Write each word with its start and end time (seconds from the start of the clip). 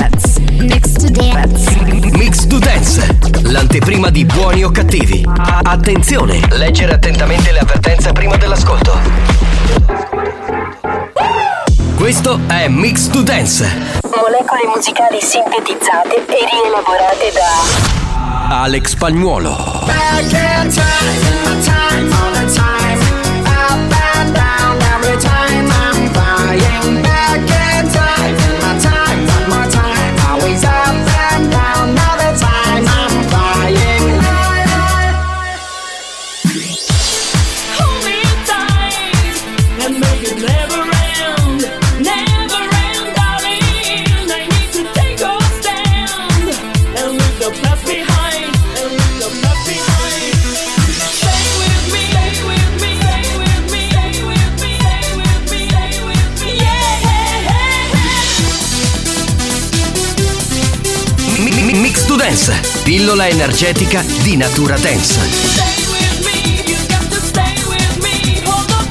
dance. 0.00 0.40
Mix 0.52 0.92
to 0.92 1.10
dance. 1.10 1.76
Mix 2.16 2.46
to 2.46 2.58
Dance, 2.58 3.18
l'anteprima 3.42 4.08
di 4.10 4.24
buoni 4.24 4.64
o 4.64 4.70
cattivi. 4.70 5.24
Attenzione, 5.62 6.40
leggere 6.52 6.94
attentamente 6.94 7.52
le 7.52 7.58
avvertenze 7.58 8.12
prima 8.12 8.36
dell'ascolto. 8.36 8.98
Questo 11.96 12.40
è 12.46 12.68
Mix 12.68 13.08
to 13.08 13.22
Dance. 13.22 13.64
Molecole 14.04 14.72
musicali 14.74 15.20
sintetizzate 15.20 16.14
e 16.14 16.46
rielaborate 16.50 17.32
da 17.34 18.62
Alex 18.62 18.88
Spagnuolo. 18.88 19.50
Hold 19.50 20.34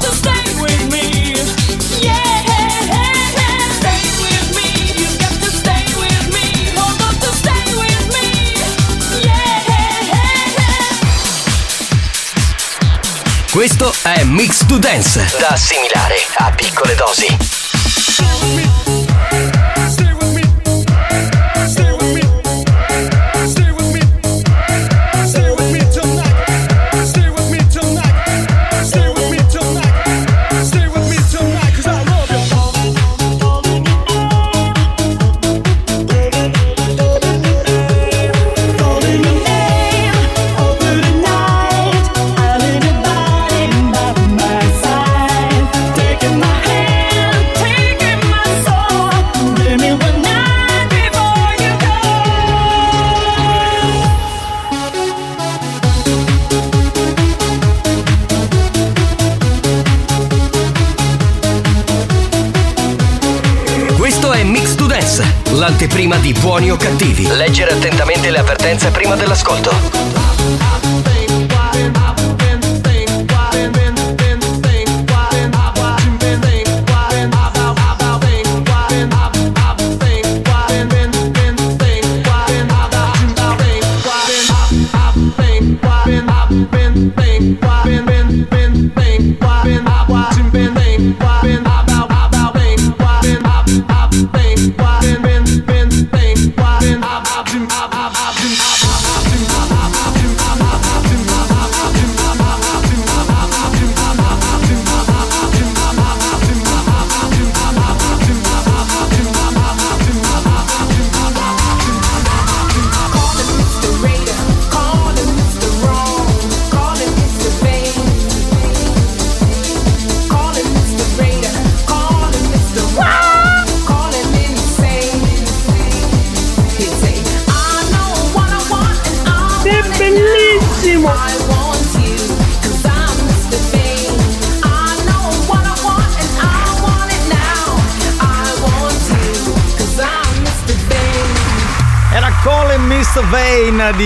to 0.00 0.12
stay 0.14 0.54
with 0.58 0.88
me. 0.90 1.34
Yeah. 2.00 2.40
Questo 13.50 13.92
è 14.02 14.22
Mix 14.24 14.64
to 14.66 14.78
Dance, 14.78 15.26
da 15.38 15.48
assimilare 15.48 16.16
a 16.36 16.50
piccole 16.52 16.94
dosi. 16.94 18.79
Buoni 66.50 66.68
o 66.72 66.76
cattivi. 66.76 67.28
Leggere 67.28 67.74
attentamente 67.74 68.28
le 68.28 68.38
avvertenze 68.38 68.90
prima 68.90 69.14
dell'ascolto. 69.14 70.19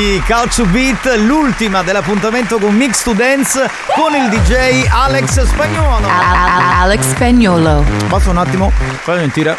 Di 0.04 0.20
Calcio 0.26 0.66
Beat, 0.66 1.06
l'ultima 1.16 1.82
dell'appuntamento 1.82 2.58
con 2.58 2.76
Mix 2.76 3.04
to 3.04 3.14
Dance 3.14 3.70
con 3.96 4.12
il 4.14 4.28
DJ 4.28 4.84
Alex 4.90 5.44
Spagnolo. 5.46 6.06
Alex 6.06 7.00
Spagnolo. 7.08 7.82
Basta 8.08 8.28
un 8.28 8.36
attimo, 8.36 8.68
fammi 8.68 9.20
sentire. 9.20 9.56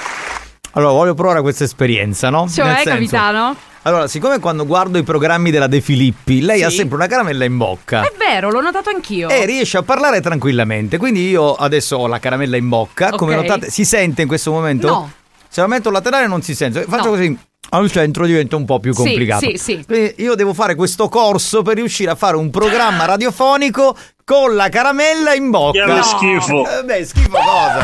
Allora, 0.73 0.91
voglio 0.91 1.15
provare 1.15 1.41
questa 1.41 1.63
esperienza, 1.63 2.29
no? 2.29 2.47
Cioè, 2.47 2.63
Nel 2.63 2.75
senso- 2.75 2.89
capitano? 2.91 3.55
Allora, 3.81 4.07
siccome 4.07 4.37
quando 4.39 4.67
guardo 4.67 4.99
i 4.99 5.03
programmi 5.03 5.49
della 5.49 5.65
De 5.65 5.81
Filippi, 5.81 6.41
lei 6.41 6.61
ha 6.61 6.69
Sì. 6.69 6.75
sempre 6.75 6.97
una 6.97 7.07
caramella 7.07 7.43
in 7.45 7.57
bocca. 7.57 8.03
È 8.03 8.13
vero, 8.15 8.51
l'ho 8.51 8.61
notato 8.61 8.91
anch'io. 8.91 9.29
E 9.29 9.45
riesce 9.47 9.79
a 9.79 9.81
parlare 9.81 10.21
tranquillamente. 10.21 10.97
Quindi 10.97 11.27
io 11.27 11.55
adesso 11.55 11.97
ho 11.97 12.05
la 12.05 12.19
caramella 12.19 12.55
in 12.55 12.69
bocca. 12.69 13.09
Come 13.13 13.33
Ok. 13.35 13.41
notate, 13.41 13.71
si 13.71 13.83
sente 13.83 14.21
in 14.21 14.27
questo 14.27 14.51
momento? 14.51 14.87
No. 14.87 15.11
Se 15.49 15.59
la 15.61 15.67
metto 15.67 15.89
laterale 15.89 16.27
non 16.27 16.43
si 16.43 16.53
sente. 16.53 16.83
Faccio 16.87 17.05
No. 17.05 17.09
così. 17.09 17.35
Al 17.69 17.91
centro 17.91 18.25
diventa 18.25 18.55
un 18.55 18.65
po' 18.65 18.79
più 18.79 18.93
Sì, 18.93 19.01
complicato. 19.03 19.49
sì, 19.49 19.57
sì. 19.57 19.83
Quindi 19.85 20.15
io 20.17 20.35
devo 20.35 20.53
fare 20.53 20.75
questo 20.75 21.09
corso 21.09 21.61
per 21.61 21.75
riuscire 21.75 22.11
a 22.11 22.15
fare 22.15 22.37
un 22.37 22.49
programma 22.49 23.05
radiofonico 23.05 23.95
con 24.25 24.55
la 24.55 24.69
caramella 24.69 25.35
in 25.35 25.51
bocca. 25.51 25.85
Che 25.85 26.01
schifo. 26.01 26.65
Eh, 26.67 26.83
beh, 26.83 27.05
schifo 27.05 27.29
cosa? 27.37 27.83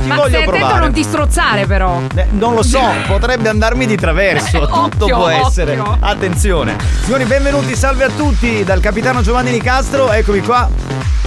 Ci 0.00 0.06
Ma 0.06 0.14
voglio 0.14 0.42
provare. 0.44 0.78
non 0.78 0.92
ti 0.92 1.02
strozzare 1.02 1.66
però. 1.66 2.00
Eh, 2.14 2.26
Non 2.30 2.54
lo 2.54 2.62
so, 2.62 2.80
potrebbe 3.08 3.48
andarmi 3.48 3.84
di 3.84 3.96
traverso, 3.96 4.60
tutto 4.68 5.04
Occhio, 5.04 5.16
può 5.16 5.28
essere. 5.28 5.76
occhio. 5.76 5.96
Attenzione. 5.98 6.76
Signori, 7.02 7.24
benvenuti, 7.24 7.74
salve 7.74 8.04
a 8.04 8.10
tutti 8.10 8.62
dal 8.62 8.78
capitano 8.78 9.20
Giovanni 9.22 9.50
Nicastro, 9.50 10.12
eccomi 10.12 10.42
qua. 10.42 10.70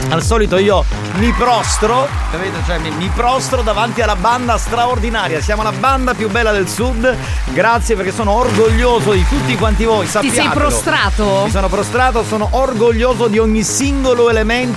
Al 0.10 0.22
solito 0.24 0.58
io 0.58 0.86
mi 1.16 1.32
prostro, 1.32 2.08
capito? 2.32 2.58
Cioè 2.66 2.78
mi, 2.78 2.92
mi 2.92 3.10
prostro 3.14 3.64
davanti 3.64 4.02
alla 4.02 4.16
banda 4.16 4.56
straordinaria. 4.58 5.42
Siamo 5.42 5.64
la 5.64 5.72
banda 5.72 6.14
più 6.14 6.30
bella 6.30 6.52
del 6.52 6.70
sud. 6.70 7.14
Grazie 7.46 7.96
perché 7.96 8.14
sono 8.14 8.32
orgoglioso 8.32 9.12
di 9.12 9.26
tutti 9.28 9.58
quanti 9.58 9.84
voi. 9.86 10.06
Ti 10.06 10.12
sei 10.12 10.30
sappiatelo. 10.30 10.54
prostrato? 10.54 11.42
Mi 11.46 11.50
sono 11.50 11.68
prostrato, 11.68 12.24
sono 12.24 12.48
orgoglioso 12.52 13.28
di 13.28 13.40
ogni 13.40 13.64
singolo 13.64 14.30
elemento 14.30 14.36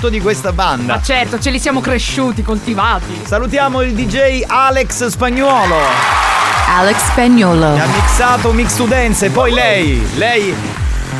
di 0.08 0.20
questa 0.20 0.52
banda. 0.52 0.94
Ma 0.94 1.02
certo, 1.02 1.38
ce 1.38 1.50
li 1.50 1.58
siamo 1.58 1.80
cresciuti, 1.80 2.42
coltivati. 2.42 3.22
Salutiamo 3.26 3.82
il 3.82 3.92
DJ 3.92 4.44
Alex 4.46 5.06
Spagnuolo. 5.06 5.76
Alex 6.66 6.96
Spagnolo. 7.10 7.74
Che 7.74 7.80
ha 7.80 7.86
mixato 7.86 8.52
Mix 8.52 8.76
to 8.76 8.84
Dance 8.84 9.26
e 9.26 9.30
poi 9.30 9.52
lei, 9.52 10.02
lei, 10.16 10.54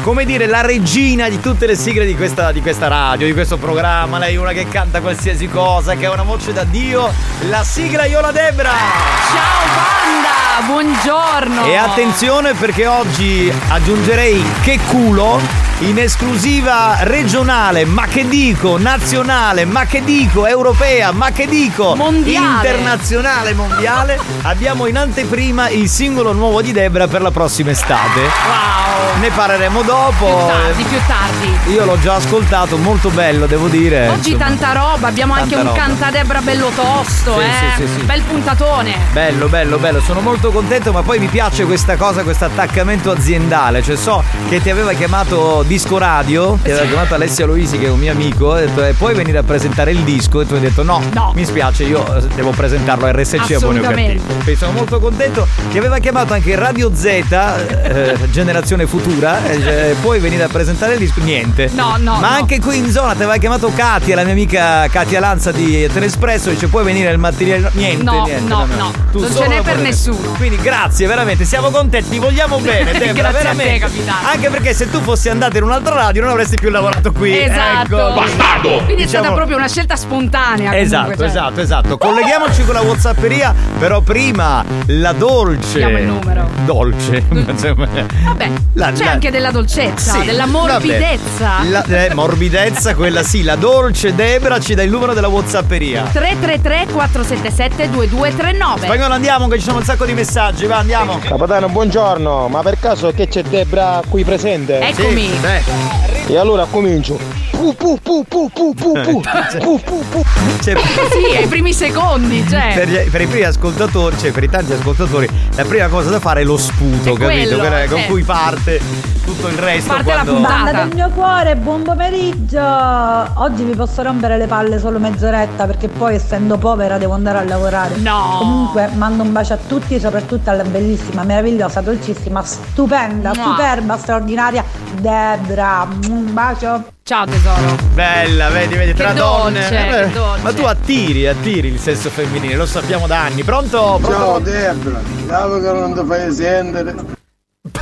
come 0.03 0.25
dire, 0.25 0.47
la 0.47 0.63
regina 0.63 1.29
di 1.29 1.39
tutte 1.39 1.67
le 1.67 1.75
sigle 1.75 2.07
di 2.07 2.17
questa, 2.17 2.51
di 2.51 2.63
questa 2.63 2.89
radio, 2.89 3.27
di 3.27 3.35
questo 3.35 3.59
programma. 3.59 4.17
Lei 4.17 4.37
è 4.37 4.39
una 4.39 4.53
che 4.53 4.67
canta 4.69 5.03
qualsiasi 5.03 5.47
cosa, 5.47 5.95
che 5.97 6.07
ha 6.07 6.13
una 6.13 6.23
voce 6.23 6.55
da 6.55 6.65
Dio. 6.65 7.13
La 7.49 7.63
sigla 7.63 8.07
Iola 8.07 8.33
Debra. 8.33 8.71
Ciao 8.71 9.67
banda, 9.75 10.40
buongiorno. 10.67 11.65
E 11.65 11.77
attenzione 11.77 12.55
perché 12.55 12.87
oggi 12.87 13.53
aggiungerei 13.69 14.43
che 14.63 14.79
culo 14.89 15.41
in 15.81 15.99
esclusiva 15.99 16.99
regionale, 17.01 17.87
ma 17.87 18.05
che 18.07 18.29
dico, 18.29 18.77
nazionale, 18.79 19.65
ma 19.65 19.87
che 19.87 20.05
dico, 20.05 20.47
europea, 20.47 21.11
ma 21.13 21.31
che 21.31 21.47
dico, 21.47 21.95
Mondiale. 21.97 22.69
internazionale, 22.69 23.55
mondiale. 23.55 24.21
Abbiamo 24.43 24.87
in 24.87 24.99
anteprima 24.99 25.71
il 25.71 25.89
singolo 25.89 26.33
nuovo 26.33 26.61
di 26.61 26.73
Debra 26.73 27.09
per 27.09 27.23
la 27.23 27.31
prossima 27.31 27.71
estate. 27.71 28.21
Wow. 28.21 29.21
Ne 29.21 29.31
parleremo 29.31 29.81
dopo. 29.83 30.27
Più 30.27 30.47
tardi, 30.47 30.83
più 30.85 30.99
tardi. 31.07 31.73
Io 31.73 31.85
l'ho 31.87 31.99
già 32.01 32.15
ascoltato, 32.17 32.77
molto 32.77 33.09
bello, 33.09 33.47
devo 33.47 33.69
dire. 33.69 34.09
Oggi 34.09 34.33
insomma. 34.33 34.45
tanta 34.57 34.73
roba, 34.73 35.09
abbiamo 35.09 35.33
anche 35.33 35.55
Tanta 35.55 35.71
un 35.71 35.77
roba. 35.77 35.87
cantadebra 35.87 36.41
bello 36.43 36.69
tosto, 36.75 37.39
Sì, 37.39 37.45
eh. 37.47 37.53
sì, 37.77 37.87
sì, 37.87 37.93
sì. 38.01 38.05
Bel 38.05 38.21
puntatone. 38.23 38.99
Bello, 39.13 39.47
bello, 39.49 39.79
bello, 39.79 40.01
sono 40.03 40.21
molto 40.21 40.50
contento, 40.51 40.93
ma 40.93 41.03
poi 41.03 41.19
mi 41.19 41.27
piace 41.27 41.65
questa 41.65 41.97
cosa, 41.97 42.23
questo 42.23 42.45
attaccamento 42.47 43.11
aziendale. 43.11 43.83
Cioè, 43.83 43.97
so 43.97 44.23
che 44.49 44.61
ti 44.63 44.71
aveva 44.71 44.93
chiamato 44.93 45.65
Disco 45.67 45.99
Radio, 45.99 46.59
ti 46.63 46.71
aveva 46.71 46.87
chiamato 46.87 47.15
Alessia 47.15 47.47
Luisi, 47.47 47.79
che 47.79 47.87
è 47.87 47.91
un 47.91 47.99
mio 47.99 48.13
amico, 48.13 48.57
e 48.57 48.63
ha 48.63 48.67
detto, 48.67 48.85
"Eh, 48.85 48.93
puoi 48.95 49.15
venire 49.15 49.39
a 49.39 49.43
presentare 49.43 49.91
il 49.93 50.01
disco? 50.01 50.41
E 50.41 50.47
tu 50.47 50.55
hai 50.55 50.61
detto 50.61 50.83
no, 50.83 51.03
No. 51.13 51.33
mi 51.35 51.45
spiace, 51.45 51.85
io 51.85 52.05
eh, 52.17 52.27
devo 52.35 52.51
presentarlo 52.51 53.07
a 53.07 53.13
RSC 53.13 53.35
a 53.35 53.37
buoni 53.39 53.53
o 53.53 53.57
Assolutamente. 53.57 54.15
cattivi. 54.17 54.35
Quindi 54.43 54.57
sono 54.57 54.73
molto 54.73 54.99
contento. 55.01 55.47
Ti 55.71 55.79
aveva 55.79 55.99
chiamato 55.99 56.33
anche 56.35 56.55
Radio 56.55 56.91
Z, 56.95 57.05
eh, 57.05 58.17
generazione 58.31 58.87
futura, 58.87 59.45
e 59.47 59.57
dice, 59.57 59.97
puoi 60.01 60.19
venire 60.21 60.43
a 60.45 60.49
presentare 60.49 60.93
il 60.95 60.99
disco? 60.99 61.21
Niente. 61.21 61.71
No, 61.75 61.97
no, 61.99 62.19
Ma 62.21 62.31
no. 62.31 62.37
anche 62.37 62.59
qui 62.61 62.79
in 62.79 62.91
zona 62.91 63.11
ti 63.13 63.19
aveva 63.23 63.37
chiamato 63.37 63.71
Katia, 63.75 64.15
la 64.15 64.23
mia 64.25 64.33
amica 64.33 64.87
Katia 64.89 65.21
Lanza 65.21 65.53
di 65.53 65.89
Telespresso, 65.93 66.51
dice 66.51 66.67
puoi 66.69 66.85
venire 66.85 67.11
il 67.11 67.19
mattino? 67.19 67.69
Niente, 67.73 68.03
No, 68.03 68.25
niente. 68.25 68.49
no, 68.49 68.67
no. 68.77 68.93
Tu 69.13 69.21
Non 69.21 69.35
ce 69.35 69.47
n'è 69.49 69.61
per 69.63 69.79
nessuno. 69.79 70.19
Quindi 70.41 70.57
grazie, 70.57 71.07
veramente, 71.07 71.45
siamo 71.45 71.69
contenti, 71.69 72.09
ti 72.11 72.19
vogliamo 72.19 72.59
bene, 72.61 72.93
Debra, 72.93 73.13
Grazie 73.31 73.49
a 73.49 73.51
te, 73.51 73.57
veramente. 73.57 73.79
capitano. 73.79 74.29
Anche 74.33 74.49
perché 74.49 74.73
se 74.73 74.89
tu 74.91 75.01
fossi 75.03 75.29
andato 75.29 75.59
in 75.59 75.65
un'altra 75.65 75.95
radio 75.95 76.23
non 76.23 76.31
avresti 76.31 76.57
più 76.57 76.71
lavorato 76.71 77.13
qui. 77.13 77.39
Esatto. 77.39 78.15
Ecco. 78.15 78.85
Quindi 78.85 79.03
è 79.03 79.07
stata 79.07 79.21
Diciamo- 79.21 79.35
proprio 79.35 79.57
una 79.59 79.69
scelta 79.69 79.97
spontanea. 79.97 80.71
comunque, 80.71 80.79
Esatto, 80.81 81.17
cioè. 81.17 81.27
esatto, 81.27 81.61
esatto. 81.61 81.99
Colleghiamoci 81.99 82.65
con 82.65 82.73
la 82.75 82.81
Whatsapperia, 82.81 83.55
però 83.79 84.01
prima 84.01 84.65
la 84.87 85.13
dolce. 85.13 85.77
Diamo 85.79 85.99
il 85.99 86.05
numero. 86.07 86.49
Dolce. 86.65 87.23
Vabbè, 87.29 88.51
La- 88.75 88.93
c'è 88.93 89.05
la- 89.05 89.11
anche 89.11 89.31
della 89.31 89.51
dolcezza, 89.51 90.13
Sì, 90.21 90.25
della 90.25 90.47
morbidezza. 90.47 91.63
La, 91.69 91.85
eh, 91.85 92.15
morbidezza, 92.15 92.95
quella 92.95 93.23
sì, 93.23 93.43
la 93.43 93.57
dolce 93.57 94.15
Debra 94.15 94.59
ci 94.59 94.75
dà 94.75 94.83
il 94.83 94.91
numero 94.91 95.13
della 95.13 95.29
Whatsapperia. 95.29 96.05
333 96.13 96.87
477 96.93 97.91
2239. 97.91 98.87
Spagnolo 98.87 99.15
andiamo 99.15 99.49
che 99.49 99.59
ci 99.59 99.65
sono 99.65 99.79
un 99.79 99.85
sacco 99.85 100.05
di 100.05 100.13
messaggi, 100.15 100.29
va 100.33 100.77
andiamo. 100.77 101.19
Capitano, 101.19 101.69
buongiorno, 101.69 102.47
ma 102.49 102.63
per 102.63 102.79
caso 102.79 103.11
che 103.13 103.27
c'è 103.27 103.43
Debra 103.43 104.01
qui 104.09 104.23
presente? 104.25 104.79
Eccomi. 104.81 105.29
Sì. 105.29 106.33
E 106.33 106.37
allora 106.37 106.67
comincio. 106.71 107.19
Pu 107.51 107.75
pu 107.75 107.99
pu 108.01 108.25
pu 108.27 108.49
pu 108.49 108.73
pu 108.73 108.93
pu 109.03 109.21
pu 109.21 109.81
pu 109.81 110.05
pu. 110.09 110.23
Cioè, 110.63 110.77
Sì, 111.11 111.37
ai 111.37 111.47
primi 111.47 111.73
secondi, 111.73 112.47
cioè. 112.49 112.73
per, 112.75 112.89
gli- 112.89 113.11
per 113.11 113.21
i 113.21 113.27
primi 113.27 113.45
ascoltatori, 113.45 114.17
cioè 114.19 114.31
per 114.31 114.45
i 114.45 114.49
tanti 114.49 114.73
ascoltatori, 114.73 115.29
la 115.57 115.65
prima 115.65 115.89
cosa 115.89 116.11
da 116.11 116.21
fare 116.21 116.43
è 116.43 116.45
lo 116.45 116.57
sputo, 116.57 117.15
È 117.15 117.19
capito? 117.19 117.57
quello, 117.59 117.89
con 117.89 117.99
eh. 117.99 118.07
cui 118.07 118.23
parte 118.23 118.81
tutto 119.25 119.49
il 119.49 119.59
resto. 119.59 119.93
Parte 119.93 120.09
la 120.09 120.13
quando... 120.13 120.33
puntata. 120.33 120.55
Banda 120.63 120.85
del 120.85 120.95
mio 120.95 121.11
cuore, 121.11 121.57
buon 121.57 121.83
pomeriggio! 121.83 122.61
Oggi 122.61 123.65
vi 123.65 123.75
posso 123.75 124.03
rompere 124.03 124.37
le 124.39 124.47
palle 124.47 124.79
solo 124.79 124.99
mezz'oretta 124.99 125.67
perché 125.67 125.89
poi 125.89 126.15
essendo 126.15 126.57
povera 126.57 126.99
devo 126.99 127.15
andare 127.15 127.39
a 127.39 127.45
lavorare. 127.45 127.97
No. 127.97 128.37
Comunque 128.39 128.89
mando 128.95 129.23
un 129.23 129.33
bacio 129.33 129.53
a 129.55 129.59
tutti, 129.69 130.01
soprattutto 130.11 130.51
alla 130.51 130.65
bellissima, 130.65 131.23
meravigliosa, 131.23 131.81
dolcissima, 131.81 132.43
stupenda, 132.43 133.31
Mua. 133.33 133.45
superba, 133.45 133.97
straordinaria 133.97 134.65
Debra. 134.95 135.87
Un 136.09 136.33
bacio. 136.33 136.85
Ciao 137.05 137.25
tesoro. 137.27 137.77
Bella, 137.95 138.49
vedi, 138.51 138.75
vedi, 138.75 138.93
tra 138.95 139.09
Che 139.09 139.15
donne. 139.15 139.61
dolce, 139.61 139.79
Eh, 139.79 140.05
che 140.07 140.11
dolce. 140.13 140.43
Ma 140.43 140.53
tu 140.53 140.63
attiri, 140.65 141.27
attiri 141.29 141.69
il 141.69 141.79
sesso 141.79 142.11
femminile, 142.11 142.57
lo 142.57 142.67
sappiamo 142.67 143.07
da 143.07 143.21
anni. 143.23 143.45
Pronto? 143.45 143.99
Pronto? 144.01 144.11
Ciao 144.11 144.39
Debra, 144.41 145.01
ciao 145.29 145.61
che 145.61 145.73
non 145.73 145.95
ti 145.95 146.05
fai 146.07 146.33
sentire. 146.33 147.19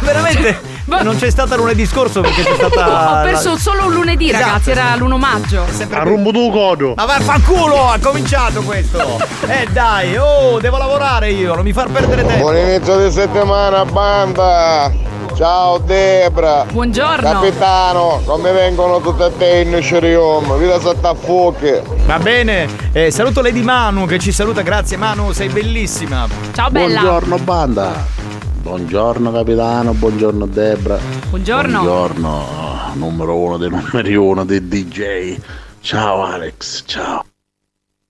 Veramente? 0.00 0.58
Ma- 0.86 1.02
Non 1.06 1.16
c'è 1.16 1.30
stata 1.30 1.54
lunedì 1.54 1.86
scorso 1.86 2.20
perché 2.20 2.42
c'è 2.42 2.54
stata. 2.54 3.20
Ho 3.20 3.22
perso 3.22 3.56
solo 3.56 3.84
un 3.86 3.92
lunedì, 3.92 4.28
Esatto. 4.28 4.44
ragazzi, 4.44 4.70
era 4.72 4.96
l'1 4.96 5.16
maggio. 5.18 5.64
Sempre 5.70 5.98
Arrumbo 5.98 6.32
tu 6.32 6.50
codo. 6.50 6.94
Ma 6.96 7.04
vaffanculo, 7.04 7.88
ha 7.88 7.98
cominciato 8.00 8.62
questo. 8.62 8.98
eh 9.46 9.68
dai, 9.70 10.16
oh, 10.16 10.58
devo 10.58 10.78
lavorare 10.78 11.30
io, 11.30 11.54
non 11.54 11.62
mi 11.62 11.72
far 11.72 11.90
perdere 11.90 12.24
tempo. 12.24 12.42
Buon 12.42 12.56
inizio 12.56 12.96
di 13.04 13.12
settimana, 13.12 13.84
banda! 13.84 14.90
Ciao 15.36 15.78
Debra! 15.78 16.64
Buongiorno. 16.68 17.30
Capitano, 17.30 18.20
come 18.24 18.50
vengono 18.50 19.00
tutte 19.00 19.22
a 19.22 19.30
te 19.30 19.58
in 19.64 19.80
Shurium? 19.80 20.58
Vita 20.58 20.80
sotto 20.80 21.06
a 21.06 21.14
fuochi! 21.14 21.72
Va 22.06 22.18
bene, 22.18 22.66
eh, 22.90 23.12
saluto 23.12 23.42
Lady 23.42 23.62
Manu 23.62 24.06
che 24.06 24.18
ci 24.18 24.32
saluta, 24.32 24.62
grazie 24.62 24.96
Manu, 24.96 25.30
sei 25.30 25.48
bellissima. 25.48 26.26
Ciao 26.52 26.68
bella. 26.70 26.98
Buongiorno 27.00 27.36
banda. 27.38 28.26
Buongiorno 28.68 29.32
capitano, 29.32 29.94
buongiorno 29.94 30.44
Debra. 30.44 30.98
Buongiorno. 31.30 31.80
Buongiorno, 31.80 32.90
numero 32.96 33.34
uno 33.38 33.56
dei 33.56 33.70
numeri 33.70 34.14
uno 34.14 34.44
dei 34.44 34.68
DJ. 34.68 35.38
Ciao 35.80 36.22
Alex, 36.22 36.82
ciao. 36.84 37.24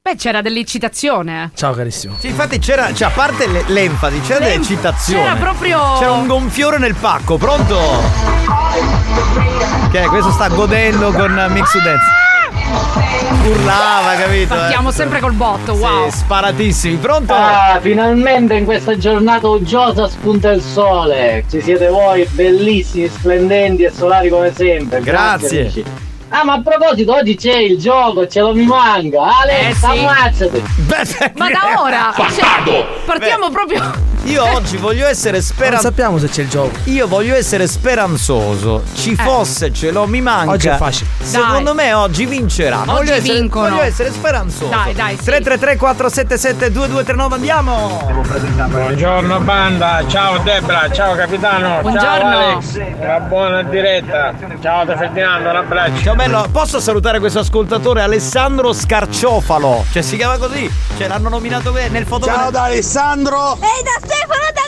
Beh, 0.02 0.16
c'era 0.16 0.42
dell'incitazione. 0.42 1.44
eh. 1.44 1.50
Ciao 1.56 1.72
carissimo. 1.74 2.16
Sì, 2.18 2.26
infatti 2.26 2.58
c'era, 2.58 2.92
cioè 2.92 3.06
a 3.06 3.10
parte 3.12 3.46
le- 3.46 3.62
l'enfasi, 3.68 4.20
c'era 4.20 4.40
L'enf- 4.40 4.52
dell'eccitazione. 4.66 5.22
c'era 5.22 5.34
proprio- 5.36 5.96
C'era 6.00 6.10
un 6.12 6.26
gonfiore 6.26 6.78
nel 6.78 6.96
pacco, 6.96 7.36
pronto? 7.38 7.78
Che 9.92 10.06
questo 10.08 10.32
sta 10.32 10.48
godendo 10.48 11.12
con 11.12 11.46
Mix 11.50 11.70
to 11.70 11.78
Dance. 11.78 12.04
Urlava, 13.48 14.14
capito? 14.14 14.54
Partiamo 14.54 14.88
eh? 14.90 14.92
sempre 14.92 15.20
col 15.20 15.32
botto, 15.32 15.72
wow. 15.74 16.08
Sì, 16.10 16.18
sparatissimi, 16.18 16.96
pronto? 16.96 17.32
Ah, 17.32 17.78
finalmente 17.80 18.54
in 18.54 18.64
questa 18.64 18.96
giornata 18.96 19.48
uggiosa 19.48 20.08
spunta 20.08 20.50
il 20.50 20.60
sole. 20.60 21.44
Ci 21.48 21.60
siete 21.60 21.88
voi, 21.88 22.26
bellissimi, 22.30 23.08
splendenti 23.08 23.84
e 23.84 23.90
solari 23.90 24.28
come 24.28 24.52
sempre. 24.52 25.00
Grazie. 25.00 25.60
amici. 25.60 25.84
Ah, 26.30 26.44
ma 26.44 26.54
a 26.54 26.60
proposito, 26.62 27.14
oggi 27.14 27.36
c'è 27.36 27.56
il 27.56 27.78
gioco, 27.78 28.26
ce 28.26 28.40
lo 28.40 28.52
mi 28.54 28.64
manca. 28.66 29.18
Alex, 29.40 29.68
Eh, 29.70 29.74
sì. 29.74 29.84
ammazzati. 29.86 30.62
Beh, 30.76 31.32
Ma 31.36 31.48
da 31.48 31.80
ora 31.80 32.14
cioè, 32.16 32.84
partiamo 33.06 33.50
proprio. 33.50 34.06
Io 34.24 34.44
oggi 34.52 34.76
voglio 34.76 35.06
essere 35.06 35.38
Non 35.38 35.42
speranzoso. 35.46 35.88
sappiamo 35.88 36.18
se 36.18 36.28
c'è 36.28 36.42
il 36.42 36.48
gioco. 36.50 36.70
Io 36.84 37.06
voglio 37.06 37.34
essere 37.34 37.66
speranzoso. 37.66 38.82
Ci 38.94 39.14
fosse, 39.16 39.72
ce 39.72 39.90
l'ho, 39.90 40.06
mi 40.06 40.20
manca. 40.20 40.50
Oggi 40.50 40.68
è 40.68 40.76
facile. 40.76 41.08
Secondo 41.22 41.72
me 41.72 41.94
oggi 41.94 42.26
vincerà. 42.26 42.82
Ma 42.84 42.92
Oggi 42.94 43.06
voglio 43.06 43.12
essere, 43.14 43.38
vincono. 43.38 43.68
voglio 43.70 43.82
essere 43.82 44.10
speranzoso. 44.12 44.66
Dai, 44.70 44.92
dai, 44.92 45.16
sì. 45.16 45.24
333 45.24 45.76
477 45.78 46.70
2239 46.72 47.34
andiamo. 47.36 48.10
Buongiorno 48.68 49.40
banda, 49.40 50.02
ciao 50.08 50.36
Debra, 50.38 50.90
ciao 50.90 51.14
capitano, 51.14 51.80
Buongiorno. 51.80 52.06
ciao 52.18 52.28
Alex, 52.50 52.80
una 52.98 53.20
buona 53.20 53.62
diretta, 53.62 54.34
ciao 54.60 54.84
De 54.84 54.96
Ferdinando, 54.96 55.48
un 55.48 55.56
abbraccio. 55.56 56.02
Ciao 56.02 56.14
bello, 56.18 56.48
posso 56.50 56.80
salutare 56.80 57.20
questo 57.20 57.38
ascoltatore 57.38 58.00
Alessandro 58.00 58.72
Scarciofalo? 58.72 59.84
Cioè 59.92 60.02
si 60.02 60.16
chiama 60.16 60.36
così? 60.36 60.68
Cioè 60.96 61.06
l'hanno 61.06 61.28
nominato 61.28 61.72
nel 61.72 62.06
fotogramma. 62.06 62.42
Ciao 62.42 62.50
da 62.50 62.62
Alessandro. 62.64 63.52
Ehi 63.52 63.82
da 63.84 64.04
Stefano 64.04 64.50
da! 64.52 64.67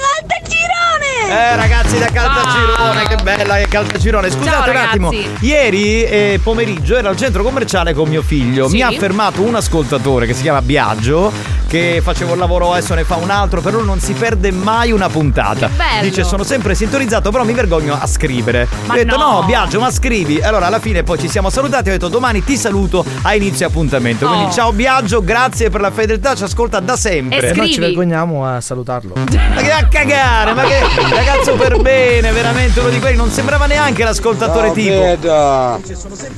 Eh 1.30 1.54
ragazzi 1.54 1.96
da 1.96 2.06
Caltagirone, 2.06 3.06
che 3.06 3.16
bella 3.22 3.54
che 3.58 3.68
Caltagirone. 3.68 4.30
Scusate 4.30 4.50
Ciao, 4.50 4.70
un 4.70 4.76
attimo. 4.76 5.12
Ieri 5.40 6.02
eh, 6.02 6.40
pomeriggio 6.42 6.96
ero 6.96 7.08
al 7.08 7.16
centro 7.16 7.44
commerciale 7.44 7.94
con 7.94 8.08
mio 8.08 8.20
figlio. 8.22 8.66
Sì. 8.66 8.74
Mi 8.76 8.82
ha 8.82 8.90
fermato 8.90 9.40
un 9.42 9.54
ascoltatore 9.54 10.26
che 10.26 10.34
si 10.34 10.42
chiama 10.42 10.60
Biagio. 10.60 11.58
Che 11.70 12.00
facevo 12.02 12.32
il 12.32 12.38
lavoro, 12.40 12.72
adesso 12.72 12.94
ne 12.94 13.04
fa 13.04 13.14
un 13.14 13.30
altro, 13.30 13.60
però 13.60 13.80
non 13.80 14.00
si 14.00 14.12
perde 14.12 14.50
mai 14.50 14.90
una 14.90 15.08
puntata. 15.08 15.68
Che 15.68 15.74
bello. 15.76 16.02
Dice 16.02 16.24
sono 16.24 16.42
sempre 16.42 16.74
sintonizzato, 16.74 17.30
però 17.30 17.44
mi 17.44 17.52
vergogno 17.52 17.96
a 17.96 18.08
scrivere. 18.08 18.66
Ma 18.86 18.94
Ho 18.94 18.96
detto 18.96 19.16
no. 19.16 19.30
no, 19.34 19.42
Biagio, 19.44 19.78
ma 19.78 19.88
scrivi. 19.92 20.40
Allora 20.40 20.66
alla 20.66 20.80
fine 20.80 21.04
poi 21.04 21.20
ci 21.20 21.28
siamo 21.28 21.48
salutati, 21.48 21.90
ho 21.90 21.92
detto 21.92 22.08
domani 22.08 22.42
ti 22.42 22.56
saluto 22.56 23.04
a 23.22 23.36
inizio 23.36 23.68
appuntamento. 23.68 24.26
Oh. 24.26 24.30
Quindi 24.34 24.52
ciao 24.52 24.72
Biagio, 24.72 25.22
grazie 25.22 25.70
per 25.70 25.80
la 25.80 25.92
fedeltà, 25.92 26.34
ci 26.34 26.42
ascolta 26.42 26.80
da 26.80 26.96
sempre. 26.96 27.38
E 27.38 27.46
E 27.50 27.52
noi 27.54 27.66
ci 27.68 27.74
Scrivi. 27.74 27.86
vergogniamo 27.86 28.44
a 28.44 28.60
salutarlo. 28.60 29.14
Ma 29.14 29.60
che 29.62 29.70
a 29.70 29.86
cagare, 29.86 30.52
ma 30.54 30.62
che. 30.64 30.78
Ragazzo 31.22 31.54
per 31.54 31.78
bene, 31.82 32.32
veramente 32.32 32.80
uno 32.80 32.88
di 32.88 32.98
quelli. 32.98 33.16
Non 33.16 33.28
sembrava 33.30 33.66
neanche 33.66 34.04
l'ascoltatore 34.04 34.72
tipo. 34.72 35.00
Veda, 35.02 35.78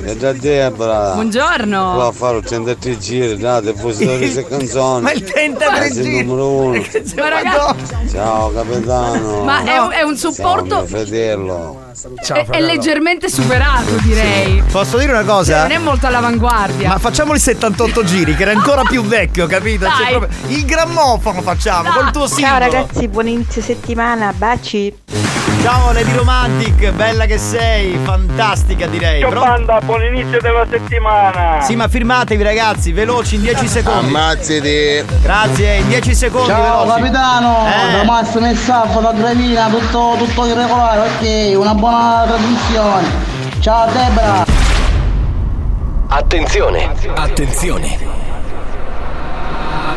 è 0.02 0.14
da 0.16 0.32
Debra. 0.32 1.12
Buongiorno. 1.14 1.94
Va 1.94 2.06
a 2.08 2.12
fare 2.12 2.38
83 2.38 2.98
giri, 2.98 3.36
date, 3.38 3.74
poi 3.74 3.94
queste 3.94 4.44
canzoni. 4.44 5.02
Ma 5.02 5.12
il 5.12 5.22
33 5.22 5.76
Sei 5.76 5.86
il 5.86 5.92
giri. 6.02 6.24
numero 6.24 6.48
uno. 6.50 6.82
Ma 7.16 7.28
ragazzi, 7.28 8.08
Ciao 8.10 8.52
capitano. 8.52 9.44
Ma 9.44 9.62
è 9.64 9.78
un- 9.78 9.90
è 9.92 10.02
un 10.02 10.16
Ciao 10.18 10.32
supporto- 10.32 10.74
mio 10.78 10.86
fratello. 10.86 11.80
È, 12.32 12.46
è 12.46 12.60
leggermente 12.60 13.28
superato, 13.28 13.96
direi. 14.02 14.62
Posso 14.70 14.96
dire 14.98 15.12
una 15.12 15.24
cosa? 15.24 15.62
Non 15.62 15.72
è 15.72 15.78
molto 15.78 16.06
all'avanguardia. 16.06 16.88
Ma 16.88 16.98
facciamo 16.98 17.34
il 17.34 17.40
78 17.40 18.04
giri, 18.04 18.34
che 18.34 18.42
era 18.42 18.52
ancora 18.52 18.82
più 18.82 19.02
vecchio, 19.04 19.46
capito? 19.46 19.86
Cioè, 19.86 20.04
Dai. 20.04 20.16
proprio- 20.16 20.48
il 20.48 20.64
grammofono 20.64 21.42
facciamo 21.42 21.90
col 21.90 22.10
tuo 22.10 22.26
simbolo. 22.26 22.48
Ciao 22.48 22.58
ragazzi, 22.58 23.08
buon 23.08 23.28
inizio 23.28 23.60
settimana, 23.60 24.32
baci. 24.32 24.94
Ciao 25.62 25.92
Lady 25.92 26.12
Romantic, 26.16 26.90
bella 26.90 27.24
che 27.24 27.38
sei, 27.38 27.96
fantastica 28.02 28.86
direi. 28.88 29.20
Ciao 29.20 29.30
Pro- 29.30 29.40
banda, 29.40 29.80
buon 29.84 30.02
inizio 30.04 30.40
della 30.40 30.66
settimana. 30.68 31.60
Sì, 31.60 31.76
ma 31.76 31.86
firmatevi 31.86 32.42
ragazzi, 32.42 32.90
veloci 32.90 33.36
in 33.36 33.42
10 33.42 33.68
secondi. 33.68 34.06
Ammazzati. 34.06 35.04
Grazie, 35.22 35.76
in 35.76 35.88
10 35.88 36.14
secondi 36.16 36.48
Ciao 36.48 36.84
veloci. 36.84 37.00
capitano, 37.00 37.66
Eh. 37.66 37.92
da 37.96 38.04
Massimo 38.04 38.50
e 38.50 38.54
Saffo 38.56 39.00
da 39.00 39.12
Gravina, 39.12 39.68
tutto, 39.68 40.14
tutto 40.18 40.46
irregolare, 40.46 41.00
ok, 41.00 41.58
una 41.60 41.74
buona 41.74 42.24
trasmissione. 42.26 43.06
Ciao 43.60 43.86
Debra. 43.92 44.44
Attenzione! 46.08 46.90
Attenzione! 47.14 47.98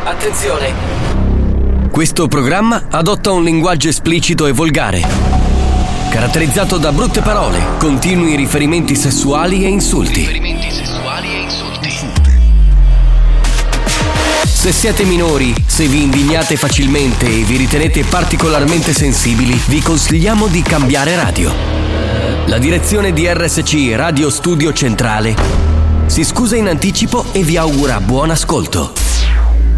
Attenzione! 0.04 0.74
Questo 1.92 2.28
programma 2.28 2.84
adotta 2.92 3.32
un 3.32 3.44
linguaggio 3.44 3.88
esplicito 3.90 4.46
e 4.48 4.52
volgare, 4.52 5.02
caratterizzato 6.16 6.78
da 6.78 6.94
brutte 6.94 7.20
parole, 7.20 7.62
continui 7.78 8.38
riferimenti 8.38 8.96
sessuali 8.96 9.66
e 9.66 9.68
insulti. 9.68 10.42
Se 14.46 14.72
siete 14.72 15.04
minori, 15.04 15.54
se 15.66 15.88
vi 15.88 16.04
indignate 16.04 16.56
facilmente 16.56 17.26
e 17.26 17.44
vi 17.44 17.58
ritenete 17.58 18.06
particolarmente 18.06 18.94
sensibili, 18.94 19.62
vi 19.68 19.82
consigliamo 19.82 20.48
di 20.48 20.62
cambiare 20.62 21.18
radio. 21.18 21.52
La 22.46 22.60
direzione 22.60 23.12
di 23.12 23.28
RSC 23.28 23.92
Radio 23.96 24.30
Studio 24.30 24.72
Centrale 24.72 25.36
si 26.06 26.24
scusa 26.24 26.56
in 26.56 26.70
anticipo 26.70 27.26
e 27.34 27.44
vi 27.44 27.58
augura 27.58 28.00
buon 28.00 28.30
ascolto. 28.30 28.94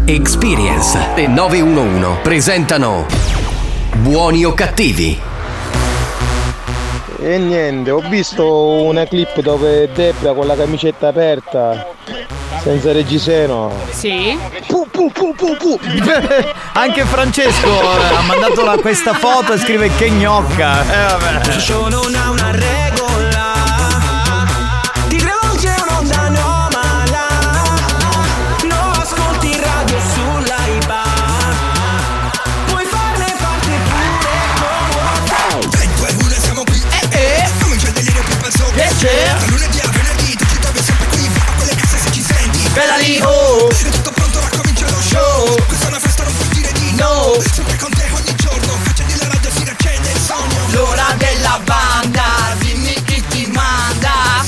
Experience 0.04 1.16
e 1.16 1.26
911 1.26 2.20
presentano 2.22 3.06
Buoni 3.96 4.44
o 4.44 4.54
cattivi? 4.54 5.27
E 7.20 7.36
niente, 7.36 7.90
ho 7.90 8.00
visto 8.08 8.46
una 8.46 9.04
clip 9.04 9.40
dove 9.40 9.90
Debra 9.92 10.32
con 10.34 10.46
la 10.46 10.54
camicetta 10.54 11.08
aperta, 11.08 11.88
senza 12.62 12.92
reggiseno. 12.92 13.72
Sì. 13.90 14.38
Pu, 14.68 14.86
pu, 14.88 15.10
pu, 15.10 15.34
pu, 15.34 15.56
pu. 15.56 15.80
Anche 16.74 17.04
Francesco 17.04 17.66
eh, 17.66 18.14
ha 18.16 18.22
mandato 18.22 18.64
la- 18.64 18.76
questa 18.78 19.14
foto 19.14 19.54
e 19.54 19.58
scrive 19.58 19.90
che 19.96 20.10
gnocca. 20.10 20.82
Eh 20.82 21.18
vabbè. 21.18 21.90
non 21.90 22.14
ha 22.14 22.30
una 22.30 22.50
regola 22.52 23.07
Bella 42.78 42.94
lì, 42.98 43.20
oh. 43.24 43.68
È 43.68 43.88
tutto 43.90 44.12
pronto, 44.12 44.38
ora 44.38 44.48
comincia 44.56 44.84
lo 44.88 45.00
show 45.00 45.64
Questa 45.66 45.86
è 45.86 45.88
una 45.88 45.98
festa, 45.98 46.22
non 46.22 46.32
puoi 46.36 46.48
dire 46.50 46.70
di 46.74 46.94
no 46.94 47.34
Sempre 47.52 47.76
con 47.76 47.90
te 47.90 48.04
ogni 48.14 48.34
giorno 48.36 48.72
Accendi 48.86 49.16
la 49.18 49.26
radio, 49.32 49.50
si 49.50 49.64
riaccende 49.64 50.08
il 50.12 50.18
sogno 50.20 50.60
L'ora 50.70 51.06
della 51.16 51.60
banda 51.64 52.22
Dimmi 52.58 52.94
chi 53.02 53.20
ti 53.30 53.50
manda 53.52 54.44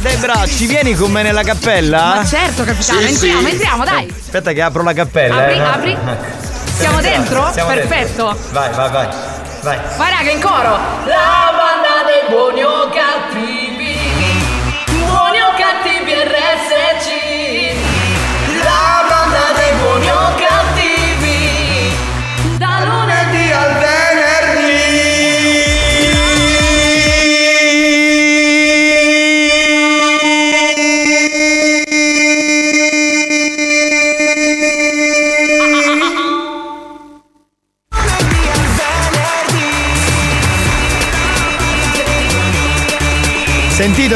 Debra, 0.00 0.44
ci 0.48 0.66
vieni 0.66 0.96
con 0.96 1.12
me 1.12 1.22
nella 1.22 1.44
cappella? 1.44 2.14
Ma 2.16 2.26
certo, 2.26 2.64
capitano, 2.64 2.98
Sì, 3.02 3.06
entriamo, 3.06 3.46
sì. 3.46 3.50
entriamo, 3.52 3.84
dai. 3.84 4.14
Aspetta 4.18 4.52
che 4.52 4.62
apro 4.62 4.82
la 4.82 4.92
cappella. 4.92 5.42
Apri, 5.44 5.54
eh. 5.54 5.60
apri. 5.60 5.96
Siamo 6.76 7.00
dentro? 7.00 7.50
Siamo 7.52 7.72
Perfetto. 7.72 8.24
dentro. 8.24 8.38
Vai, 8.50 8.70
vai, 8.72 8.90
vai. 8.90 9.08
Vai. 9.60 9.78
Vai 9.96 10.10
raga, 10.10 10.30
in 10.30 10.40
coro. 10.40 10.70
La 11.04 11.52
banda 11.54 12.02
dei 12.06 12.34
buoni 12.34 12.64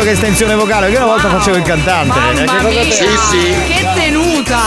che 0.05 0.11
estensione 0.11 0.55
vocale? 0.55 0.91
Che 0.91 0.97
una 0.97 1.07
volta 1.07 1.31
facevo 1.31 1.57
il 1.57 1.63
cantante. 1.63 2.13
Che 2.13 2.45
Mamma 2.45 2.63
cosa 2.63 2.69
mia, 2.69 2.83
te- 2.85 3.65
che 3.67 3.89
tenuta! 3.95 4.61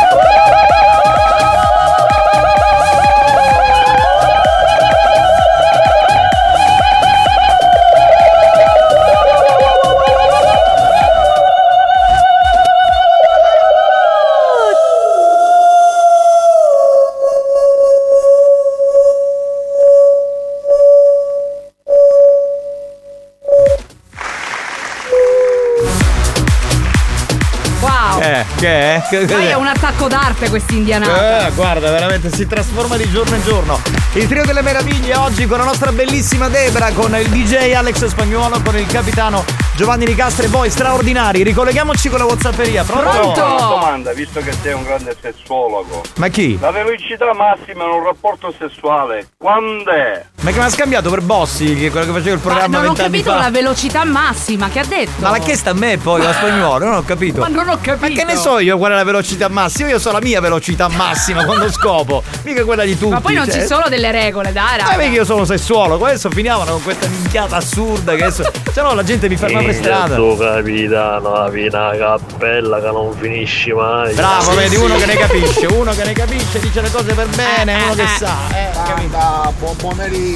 Che 28.61 28.97
è? 28.97 29.02
Poi 29.26 29.47
è 29.47 29.55
un 29.55 29.67
attacco 29.67 30.07
d'arte 30.07 30.50
questa 30.50 30.75
indianata. 30.75 31.47
Eh, 31.47 31.50
guarda, 31.52 31.90
veramente 31.90 32.31
si 32.31 32.47
trasforma 32.47 32.99
di 32.99 33.09
giorno 33.11 33.35
in 33.35 33.43
giorno. 33.43 33.81
Il 34.12 34.29
trio 34.29 34.45
delle 34.45 34.61
meraviglie 34.61 35.17
oggi 35.17 35.47
con 35.47 35.57
la 35.57 35.64
nostra 35.64 35.93
bellissima 35.93 36.49
Debra, 36.49 36.90
con 36.93 37.17
il 37.17 37.26
DJ 37.29 37.73
Alex 37.73 38.05
Spagnuolo, 38.05 38.61
con 38.62 38.76
il 38.76 38.87
capitano 38.87 39.45
Giovanni 39.76 40.05
Nicastro 40.05 40.45
e 40.45 40.49
voi 40.49 40.69
straordinari. 40.69 41.43
Ricolleghiamoci 41.43 42.11
con 42.11 42.19
la 42.19 42.26
Whatsapperia. 42.26 42.85
Pronto? 42.85 43.45
Una 43.45 43.67
domanda, 43.67 44.12
visto 44.12 44.40
che 44.40 44.52
sei 44.52 44.75
un 44.75 44.83
grande 44.83 45.17
sessuologo. 45.19 46.02
Ma 46.17 46.29
chi? 46.29 46.59
La 46.61 46.71
velocità 46.71 47.33
massima 47.33 47.85
in 47.85 47.90
un 47.90 48.05
rapporto 48.05 48.52
sessuale, 48.59 49.31
quando 49.38 49.90
è? 49.90 50.26
Ma 50.40 50.52
che 50.52 50.59
mi 50.59 50.64
ha 50.64 50.70
scambiato 50.70 51.11
per 51.11 51.20
Bossi, 51.20 51.75
che 51.75 51.88
è 51.88 51.90
quello 51.90 52.06
che 52.06 52.12
faceva 52.12 52.35
il 52.35 52.40
Ma 52.42 52.50
programma 52.50 52.80
non 52.80 52.90
ho 52.90 52.94
capito 52.94 53.30
fa? 53.30 53.37
la 53.37 53.50
velocità 53.50 54.04
massima 54.04 54.70
che 54.70 54.78
ha 54.78 54.85
detto. 54.87 55.11
Ma 55.18 55.30
l'ha 55.30 55.38
chiesta 55.38 55.70
a 55.70 55.75
me 55.75 55.99
poi 55.99 56.23
la 56.23 56.32
spagnolo, 56.32 56.87
non 56.87 56.94
ho 56.94 57.02
capito. 57.04 57.40
Ma 57.40 57.49
non 57.49 57.68
ho 57.68 57.78
capito. 57.78 58.09
Ma 58.09 58.09
che 58.09 58.25
ne 58.25 58.37
so 58.37 58.59
io 58.59 58.78
qual 58.78 58.92
è 58.92 58.94
la 58.94 59.04
velocità 59.04 59.49
massima? 59.49 59.90
Io 59.90 59.99
so 59.99 60.11
la 60.12 60.20
mia 60.23 60.40
velocità 60.40 60.88
massima 60.88 61.44
quando 61.44 61.70
scopo, 61.70 62.23
mica 62.44 62.64
quella 62.64 62.85
di 62.85 62.97
tutti. 62.97 63.12
Ma 63.12 63.20
poi 63.20 63.35
non 63.35 63.44
cioè. 63.50 63.61
ci 63.61 63.66
sono 63.66 63.88
delle 63.90 64.11
regole, 64.11 64.50
dai, 64.50 64.78
Ma 64.78 64.85
raga. 64.85 64.97
vedi 64.97 65.11
che 65.11 65.16
io 65.16 65.25
sono 65.26 65.44
sessuologo, 65.44 66.06
adesso 66.06 66.30
finiamolo 66.30 66.70
con 66.73 66.82
questa 66.85 67.06
minchiata 67.09 67.56
assurda 67.56 68.14
che 68.14 68.25
adesso. 68.25 68.50
Se 68.73 68.80
no 68.80 68.94
la 68.94 69.02
gente 69.02 69.28
mi 69.28 69.37
ferma 69.37 69.62
per 69.62 69.75
strada. 69.75 70.14
Tu 70.14 70.37
capitano, 70.38 71.32
la 71.35 71.49
vita 71.50 71.90
cappella 71.99 72.80
che 72.80 72.87
non 72.87 73.14
finisci 73.14 73.73
mai. 73.73 74.14
Bravo, 74.14 74.54
vedi, 74.54 74.76
uno 74.76 74.97
che 74.97 75.04
ne 75.04 75.16
capisce, 75.16 75.66
uno 75.66 75.92
che 75.92 76.04
ne 76.04 76.12
capisce, 76.12 76.61
dice 76.61 76.80
le 76.80 76.90
cose 76.90 77.12
per 77.12 77.26
bene, 77.28 77.75
uno 77.75 77.94
che 77.94 78.06
sa. 78.16 78.37
Eh, 78.52 78.68
Banda, 78.73 79.52
buon 79.59 79.76
pomeriggio. 79.76 80.28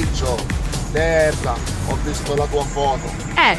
Debra, 0.91 1.55
ho 1.87 1.97
visto 2.03 2.35
la 2.35 2.45
tua 2.45 2.63
foto. 2.63 3.11
Eh. 3.35 3.57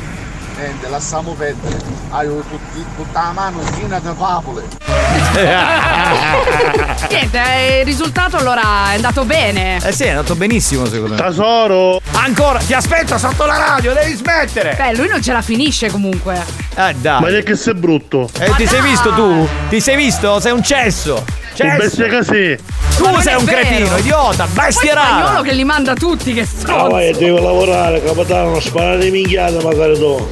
Niente, 0.59 0.89
lasciamo 0.89 1.33
perdere. 1.33 1.77
Hai 2.11 2.27
tutti, 2.27 2.85
tutta 2.97 3.23
la 3.23 3.33
mano 3.33 3.59
piena 3.77 4.01
di 4.01 4.09
papole. 4.17 4.65
Niente, 7.11 7.41
il 7.81 7.85
risultato 7.85 8.39
allora 8.39 8.91
è 8.91 8.95
andato 8.95 9.25
bene. 9.25 9.77
Eh 9.83 9.93
sì, 9.93 10.05
è 10.05 10.11
andato 10.11 10.35
benissimo 10.35 10.87
secondo 10.87 11.15
me. 11.15 11.21
Tesoro! 11.21 12.01
Ancora, 12.13 12.59
ti 12.59 12.73
aspetto 12.73 13.19
sotto 13.19 13.45
la 13.45 13.59
radio, 13.59 13.93
devi 13.93 14.15
smettere! 14.15 14.75
Beh, 14.77 14.97
lui 14.97 15.09
non 15.09 15.23
ce 15.23 15.33
la 15.33 15.43
finisce 15.43 15.91
comunque. 15.91 16.43
Eh 16.75 16.95
dai. 16.95 17.21
Ma 17.21 17.29
è 17.29 17.43
che 17.43 17.57
sei 17.57 17.75
brutto. 17.75 18.29
Eh, 18.39 18.51
ti 18.57 18.67
sei 18.67 18.81
visto 18.81 19.13
tu? 19.13 19.47
Ti 19.69 19.81
sei 19.81 19.97
visto? 19.97 20.41
Sei 20.41 20.53
un 20.53 20.63
cesso! 20.63 21.23
Un 21.65 21.77
bestia 21.79 22.09
così. 22.09 22.57
Tu 22.97 23.03
Ma 23.05 23.11
non 23.11 23.21
sei 23.23 23.33
è 23.35 23.37
un 23.37 23.45
vero. 23.45 23.59
cretino, 23.61 23.97
idiota, 23.99 24.47
bestia 24.47 24.95
Poi 24.95 25.03
spagnolo 25.03 25.27
rara! 25.27 25.43
che 25.43 25.53
li 25.53 25.65
manda 25.65 25.95
tutti, 25.95 26.33
che 26.33 26.41
Ah, 26.67 26.89
vai, 26.89 27.13
stronzo. 27.13 27.19
devo 27.19 27.41
lavorare, 27.41 28.03
capitano, 28.03 28.61
sparare 28.61 29.11
minchiate 29.11 29.63
magari 29.63 29.99
tu. 29.99 30.29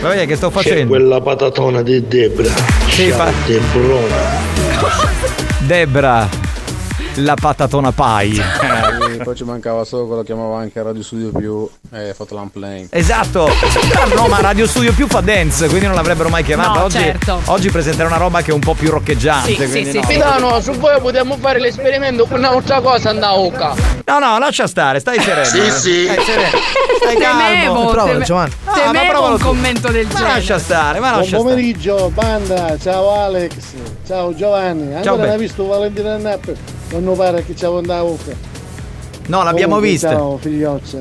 Ma 0.00 0.08
vedi 0.10 0.26
che 0.26 0.36
sto 0.36 0.48
C'è 0.48 0.54
facendo? 0.54 0.86
quella 0.88 1.20
patatona 1.20 1.82
di 1.82 2.06
Debra. 2.06 2.50
Sì, 2.88 3.10
fa- 3.10 3.32
Debrona. 3.46 4.16
Debra, 5.58 6.28
la 7.18 7.34
patatona 7.34 7.92
pie. 7.92 8.42
Eh, 9.18 9.24
poi 9.24 9.34
ci 9.34 9.42
mancava 9.42 9.84
solo 9.84 10.06
quello 10.06 10.20
che 10.20 10.26
chiamava 10.26 10.58
anche 10.60 10.80
Radio 10.82 11.02
Studio 11.02 11.30
Più 11.32 11.68
e 11.92 12.12
Fotolamp 12.14 12.54
Lane. 12.56 12.86
Esatto, 12.90 13.46
Ah, 13.46 14.14
no, 14.14 14.28
ma 14.28 14.40
Radio 14.40 14.66
Studio 14.66 14.92
più 14.92 15.08
fa 15.08 15.20
dance, 15.20 15.66
quindi 15.66 15.86
non 15.86 15.94
l'avrebbero 15.96 16.28
mai 16.28 16.44
chiamata. 16.44 16.78
No, 16.78 16.84
oggi, 16.84 16.98
certo. 16.98 17.40
oggi 17.46 17.70
presenterà 17.70 18.06
una 18.08 18.18
roba 18.18 18.42
che 18.42 18.50
è 18.50 18.54
un 18.54 18.60
po' 18.60 18.74
più 18.74 18.90
roccheggiante. 18.90 19.54
quindi 19.68 19.92
no. 19.92 20.00
Capitano, 20.02 20.60
su 20.60 20.72
voi 20.72 21.00
potremmo 21.00 21.36
fare 21.40 21.58
l'esperimento 21.58 22.26
con 22.26 22.38
un'altra 22.38 22.80
cosa 22.80 23.10
andà 23.10 23.28
a 23.28 23.38
Oca. 23.38 23.74
No, 24.04 24.18
no, 24.20 24.38
lascia 24.38 24.66
stare, 24.68 25.00
stai 25.00 25.18
sereno. 25.20 25.44
Sì, 25.46 25.70
sì. 25.70 26.04
Stai 26.04 26.24
sereno. 26.24 26.58
Stai 27.00 27.16
Temevo, 27.16 27.86
calmo. 27.90 28.04
teme- 28.12 28.24
Giovanni. 28.24 28.52
Ah, 28.66 28.72
temevo 28.92 29.30
un 29.30 29.38
tu. 29.38 29.44
commento 29.44 29.88
del 29.90 30.06
Ma 30.06 30.12
genere. 30.12 30.34
lascia 30.34 30.58
stare, 30.58 31.00
ma 31.00 31.08
Buon 31.08 31.20
lascia 31.22 31.38
stare. 31.38 31.42
pomeriggio, 31.42 32.10
banda, 32.14 32.76
ciao 32.78 33.10
Alex, 33.24 33.52
ciao 34.06 34.34
Giovanni. 34.34 34.94
Ancora 34.94 35.16
non 35.16 35.28
hai 35.30 35.38
visto 35.38 35.66
Valentina 35.66 36.16
Napp? 36.18 36.46
Non 36.90 37.16
pare 37.16 37.44
che 37.44 37.54
c'è 37.54 37.66
andata 37.66 37.98
a 37.98 38.04
Oca. 38.04 38.32
No, 39.26 39.42
l'abbiamo 39.42 39.74
Comunque, 39.74 39.90
vista. 39.90 40.10
Ciao 40.10 40.38
figlioccia, 40.38 40.98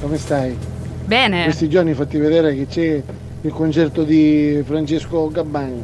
come 0.00 0.16
stai? 0.16 0.56
Bene. 1.04 1.44
Questi 1.44 1.68
giorni 1.68 1.92
fatti 1.92 2.16
vedere 2.16 2.54
che 2.54 2.66
c'è 2.66 3.02
il 3.42 3.52
concerto 3.52 4.02
di 4.02 4.62
Francesco 4.66 5.28
Gabbani. 5.28 5.82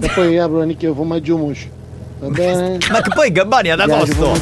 E 0.00 0.10
poi 0.14 0.38
apro 0.38 0.58
la 0.58 0.64
nicchia 0.64 0.92
Fumaggio 0.94 1.36
Muscio. 1.36 1.80
Va 2.20 2.28
bene? 2.28 2.78
Ma 2.92 3.00
che 3.00 3.10
poi 3.12 3.32
Gabbani 3.32 3.70
ad 3.70 3.80
agosto. 3.80 4.32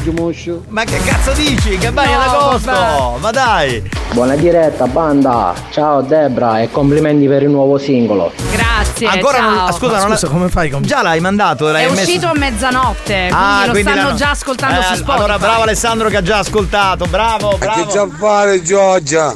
Ma 0.67 0.83
che 0.83 0.97
cazzo 1.03 1.31
dici? 1.33 1.77
Gabbani 1.79 2.11
No, 2.11 2.19
ad 2.19 2.27
agosto. 2.27 2.69
vabbè. 2.71 3.19
Ma 3.21 3.31
dai. 3.31 3.89
Buona 4.13 4.35
diretta, 4.35 4.85
banda. 4.85 5.55
Ciao 5.71 6.01
Debra 6.01 6.61
e 6.61 6.69
complimenti 6.69 7.25
per 7.27 7.41
il 7.41 7.49
nuovo 7.49 7.79
singolo. 7.79 8.31
Grazie. 8.51 8.60
Ancora 9.05 9.37
ciao. 9.37 9.49
non. 9.49 9.73
Scusa, 9.73 9.97
non 9.99 10.09
la- 10.09 10.29
come 10.29 10.49
fai? 10.49 10.75
Già 10.81 11.01
l'hai 11.01 11.19
mandato? 11.19 11.69
L'hai 11.71 11.85
È 11.85 11.89
messo- 11.89 12.01
uscito 12.01 12.27
a 12.27 12.33
mezzanotte, 12.33 13.13
quindi 13.13 13.33
Ah, 13.33 13.65
lo 13.65 13.73
stanno 13.75 13.95
l'hanno- 14.03 14.13
già 14.15 14.29
ascoltando 14.31 14.79
Eh, 14.79 14.83
su 14.83 14.93
Spotify. 14.95 15.17
Allora, 15.17 15.39
bravo 15.39 15.61
Alessandro 15.63 16.09
che 16.09 16.17
ha 16.17 16.21
già 16.21 16.37
ascoltato. 16.39 17.05
Bravo, 17.05 17.57
bravo. 17.57 17.85
Che 17.85 17.91
già 17.91 18.07
fare 18.17 18.61
Giorgia? 18.61 19.33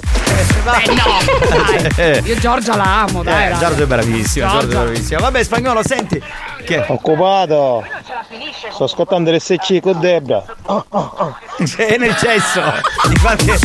Beh, 0.65 0.93
no, 0.93 1.93
dai. 1.95 2.22
Io 2.25 2.36
Giorgia 2.39 2.75
la 2.75 3.01
amo, 3.03 3.22
dai. 3.24 3.43
Eh, 3.43 3.50
raga. 3.50 3.67
Giorgio 3.67 3.84
è 3.84 3.86
bravissimo, 3.86 4.48
Giorgio 4.48 4.67
è 4.67 4.69
Giorgia. 4.72 4.84
bravissimo. 4.84 5.19
Vabbè, 5.19 5.43
spagnolo, 5.43 5.81
senti. 5.84 6.22
Che? 6.65 6.86
Occupato. 6.88 7.86
Sto 8.72 8.84
ascoltando 8.86 9.31
l'SC 9.31 9.79
con 9.79 10.00
Debra. 10.00 10.43
C'è 11.63 11.98
nel 11.98 12.15
cesso 12.17 12.62
di 13.07 13.17
qualche, 13.19 13.57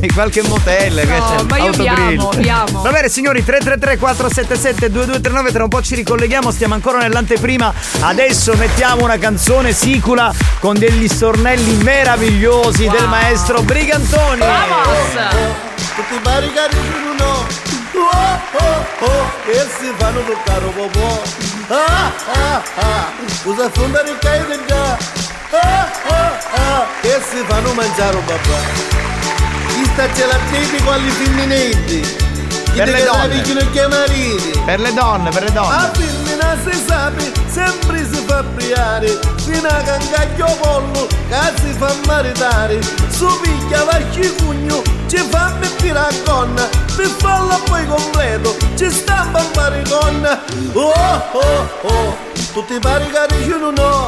di 0.00 0.08
qualche 0.12 0.42
motel 0.42 0.94
che 1.00 1.06
c'è 1.06 1.42
ma 1.48 1.56
io 1.58 1.70
vi 1.70 1.88
amo, 1.88 2.30
vi 2.36 2.48
amo. 2.48 2.82
Va 2.82 2.90
bene 2.90 3.08
signori 3.08 3.42
333 3.44 3.96
477 3.96 4.90
2239 4.90 5.52
tra 5.52 5.62
un 5.62 5.68
po' 5.70 5.80
ci 5.80 5.94
ricolleghiamo 5.94 6.50
stiamo 6.50 6.74
ancora 6.74 6.98
nell'anteprima 6.98 7.72
adesso 8.00 8.54
mettiamo 8.56 9.04
una 9.04 9.16
canzone 9.18 9.72
sicula 9.72 10.32
con 10.60 10.76
degli 10.78 11.08
stornelli 11.08 11.76
meravigliosi 11.82 12.88
del 12.88 13.08
maestro 13.08 13.62
Brigantoni 13.62 14.40
Tutti 14.40 15.77
pari 16.22 16.52
caricino 16.52 17.12
no 17.18 17.46
Oh 17.94 18.40
oh 18.52 19.06
oh 19.06 19.30
E 19.50 19.66
si 19.78 19.92
fanno 19.98 20.20
toccare 20.24 20.64
un 20.64 20.90
po' 20.90 21.22
Ah 21.68 22.12
ah 22.34 22.62
ah 22.76 23.10
Usa 23.44 23.64
affronta 23.66 24.02
il 24.02 24.18
caio 24.20 24.46
del 24.46 24.60
già 24.66 24.96
Ah 25.50 25.90
ah 26.08 26.38
ah 26.54 26.86
E 27.00 27.20
si 27.30 27.42
fanno 27.46 27.72
mangiare 27.72 28.16
un 28.16 28.24
papà 28.24 28.58
Chi 29.74 29.84
sta 29.92 30.10
gelatini 30.12 30.82
quali 30.84 31.10
femminetti 31.10 32.26
Per 32.74 32.88
le 32.88 33.04
donne. 33.04 33.34
per 34.64 34.80
le 34.80 34.92
donne 34.94 35.30
per 35.30 35.42
le 35.42 35.52
donne 35.52 36.17
a 36.40 36.56
femmina 36.56 36.56
si 36.62 36.84
sape, 36.86 37.32
sempre 37.48 38.04
si 38.04 38.22
fa 38.26 38.42
priare, 38.54 39.18
fino 39.36 39.68
a 39.68 39.82
cancaglio 39.82 40.46
pollo, 40.60 41.06
che 41.06 41.60
si 41.60 41.72
fa 41.72 41.94
maritare, 42.06 42.80
su 43.08 43.26
piglia 43.40 43.84
va 43.84 44.00
cicugno, 44.12 44.82
ci 45.06 45.16
fa 45.16 45.54
mettere 45.58 45.98
a 45.98 46.08
gonna, 46.24 46.68
per 46.96 47.06
farla 47.06 47.58
poi 47.64 47.86
completo, 47.86 48.56
ci 48.76 48.90
stampa 48.90 49.40
un 49.40 49.50
pariconna. 49.52 50.40
Oh 50.72 51.22
oh 51.32 51.68
oh, 51.82 52.16
tutti 52.52 52.78
pari 52.78 53.10
caricino 53.10 53.70
no, 53.70 54.06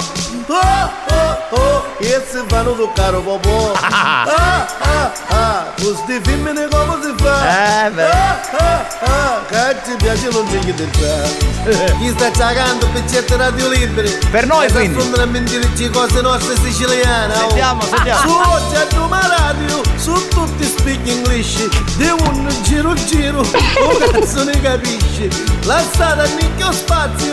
oh 0.52 0.90
oh 1.10 1.56
oh, 1.56 1.84
e 1.98 2.26
si 2.28 2.42
fanno 2.48 2.72
toccare 2.72 3.16
un 3.16 3.40
po'. 3.40 3.72
Ah 3.80 4.66
ah 4.78 5.12
ah, 5.28 5.64
questi 5.80 6.20
femmine 6.22 6.68
come 6.70 6.98
si 7.02 7.12
fa? 7.22 7.86
Eh, 7.86 7.90
beh. 7.90 8.04
Ah 8.04 8.40
ah 8.50 8.84
ah, 9.00 9.40
che 9.48 9.76
ci 9.84 9.96
piace 9.96 10.28
non 10.30 10.46
c'è 10.48 10.58
che 10.58 10.74
te 10.74 10.88
fa. 10.98 11.58
Chi 11.98 12.08
sta 12.16 12.30
giocando 12.30 12.86
per 12.92 13.02
certe 13.08 13.36
radio 13.36 13.68
libere? 13.68 14.08
Per 14.30 14.46
noi, 14.46 14.66
E 14.66 14.70
quindi. 14.72 15.20
a 15.20 15.26
mentirci 15.26 15.90
cose 15.90 16.20
nostre 16.22 16.56
siciliane. 16.56 17.34
Sentiamo, 17.34 17.82
sentiamo. 17.82 18.20
Su 18.22 18.50
oggi 18.50 18.74
a 18.76 18.86
Roma 18.96 19.20
Radio, 19.38 19.82
su 19.96 20.28
tutti 20.28 20.64
speak 20.64 21.06
English. 21.06 21.68
Di 21.96 22.08
un 22.08 22.48
giro 22.62 22.94
giro, 22.94 23.40
o 23.44 23.98
cazzo 24.10 24.44
ne 24.44 24.58
capisci? 24.60 25.28
La 25.64 25.80
strada 25.92 26.24
nicchio 26.24 26.72
spazio, 26.72 27.32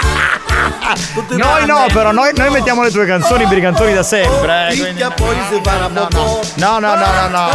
Noi 1.37 1.65
no 1.65 1.85
però 1.93 2.11
noi, 2.11 2.31
noi 2.35 2.49
mettiamo 2.49 2.83
le 2.83 2.91
tue 2.91 3.05
canzoni 3.05 3.45
Brigantoni 3.45 3.93
da 3.93 4.03
sempre 4.03 4.69
eh, 4.69 4.77
quindi- 4.77 5.03
popò. 5.93 6.39
No 6.55 6.79
no 6.79 6.95
no 6.95 6.95
no 6.95 7.27
no 7.29 7.49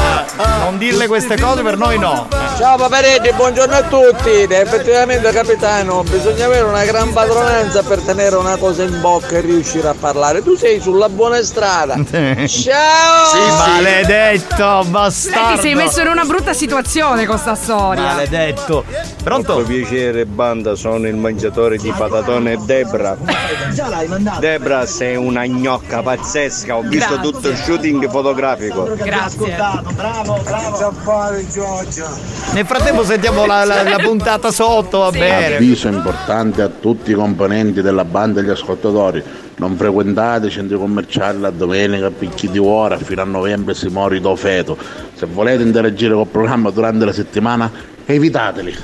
Non 0.64 0.78
dirle 0.78 1.06
queste 1.06 1.38
cose 1.38 1.62
per 1.62 1.76
noi 1.76 1.98
no 1.98 2.28
Ciao 2.56 2.78
paparetti, 2.78 3.30
buongiorno 3.34 3.74
a 3.74 3.82
tutti. 3.82 4.30
Ed 4.30 4.50
effettivamente 4.50 5.30
capitano, 5.30 6.02
bisogna 6.04 6.46
avere 6.46 6.62
una 6.62 6.84
gran 6.86 7.12
padronanza 7.12 7.82
per 7.82 8.00
tenere 8.00 8.36
una 8.36 8.56
cosa 8.56 8.82
in 8.82 8.98
bocca 9.02 9.36
e 9.36 9.40
riuscire 9.42 9.88
a 9.88 9.94
parlare. 9.98 10.42
Tu 10.42 10.56
sei 10.56 10.80
sulla 10.80 11.10
buona 11.10 11.42
strada. 11.42 11.96
Ciao! 12.46 13.56
Maledetto 13.58 14.82
Beh, 14.84 14.88
bastardo 14.88 15.54
ti 15.56 15.60
sei 15.60 15.74
messo 15.74 16.00
in 16.00 16.06
una 16.06 16.24
brutta 16.24 16.54
situazione 16.54 17.26
con 17.26 17.36
sta 17.36 17.54
storia. 17.54 18.04
Maledetto 18.04 18.84
Pronto? 19.22 19.52
Molto 19.52 19.68
piacere 19.68 20.24
banda, 20.24 20.74
sono 20.76 21.06
il 21.08 21.16
mangiatore 21.16 21.76
di 21.76 21.92
patatone 21.94 22.52
e 22.52 22.58
Debra. 22.64 23.16
Già 23.74 23.88
l'hai 23.88 24.06
mandato 24.08 24.40
Debra 24.40 24.86
sei 24.86 25.16
una 25.16 25.46
gnocca 25.46 26.02
pazzesca, 26.02 26.76
ho 26.76 26.82
visto 26.82 27.14
Grazie. 27.14 27.30
tutto 27.32 27.48
il 27.48 27.56
shooting 27.56 28.08
fotografico. 28.10 28.94
Grazie 28.96 29.54
Bravo 29.54 29.90
bravo 29.94 30.92
fare 31.02 31.46
Giorgia? 31.48 32.08
Nel 32.52 32.66
frattempo 32.66 33.04
sentiamo 33.04 33.44
la, 33.46 33.64
la- 33.64 33.82
la 33.82 33.98
puntata 33.98 34.50
sotto 34.50 34.98
va 34.98 35.10
bene 35.10 35.54
Avviso 35.56 35.88
importante 35.88 36.62
a 36.62 36.68
tutti 36.68 37.10
i 37.10 37.14
componenti 37.14 37.82
della 37.82 38.04
banda 38.04 38.40
e 38.40 38.42
agli 38.44 38.50
ascoltatori. 38.50 39.22
Non 39.58 39.76
frequentate 39.76 40.48
i 40.48 40.50
centri 40.50 40.76
commerciali 40.76 41.40
la 41.40 41.50
domenica 41.50 42.06
a 42.06 42.10
picchi 42.10 42.50
di 42.50 42.58
ora 42.58 42.98
fino 42.98 43.22
a 43.22 43.24
novembre 43.24 43.72
si 43.74 43.88
muore 43.88 44.20
do 44.20 44.36
feto. 44.36 44.76
Se 45.14 45.24
volete 45.24 45.62
interagire 45.62 46.12
col 46.12 46.26
programma 46.26 46.68
durante 46.70 47.06
la 47.06 47.12
settimana, 47.12 47.70
evitateli. 48.04 48.76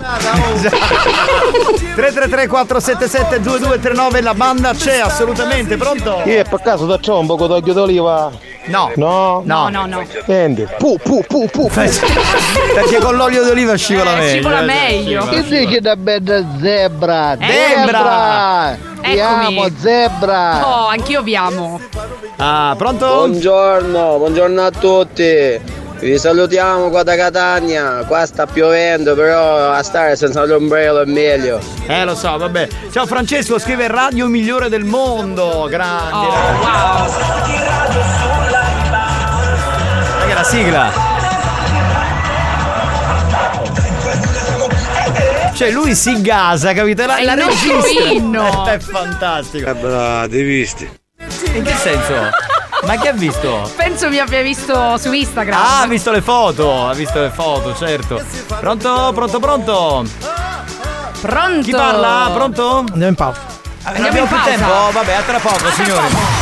333 1.94 2.46
477 2.46 3.40
2239 3.40 4.20
la 4.22 4.34
banda 4.34 4.72
c'è 4.72 4.98
assolutamente 4.98 5.76
pronto? 5.76 6.22
Io 6.24 6.42
per 6.48 6.60
caso 6.62 6.86
da 6.86 6.98
un 7.18 7.26
poco 7.26 7.46
d'olio 7.46 7.72
d'oliva? 7.74 8.51
No. 8.66 8.92
No? 8.96 9.42
No. 9.44 9.68
no, 9.68 9.86
no. 9.86 10.04
Senti, 10.24 10.66
pu 10.78 10.96
pu 11.02 11.24
pu 11.26 11.48
pu. 11.48 11.68
Perché 11.68 12.98
con 13.00 13.16
l'olio 13.16 13.42
d'oliva 13.44 13.74
scivola 13.76 14.12
Eh, 14.12 14.16
meglio 14.16 14.30
scivola 14.32 14.60
meglio. 14.62 15.22
sì, 15.22 15.28
Che 15.30 15.42
dici 15.66 15.80
da 15.80 15.96
bella 15.96 16.44
zebra? 16.60 17.36
Debra! 17.36 18.76
Ti 19.02 19.18
amo 19.20 19.66
zebra! 19.78 20.66
Oh, 20.66 20.86
anch'io 20.86 21.22
vi 21.22 21.34
amo. 21.34 21.80
Ah, 22.36 22.74
pronto? 22.78 23.06
Buongiorno, 23.06 24.18
buongiorno 24.18 24.62
a 24.62 24.70
tutti. 24.70 25.80
Vi 25.98 26.18
salutiamo 26.18 26.88
qua 26.88 27.02
da 27.04 27.14
Catania. 27.16 28.04
Qua 28.06 28.26
sta 28.26 28.46
piovendo, 28.46 29.14
però 29.14 29.70
a 29.70 29.82
stare 29.84 30.16
senza 30.16 30.44
l'ombrello 30.44 31.00
è 31.02 31.04
meglio. 31.04 31.60
Eh 31.86 32.04
lo 32.04 32.14
so, 32.16 32.36
vabbè. 32.36 32.68
Ciao 32.92 33.06
Francesco, 33.06 33.58
scrive 33.58 33.86
radio 33.88 34.26
migliore 34.26 34.68
del 34.68 34.84
mondo. 34.84 35.66
Grande. 35.68 36.12
Oh, 36.12 36.30
wow. 36.60 38.21
La 40.42 40.48
sigla. 40.48 40.92
Cioè 45.54 45.70
lui 45.70 45.94
si 45.94 46.20
gasa, 46.20 46.72
capite? 46.72 47.06
La, 47.06 47.16
È 47.16 47.24
la 47.24 47.36
inno. 48.10 48.66
È 48.66 48.78
fantastico. 48.78 49.70
Eh, 49.70 49.74
Bravo, 49.74 50.26
visti. 50.28 51.00
In 51.54 51.62
che 51.62 51.74
senso? 51.76 52.14
Ma 52.84 52.96
che 52.96 53.08
ha 53.10 53.12
visto? 53.12 53.70
Penso 53.76 54.08
mi 54.08 54.18
abbia 54.18 54.42
visto 54.42 54.98
su 54.98 55.12
Instagram. 55.12 55.56
Ah, 55.60 55.82
ha 55.82 55.86
visto 55.86 56.10
le 56.10 56.20
foto, 56.20 56.88
ha 56.88 56.94
visto 56.94 57.20
le 57.20 57.30
foto, 57.30 57.76
certo. 57.76 58.20
Pronto, 58.58 59.12
pronto, 59.14 59.38
pronto? 59.38 60.04
Pronto? 61.20 61.60
Chi 61.62 61.70
parla? 61.70 62.30
Pronto? 62.34 62.78
Andiamo 62.78 63.06
in 63.06 63.14
pausa. 63.14 63.40
non 63.94 64.04
abbiamo 64.04 64.26
più 64.26 64.36
tempo? 64.42 64.90
Vabbè, 64.90 65.12
a 65.12 65.22
tra 65.22 65.38
poco, 65.38 65.70
signori. 65.70 66.00
Radio 66.00 66.41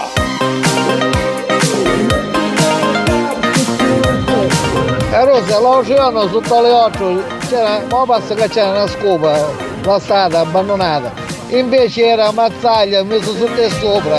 E 5.21 5.23
Rosa, 5.23 5.59
l'oceano 5.59 6.27
sotto 6.29 6.61
le 6.61 6.71
occhio 6.71 7.23
c'era, 7.47 7.83
ma 7.91 8.05
passa 8.07 8.33
che 8.33 8.47
c'era 8.47 8.71
una 8.71 8.87
scopa, 8.87 9.53
la 9.83 9.99
strada 9.99 10.39
abbandonata. 10.39 11.11
Invece 11.49 12.07
era 12.07 12.31
mazzaglia 12.31 13.03
messo 13.03 13.35
su 13.35 13.45
te 13.53 13.69
sopra. 13.69 14.17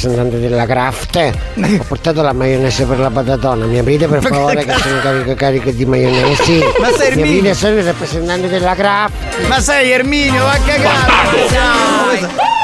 Rappresentante 0.00 0.38
della 0.38 0.64
Kraft. 0.66 1.16
Ho 1.78 1.84
portato 1.86 2.22
la 2.22 2.32
maionese 2.32 2.84
per 2.84 2.98
la 2.98 3.10
patatona. 3.10 3.66
Mi 3.66 3.78
aprite 3.78 4.06
per 4.08 4.22
favore 4.22 4.64
che 4.64 4.72
sono 4.72 5.00
carico 5.00 5.34
carico 5.34 5.70
di 5.70 5.84
maionese. 5.84 6.72
Ma 6.80 6.88
sei 6.88 7.14
Mi 7.14 7.22
Erminio? 7.22 7.24
aprite, 7.38 7.54
sono 7.54 7.76
il 7.76 7.84
rappresentante 7.84 8.48
della 8.48 8.74
Kraft. 8.74 9.46
Ma 9.46 9.60
sei 9.60 9.90
Erminio, 9.90 10.42
va 10.42 10.52
a 10.52 10.58
cagare! 10.58 11.48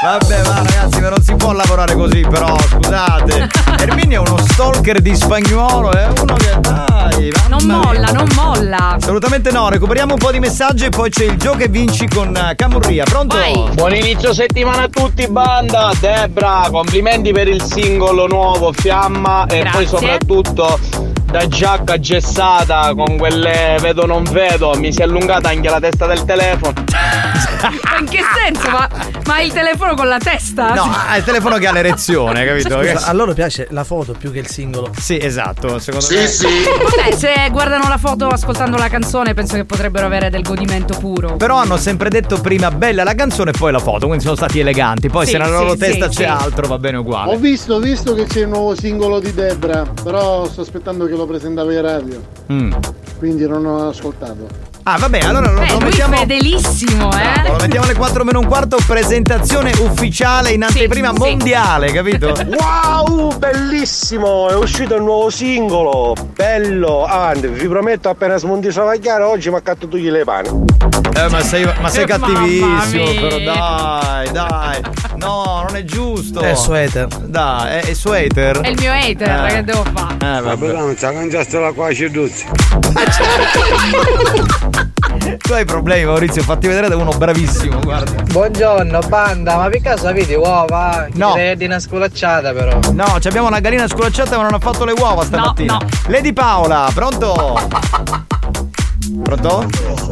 Vabbè, 0.03 0.41
ma 0.43 0.55
ragazzi, 0.57 1.01
ma 1.01 1.09
non 1.09 1.21
si 1.21 1.35
può 1.35 1.51
lavorare 1.51 1.93
così, 1.93 2.21
però, 2.21 2.57
scusate. 2.59 3.47
Erminio 3.79 4.23
è 4.23 4.27
uno 4.27 4.37
stalker 4.37 4.99
di 5.01 5.15
spagnolo, 5.15 5.91
è 5.91 6.07
uno 6.21 6.35
che 6.35 6.57
dai. 6.59 7.31
Non 7.47 7.63
molla, 7.63 8.11
non 8.11 8.27
molla. 8.35 8.95
Assolutamente 8.95 9.51
no, 9.51 9.69
recuperiamo 9.69 10.13
un 10.13 10.19
po' 10.19 10.31
di 10.31 10.39
messaggi 10.39 10.85
e 10.85 10.89
poi 10.89 11.09
c'è 11.09 11.25
il 11.25 11.37
gioco 11.37 11.59
e 11.59 11.67
vinci 11.67 12.07
con 12.07 12.35
eh, 12.35 12.55
Camurria. 12.55 13.03
Pronto? 13.05 13.37
Buon 13.73 13.95
inizio 13.95 14.33
settimana 14.33 14.83
a 14.83 14.87
tutti 14.89 15.27
banda 15.27 15.91
Debra 15.99 16.67
complimenti 16.71 17.31
per 17.31 17.47
il 17.47 17.61
singolo 17.61 18.27
nuovo 18.27 18.71
Fiamma 18.73 19.45
e 19.45 19.59
Grazie. 19.59 19.71
poi 19.71 19.87
soprattutto 19.87 20.79
da 21.25 21.47
giacca 21.47 21.99
gessata 21.99 22.93
con 22.95 23.17
quelle 23.17 23.77
vedo 23.81 24.05
non 24.05 24.23
vedo 24.23 24.73
mi 24.77 24.93
si 24.93 25.01
è 25.01 25.03
allungata 25.03 25.49
anche 25.49 25.69
la 25.69 25.79
testa 25.79 26.05
del 26.05 26.23
telefono 26.23 26.73
Ma 27.61 27.97
in 27.99 28.05
che 28.07 28.19
senso? 28.43 28.69
Ma, 28.69 28.87
ma 29.25 29.33
hai 29.35 29.47
il 29.47 29.53
telefono 29.53 29.95
con 29.95 30.07
la 30.07 30.17
testa? 30.19 30.73
No, 30.73 30.83
ha 31.07 31.17
il 31.17 31.23
telefono 31.23 31.57
che 31.57 31.67
ha 31.67 31.71
l'erezione, 31.71 32.45
capito? 32.45 32.79
Scusa, 32.81 33.07
a 33.07 33.13
loro 33.13 33.33
piace 33.33 33.67
la 33.71 33.83
foto 33.83 34.13
più 34.13 34.31
che 34.31 34.39
il 34.39 34.47
singolo. 34.47 34.91
Sì, 34.97 35.17
esatto, 35.19 35.79
secondo 35.79 36.05
Sì, 36.05 36.15
me. 36.15 36.27
sì. 36.27 36.45
Vabbè, 36.47 37.15
se 37.15 37.33
guardano 37.51 37.87
la 37.87 37.97
foto 37.97 38.27
ascoltando 38.27 38.77
la 38.77 38.87
canzone, 38.89 39.33
penso 39.33 39.55
che 39.55 39.65
potrebbero 39.65 40.05
avere 40.05 40.29
del 40.29 40.41
godimento 40.43 40.97
puro. 40.97 41.35
Però 41.37 41.55
hanno 41.57 41.77
sempre 41.77 42.09
detto 42.09 42.39
prima 42.39 42.69
bella 42.71 43.03
la 43.03 43.15
canzone 43.15 43.51
e 43.51 43.53
poi 43.57 43.71
la 43.71 43.79
foto, 43.79 44.05
quindi 44.07 44.23
sono 44.23 44.35
stati 44.35 44.59
eleganti. 44.59 45.09
Poi 45.09 45.25
Sì, 45.25 45.31
se 45.31 45.37
nella 45.37 45.57
loro 45.57 45.71
sì, 45.71 45.77
testa 45.77 46.09
sì, 46.11 46.17
c'è 46.17 46.23
sì. 46.23 46.29
altro 46.43 46.67
va 46.67 46.77
bene 46.77 46.97
uguale. 46.97 47.33
Ho 47.33 47.37
visto, 47.37 47.73
ho 47.75 47.79
visto 47.79 48.13
che 48.13 48.25
c'è 48.25 48.41
il 48.41 48.47
nuovo 48.49 48.75
singolo 48.75 49.19
di 49.19 49.33
Debra, 49.33 49.83
però 50.03 50.45
sto 50.47 50.61
aspettando 50.61 51.05
che 51.05 51.13
lo 51.15 51.25
presentava 51.25 51.71
in 51.73 51.81
radio, 51.81 52.21
Mm. 52.51 52.73
quindi 53.17 53.47
non 53.47 53.65
ho 53.65 53.89
ascoltato. 53.89 54.47
Ah, 54.89 54.97
vabbè, 54.97 55.19
allora 55.19 55.51
lo, 55.51 55.59
Beh, 55.59 55.71
lo 55.71 55.79
mettiamo. 55.79 56.15
fedelissimo, 56.15 57.11
eh? 57.11 57.41
Bravo, 57.41 57.51
lo 57.51 57.57
mettiamo 57.59 57.85
alle 57.87 57.95
4 57.95 58.23
meno 58.23 58.39
un 58.39 58.47
quarto, 58.47 58.77
presentazione 58.87 59.73
ufficiale 59.79 60.51
in 60.51 60.63
anteprima 60.63 61.11
sì. 61.11 61.19
mondiale, 61.19 61.91
capito? 61.91 62.33
Wow, 62.47 63.37
bellissimo! 63.37 64.47
È 64.47 64.55
uscito 64.55 64.95
il 64.95 65.03
nuovo 65.03 65.29
singolo. 65.29 66.15
Bello! 66.33 67.03
Avanti, 67.03 67.47
vi 67.47 67.67
prometto 67.67 68.07
appena 68.07 68.37
smonti 68.37 68.71
Savagliare 68.71 69.23
oggi 69.23 69.49
mi 69.49 69.57
accatto 69.57 69.89
tu 69.89 69.97
le 69.97 70.23
pane. 70.23 70.86
Eh, 71.15 71.29
ma 71.29 71.41
sei, 71.41 71.67
ma 71.79 71.89
sei 71.89 72.05
cattivissimo, 72.05 73.05
però 73.19 73.37
dai, 73.39 74.31
dai. 74.31 74.81
No, 75.17 75.63
non 75.67 75.75
è 75.75 75.83
giusto. 75.83 76.39
È 76.41 76.51
il 76.51 76.57
suo 76.57 76.73
hater. 76.73 77.07
Dai, 77.07 77.67
è, 77.69 77.81
è 77.85 77.89
il 77.89 77.95
suo 77.95 78.13
hater. 78.13 78.61
È 78.61 78.67
il 78.69 78.77
mio 78.79 78.91
hater, 78.91 79.45
Eh. 79.45 79.53
che 79.55 79.63
devo 79.63 79.83
fare? 79.93 80.37
Eh, 80.37 80.41
vabbè. 80.41 80.71
non 80.73 80.95
ci 80.95 81.01
cangiaste 81.01 81.59
la 81.59 81.71
qua 81.71 81.93
ceduzzi. 81.93 82.45
Tu 85.37 85.53
hai 85.53 85.65
problemi, 85.65 86.05
Maurizio, 86.05 86.41
fatti 86.43 86.67
vedere 86.67 86.87
da 86.89 86.95
uno 86.95 87.11
bravissimo, 87.11 87.79
guarda. 87.79 88.21
Buongiorno 88.23 88.99
banda, 89.07 89.55
ma 89.57 89.69
per 89.69 89.81
caso 89.81 90.07
avete 90.07 90.35
uova? 90.35 91.07
No. 91.13 91.35
Di 91.55 91.65
una 91.65 91.79
sculacciata 91.79 92.51
però. 92.53 92.79
No, 92.91 93.17
ci 93.19 93.27
abbiamo 93.27 93.47
una 93.47 93.59
gallina 93.59 93.87
sculacciata 93.87 94.35
ma 94.37 94.43
non 94.43 94.53
ha 94.53 94.59
fatto 94.59 94.85
le 94.85 94.93
uova 94.93 95.23
stamattina. 95.23 95.79
Lady 96.07 96.33
Paola, 96.33 96.89
pronto? 96.93 97.59
Pronto? 99.23 99.65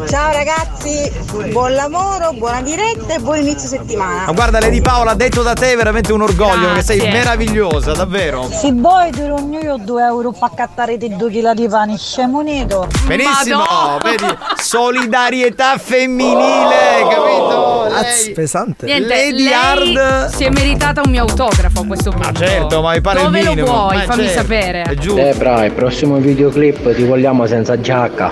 Ciao 0.08 0.32
ragazzi, 0.32 1.12
buon 1.52 1.74
lavoro, 1.74 2.32
buona 2.34 2.62
diretta 2.62 3.14
e 3.16 3.20
buon 3.20 3.38
inizio 3.38 3.68
settimana. 3.68 4.26
Ma 4.26 4.32
guarda, 4.32 4.60
Lady 4.60 4.82
Paola, 4.82 5.14
detto 5.14 5.42
da 5.44 5.54
te 5.54 5.74
è 5.74 5.76
veramente 5.76 6.12
un 6.12 6.22
orgoglio 6.22 6.68
perché 6.68 6.82
sei 6.82 6.98
Grazie. 6.98 7.14
meravigliosa, 7.18 7.92
davvero. 7.94 8.48
Se 8.52 8.72
vuoi 8.72 9.12
ti 9.12 9.26
rogno 9.26 9.60
io 9.60 9.78
2 9.80 10.04
euro 10.04 10.32
per 10.32 10.44
accattare 10.44 10.98
te 10.98 11.10
2 11.16 11.30
kg 11.32 11.52
di 11.54 11.68
pane, 11.68 11.98
scemo 11.98 12.40
unito. 12.40 12.88
Benissimo, 13.06 13.64
vedi, 14.04 14.26
solidarietà 14.62 15.78
femminile, 15.78 17.06
capito? 17.10 17.88
Lei- 18.02 18.32
pesante. 18.34 18.86
Niente, 18.86 19.08
Lady 19.08 19.48
Hard. 19.52 20.30
si 20.34 20.44
è 20.44 20.50
meritata 20.50 21.02
un 21.04 21.12
mio 21.12 21.22
autografo 21.22 21.82
a 21.82 21.86
questo 21.86 22.10
punto. 22.12 22.34
Certo, 22.34 22.82
ma 22.82 22.94
mi 22.94 23.02
pare 23.02 23.22
Dove 23.22 23.40
il 23.40 23.46
lo 23.46 23.54
minimo. 23.54 23.72
vuoi? 23.72 23.98
Ma 23.98 24.04
Fammi 24.04 24.24
certo, 24.24 24.42
sapere. 24.42 24.82
È 24.82 24.94
giusto. 24.96 25.22
Debra, 25.22 25.64
il 25.66 25.72
prossimo 25.72 26.18
videoclip 26.18 26.94
ti 26.96 27.04
vogliamo 27.04 27.46
senza 27.46 27.80
giacca. 27.80 28.32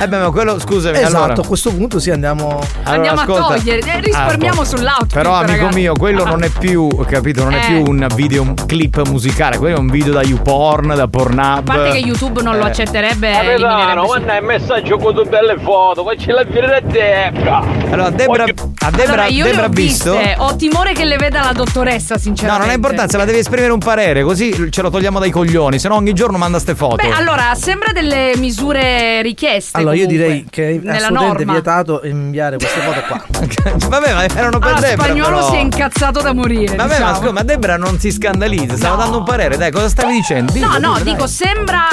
Eh 0.00 0.06
beh, 0.08 0.18
ma 0.18 0.30
quello, 0.30 0.58
scusami, 0.60 0.96
Esatto, 0.98 1.16
allora. 1.24 1.42
a 1.42 1.46
questo 1.46 1.72
punto 1.74 1.98
sì 1.98 2.10
andiamo. 2.10 2.46
Allora, 2.84 3.10
Andiamo 3.10 3.20
ascolta. 3.20 3.54
a 3.54 3.56
togliere, 3.56 3.80
eh, 3.80 4.00
risparmiamo 4.00 4.60
Ah, 4.60 4.64
sull'outfit. 4.64 5.12
Però 5.12 5.32
amico 5.34 5.52
ragazzi. 5.56 5.78
mio, 5.78 5.92
quello 5.94 6.24
non 6.24 6.42
è 6.44 6.48
più, 6.50 6.88
capito, 7.08 7.42
non 7.44 7.54
è 7.54 7.58
Eh. 7.64 7.66
più 7.66 7.82
un 7.90 8.06
video 8.14 8.42
un 8.42 8.54
clip 8.54 9.02
musicale, 9.08 9.58
quello 9.58 9.76
è 9.76 9.78
un 9.78 9.88
video 9.88 10.12
da 10.12 10.22
YouPorn, 10.22 10.94
da 10.94 11.08
Pornhub. 11.08 11.58
A 11.58 11.62
parte 11.62 11.90
che 11.90 11.98
YouTube 11.98 12.42
non 12.42 12.56
lo 12.58 12.64
Eh. 12.64 12.68
accetterebbe. 12.68 13.30
Capitano, 13.32 13.52
eliminerebbe 13.66 14.06
guarda 14.06 14.36
il 14.38 14.44
messaggio 14.44 14.96
con 14.98 15.14
tutte 15.14 15.28
belle 15.28 15.56
foto, 15.62 16.02
poi 16.04 16.18
ce 16.18 16.32
la 16.32 16.42
virare 16.44 16.76
a 16.76 16.80
Debra. 16.80 17.58
Allora, 17.90 18.10
Debra, 18.10 18.44
a 18.44 18.90
Debra, 18.90 19.04
allora, 19.04 19.26
io 19.26 19.44
Debra 19.44 19.60
le 19.60 19.66
ho 19.66 19.70
ha 19.70 19.72
visto? 19.72 20.12
viste. 20.16 20.34
Ho 20.38 20.56
timore 20.56 20.92
che 20.92 21.04
le 21.04 21.16
veda 21.16 21.42
la 21.42 21.52
dottoressa, 21.52 22.14
No, 22.14 22.20
sinceramente. 22.20 22.62
non 22.62 22.70
ha 22.70 22.74
importanza, 22.74 23.18
ma 23.18 23.24
devi 23.24 23.38
esprimere 23.38 23.72
un 23.72 23.78
parere, 23.80 24.22
così 24.22 24.70
ce 24.70 24.82
lo 24.82 24.90
togliamo 24.90 25.18
dai 25.18 25.30
coglioni, 25.30 25.78
se 25.78 25.88
no 25.88 25.96
ogni 25.96 26.12
giorno 26.12 26.38
manda 26.38 26.58
ste 26.58 26.74
foto. 26.76 26.96
Beh, 26.96 27.10
allora, 27.10 27.54
sembra 27.56 27.92
delle 27.92 28.32
misure 28.36 29.22
richieste. 29.22 29.76
Allora, 29.90 30.02
io 30.02 30.06
direi 30.06 30.46
che 30.48 30.68
è 30.68 30.72
nella 30.82 30.96
assolutamente 30.96 31.44
norma. 31.44 31.52
vietato 31.52 32.00
inviare 32.04 32.56
queste 32.56 32.80
foto 32.80 33.00
qua. 33.06 33.24
Vabbè, 33.88 34.12
ma 34.14 34.24
erano 34.24 34.58
per 34.58 34.68
Allora, 34.68 34.80
Debra. 34.88 35.04
spagnolo 35.04 35.36
però. 35.36 35.48
si 35.50 35.54
è 35.56 35.58
incazzato 35.60 36.20
da 36.20 36.32
morire. 36.32 36.76
Vabbè, 36.76 36.92
diciamo. 36.94 37.10
ma 37.10 37.16
scusa, 37.16 37.32
ma 37.32 37.42
Debra 37.42 37.76
non 37.76 37.98
si 37.98 38.10
scandalizza, 38.10 38.76
stava 38.76 38.96
dando 38.96 39.18
un 39.18 39.24
parere, 39.24 39.56
dai, 39.56 39.70
cosa 39.70 39.88
stavi 39.88 40.12
dicendo? 40.14 40.52
Dillo, 40.52 40.66
No, 40.66 40.78
no, 40.78 40.92
dai. 40.94 41.02
dico, 41.04 41.26
sembra. 41.26 41.86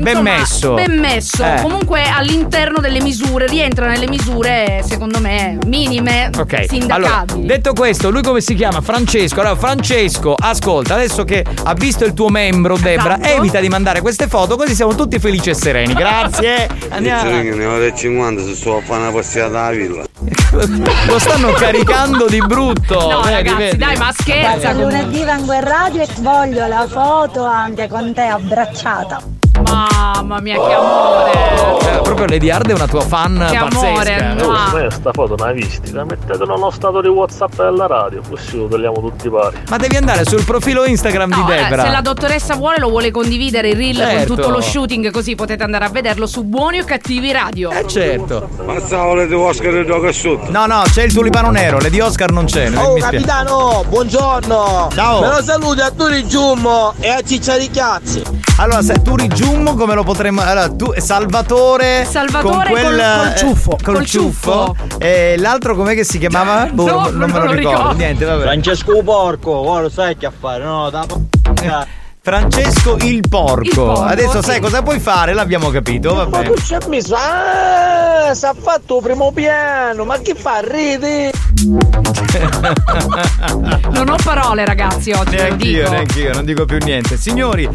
Ben 0.00 0.16
insomma, 0.16 0.38
messo. 0.38 0.74
Ben 0.74 0.98
messo. 0.98 1.44
Eh. 1.44 1.60
Comunque 1.60 2.02
all'interno 2.08 2.78
delle 2.80 3.02
misure, 3.02 3.46
rientra 3.46 3.86
nelle 3.86 4.08
misure, 4.08 4.82
secondo 4.82 5.20
me, 5.20 5.58
minime, 5.66 6.30
Ok, 6.38 6.52
allora, 6.54 6.66
sindacabili. 6.66 7.46
detto 7.46 7.74
questo, 7.74 8.10
lui 8.10 8.22
come 8.22 8.40
si 8.40 8.54
chiama? 8.54 8.80
Francesco. 8.80 9.40
Allora, 9.40 9.56
Francesco, 9.56 10.34
ascolta, 10.38 10.94
adesso 10.94 11.24
che 11.24 11.44
ha 11.64 11.74
visto 11.74 12.06
il 12.06 12.14
tuo 12.14 12.30
membro, 12.30 12.78
Debra, 12.78 13.18
Esatto. 13.20 13.36
evita 13.36 13.60
di 13.60 13.68
mandare 13.68 14.00
queste 14.00 14.26
foto, 14.26 14.56
così 14.56 14.74
siamo 14.74 14.94
tutti 14.94 15.18
felici 15.18 15.50
e 15.50 15.54
sereni. 15.54 15.92
Grazie. 15.92 16.66
Andiamo. 16.88 17.29
Ne 17.30 17.64
ho 17.64 17.78
del 17.78 17.94
50 17.94 18.42
se 18.42 18.54
sto 18.54 18.78
a 18.78 18.80
fare 18.82 19.02
una 19.02 19.12
passata 19.12 19.64
alla 19.64 19.70
villa. 19.70 20.04
Lo 21.06 21.18
stanno 21.18 21.52
caricando 21.58 22.26
di 22.26 22.40
brutto. 22.40 23.08
No, 23.08 23.20
vedi, 23.20 23.34
ragazzi, 23.34 23.56
vedi? 23.56 23.76
dai, 23.76 23.96
ma 23.96 24.12
scherza. 24.12 24.72
Lunedì 24.72 25.22
vengo 25.22 25.52
in 25.52 25.64
radio 25.64 26.02
e 26.02 26.08
voglio 26.18 26.66
la 26.66 26.86
foto 26.88 27.44
anche 27.44 27.88
con 27.88 28.12
te 28.12 28.22
abbracciata. 28.22 29.39
Mamma 29.74 30.40
mia, 30.40 30.54
che 30.56 30.72
amore. 30.72 31.32
Eh, 31.32 32.00
proprio 32.02 32.26
Lady 32.26 32.50
Hard 32.50 32.68
è 32.70 32.72
una 32.74 32.86
tua 32.86 33.00
fan 33.02 33.46
Che 33.50 33.56
amore, 33.56 33.94
pazzesca. 33.94 34.44
mua. 34.44 34.52
Ma 34.72 34.90
sta 34.90 35.10
foto 35.12 35.34
non 35.36 35.46
l'hai 35.46 35.54
vista, 35.54 36.04
mettetela 36.04 36.44
nello 36.54 36.70
stato 36.70 37.00
di 37.00 37.08
Whatsapp 37.08 37.54
della 37.56 37.86
radio, 37.86 38.20
così 38.28 38.56
lo 38.56 38.66
togliamo 38.66 39.00
tutti 39.00 39.28
pari. 39.30 39.56
Ma 39.68 39.76
devi 39.76 39.96
andare 39.96 40.24
sul 40.24 40.44
profilo 40.44 40.84
Instagram 40.84 41.30
No, 41.30 41.44
di 41.46 41.52
eh, 41.52 41.56
Debra. 41.62 41.82
se 41.84 41.90
la 41.90 42.00
dottoressa 42.00 42.54
vuole 42.56 42.78
lo 42.78 42.88
vuole 42.88 43.10
condividere 43.10 43.68
il 43.70 43.76
reel 43.76 43.96
Certo. 43.96 44.26
con 44.26 44.36
tutto 44.36 44.50
lo 44.50 44.60
shooting 44.60 45.10
così 45.10 45.34
potete 45.34 45.62
andare 45.62 45.84
a 45.84 45.88
vederlo 45.88 46.26
su 46.26 46.44
Buoni 46.44 46.80
o 46.80 46.84
Cattivi 46.84 47.32
Radio. 47.32 47.70
Eh 47.70 47.86
certo. 47.86 48.48
Ma 48.64 48.78
stavo 48.80 49.24
di 49.24 49.34
Oscar 49.34 49.74
e 49.76 49.86
gioca 49.86 50.12
sotto. 50.12 50.50
No, 50.50 50.66
no, 50.66 50.82
c'è 50.90 51.02
il 51.04 51.12
tulipano 51.12 51.50
nero, 51.50 51.78
Lady 51.80 52.00
Oscar 52.00 52.30
non 52.32 52.44
c'è. 52.46 52.66
Oh 52.74 52.94
mi 52.94 53.00
spiace. 53.00 53.16
capitano, 53.16 53.84
buongiorno! 53.88 54.88
Ciao. 54.94 55.20
Me 55.20 55.28
lo 55.28 55.42
saluti 55.42 55.80
a 55.80 55.90
Turi 55.90 56.26
Giummo 56.26 56.92
e 57.00 57.08
a 57.08 57.20
Ciccia 57.22 57.56
di 57.56 57.70
Chiazzi! 57.70 58.22
Allora, 58.58 58.82
se 58.82 59.00
tu 59.02 59.14
rigiummo 59.60 59.74
come 59.74 59.94
lo 59.94 60.02
potremmo. 60.02 60.40
Allora, 60.40 60.68
tu 60.70 60.92
Salvatore. 60.96 62.04
Salvatore 62.08 62.70
con 62.72 62.80
quel, 62.80 62.82
col- 62.84 63.22
col 63.24 63.36
ciuffo. 63.36 63.76
Col, 63.82 63.94
Col 63.94 64.06
ciuffo. 64.06 64.76
E 64.98 65.34
l'altro 65.38 65.74
com'è 65.76 65.94
che 65.94 66.04
si 66.04 66.18
chiamava? 66.18 66.66
Boh, 66.72 66.86
No, 66.86 67.00
non, 67.02 67.16
non 67.16 67.30
me 67.30 67.38
lo 67.38 67.44
lo 67.46 67.52
ricordo. 67.52 67.78
ricordo. 67.78 67.96
Niente, 67.98 68.24
vabbè. 68.24 68.42
Francesco 68.42 69.02
Porco, 69.02 69.50
ora 69.50 69.82
lo 69.82 69.88
sai 69.90 70.16
che 70.16 70.26
a 70.26 70.32
fare, 70.36 70.64
no? 70.64 70.88
Da 70.90 71.04
Francesco 72.22 72.96
il 73.00 73.24
porco. 73.28 73.62
Il 73.62 73.70
porco, 73.74 74.02
Adesso 74.02 74.42
sì. 74.42 74.50
sai 74.50 74.60
cosa 74.60 74.82
puoi 74.82 75.00
fare? 75.00 75.32
L'abbiamo 75.32 75.70
capito, 75.70 76.14
va 76.14 76.28
Ma 76.28 76.38
bene. 76.42 76.54
tu 76.54 76.60
ci 76.62 76.74
hai 76.74 76.80
messo, 76.88 77.14
ah, 77.16 78.34
si 78.34 78.44
è 78.44 78.50
fatto 78.60 79.00
primo 79.00 79.32
piano, 79.32 80.04
ma 80.04 80.18
che 80.18 80.34
fa, 80.34 80.60
ride? 80.62 81.32
Non 83.90 84.08
ho 84.08 84.16
parole, 84.22 84.64
ragazzi, 84.64 85.10
oggi. 85.12 85.36
lo 85.36 85.42
Neanch'io, 85.42 85.78
dico. 85.82 85.90
neanch'io, 85.90 86.32
non 86.32 86.44
dico 86.44 86.64
più 86.64 86.78
niente. 86.82 87.16
Signori, 87.16 87.68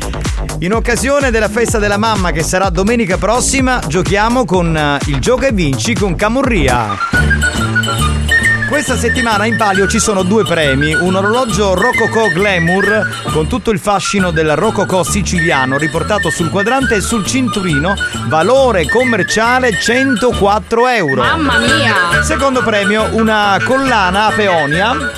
in 0.59 0.73
occasione 0.73 1.31
della 1.31 1.49
festa 1.49 1.77
della 1.77 1.97
mamma 1.97 2.31
che 2.31 2.43
sarà 2.43 2.69
domenica 2.69 3.17
prossima, 3.17 3.79
giochiamo 3.85 4.45
con 4.45 4.75
eh, 4.75 4.97
il 5.07 5.19
Gioca 5.19 5.47
e 5.47 5.51
Vinci 5.51 5.93
con 5.93 6.15
Camurria. 6.15 6.95
Questa 8.67 8.97
settimana 8.97 9.45
in 9.45 9.57
palio 9.57 9.87
ci 9.87 9.99
sono 9.99 10.23
due 10.23 10.43
premi, 10.43 10.93
un 10.93 11.15
orologio 11.15 11.75
Rococò 11.75 12.27
Glamour 12.27 13.21
con 13.31 13.47
tutto 13.47 13.71
il 13.71 13.79
fascino 13.79 14.31
del 14.31 14.55
Rococò 14.55 15.03
siciliano 15.03 15.77
riportato 15.77 16.29
sul 16.29 16.49
quadrante 16.49 16.95
e 16.95 17.01
sul 17.01 17.25
cinturino, 17.25 17.93
valore 18.27 18.87
commerciale 18.89 19.77
104 19.79 20.87
euro. 20.87 21.21
Mamma 21.21 21.59
mia! 21.59 22.23
Secondo 22.23 22.63
premio 22.63 23.07
una 23.15 23.57
collana 23.63 24.27
a 24.27 24.31
peonia 24.31 25.11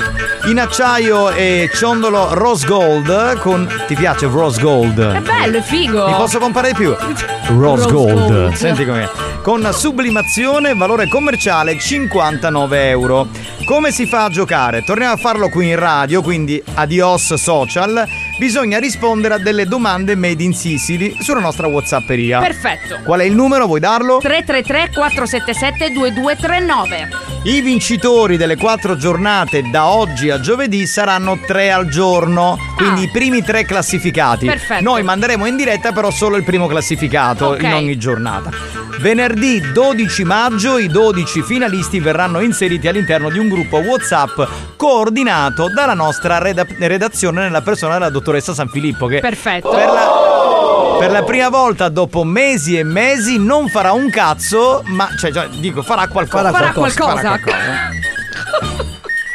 in 0.46 0.60
acciaio 0.60 1.30
e 1.32 1.70
ciondolo 1.74 2.34
rose 2.34 2.66
gold 2.66 3.40
con... 3.40 3.68
Ti 3.86 3.96
piace 3.96 4.28
rose 4.28 4.62
gold? 4.62 5.00
È 5.00 5.20
bello, 5.22 5.58
è 5.58 5.62
figo. 5.62 6.08
Mi 6.08 6.16
posso 6.16 6.40
comprare 6.40 6.70
di 6.70 6.76
più? 6.76 6.96
Rose, 7.48 7.84
Rose 7.84 7.92
gold. 7.92 8.28
gold. 8.28 8.54
Senti 8.54 8.86
com'è. 8.86 9.10
Con 9.42 9.68
sublimazione, 9.72 10.74
valore 10.74 11.08
commerciale 11.08 11.78
59 11.78 12.90
euro. 12.90 13.28
Come 13.66 13.92
si 13.92 14.06
fa 14.06 14.26
a 14.26 14.30
giocare? 14.30 14.84
Torniamo 14.84 15.14
a 15.14 15.18
farlo 15.18 15.50
qui 15.50 15.70
in 15.70 15.78
radio, 15.78 16.22
quindi 16.22 16.62
adios 16.76 17.34
social. 17.34 18.08
Bisogna 18.38 18.78
rispondere 18.78 19.34
a 19.34 19.38
delle 19.40 19.66
domande 19.66 20.16
made 20.16 20.44
in 20.44 20.54
Sicily 20.54 21.16
sulla 21.22 21.40
nostra 21.40 21.66
Whatsapperia. 21.66 22.40
Perfetto. 22.40 23.00
Qual 23.04 23.20
è 23.20 23.24
il 23.24 23.34
numero? 23.34 23.66
Vuoi 23.66 23.80
darlo? 23.80 24.20
333 24.22 24.92
477 24.94 25.92
2239. 25.92 27.10
I 27.46 27.62
vincitori 27.62 28.38
delle 28.38 28.56
quattro 28.56 28.96
giornate 28.96 29.64
da 29.72 29.88
oggi 29.88 30.30
a 30.30 30.40
giovedì 30.40 30.86
saranno 30.86 31.40
tre 31.48 31.72
al 31.72 31.88
giorno, 31.88 32.58
quindi 32.76 33.04
i 33.04 33.10
primi 33.10 33.42
tre 33.42 33.66
classificati. 33.66 34.48
Ah. 34.48 34.52
Perfetto. 34.52 34.84
Noi 34.84 35.02
manderemo 35.02 35.48
in 35.48 35.56
diretta 35.56 35.92
però 35.92 36.12
solo 36.12 36.36
il 36.36 36.44
primo 36.44 36.68
classificato 36.68 37.48
Ok. 37.48 37.64
in 37.64 37.74
ogni 37.74 37.98
giornata. 37.98 38.52
Venerdì 39.00 39.62
12 39.74 40.24
maggio 40.24 40.78
i 40.80 40.88
12 40.88 41.44
finalisti 41.44 42.00
verranno 42.00 42.40
inseriti 42.40 42.88
all'interno 42.88 43.30
di 43.30 43.38
un 43.38 43.48
gruppo 43.48 43.78
WhatsApp 43.78 44.42
coordinato 44.76 45.72
dalla 45.72 45.94
nostra 45.94 46.40
reda- 46.40 46.66
redazione 46.80 47.42
nella 47.42 47.62
persona 47.62 47.94
della 47.94 48.10
dottoressa 48.10 48.26
San 48.54 48.68
Filippo 48.68 49.08
che 49.08 49.20
Perfetto. 49.20 49.70
per 49.70 49.88
la, 49.88 50.98
per 51.00 51.12
la 51.12 51.24
prima 51.24 51.50
volta 51.50 51.90
dopo 51.90 52.24
mesi 52.24 52.78
e 52.78 52.84
mesi 52.84 53.38
non 53.38 53.68
farà 53.70 53.92
un 53.92 54.10
cazzo, 54.10 54.82
ma 54.86 55.10
cioè, 55.18 55.32
cioè, 55.32 55.48
dico 55.50 55.82
farà 55.82 56.08
qualcosa. 56.08 56.52
Farà 56.52 56.72
qualcosa. 56.72 57.16
Farà 57.16 57.40
qualcosa. 57.40 58.67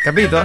Capito? 0.02 0.44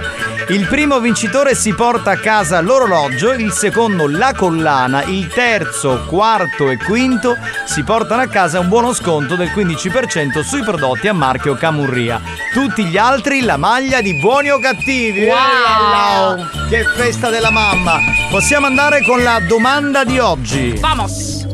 Il 0.50 0.66
primo 0.68 1.00
vincitore 1.00 1.56
si 1.56 1.74
porta 1.74 2.12
a 2.12 2.16
casa 2.18 2.60
l'orologio, 2.60 3.32
il 3.32 3.50
secondo 3.50 4.06
la 4.06 4.32
collana, 4.32 5.02
il 5.02 5.26
terzo, 5.26 6.04
quarto 6.06 6.70
e 6.70 6.76
quinto 6.76 7.36
si 7.66 7.82
portano 7.82 8.22
a 8.22 8.28
casa 8.28 8.60
un 8.60 8.68
buono 8.68 8.92
sconto 8.92 9.34
del 9.34 9.48
15% 9.48 10.42
sui 10.42 10.62
prodotti 10.62 11.08
a 11.08 11.12
marchio 11.12 11.54
Camurria. 11.56 12.20
Tutti 12.52 12.84
gli 12.84 12.96
altri 12.96 13.42
la 13.42 13.56
maglia 13.56 14.00
di 14.00 14.14
buoni 14.20 14.50
o 14.50 14.60
cattivi. 14.60 15.24
Wow! 15.26 16.38
Eh, 16.38 16.68
Che 16.68 16.84
festa 16.94 17.28
della 17.28 17.50
mamma! 17.50 17.98
Possiamo 18.30 18.66
andare 18.66 19.02
con 19.02 19.24
la 19.24 19.40
domanda 19.40 20.04
di 20.04 20.20
oggi. 20.20 20.76
Vamos! 20.78 21.46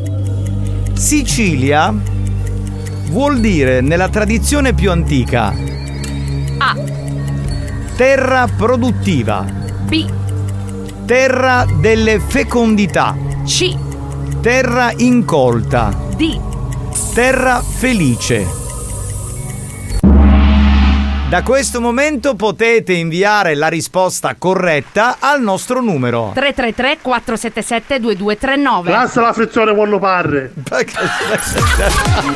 Sicilia 0.92 1.92
vuol 3.06 3.40
dire 3.40 3.80
nella 3.80 4.08
tradizione 4.10 4.74
più 4.74 4.90
antica 4.90 5.54
A. 6.58 7.03
terra 7.96 8.48
produttiva, 8.48 9.44
B. 9.86 10.04
terra 11.06 11.64
delle 11.78 12.18
fecondità, 12.18 13.16
C. 13.44 13.72
terra 14.40 14.92
incolta, 14.96 15.96
D. 16.16 16.40
terra 17.14 17.62
felice. 17.62 18.62
Da 21.28 21.42
questo 21.42 21.80
momento 21.80 22.34
potete 22.34 22.94
inviare 22.94 23.54
la 23.54 23.68
risposta 23.68 24.34
corretta 24.36 25.18
al 25.20 25.40
nostro 25.40 25.80
numero. 25.80 26.32
333 26.34 26.98
477 27.00 28.00
2239. 28.00 28.90
Classe 28.90 29.20
la 29.20 29.32
frizione 29.32 29.72
vuole 29.72 29.98
parre. 30.00 30.52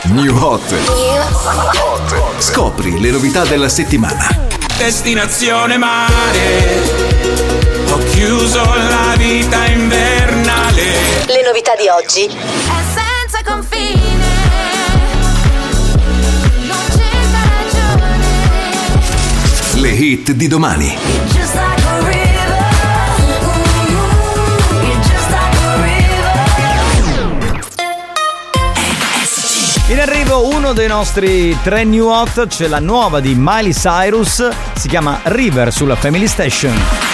New 0.04 0.36
Hot. 0.36 0.74
Scopri 2.38 3.00
le 3.00 3.10
novità 3.10 3.44
della 3.44 3.68
settimana. 3.68 4.57
Destinazione 4.78 5.76
mare. 5.76 6.64
Ho 7.90 7.98
chiuso 8.10 8.62
la 8.62 9.14
vita 9.16 9.66
invernale. 9.66 10.84
Le 11.26 11.42
novità 11.44 11.74
di 11.74 11.88
oggi. 11.88 12.26
È 12.26 12.30
senza 12.94 13.42
confine. 13.44 14.06
Non 16.62 16.84
cerca 16.90 17.40
ragione. 17.58 18.26
Le 19.80 19.90
hit 19.90 20.30
di 20.30 20.46
domani. 20.46 20.96
In 29.88 30.00
arrivo 30.00 30.54
uno 30.54 30.74
dei 30.74 30.86
nostri 30.86 31.56
tre 31.62 31.82
new 31.82 32.08
hot, 32.08 32.46
c'è 32.46 32.66
la 32.66 32.78
nuova 32.78 33.20
di 33.20 33.34
Miley 33.34 33.72
Cyrus, 33.72 34.46
si 34.74 34.86
chiama 34.86 35.18
River 35.22 35.72
sulla 35.72 35.96
Family 35.96 36.26
Station. 36.26 37.07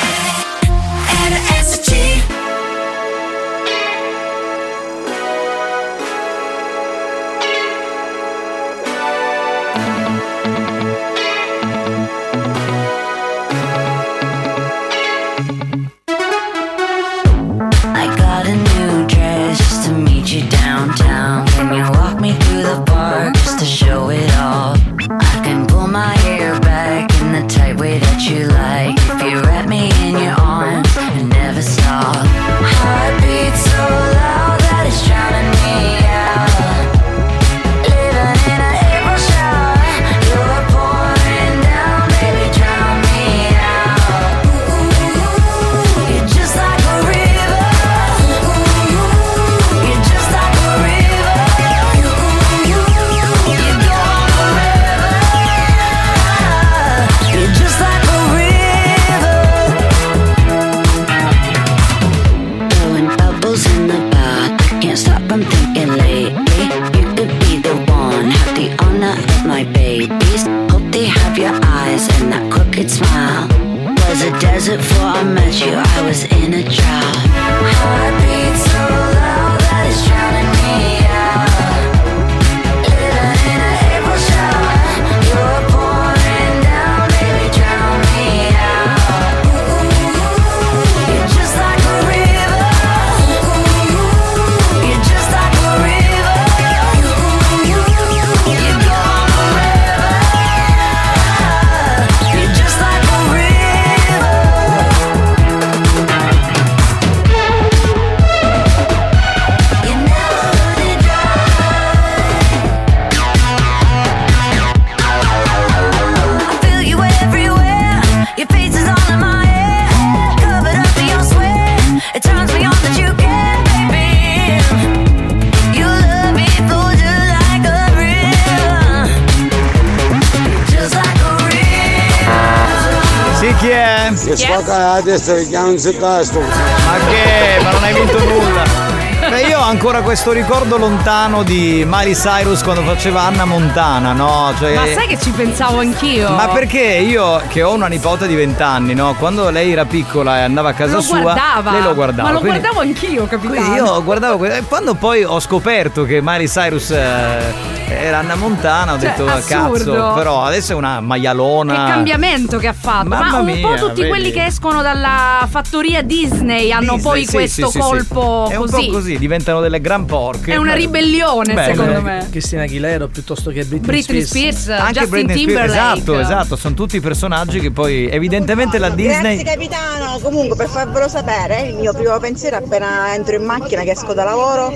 Testa 135.15 135.35
che 135.35 135.49
non 135.59 135.79
si 135.79 135.97
castro. 135.97 136.41
Ma 136.41 136.97
che? 137.09 137.63
Ma 137.63 137.71
non 137.71 137.83
hai 137.85 137.95
vinto 137.95 138.19
nulla. 138.19 138.93
Beh, 139.29 139.41
io 139.43 139.59
ho 139.59 139.63
ancora 139.63 140.03
questo 140.03 140.33
ricordo 140.33 140.77
lontano 140.77 141.43
di 141.43 141.83
Miley 141.87 142.15
Cyrus 142.15 142.63
quando 142.63 142.83
faceva 142.83 143.23
Anna 143.23 143.45
Montana, 143.47 144.13
no? 144.13 144.53
Cioè, 144.59 144.75
Ma 144.75 144.87
sai 144.87 145.07
che 145.07 145.19
ci 145.19 145.31
pensavo 145.31 145.79
anch'io? 145.79 146.29
Ma 146.31 146.49
perché 146.49 146.81
io, 146.81 147.41
che 147.49 147.63
ho 147.63 147.73
una 147.73 147.87
nipote 147.87 148.27
di 148.27 148.35
20 148.35 148.63
anni, 148.63 148.95
no? 148.95 149.15
Quando 149.15 149.49
lei 149.49 149.73
era 149.73 149.87
piccola 149.87 150.39
e 150.39 150.43
andava 150.43 150.71
a 150.71 150.73
casa 150.75 150.97
lo 150.97 151.01
sua, 151.01 151.21
guardava. 151.21 151.71
lei 151.71 151.83
lo 151.83 151.95
guardava. 151.95 152.29
Ma 152.29 152.35
lo 152.35 152.41
quindi- 152.41 152.59
guardavo 152.59 152.81
anch'io, 152.83 153.27
quindi 153.27 153.59
io 153.75 154.03
guardavo 154.03 154.45
e 154.45 154.63
quando 154.69 154.95
poi 154.95 155.25
ho 155.25 155.41
scoperto 155.41 156.05
che 156.05 156.21
Miley 156.23 156.47
Cyrus 156.47 156.91
eh, 156.91 157.74
era 158.01 158.19
Anna 158.19 158.35
Montana, 158.35 158.93
ho 158.95 158.99
Cioè, 158.99 159.09
detto 159.11 159.27
assurdo. 159.27 159.93
cazzo, 159.93 160.13
però 160.15 160.43
adesso 160.45 160.73
è 160.73 160.75
una 160.75 161.01
maialona. 161.01 161.73
Che 161.87 161.91
cambiamento 161.93 162.59
che 162.59 162.69
ha 162.69 162.73
fatto. 162.73 163.09
Mamma 163.09 163.31
Ma 163.31 163.39
un 163.39 163.45
mia, 163.47 163.67
po' 163.67 163.75
tutti 163.75 164.01
vedi? 164.01 164.09
quelli 164.09 164.31
che 164.31 164.45
escono 164.47 164.83
dalla 164.83 165.47
fattoria 165.51 166.03
Disney 166.03 166.71
hanno 166.73 166.95
Disney, 166.95 167.03
poi 167.03 167.25
sì, 167.27 167.33
questo 167.33 167.67
sì, 167.67 167.73
sì, 167.73 167.81
sì. 167.83 167.89
colpo 167.89 168.49
È 168.51 168.57
un 168.57 168.67
così. 168.69 168.87
po' 168.87 168.93
così, 168.93 169.19
diventano 169.19 169.61
delle 169.61 169.81
Grand 169.81 170.07
Porche. 170.07 170.53
È 170.53 170.57
una 170.57 170.75
ribellione, 170.75 171.55
Beh, 171.55 171.65
secondo 171.65 172.01
me. 172.03 172.27
Cristina 172.31 172.63
Aguilera 172.63 173.07
piuttosto 173.09 173.51
che 173.51 173.65
Britney, 173.65 173.81
Britney 173.81 174.23
Spears, 174.25 174.69
Anche 174.69 174.93
Justin 175.01 175.09
Britney 175.11 175.37
Spears, 175.43 175.73
Timberlake. 175.73 175.99
esatto, 175.99 176.19
esatto, 176.21 176.57
sono 176.57 176.75
tutti 176.75 177.01
personaggi 177.01 177.61
che 177.61 177.71
poi 177.71 178.09
evidentemente 178.11 178.79
la 178.79 178.89
Disney 178.91 179.37
Grazie 179.43 179.45
capitano, 179.69 180.19
comunque 180.21 180.57
per 180.57 180.69
farvelo 180.69 181.09
sapere, 181.09 181.63
il 181.69 181.77
mio 181.77 181.93
primo 181.93 182.19
pensiero 182.19 182.57
appena 182.57 183.15
entro 183.15 183.35
in 183.37 183.45
macchina 183.45 183.83
che 183.83 183.91
esco 183.93 184.13
da 184.15 184.25
lavoro 184.25 184.73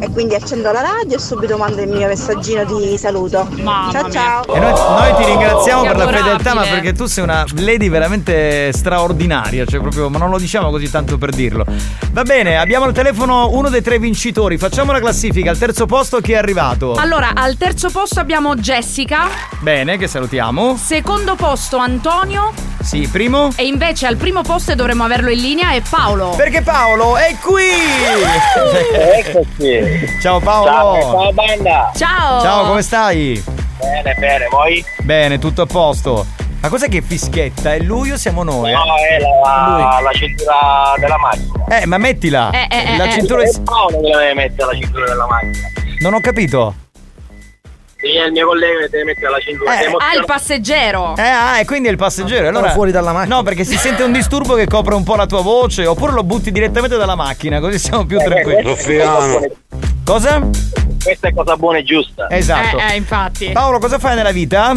e 0.00 0.10
quindi 0.10 0.34
accendo 0.34 0.70
la 0.70 0.80
radio 0.80 1.16
e 1.16 1.20
subito 1.20 1.56
mando 1.56 1.82
il 1.82 1.88
mio 1.88 2.06
messaggino 2.06 2.64
di 2.64 2.96
saluto. 2.96 3.48
ciao 3.90 4.10
ciao. 4.10 4.54
E 4.54 4.58
noi, 4.58 4.72
noi 4.72 5.14
ti 5.16 5.24
ringraziamo 5.24 5.82
Che 5.82 5.88
per 5.88 5.96
la 5.96 6.06
fedeltà, 6.08 6.54
ma 6.54 6.62
perché 6.62 6.92
tu 6.92 7.06
sei 7.06 7.24
una 7.24 7.44
lady 7.56 7.88
veramente 7.88 8.72
straordinaria, 8.72 9.64
cioè 9.64 9.80
proprio, 9.80 10.08
ma 10.08 10.18
non 10.18 10.30
lo 10.30 10.38
diciamo 10.38 10.70
così 10.70 10.90
tanto 10.90 11.18
per 11.18 11.30
dirlo. 11.30 11.64
Va 12.12 12.22
bene, 12.22 12.58
abbiamo 12.58 12.84
al 12.84 12.92
telefono 12.92 13.50
uno 13.52 13.68
dei 13.68 13.82
tre 13.82 13.98
vincitori, 13.98 14.58
facciamo 14.58 14.92
la 14.92 15.00
classifica, 15.00 15.50
al 15.50 15.58
terzo 15.58 15.86
posto 15.86 16.20
chi 16.20 16.32
è 16.32 16.36
arrivato? 16.36 16.94
Allora, 16.94 17.32
al 17.34 17.56
terzo 17.56 17.90
posto 17.90 18.20
abbiamo 18.20 18.54
Jessica, 18.56 19.28
Bene, 19.60 19.96
che 19.96 20.06
salutiamo. 20.06 20.76
secondo 20.76 21.34
posto 21.34 21.76
Antonio 21.76 22.67
Sì, 22.88 23.06
primo. 23.06 23.50
e 23.54 23.66
invece 23.66 24.06
al 24.06 24.16
primo 24.16 24.40
posto 24.40 24.72
e 24.72 24.74
dovremmo 24.74 25.04
averlo 25.04 25.28
in 25.28 25.38
linea 25.38 25.72
è 25.72 25.82
Paolo. 25.86 26.30
Perché 26.30 26.62
Paolo 26.62 27.18
è 27.18 27.36
qui! 27.38 27.68
Eccoci. 28.94 30.18
Ciao 30.22 30.40
Paolo! 30.40 30.98
Ciao, 30.98 31.12
ciao 31.12 31.32
banda! 31.34 31.92
Ciao! 31.94 32.40
Ciao, 32.40 32.66
come 32.66 32.80
stai? 32.80 33.44
Bene, 33.78 34.14
bene, 34.14 34.46
voi? 34.50 34.82
Bene, 35.02 35.38
tutto 35.38 35.60
a 35.60 35.66
posto. 35.66 36.24
Ma 36.62 36.68
cos'è 36.70 36.88
che 36.88 37.02
fischietta? 37.02 37.74
È 37.74 37.78
lui 37.80 38.10
o 38.10 38.16
siamo 38.16 38.42
noi? 38.42 38.72
No, 38.72 38.84
è 38.96 39.18
la, 39.20 40.00
la 40.02 40.12
cintura 40.12 40.94
della 40.98 41.18
macchina. 41.18 41.82
Eh, 41.82 41.84
ma 41.84 41.98
mettila! 41.98 42.50
Eh, 42.52 42.68
eh, 42.70 42.96
la 42.96 43.04
eh, 43.04 43.12
cintura 43.12 43.42
È 43.42 43.50
Paolo 43.64 44.00
che 44.00 44.10
deve 44.10 44.32
mettere 44.32 44.72
la 44.72 44.78
cintura 44.78 45.04
della 45.04 45.26
macchina. 45.26 45.68
Non 45.98 46.14
ho 46.14 46.20
capito. 46.20 46.74
Il 48.28 48.32
mio 48.34 48.46
collega 48.46 48.80
che 48.80 48.88
deve 48.90 49.04
mettere 49.04 49.30
la 49.30 49.38
cintura. 49.38 49.72
Sei 49.72 49.86
Ah, 49.86 50.14
il 50.16 50.24
passeggero. 50.24 51.14
Eh, 51.16 51.22
ah, 51.22 51.58
e 51.60 51.64
quindi 51.64 51.88
è 51.88 51.90
il 51.90 51.96
passeggero. 51.96 52.46
Allora 52.48 52.70
fuori 52.70 52.90
dalla 52.92 53.12
macchina. 53.12 53.36
No, 53.36 53.42
perché 53.42 53.64
si 53.64 53.76
sente 53.76 54.02
un 54.02 54.12
disturbo 54.12 54.54
che 54.54 54.66
copre 54.66 54.94
un 54.94 55.02
po' 55.02 55.16
la 55.16 55.26
tua 55.26 55.40
voce, 55.42 55.86
oppure 55.86 56.12
lo 56.12 56.22
butti 56.24 56.50
direttamente 56.52 56.96
dalla 56.96 57.14
macchina, 57.16 57.60
così 57.60 57.78
siamo 57.78 58.02
Eh, 58.02 58.06
più 58.06 58.18
tranquilli. 58.18 58.62
Ruffiano. 58.62 59.40
Cosa? 60.04 60.40
Questa 61.02 61.28
è 61.28 61.34
cosa 61.34 61.56
buona 61.56 61.78
e 61.78 61.82
giusta. 61.84 62.28
Esatto. 62.30 62.78
Eh, 62.78 62.92
eh, 62.92 62.96
infatti. 62.96 63.50
Paolo, 63.52 63.78
cosa 63.78 63.98
fai 63.98 64.14
nella 64.16 64.32
vita? 64.32 64.72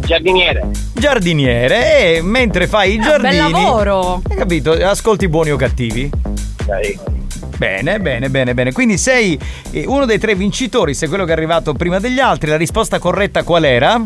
Giardiniere. 0.00 0.66
Giardiniere. 0.92 2.16
E 2.16 2.22
mentre 2.22 2.66
fai 2.66 2.94
i 2.94 2.98
Ah, 3.00 3.18
bel 3.18 3.30
giardini. 3.30 3.50
lavoro. 3.62 4.22
Hai 4.28 4.36
capito? 4.36 4.72
Ascolti 4.72 5.28
buoni 5.28 5.50
o 5.50 5.56
cattivi? 5.56 6.10
Bene, 7.56 8.00
bene, 8.00 8.28
bene, 8.28 8.54
bene. 8.54 8.72
Quindi 8.72 8.98
sei 8.98 9.38
eh, 9.70 9.84
uno 9.86 10.04
dei 10.04 10.18
tre 10.18 10.34
vincitori, 10.34 10.94
sei 10.94 11.08
quello 11.08 11.24
che 11.24 11.30
è 11.30 11.34
arrivato 11.34 11.72
prima 11.72 11.98
degli 11.98 12.18
altri. 12.18 12.50
La 12.50 12.56
risposta 12.56 12.98
corretta 12.98 13.42
qual 13.42 13.64
era? 13.64 14.02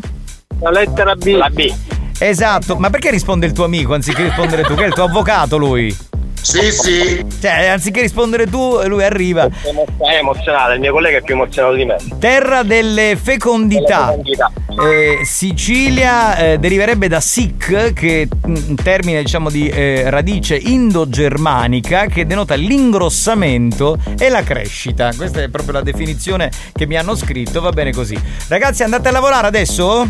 La 0.60 0.70
lettera 0.70 1.14
B. 1.14 1.24
La 1.36 1.50
B. 1.50 1.72
Esatto, 2.18 2.76
ma 2.76 2.90
perché 2.90 3.10
risponde 3.10 3.46
il 3.46 3.52
tuo 3.52 3.64
amico 3.64 3.94
anziché 3.94 4.24
rispondere 4.24 4.62
tu? 4.62 4.74
Che 4.74 4.84
è 4.84 4.86
il 4.86 4.92
tuo 4.92 5.04
avvocato 5.04 5.56
lui? 5.56 6.09
Sì, 6.42 6.70
sì. 6.72 7.24
Cioè, 7.40 7.66
anziché 7.66 8.00
rispondere 8.00 8.46
tu, 8.46 8.80
lui 8.86 9.04
arriva. 9.04 9.46
È 9.46 10.16
emozionato, 10.18 10.72
il 10.72 10.80
mio 10.80 10.92
collega 10.92 11.18
è 11.18 11.22
più 11.22 11.34
emozionato 11.34 11.74
di 11.74 11.84
me. 11.84 11.96
Terra 12.18 12.62
delle 12.62 13.16
fecondità. 13.20 14.14
Eh, 14.14 15.24
Sicilia 15.24 16.36
eh, 16.36 16.58
deriverebbe 16.58 17.08
da 17.08 17.20
sic, 17.20 17.92
che 17.92 18.22
è 18.22 18.28
un 18.46 18.74
termine 18.82 19.22
diciamo 19.22 19.50
di 19.50 19.68
eh, 19.68 20.08
radice 20.08 20.56
indogermanica 20.56 22.06
che 22.06 22.26
denota 22.26 22.54
l'ingrossamento 22.54 23.98
e 24.18 24.28
la 24.28 24.42
crescita. 24.42 25.12
Questa 25.14 25.42
è 25.42 25.48
proprio 25.48 25.74
la 25.74 25.82
definizione 25.82 26.50
che 26.72 26.86
mi 26.86 26.96
hanno 26.96 27.14
scritto, 27.14 27.60
va 27.60 27.70
bene 27.70 27.92
così. 27.92 28.18
Ragazzi, 28.48 28.82
andate 28.82 29.08
a 29.08 29.12
lavorare 29.12 29.46
adesso? 29.46 30.08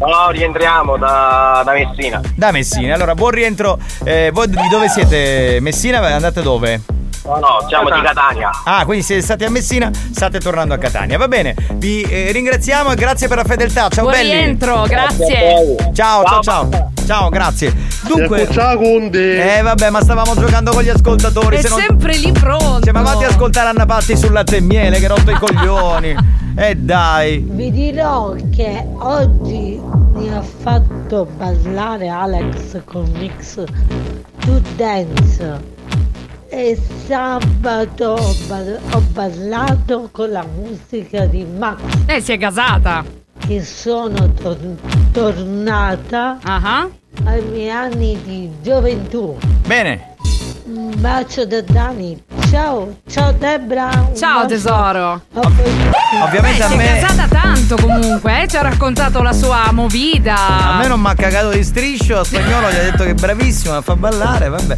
No, 0.00 0.06
no, 0.06 0.30
rientriamo 0.30 0.96
da, 0.96 1.60
da 1.62 1.72
Messina. 1.72 2.20
Da 2.34 2.50
Messina. 2.52 2.94
Allora, 2.94 3.14
buon 3.14 3.32
rientro. 3.32 3.78
Eh, 4.02 4.30
voi 4.32 4.48
di 4.48 4.56
dove 4.70 4.88
siete? 4.88 5.58
Messina? 5.60 5.98
Andate 6.00 6.40
dove? 6.40 6.80
No, 7.22 7.36
no, 7.36 7.68
siamo 7.68 7.90
di 7.90 8.00
Catania. 8.00 8.50
Ah, 8.64 8.84
quindi 8.86 9.04
siete 9.04 9.20
stati 9.20 9.44
a 9.44 9.50
Messina, 9.50 9.90
state 10.10 10.40
tornando 10.40 10.72
a 10.72 10.78
Catania. 10.78 11.18
Va 11.18 11.28
bene, 11.28 11.54
vi 11.74 12.00
eh, 12.00 12.32
ringraziamo 12.32 12.92
e 12.92 12.94
grazie 12.94 13.28
per 13.28 13.36
la 13.36 13.44
fedeltà. 13.44 13.88
Ciao 13.90 14.04
Buon 14.04 14.16
belli. 14.16 14.30
rientro, 14.32 14.84
grazie. 14.84 15.76
Ciao, 15.92 16.24
ciao, 16.24 16.40
ciao. 16.42 16.68
Ciao, 17.06 17.28
grazie. 17.28 17.74
Dunque, 18.06 18.48
ciao 18.50 18.78
Conte. 18.78 19.58
eh 19.58 19.62
vabbè, 19.62 19.90
ma 19.90 20.00
stavamo 20.00 20.34
giocando 20.34 20.70
con 20.70 20.82
gli 20.82 20.88
ascoltatori. 20.88 21.56
È 21.56 21.60
se 21.60 21.68
non- 21.68 21.78
sempre 21.80 22.16
lì 22.16 22.32
pronto. 22.32 22.80
Cioè, 22.80 22.92
ma 22.94 23.02
vatti 23.02 23.24
ad 23.24 23.32
ascoltare 23.32 23.68
Anna 23.68 23.84
Patti 23.84 24.16
sul 24.16 24.32
latte 24.32 24.56
e 24.56 24.60
miele 24.60 24.98
che 24.98 25.08
rotto 25.08 25.30
i 25.30 25.34
coglioni. 25.34 26.38
Eh 26.56 26.74
dai. 26.76 27.38
Vi 27.48 27.70
dirò 27.70 28.34
che 28.54 28.84
oggi 28.98 29.80
mi 30.14 30.28
ha 30.32 30.42
fatto 30.42 31.26
ballare 31.36 32.08
Alex 32.08 32.82
con 32.84 33.08
Mix 33.18 33.62
to 34.40 34.60
Dance 34.76 35.78
e 36.48 36.78
sabato 37.06 38.04
ho, 38.18 38.34
ba- 38.48 38.78
ho 38.96 39.00
ballato 39.12 40.08
con 40.10 40.30
la 40.30 40.44
musica 40.56 41.24
di 41.26 41.44
Max 41.44 41.80
Eh, 42.06 42.20
si 42.20 42.32
è 42.32 42.36
gasata. 42.38 43.04
che 43.38 43.62
sono 43.64 44.32
tor- 44.32 44.76
tornata 45.12 46.38
Ah 46.42 46.88
ai 47.24 47.42
miei 47.44 47.70
anni 47.70 48.18
di 48.24 48.50
gioventù. 48.62 49.36
Bene. 49.66 50.09
Un 50.72 50.92
bacio 51.00 51.44
da 51.46 51.62
Dani. 51.62 52.22
Ciao, 52.48 52.98
ciao 53.08 53.32
Debra. 53.32 53.88
un 54.08 54.16
Ciao 54.16 54.42
bacio. 54.42 54.46
tesoro. 54.48 55.22
Ovviamente 56.22 56.60
Eh, 56.60 56.64
a 56.64 56.68
si 56.68 56.72
è 56.74 56.76
me. 56.76 57.00
gasata 57.00 57.26
tanto 57.28 57.76
comunque, 57.76 58.42
eh, 58.42 58.46
ci 58.46 58.56
ha 58.56 58.62
raccontato 58.62 59.20
la 59.20 59.32
sua 59.32 59.70
movida. 59.72 60.36
A 60.74 60.76
me 60.78 60.86
non 60.86 61.00
mi 61.00 61.08
ha 61.08 61.14
cagato 61.14 61.48
di 61.50 61.64
striscio, 61.64 62.20
a 62.20 62.24
spagnolo 62.24 62.68
gli 62.70 62.76
ha 62.76 62.82
detto 62.82 63.02
che 63.02 63.10
è 63.10 63.14
bravissimo, 63.14 63.74
la 63.74 63.80
fa 63.82 63.96
ballare, 63.96 64.48
vabbè. 64.48 64.76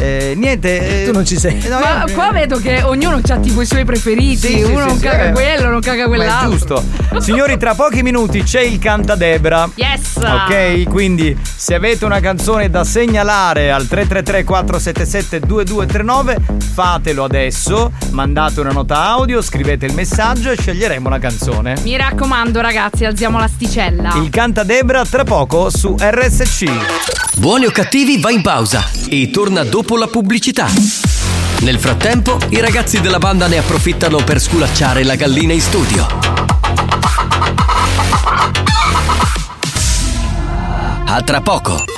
Eh, 0.00 0.34
niente. 0.36 1.04
Tu 1.06 1.12
non 1.12 1.24
ci 1.24 1.36
sei. 1.36 1.60
No, 1.68 1.78
Ma 1.80 2.04
io- 2.06 2.14
qua 2.14 2.30
vedo 2.30 2.58
che 2.58 2.82
ognuno 2.82 3.20
ha 3.24 3.36
tipo 3.38 3.60
i 3.60 3.66
suoi 3.66 3.84
preferiti. 3.84 4.36
Sì, 4.36 4.62
Uno 4.62 4.82
sì, 4.82 4.86
non 4.86 4.96
sì, 4.98 5.02
caga 5.04 5.24
eh. 5.24 5.32
quello, 5.32 5.68
non 5.70 5.80
caga 5.80 6.06
Ma 6.08 6.14
è 6.14 6.16
quell'altro. 6.16 6.50
giusto. 6.50 6.84
Signori, 7.20 7.56
tra 7.58 7.74
pochi 7.74 8.02
minuti 8.02 8.42
c'è 8.44 8.60
il 8.60 8.78
cantadebra. 8.78 9.68
Yes. 9.74 10.16
Ok, 10.16 10.84
quindi 10.88 11.36
se 11.42 11.74
avete 11.74 12.04
una 12.04 12.20
canzone 12.20 12.70
da 12.70 12.84
segnalare 12.84 13.72
al 13.72 13.86
333 13.88 14.44
477 14.44 15.27
2239 15.36 16.58
fatelo 16.78 17.24
adesso, 17.24 17.92
mandate 18.10 18.60
una 18.60 18.70
nota 18.70 19.04
audio, 19.04 19.42
scrivete 19.42 19.84
il 19.86 19.94
messaggio 19.94 20.50
e 20.50 20.56
sceglieremo 20.56 21.08
la 21.08 21.18
canzone. 21.18 21.76
Mi 21.82 21.96
raccomando, 21.96 22.60
ragazzi, 22.60 23.04
alziamo 23.04 23.38
l'asticella. 23.38 24.14
Il 24.14 24.30
cantadebra 24.30 25.04
tra 25.04 25.24
poco 25.24 25.70
su 25.70 25.96
RSC. 25.98 27.36
Buoni 27.36 27.66
o 27.66 27.70
cattivi 27.70 28.20
va 28.20 28.30
in 28.30 28.42
pausa 28.42 28.88
e 29.08 29.30
torna 29.30 29.64
dopo 29.64 29.96
la 29.96 30.06
pubblicità. 30.06 30.68
Nel 31.60 31.78
frattempo, 31.78 32.38
i 32.50 32.60
ragazzi 32.60 33.00
della 33.00 33.18
banda 33.18 33.48
ne 33.48 33.58
approfittano 33.58 34.18
per 34.22 34.40
sculacciare 34.40 35.02
la 35.02 35.16
gallina 35.16 35.52
in 35.52 35.60
studio. 35.60 36.06
A 41.06 41.22
tra 41.22 41.40
poco. 41.40 41.97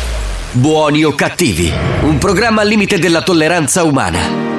Buoni 0.53 1.05
o 1.05 1.15
cattivi, 1.15 1.71
un 2.01 2.17
programma 2.17 2.61
al 2.61 2.67
limite 2.67 2.99
della 2.99 3.21
tolleranza 3.21 3.83
umana. 3.83 4.49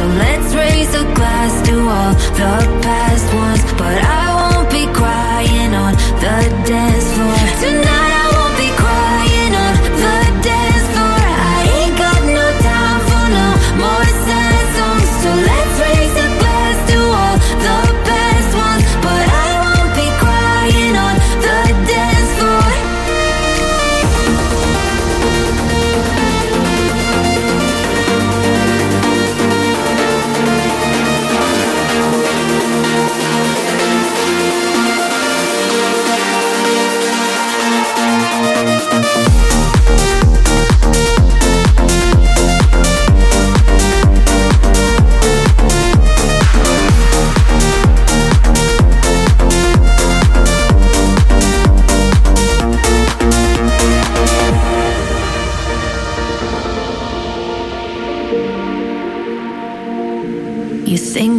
So 0.00 0.06
let's 0.06 0.54
raise 0.54 0.94
a 0.94 1.04
glass 1.12 1.68
to 1.68 1.74
all 1.88 2.14
the 2.14 2.78
past 2.80 3.34
ones. 3.34 3.72
But 3.74 4.02
I 4.02 4.19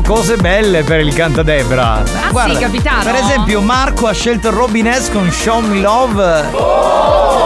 leggendo 0.00 0.02
cose 0.02 0.36
belle 0.36 0.82
per 0.82 1.00
il 1.00 1.14
Cantadebra. 1.14 2.02
Ah, 2.32 2.48
sì, 2.48 2.56
capitano? 2.58 3.02
Per 3.02 3.14
esempio, 3.14 3.60
Marco 3.60 4.06
ha 4.06 4.12
scelto 4.12 4.50
Robin 4.50 4.90
S 4.92 5.10
con 5.10 5.30
Show 5.30 5.60
Me 5.60 5.80
Love. 5.80 6.44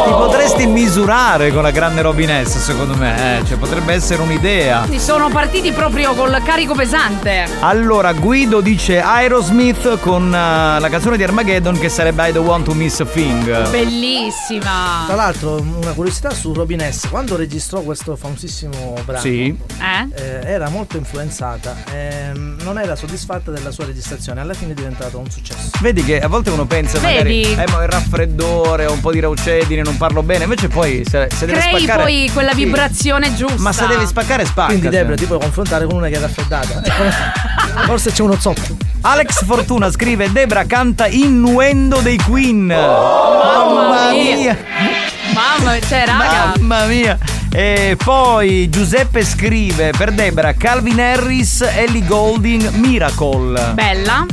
Ti 0.05 0.11
potresti 0.11 0.67
misurare 0.67 1.51
con 1.53 1.63
la 1.63 1.71
grande 1.71 2.03
Robin 2.03 2.45
S, 2.45 2.59
secondo 2.59 2.95
me. 2.95 3.39
eh, 3.39 3.45
Cioè, 3.47 3.57
potrebbe 3.57 3.93
essere 3.95 4.21
un'idea. 4.23 4.81
Quindi 4.81 5.01
sono 5.01 5.29
partiti 5.31 5.73
proprio 5.73 6.13
col 6.15 6.41
carico 6.45 6.75
pesante. 6.75 7.47
Allora, 7.61 8.13
Guido 8.13 8.61
dice 8.61 9.01
Aerosmith 9.01 9.99
con 10.01 10.27
eh, 10.35 10.79
la 10.81 10.89
canzone 10.91 11.17
di 11.17 11.23
Armageddon 11.25 11.79
che 11.79 11.89
sarebbe 11.89 12.29
I 12.29 12.33
Don't 12.33 12.47
Want 12.47 12.65
to 12.67 12.75
Miss 12.75 13.01
a 13.01 13.05
Thing. 13.07 13.69
Bellissima. 13.71 15.05
Tra 15.07 15.17
l'altro, 15.17 15.61
una 15.61 15.93
curiosità 15.93 16.31
su 16.31 16.53
Robin 16.53 16.81
S. 16.81 17.09
Quando 17.09 17.37
registrò 17.37 17.81
questo 17.81 18.15
famosissimo 18.17 18.95
brano, 19.05 19.21
Sì. 19.21 19.57
Eh? 20.01 20.09
eh, 20.15 20.41
era 20.51 20.69
molto 20.69 20.97
influenzata. 20.97 21.75
ehm, 21.93 22.57
non 22.63 22.79
era 22.79 22.97
soddisfatta 22.97 23.51
della 23.51 23.71
sua 23.71 23.85
registrazione. 23.85 24.41
Alla 24.41 24.55
fine 24.55 24.73
è 24.73 24.75
diventato 24.75 25.19
un 25.19 25.31
successo. 25.31 25.71
Vedi 25.81 26.03
che 26.05 26.21
a 26.21 26.29
volte 26.29 26.51
uno 26.51 26.65
pensa 26.65 26.99
magari 27.01 27.43
Vedi? 27.45 27.53
eh 27.61 27.67
ma 27.71 27.83
il 27.83 27.89
raffreddore, 27.89 28.87
ho 28.87 28.93
un 28.93 29.01
po' 29.01 29.13
di 29.13 29.21
raucedine, 29.21 29.83
non 29.83 29.97
parlo 29.97 30.23
bene, 30.23 30.45
invece 30.45 30.69
poi 30.69 31.05
se, 31.09 31.29
se 31.35 31.47
deve 31.47 31.59
Crei 31.61 31.79
spaccare 31.83 32.03
poi 32.03 32.31
quella 32.33 32.51
Sì. 32.53 32.65
vibrazione 32.65 33.35
giusta. 33.35 33.61
Ma 33.61 33.73
se 33.73 33.87
devi 33.87 34.07
spaccare 34.07 34.45
spacca. 34.47 34.67
Quindi, 34.69 34.87
cioè. 34.87 34.93
Debra, 34.95 35.15
ti 35.17 35.25
puoi 35.27 35.39
confrontare 35.41 35.85
con 35.87 35.97
una 35.97 36.09
che 36.09 36.15
è 36.17 36.21
raffreddata. 36.21 36.81
Come- 36.97 37.13
Forse 37.87 38.13
c'è 38.13 38.23
uno 38.23 38.39
zoppo. 38.39 38.77
Alex 39.03 39.45
Fortuna 39.45 39.91
scrive 39.91 40.31
Debra 40.33 40.65
canta 40.65 41.07
Innuendo 41.07 41.99
dei 42.01 42.17
Queen. 42.17 42.65
mamma 42.67 44.11
mia. 44.13 44.57
Mamma, 45.35 45.79
cioè, 45.81 46.05
raga. 46.07 46.53
Mamma 46.59 46.85
mia. 46.87 47.19
E 47.57 47.97
poi 48.03 48.69
Giuseppe 48.69 49.25
scrive 49.25 49.93
per 49.97 50.11
Debra 50.11 50.55
Calvin 50.55 50.99
Harris, 51.01 51.61
Ellie 51.61 52.05
Golding, 52.05 52.69
Miracle. 52.71 53.75
Bella. 53.75 54.27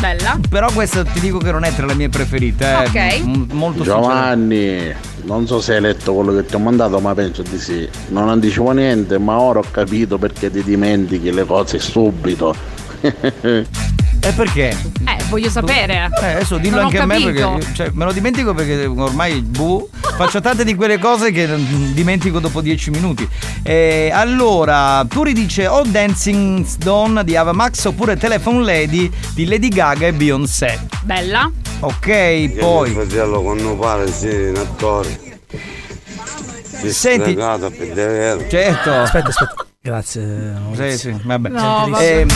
Bella. 0.00 0.38
Però 0.48 0.70
questa 0.72 1.04
ti 1.04 1.20
dico 1.20 1.36
che 1.36 1.52
non 1.52 1.64
è 1.64 1.74
tra 1.74 1.84
le 1.84 1.94
mie 1.94 2.08
preferite. 2.08 2.64
eh. 2.64 2.74
Ok. 2.76 3.24
M- 3.26 3.46
molto 3.52 3.82
Giovanni, 3.82 4.90
non 5.24 5.46
so 5.46 5.60
se 5.60 5.74
hai 5.74 5.80
letto 5.82 6.14
quello 6.14 6.32
che 6.34 6.46
ti 6.46 6.54
ho 6.54 6.58
mandato, 6.58 6.98
ma 6.98 7.12
penso 7.14 7.42
di 7.42 7.58
sì. 7.58 7.86
Non 8.08 8.30
anticipo 8.30 8.70
niente, 8.70 9.18
ma 9.18 9.38
ora 9.38 9.58
ho 9.58 9.64
capito 9.70 10.16
perché 10.16 10.50
ti 10.50 10.62
dimentichi 10.64 11.30
le 11.30 11.44
cose 11.44 11.78
subito. 11.78 12.56
E 14.24 14.30
perché? 14.32 14.68
Eh, 15.04 15.16
voglio 15.28 15.50
sapere. 15.50 16.08
Eh, 16.20 16.26
adesso 16.34 16.56
dillo 16.56 16.76
Non 16.76 16.84
anche 16.84 16.98
a 16.98 17.06
me 17.06 17.20
perché 17.20 17.72
cioè, 17.74 17.90
me 17.92 18.04
lo 18.04 18.12
dimentico 18.12 18.54
perché 18.54 18.86
ormai 18.86 19.40
buh, 19.40 19.88
faccio 20.16 20.40
tante 20.40 20.62
di 20.64 20.76
quelle 20.76 20.98
cose 20.98 21.32
che 21.32 21.48
dimentico 21.92 22.38
dopo 22.38 22.60
dieci 22.60 22.90
minuti. 22.90 23.28
E 23.64 24.12
allora, 24.14 25.04
Turi 25.08 25.32
dice 25.32 25.66
o 25.66 25.82
Dancing 25.84 26.64
Stone 26.64 27.24
di 27.24 27.34
Ava 27.34 27.52
Max 27.52 27.84
oppure 27.84 28.16
Telephone 28.16 28.64
Lady 28.64 29.10
di 29.34 29.44
Lady 29.44 29.68
Gaga 29.68 30.06
e 30.06 30.12
Beyoncé. 30.12 30.86
Bella. 31.02 31.50
Ok, 31.80 32.48
poi 32.60 32.90
fratello 32.92 33.40
un 33.40 33.76
pare, 33.76 34.06
sì, 34.12 34.28
un 34.28 34.56
attore. 34.56 35.18
Senti- 36.90 37.34
certo. 38.48 38.92
Aspetta, 38.92 39.28
aspetta. 39.28 39.66
Grazie. 39.84 40.54
Sì, 40.76 40.96
sì, 40.96 41.16
vabbè. 41.24 41.48
No, 41.48 41.98
Ehm, 41.98 42.28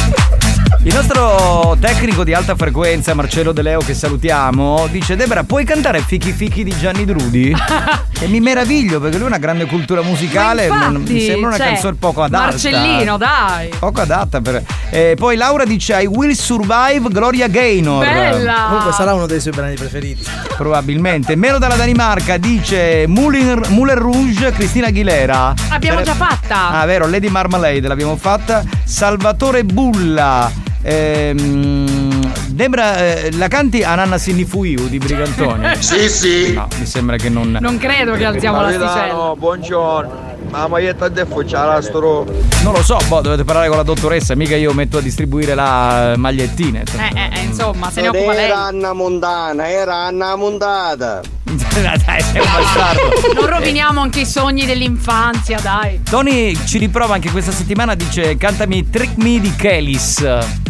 il 0.87 0.95
nostro 0.95 1.77
tecnico 1.81 2.23
di 2.23 2.33
alta 2.33 2.55
frequenza, 2.55 3.13
Marcello 3.13 3.51
De 3.51 3.61
Leo, 3.61 3.81
che 3.81 3.93
salutiamo, 3.93 4.87
dice: 4.89 5.17
Debra, 5.17 5.43
puoi 5.43 5.65
cantare 5.65 5.99
Fichi 5.99 6.31
Fichi 6.31 6.63
di 6.63 6.73
Gianni 6.79 7.05
Drudi? 7.05 7.53
e 8.21 8.29
mi 8.29 8.39
meraviglio 8.39 9.01
perché 9.01 9.17
lui 9.17 9.25
ha 9.25 9.29
una 9.31 9.39
grande 9.39 9.67
cultura 9.67 10.01
musicale. 10.03 10.69
Ma 10.69 10.87
non- 10.87 10.93
mi 10.93 10.99
infatti, 11.01 11.21
sembra 11.25 11.49
una 11.49 11.57
cioè, 11.57 11.67
canzone 11.67 11.97
poco 11.99 12.23
adatta. 12.23 12.45
Marcellino, 12.45 13.17
dai. 13.17 13.69
Poco 13.77 14.01
adatta 14.01 14.41
per. 14.41 14.63
Eh, 14.91 15.17
poi 15.19 15.35
Laura 15.37 15.65
dice: 15.65 16.01
I 16.01 16.07
will 16.07 16.31
survive 16.31 17.09
Gloria 17.09 17.49
Gaynor. 17.49 18.05
Bella. 18.05 18.67
Comunque 18.69 18.93
sarà 18.93 19.13
uno 19.13 19.27
dei 19.27 19.41
suoi 19.41 19.55
brani 19.55 19.75
preferiti. 19.75 20.25
Probabilmente. 20.57 21.35
Meno 21.35 21.59
dalla 21.59 21.75
Danimarca 21.75 22.37
dice 22.37 23.07
Moulin, 23.09 23.61
Moulin 23.71 23.99
Rouge, 23.99 24.53
Cristina 24.53 24.87
Aguilera. 24.87 25.53
Abbiamo 25.71 26.05
Sare- 26.05 26.05
già 26.05 26.15
fatta. 26.15 26.69
Ah, 26.71 26.87
vero, 26.87 27.09
Lady 27.09 27.29
Marmalade 27.29 27.89
l'abbiamo 27.89 28.15
fatta. 28.17 28.63
Salvatore 28.85 29.65
Bulla. 29.65 30.75
Ehm, 30.89 32.33
Debra, 32.47 32.97
eh, 32.97 33.33
la 33.33 33.49
canti 33.49 33.83
Ananna 33.83 34.19
Sinifuiu 34.19 34.89
di 34.89 34.99
Brigantoni? 34.99 35.75
Sì, 35.87 36.09
sì. 36.09 36.53
No, 36.53 36.69
mi 36.79 36.87
sembra 36.87 37.17
che 37.17 37.29
non. 37.29 37.59
Non 37.61 37.77
credo 37.77 38.15
che 38.15 38.25
alziamo 38.25 38.61
l'asticella. 38.61 39.35
buongiorno. 39.37 40.35
Ma 40.51 40.69
maglietta 40.69 41.09
de 41.09 41.27
fucciara 41.27 41.83
sto 41.83 42.25
Non 42.63 42.73
lo 42.73 42.83
so, 42.83 42.99
boh, 43.09 43.21
dovete 43.21 43.43
parlare 43.43 43.67
con 43.67 43.77
la 43.77 43.83
dottoressa, 43.83 44.37
mica 44.37 44.55
io 44.55 44.73
metto 44.73 44.99
a 44.99 45.01
distribuire 45.01 45.55
la 45.55 46.13
eh, 46.13 46.17
magliettine. 46.17 46.85
Eh, 46.97 47.19
eh, 47.19 47.41
eh, 47.41 47.43
insomma, 47.43 47.91
se 47.91 48.01
ne 48.03 48.09
occupa 48.09 48.33
lei. 48.33 48.45
Era 48.45 48.61
Anna 48.63 48.93
Montana, 48.93 49.69
era 49.69 49.95
Anna 50.05 50.37
Montata. 50.37 51.21
dai, 51.45 52.23
sei 52.23 52.41
un 52.41 52.49
bastardo. 52.53 53.33
Non 53.35 53.47
roviniamo 53.47 54.01
anche 54.01 54.21
i 54.21 54.27
sogni 54.27 54.65
dell'infanzia, 54.65 55.59
dai. 55.61 56.01
Tony 56.09 56.57
ci 56.65 56.79
riprova 56.79 57.15
anche 57.15 57.31
questa 57.31 57.51
settimana, 57.51 57.95
dice 57.95 58.37
cantami 58.37 58.89
Trick 58.89 59.17
Me 59.17 59.41
di 59.41 59.53
Kelis. 59.57 60.66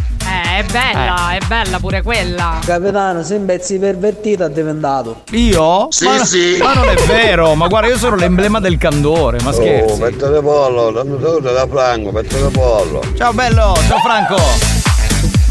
Eh, 0.57 0.61
è 0.61 0.64
bella, 0.64 1.32
è 1.32 1.38
bella 1.46 1.78
pure 1.78 2.00
quella. 2.02 2.59
Capitano, 2.64 3.22
sei 3.22 3.36
un 3.36 3.44
pezzo 3.44 3.78
pervertito 3.78 4.46
è 4.46 4.50
diventato. 4.50 5.22
Io? 5.32 5.88
Sì, 5.90 6.04
ma, 6.04 6.24
sì. 6.24 6.57
Ma 6.59 6.72
non 6.72 6.88
è 6.88 6.94
vero, 7.07 7.54
ma 7.54 7.66
guarda, 7.66 7.88
io 7.88 7.98
sono 7.98 8.16
l'emblema 8.16 8.59
del 8.59 8.78
candore, 8.78 9.38
ma 9.42 9.50
Oh, 9.50 9.52
scherzi. 9.52 9.98
petto 10.00 10.32
di 10.32 10.40
pollo, 10.40 10.90
da 10.92 11.66
Franco, 11.68 12.11
petto 12.11 12.46
di 12.46 12.50
pollo. 12.52 13.02
Ciao 13.16 13.34
bello, 13.34 13.76
ciao 13.86 13.98
Franco. 13.98 14.36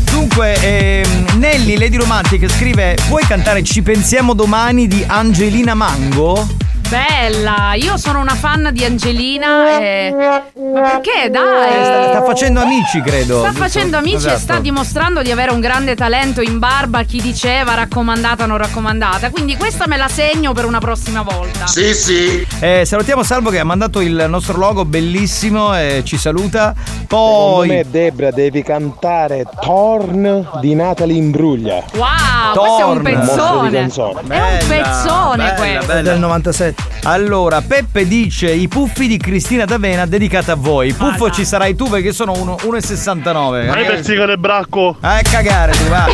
Dunque, 0.09 0.55
ehm, 0.61 1.37
Nelly, 1.37 1.77
Lady 1.77 1.97
Romantic, 1.97 2.49
scrive 2.49 2.95
Puoi 3.09 3.23
cantare 3.25 3.63
Ci 3.63 3.81
pensiamo 3.81 4.33
domani 4.33 4.87
di 4.87 5.03
Angelina 5.05 5.73
Mango? 5.73 6.47
Bella, 6.89 7.73
io 7.73 7.97
sono 7.97 8.19
una 8.19 8.35
fan 8.35 8.69
di 8.71 8.85
Angelina 8.85 9.79
e... 9.79 10.13
Ma 10.15 10.81
perché? 10.81 11.23
Eh, 11.25 11.29
Dai! 11.29 11.71
sta, 11.83 12.07
sta 12.09 12.23
facendo 12.23 12.59
amici, 12.61 13.01
credo. 13.01 13.39
Sta 13.39 13.51
facendo 13.53 13.97
amici 13.97 14.15
e 14.15 14.17
Esatto. 14.17 14.39
sta 14.39 14.59
dimostrando 14.59 15.21
di 15.23 15.31
avere 15.31 15.51
un 15.51 15.59
grande 15.59 15.95
talento 15.95 16.41
in 16.41 16.59
barba 16.59 16.99
a 16.99 17.03
chi 17.03 17.19
diceva 17.21 17.73
raccomandata 17.73 18.43
o 18.43 18.47
non 18.47 18.57
raccomandata. 18.57 19.31
Quindi 19.31 19.57
questa 19.57 19.87
me 19.87 19.97
la 19.97 20.07
segno 20.07 20.53
per 20.53 20.65
una 20.65 20.79
prossima 20.79 21.23
volta. 21.23 21.65
Sì, 21.65 21.93
sì. 21.93 22.45
Eh, 22.59 22.83
salutiamo 22.85 23.23
Salvo 23.23 23.49
che 23.49 23.59
ha 23.59 23.63
mandato 23.63 23.99
il 24.01 24.25
nostro 24.29 24.57
logo 24.57 24.85
bellissimo 24.85 25.75
e 25.75 26.03
ci 26.05 26.17
saluta. 26.17 26.73
Secondo 26.75 27.07
Poi 27.07 27.67
me, 27.67 27.85
Debra, 27.89 28.29
devi 28.31 28.61
cantare 28.61 29.45
Torn 29.59 30.47
di 30.59 30.75
Natalie 30.75 31.17
Imbruglia. 31.17 31.83
Wow, 31.93 32.53
questo 32.53 32.79
è 32.79 32.83
un 32.83 33.01
Torn. 33.01 33.03
pezzone. 33.03 33.79
È 33.79 33.81
un 33.81 34.67
pezzone 34.67 35.43
bella, 35.43 35.53
questo. 35.55 35.85
bella. 35.87 36.01
Del 36.01 36.19
97. 36.19 36.74
Allora, 37.03 37.61
Peppe 37.61 38.07
dice 38.07 38.51
i 38.51 38.67
puffi 38.67 39.07
di 39.07 39.17
Cristina 39.17 39.65
D'Avena 39.65 40.05
dedicata 40.07 40.53
a 40.53 40.55
voi. 40.55 40.91
Puffo 40.93 41.29
ci 41.29 41.45
sarai 41.45 41.75
tu 41.75 41.87
perché 41.87 42.11
sono 42.11 42.31
uno- 42.33 42.57
1,69. 42.63 43.67
Ma 43.67 43.79
io 43.79 43.85
persico 43.85 44.25
del 44.25 44.39
bracco. 44.39 44.97
Eh, 45.01 45.21
cagare 45.29 45.73
tu, 45.73 45.83
va. 45.87 46.07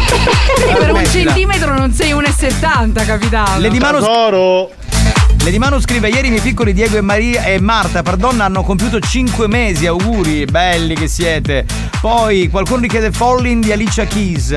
Per 0.78 0.91
un 0.91 1.05
centimetro 1.05 1.78
non 1.78 1.93
sei 1.93 2.12
1,70, 2.12 3.05
capitano. 3.05 3.59
Lady 3.59 3.80
Manu, 3.80 3.99
Lady 5.43 5.57
Manu 5.57 5.80
scrive 5.80 6.09
ieri 6.09 6.28
i 6.28 6.30
miei 6.30 6.41
piccoli 6.41 6.74
Diego 6.74 6.97
e 6.97 7.01
Maria 7.01 7.43
e 7.45 7.59
Marta 7.59 8.03
pardonna 8.03 8.45
hanno 8.45 8.62
compiuto 8.62 8.99
5 8.99 9.47
mesi 9.47 9.88
auguri 9.88 10.45
belli 10.45 10.93
che 10.93 11.07
siete 11.07 11.66
poi 11.99 12.47
qualcuno 12.49 12.82
richiede 12.82 13.12
Falling 13.12 13.64
di 13.64 13.72
Alicia 13.72 14.05
Keys 14.05 14.55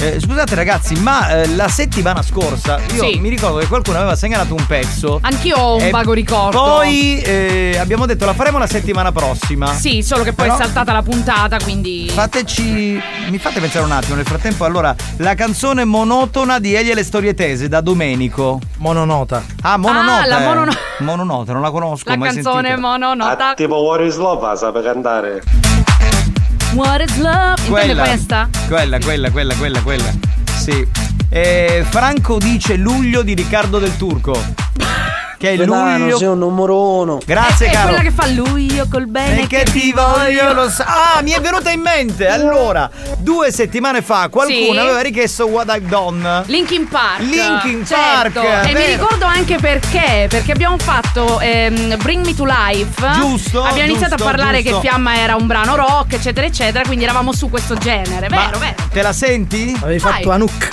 Eh, 0.00 0.18
scusate 0.20 0.54
ragazzi 0.56 0.94
ma 0.96 1.28
eh, 1.42 1.48
la 1.54 1.68
settimana 1.68 2.22
scorsa 2.22 2.80
io 2.92 3.04
Sì. 3.04 3.18
mi 3.20 3.28
ricordo 3.28 3.58
che 3.58 3.66
qualcuno 3.68 3.98
aveva 3.98 4.16
segnalato 4.16 4.52
un 4.54 4.66
pezzo 4.66 5.18
Anch'io 5.22 5.56
ho 5.56 5.76
un 5.76 5.90
vago 5.90 6.12
ricordo. 6.12 6.60
poi 6.60 7.20
eh, 7.22 7.76
abbiamo 7.78 8.04
detto 8.06 8.24
la 8.24 8.34
faremo 8.34 8.58
la 8.58 8.66
settimana 8.66 9.12
prossima 9.12 9.72
Sì, 9.72 10.02
solo 10.02 10.24
che 10.24 10.32
poi 10.32 10.46
Però- 10.48 10.58
è 10.58 10.62
saltata 10.62 10.92
la 10.92 11.02
puntata, 11.02 11.58
quindi. 11.58 12.08
Fateci. 12.12 13.00
Mi 13.28 13.38
fate 13.38 13.60
pensare 13.60 13.84
un 13.84 13.92
attimo 13.92 14.16
nel 14.16 14.26
frattempo. 14.26 14.64
Allora, 14.64 14.94
la 15.18 15.34
canzone 15.34 15.84
monotona 15.84 16.58
di 16.58 16.74
Elia 16.74 16.92
e 16.92 16.94
le 16.94 17.04
storie 17.04 17.34
tese 17.34 17.68
da 17.68 17.80
Domenico. 17.80 18.60
Mononota. 18.78 19.42
Ah, 19.62 19.76
mononota. 19.76 20.22
Ah, 20.22 20.26
la 20.26 20.40
eh. 20.40 20.44
monono- 20.44 20.72
Mononota, 20.98 21.52
non 21.52 21.62
la 21.62 21.70
conosco. 21.70 22.08
La 22.08 22.16
mai 22.16 22.32
canzone 22.32 22.68
sentita. 22.68 22.80
mononota. 22.88 23.54
Tipo 23.54 23.76
What 23.76 24.00
is 24.00 24.16
Love, 24.16 24.56
sape 24.56 24.82
cantare. 24.82 25.42
What 26.74 27.02
is 27.02 27.16
love? 27.18 27.60
Intende 27.66 27.68
Quella, 27.68 28.02
questa? 28.02 28.48
quella, 28.66 28.98
quella, 28.98 29.30
quella, 29.30 29.54
quella, 29.54 29.82
quella. 29.82 30.10
Sì. 30.56 30.86
Eh, 31.28 31.84
Franco 31.88 32.38
dice 32.38 32.76
luglio 32.76 33.22
di 33.22 33.34
Riccardo 33.34 33.78
del 33.78 33.94
Turco. 33.96 34.32
Che 35.42 35.54
è 35.54 35.56
Fernando, 35.56 36.04
luglio. 36.04 36.18
sei 36.18 36.28
un 36.28 36.38
numero 36.38 36.80
uno. 37.00 37.18
Grazie, 37.26 37.66
è 37.66 37.72
caro. 37.72 37.88
quella 37.88 38.02
che 38.02 38.12
fa 38.12 38.28
lui, 38.28 38.72
io 38.72 38.86
col 38.88 39.08
bene 39.08 39.40
E 39.42 39.46
che 39.48 39.64
ti 39.64 39.90
voglio 39.92 40.52
lo 40.52 40.70
sa. 40.70 41.14
Ah, 41.16 41.22
mi 41.22 41.32
è 41.32 41.40
venuta 41.40 41.70
in 41.72 41.80
mente. 41.80 42.28
Allora, 42.28 42.88
due 43.18 43.50
settimane 43.50 44.02
fa 44.02 44.28
qualcuno 44.28 44.70
Sì. 44.72 44.78
aveva 44.78 45.00
richiesto 45.00 45.46
What 45.46 45.66
I've 45.68 45.88
Done. 45.88 46.44
Linkin 46.46 46.86
Park. 46.86 47.22
Linkin 47.22 47.84
Certo. 47.84 48.40
Park, 48.40 48.64
E 48.66 48.68
mi 48.68 48.72
vero. 48.74 49.02
ricordo 49.02 49.24
anche 49.24 49.56
perché. 49.56 50.26
Perché 50.30 50.52
abbiamo 50.52 50.78
fatto 50.78 51.40
ehm, 51.40 51.96
Bring 52.00 52.24
Me 52.24 52.34
to 52.36 52.44
Life. 52.44 53.10
Giusto, 53.14 53.64
Abbiamo 53.64 53.88
iniziato 53.90 54.14
giusto, 54.14 54.28
a 54.28 54.32
parlare 54.36 54.62
giusto. 54.62 54.78
che 54.78 54.86
Fiamma 54.88 55.16
era 55.16 55.34
un 55.34 55.48
brano 55.48 55.74
rock, 55.74 56.12
eccetera, 56.12 56.46
eccetera. 56.46 56.84
Quindi 56.84 57.02
eravamo 57.02 57.32
su 57.32 57.50
questo 57.50 57.74
genere. 57.74 58.28
Vero, 58.28 58.58
vero. 58.60 58.74
Te 58.92 59.02
la 59.02 59.12
senti? 59.12 59.76
Avevi 59.82 59.98
Vai. 59.98 60.12
fatto 60.12 60.30
Anouk. 60.30 60.68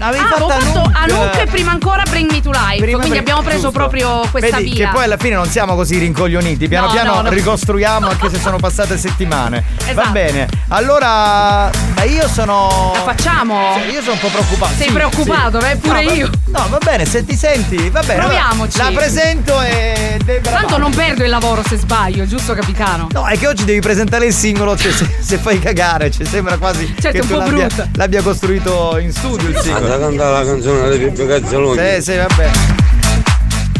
Avevi 0.00 0.24
Ah, 0.24 0.28
fatto 0.28 0.48
fatto 0.48 0.90
Anouk. 0.92 1.36
E 1.40 1.46
prima 1.46 1.70
ancora 1.72 2.02
Bring 2.08 2.30
Me 2.30 2.40
to 2.40 2.50
Life. 2.50 2.76
Prima 2.78 2.98
quindi 2.98 3.08
Bring- 3.08 3.18
abbiamo 3.20 3.42
preso 3.42 3.60
giusto. 3.64 3.78
proprio 3.78 4.26
questa 4.30 4.56
Vedi 4.56 4.70
via. 4.70 4.86
che 4.86 4.92
poi 4.94 5.04
alla 5.04 5.16
fine 5.18 5.34
non 5.34 5.46
siamo 5.48 5.74
così 5.74 5.98
rincoglioniti. 5.98 6.68
Piano 6.68 6.86
No, 6.86 6.92
piano 6.92 7.14
no, 7.16 7.20
no. 7.22 7.28
ricostruiamo 7.30 8.08
anche 8.08 8.30
se 8.30 8.38
sono 8.38 8.56
passate 8.58 8.96
settimane. 8.98 9.62
Va 9.84 9.90
Esatto. 9.90 10.10
bene. 10.10 10.48
Allora, 10.68 11.70
ma 11.94 12.02
io 12.04 12.26
sono. 12.28 12.92
La 12.94 13.02
facciamo? 13.02 13.78
Sì, 13.84 13.92
io 13.92 14.00
sono 14.00 14.12
un 14.14 14.18
po' 14.20 14.28
preoccupato. 14.28 14.72
Sei 14.76 14.86
Sì, 14.86 14.92
preoccupato, 14.92 15.60
sì. 15.60 15.66
eh, 15.66 15.76
pure 15.76 16.02
No, 16.02 16.08
va- 16.08 16.14
io. 16.14 16.30
No, 16.46 16.66
va 16.68 16.78
bene, 16.82 17.04
se 17.04 17.24
ti 17.24 17.36
senti, 17.36 17.90
va 17.90 18.00
bene. 18.02 18.20
Proviamoci. 18.20 18.78
La 18.78 18.90
presento 18.94 19.60
e. 19.60 20.18
Tanto 20.42 20.66
va. 20.68 20.76
non 20.78 20.94
perdo 20.94 21.24
il 21.24 21.30
lavoro 21.30 21.62
se 21.66 21.76
sbaglio, 21.76 22.26
giusto 22.26 22.54
capitano? 22.54 23.08
No, 23.12 23.26
è 23.26 23.36
che 23.38 23.46
oggi 23.46 23.64
devi 23.64 23.80
presentare 23.80 24.26
il 24.26 24.34
singolo, 24.34 24.76
cioè, 24.76 24.92
se, 24.92 25.08
se 25.20 25.38
fai 25.38 25.58
cagare, 25.58 26.10
cioè, 26.10 26.24
sembra 26.26 26.56
quasi 26.56 26.86
Certo, 27.00 27.10
che 27.20 27.26
tu 27.26 27.32
po' 27.34 27.38
l'abbia, 27.38 27.66
l'abbia 27.94 28.22
costruito 28.22 28.96
in 28.98 29.12
studio 29.12 29.48
il 29.48 29.56
singolo. 29.58 29.89
Cantare 29.98 30.32
la 30.32 30.44
canzone 30.50 30.88
delle 30.88 31.08
Pippi 31.08 31.26
Cazzaloni. 31.26 31.78
Sì, 31.78 32.02
sì, 32.02 32.16
vabbè. 32.16 32.50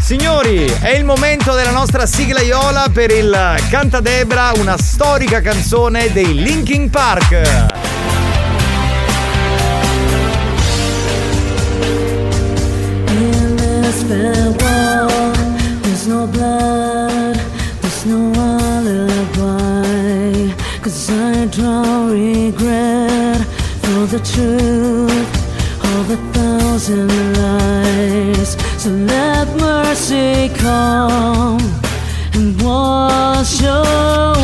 Signori, 0.00 0.64
è 0.80 0.90
il 0.96 1.04
momento 1.04 1.54
della 1.54 1.70
nostra 1.70 2.04
sigla 2.04 2.40
Iola 2.40 2.88
per 2.92 3.12
il 3.12 3.32
Canta 3.70 4.00
Debra, 4.00 4.50
una 4.56 4.76
storica 4.76 5.40
canzone 5.40 6.10
dei 6.12 6.34
Linkin 6.34 6.90
Park. 6.90 7.30
In 13.06 13.56
this 13.56 14.02
farewell, 14.02 15.32
there's 15.82 16.06
no 16.06 16.26
blood, 16.26 17.38
there's 17.80 18.04
no 18.04 18.32
alibi. 18.66 19.30
Cause 20.80 21.08
I 21.12 21.46
draw 21.46 22.08
regret 22.08 23.46
for 23.82 24.06
the 24.06 24.18
truth 24.20 25.19
thousand 26.80 27.36
lies. 27.36 28.56
So 28.82 28.88
let 28.90 29.48
mercy 29.56 30.48
come 30.56 31.60
and 32.32 32.60
wash 32.62 33.60
away 33.62 34.39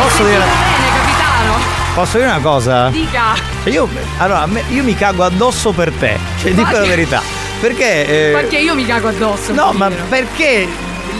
posso 0.00 0.24
dire, 0.24 0.38
Bene, 0.38 0.98
capitano. 0.98 1.54
posso 1.94 2.16
dire 2.18 2.28
una 2.30 2.40
cosa? 2.40 2.88
Dica. 2.88 3.34
Cioè, 3.62 3.72
Io, 3.72 3.88
allora, 4.18 4.46
io 4.68 4.82
mi 4.82 4.94
cago 4.94 5.24
addosso 5.24 5.72
per 5.72 5.90
te, 5.92 6.18
cioè 6.40 6.52
dico 6.52 6.70
la 6.70 6.80
verità. 6.80 7.22
Perché... 7.60 8.06
eh, 8.06 8.32
Perché 8.32 8.58
io 8.58 8.74
mi 8.74 8.84
cago 8.86 9.08
addosso. 9.08 9.52
No, 9.52 9.72
ma 9.72 9.86
povero. 9.86 10.04
perché 10.10 10.68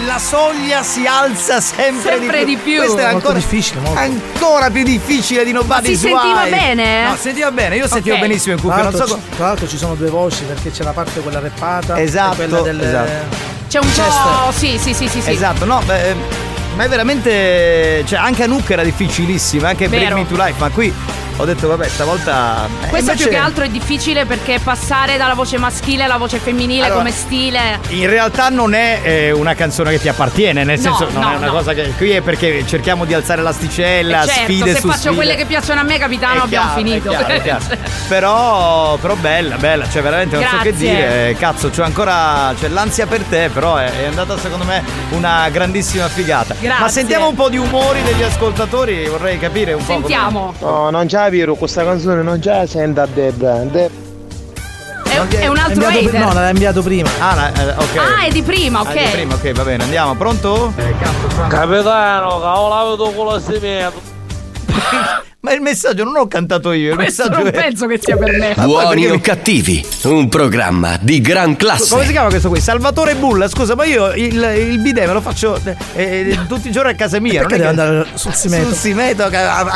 la 0.04 0.18
soglia 0.18 0.82
si 0.82 1.06
alza 1.06 1.60
sempre, 1.62 2.10
Sempre 2.18 2.44
di 2.44 2.56
più. 2.56 2.76
Questo 2.76 2.98
è 2.98 3.02
Molto 3.10 3.16
ancora 3.16 3.34
difficile, 3.38 3.80
molto. 3.80 3.98
Ancora 3.98 4.70
più 4.70 4.82
difficile 4.84 5.44
di 5.44 5.52
Nobody's 5.52 5.98
si 5.98 6.08
sentiva 6.08 6.42
Wife. 6.42 6.50
bene? 6.50 7.08
No, 7.08 7.16
sentiva 7.18 7.50
bene, 7.50 7.76
io 7.76 7.88
sentivo 7.88 8.18
benissimo 8.18 8.54
in 8.54 8.60
Tra 8.60 8.68
cuffia, 8.68 8.82
non 8.84 8.92
l'altro, 8.92 9.06
so 9.08 9.14
co- 9.14 9.20
ci- 9.30 9.36
tra 9.36 9.46
l'altro 9.46 9.68
ci 9.68 9.76
sono 9.78 9.94
due 9.94 10.10
voci 10.10 10.42
perché 10.44 10.70
c'è 10.70 10.82
la 10.84 10.92
parte 10.92 11.20
quella 11.20 11.40
rappata 11.40 11.98
Esatto, 11.98 12.42
e 12.42 12.48
quella 12.48 12.60
del 12.60 12.80
esatto. 12.82 13.44
C'è 13.68 13.78
un 13.78 13.90
po'. 13.92 14.52
Sì, 14.52 14.78
sì, 14.78 14.92
sì, 14.92 15.08
sì. 15.08 15.22
sì. 15.22 15.30
Esatto, 15.30 15.64
no, 15.64 15.80
beh, 15.86 16.14
ma 16.76 16.84
è 16.84 16.88
veramente 16.88 18.04
cioè 18.06 18.18
anche 18.18 18.42
Anouk 18.44 18.70
era 18.70 18.84
difficilissima, 18.84 19.70
anche 19.70 19.88
Bring 19.88 20.04
Vero. 20.04 20.16
Me 20.18 20.26
to 20.26 20.36
Life, 20.36 20.60
ma 20.60 20.68
qui 20.68 20.92
ho 21.38 21.44
detto 21.44 21.68
vabbè, 21.68 21.86
stavolta 21.88 22.66
eh, 22.84 22.88
Questo 22.88 23.10
invece- 23.10 23.28
più 23.28 23.36
che 23.38 23.42
altro 23.42 23.64
è 23.64 23.68
difficile 23.68 24.24
perché 24.24 24.58
passare 24.58 25.16
dalla 25.16 25.34
voce 25.34 25.58
maschile 25.58 26.04
alla 26.04 26.16
voce 26.16 26.38
femminile 26.38 26.84
Allora, 26.84 26.98
come 27.00 27.10
stile. 27.10 27.78
In 27.88 28.08
realtà 28.08 28.48
non 28.48 28.74
è 28.74 29.00
eh, 29.02 29.30
una 29.32 29.54
canzone 29.54 29.90
che 29.90 30.00
ti 30.00 30.08
appartiene, 30.08 30.64
nel 30.64 30.78
No, 30.80 30.82
senso 30.96 31.12
non 31.12 31.22
no, 31.22 31.32
è 31.32 31.36
una 31.36 31.46
no. 31.46 31.52
cosa 31.52 31.74
che 31.74 31.92
qui 31.96 32.10
è 32.12 32.20
perché 32.22 32.64
cerchiamo 32.66 33.04
di 33.04 33.12
alzare 33.14 33.42
l'asticella, 33.42 34.24
certo, 34.26 34.42
sfide 34.52 34.72
se 34.74 34.80
su 34.80 34.86
faccio 34.88 34.98
sfide. 35.00 35.14
quelle 35.14 35.34
che 35.34 35.44
piacciono 35.44 35.80
a 35.80 35.82
me, 35.84 35.98
capitano, 35.98 36.40
È 36.40 36.44
abbiamo 36.44 36.66
chiaro, 36.72 36.80
finito. 36.82 37.10
è 37.10 37.16
chiaro, 37.16 37.32
è 37.34 37.42
chiaro. 37.42 37.64
però, 38.08 38.96
però 38.96 39.14
bella, 39.16 39.56
bella, 39.56 39.88
cioè 39.88 40.02
veramente 40.02 40.36
non 40.36 40.44
so 40.48 40.56
che 40.62 40.70
Grazie. 40.70 40.88
dire. 40.90 41.28
eh, 41.30 41.36
Cazzo, 41.36 41.68
c'ho 41.70 41.82
ancora 41.82 42.54
c'è 42.58 42.68
l'ansia 42.68 43.06
per 43.06 43.22
te, 43.22 43.50
però 43.52 43.76
è, 43.76 43.90
è 43.90 44.06
andata 44.06 44.38
secondo 44.38 44.64
me 44.64 44.82
una 45.10 45.48
grandissima 45.50 46.08
figata. 46.08 46.54
Grazie. 46.58 46.80
Ma 46.82 46.88
sentiamo 46.88 47.28
un 47.28 47.34
po' 47.34 47.48
di 47.50 47.58
umori 47.58 48.02
degli 48.02 48.22
ascoltatori, 48.22 49.06
vorrei 49.06 49.38
capire 49.38 49.72
un 49.74 49.84
po' 49.84 49.92
come- 49.94 50.06
Sentiamo. 50.06 50.54
No, 50.60 50.90
non 50.90 51.06
c'è 51.06 51.25
vero, 51.30 51.54
questa 51.54 51.84
canzone 51.84 52.22
non 52.22 52.40
la 52.42 52.66
sente 52.66 53.00
a 53.00 53.06
Debra. 53.06 53.56
Deb- 53.64 53.90
È- 55.04 55.36
è 55.38 55.46
un 55.46 55.56
altro 55.56 55.86
hater. 55.86 56.12
No, 56.18 56.32
l'ha 56.32 56.50
inviato 56.50 56.82
prima. 56.82 57.08
Ah, 57.18 57.34
la- 57.34 57.52
eh, 57.52 57.70
ok. 57.70 57.96
Ah, 57.96 58.24
è 58.26 58.30
di 58.30 58.42
prima, 58.42 58.80
ok. 58.80 58.88
Ah, 58.88 58.92
di 58.92 59.10
prima, 59.12 59.34
ok, 59.34 59.52
va 59.52 59.62
bene, 59.62 59.84
andiamo. 59.84 60.14
Pronto? 60.14 60.72
Capitano, 61.48 62.40
cavolo, 62.40 63.12
con 63.12 63.24
lo 63.26 63.38
stimento. 63.38 64.00
Ma 65.46 65.52
il 65.52 65.60
messaggio 65.60 66.02
non 66.02 66.16
ho 66.16 66.26
cantato 66.26 66.72
io, 66.72 66.90
il 66.90 66.96
Questo 66.96 67.22
messaggio 67.22 67.44
non 67.44 67.46
è... 67.46 67.52
penso 67.52 67.86
che 67.86 68.00
sia 68.02 68.16
per 68.16 68.32
me. 68.36 68.52
Ma 68.56 68.64
Buoni 68.64 69.02
perché 69.02 69.16
o 69.16 69.20
cattivi, 69.20 69.86
un 70.06 70.28
programma 70.28 70.98
di 71.00 71.20
gran 71.20 71.54
classe. 71.54 71.88
Come 71.90 72.04
si 72.04 72.10
chiama 72.10 72.30
questo 72.30 72.48
qui? 72.48 72.60
Salvatore 72.60 73.14
Bulla, 73.14 73.46
scusa, 73.46 73.76
ma 73.76 73.84
io 73.84 74.12
il, 74.14 74.34
il 74.34 74.80
bidet 74.80 75.06
me 75.06 75.12
lo 75.12 75.20
faccio 75.20 75.56
eh, 75.64 75.76
eh, 75.94 76.38
tutti 76.48 76.66
i 76.66 76.72
giorni 76.72 76.90
a 76.90 76.94
casa 76.96 77.20
mia. 77.20 77.42
Perché 77.46 77.58
non 77.58 77.66
è 77.68 77.74
che- 77.74 77.80
andare 77.80 78.06
sul 78.14 78.34
simeto? 78.34 78.64
Sul 78.64 78.74
simeto 78.74 79.22
a, 79.22 79.26
a 79.28 79.30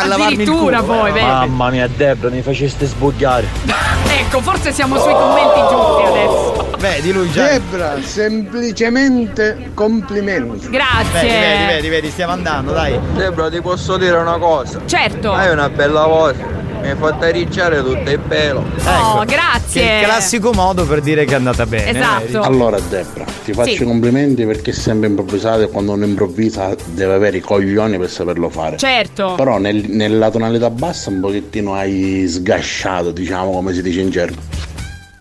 lavarmi 0.06 0.14
il 0.14 0.40
Addirittura 0.40 0.80
culo. 0.80 0.92
poi, 0.98 1.12
vedi? 1.12 1.24
Mamma 1.24 1.70
mia, 1.70 1.86
Debra, 1.88 2.30
mi 2.30 2.42
faceste 2.42 2.86
sbugliare. 2.86 3.46
Ecco, 4.10 4.40
forse 4.42 4.72
siamo 4.72 4.98
sui 4.98 5.12
commenti 5.12 5.60
giusti 5.60 6.02
adesso. 6.04 6.70
Vedi 6.78 7.12
lui 7.12 7.30
già. 7.30 7.46
Debra, 7.48 7.96
semplicemente 8.02 9.70
complimenti. 9.74 10.68
Grazie. 10.68 11.20
Vedi, 11.28 11.38
vedi, 11.38 11.66
vedi, 11.66 11.88
vedi, 11.88 12.10
stiamo 12.10 12.32
andando, 12.32 12.72
dai. 12.72 12.98
Debra, 13.14 13.48
ti 13.50 13.60
posso 13.60 13.96
dire 13.96 14.16
una 14.16 14.38
cosa? 14.38 14.80
Certo. 14.86 15.32
Hai 15.32 15.50
una 15.60 15.68
bella 15.68 16.06
voce. 16.06 16.58
Mi 16.80 16.88
hai 16.88 16.96
fatto 16.96 17.30
ricciare 17.30 17.82
tutto 17.82 18.10
il 18.10 18.18
pelo. 18.20 18.64
Oh, 18.86 19.20
Che 19.20 19.26
grazie. 19.34 19.82
è 19.82 19.98
il 20.00 20.04
classico 20.06 20.52
modo 20.54 20.86
per 20.86 21.02
dire 21.02 21.26
che 21.26 21.32
è 21.32 21.36
andata 21.36 21.66
bene. 21.66 21.90
Esatto. 21.98 22.40
Allora 22.40 22.80
Debra, 22.80 23.24
ti 23.44 23.52
faccio 23.52 23.74
Sì. 23.76 23.82
i 23.82 23.84
complimenti 23.84 24.46
perché 24.46 24.70
è 24.70 24.74
sempre 24.74 25.08
improvvisato 25.08 25.60
e 25.60 25.68
quando 25.68 25.92
uno 25.92 26.06
improvvisa 26.06 26.74
deve 26.86 27.12
avere 27.12 27.36
i 27.36 27.40
coglioni 27.40 27.98
per 27.98 28.08
saperlo 28.08 28.48
fare. 28.48 28.78
Certo. 28.78 29.34
Però 29.36 29.58
nel- 29.58 29.90
nella 29.90 30.30
tonalità 30.30 30.70
bassa 30.70 31.10
un 31.10 31.20
pochettino 31.20 31.74
hai 31.74 32.24
sgasciato, 32.26 33.10
diciamo 33.10 33.50
come 33.50 33.74
si 33.74 33.82
dice 33.82 34.00
in 34.00 34.08
gergo. 34.08 34.40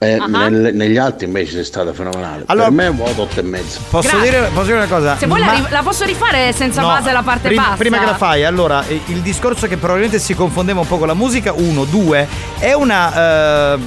E 0.02 0.14
Ah. 0.18 0.28
nel- 0.48 0.74
negli 0.76 0.96
altri 0.96 1.26
invece 1.26 1.52
sei 1.52 1.66
stata 1.66 1.92
fenomenale. 1.92 2.44
Allora- 2.46 2.68
per 2.68 2.74
me 2.74 2.90
voto 2.90 3.24
8 3.24 3.42
e 3.42 3.44
mezzo. 3.44 3.82
Posso 3.90 4.18
dire, 4.20 4.50
posso 4.54 4.68
dire 4.68 4.78
una 4.78 4.86
cosa? 4.88 5.18
Se 5.18 5.28
vuoi 5.28 5.42
la, 5.42 5.46
Ma- 5.48 5.52
ri- 5.56 5.66
la 5.68 5.82
posso 5.84 6.06
rifare 6.06 6.54
senza 6.54 6.80
No, 6.80 6.88
base 6.88 7.12
la 7.12 7.22
parte 7.22 7.50
prima, 7.50 7.64
bassa? 7.64 7.76
prima 7.76 8.00
che 8.00 8.06
la 8.06 8.16
fai, 8.16 8.46
allora, 8.46 8.82
eh, 8.88 9.02
il 9.08 9.20
discorso 9.20 9.68
che 9.68 9.76
probabilmente 9.76 10.18
si 10.18 10.34
confondeva 10.36 10.80
un 10.80 10.88
po' 10.88 10.98
con 11.00 11.08
la 11.08 11.14
musica, 11.14 11.52
uno, 11.54 11.84
due, 11.84 12.26
è 12.60 12.72
una 12.72 13.74
eh, 13.74 13.80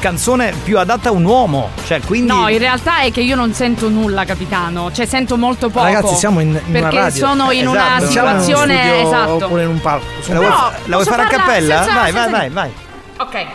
canzone 0.00 0.52
più 0.64 0.76
adatta 0.76 1.10
a 1.10 1.12
un 1.12 1.24
uomo. 1.24 1.68
Cioè, 1.86 2.00
quindi. 2.00 2.32
No, 2.32 2.48
in 2.48 2.58
realtà 2.58 3.02
è 3.02 3.12
che 3.12 3.20
io 3.20 3.36
non 3.36 3.52
sento 3.54 3.88
nulla, 3.88 4.24
capitano. 4.24 4.90
Cioè, 4.90 5.06
sento 5.06 5.36
molto 5.36 5.68
poco. 5.70 5.84
Ragazzi, 5.84 6.16
siamo 6.16 6.40
in, 6.40 6.48
in 6.48 6.54
una 6.66 6.80
Perché 6.80 6.96
radio. 6.96 7.26
sono 7.26 7.50
in 7.52 7.68
una 7.68 7.96
Esatto. 7.98 8.10
Siamo 8.10 8.28
in 8.28 8.34
uno 8.34 8.42
situazione. 8.42 8.82
studio 8.88 9.06
Esatto. 9.06 9.44
Oppure 9.44 9.62
in 9.62 9.68
un 9.68 9.80
palco. 9.80 10.04
La 10.26 10.34
vuoi, 10.34 10.48
la 10.86 10.96
vuoi 10.96 11.04
fare 11.04 11.22
a 11.22 11.26
cappella? 11.26 11.76
senza- 11.84 11.94
vai, 11.94 12.10
vai, 12.10 12.22
senza- 12.24 12.36
vai, 12.38 12.48
vai. 12.50 12.70
Ok. 13.18 13.46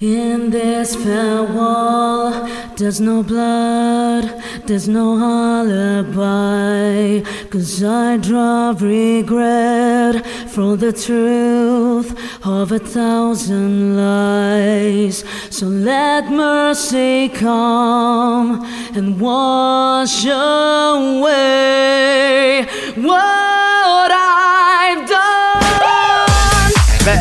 In 0.00 0.48
this 0.48 0.96
farewell, 0.96 2.48
there's 2.78 3.02
no 3.02 3.22
blood, 3.22 4.32
there's 4.64 4.88
no 4.88 5.18
alibi. 5.18 7.20
Cause 7.50 7.84
I 7.84 8.16
draw 8.16 8.74
regret 8.80 10.24
for 10.48 10.78
the 10.78 10.94
truth 10.94 12.18
of 12.46 12.72
a 12.72 12.78
thousand 12.78 13.98
lies. 13.98 15.22
So 15.50 15.66
let 15.66 16.30
mercy 16.30 17.28
come 17.28 18.64
and 18.96 19.20
wash 19.20 20.24
away 20.24 21.36
what. 22.96 23.50
Beh, 24.00 24.79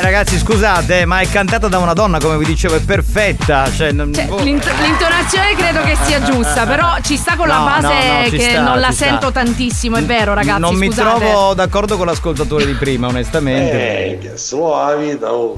ragazzi, 0.10 0.40
scusate, 0.40 1.06
ma 1.06 1.20
è 1.20 1.30
cantata 1.30 1.68
da 1.68 1.78
una 1.78 1.94
donna, 1.94 2.18
come 2.20 2.38
vi 2.38 2.46
dicevo, 2.46 2.76
è 2.76 2.80
perfetta. 2.80 3.72
Cioè, 3.72 3.92
non- 3.92 4.12
Cioè, 4.12 4.26
boh. 4.26 4.42
l'int- 4.42 4.68
l'intonazione 4.82 5.56
credo 5.56 5.84
che 5.84 5.96
sia 6.04 6.22
giusta, 6.24 6.66
però 6.66 6.96
ci 7.02 7.16
sta 7.16 7.36
con 7.36 7.48
la 7.48 7.58
No, 7.60 7.64
base 7.66 7.88
no, 7.88 8.30
che 8.30 8.50
sta, 8.50 8.62
non 8.62 8.80
la 8.80 8.92
sta. 8.92 9.06
sento 9.06 9.32
tantissimo, 9.32 9.98
è 9.98 10.04
vero, 10.04 10.34
ragazzi. 10.34 10.60
non 10.60 10.74
mi 10.76 10.88
scusate. 10.88 11.20
trovo 11.20 11.54
d'accordo 11.54 11.96
con 11.98 12.08
l'ascoltatore 12.08 12.66
di 12.66 12.74
prima, 12.74 13.08
onestamente. 13.08 13.72
Eh, 14.14 14.18
che 14.20 14.38
solo 14.38 14.84
la 14.84 14.96
vita, 14.96 15.32
oh. 15.32 15.58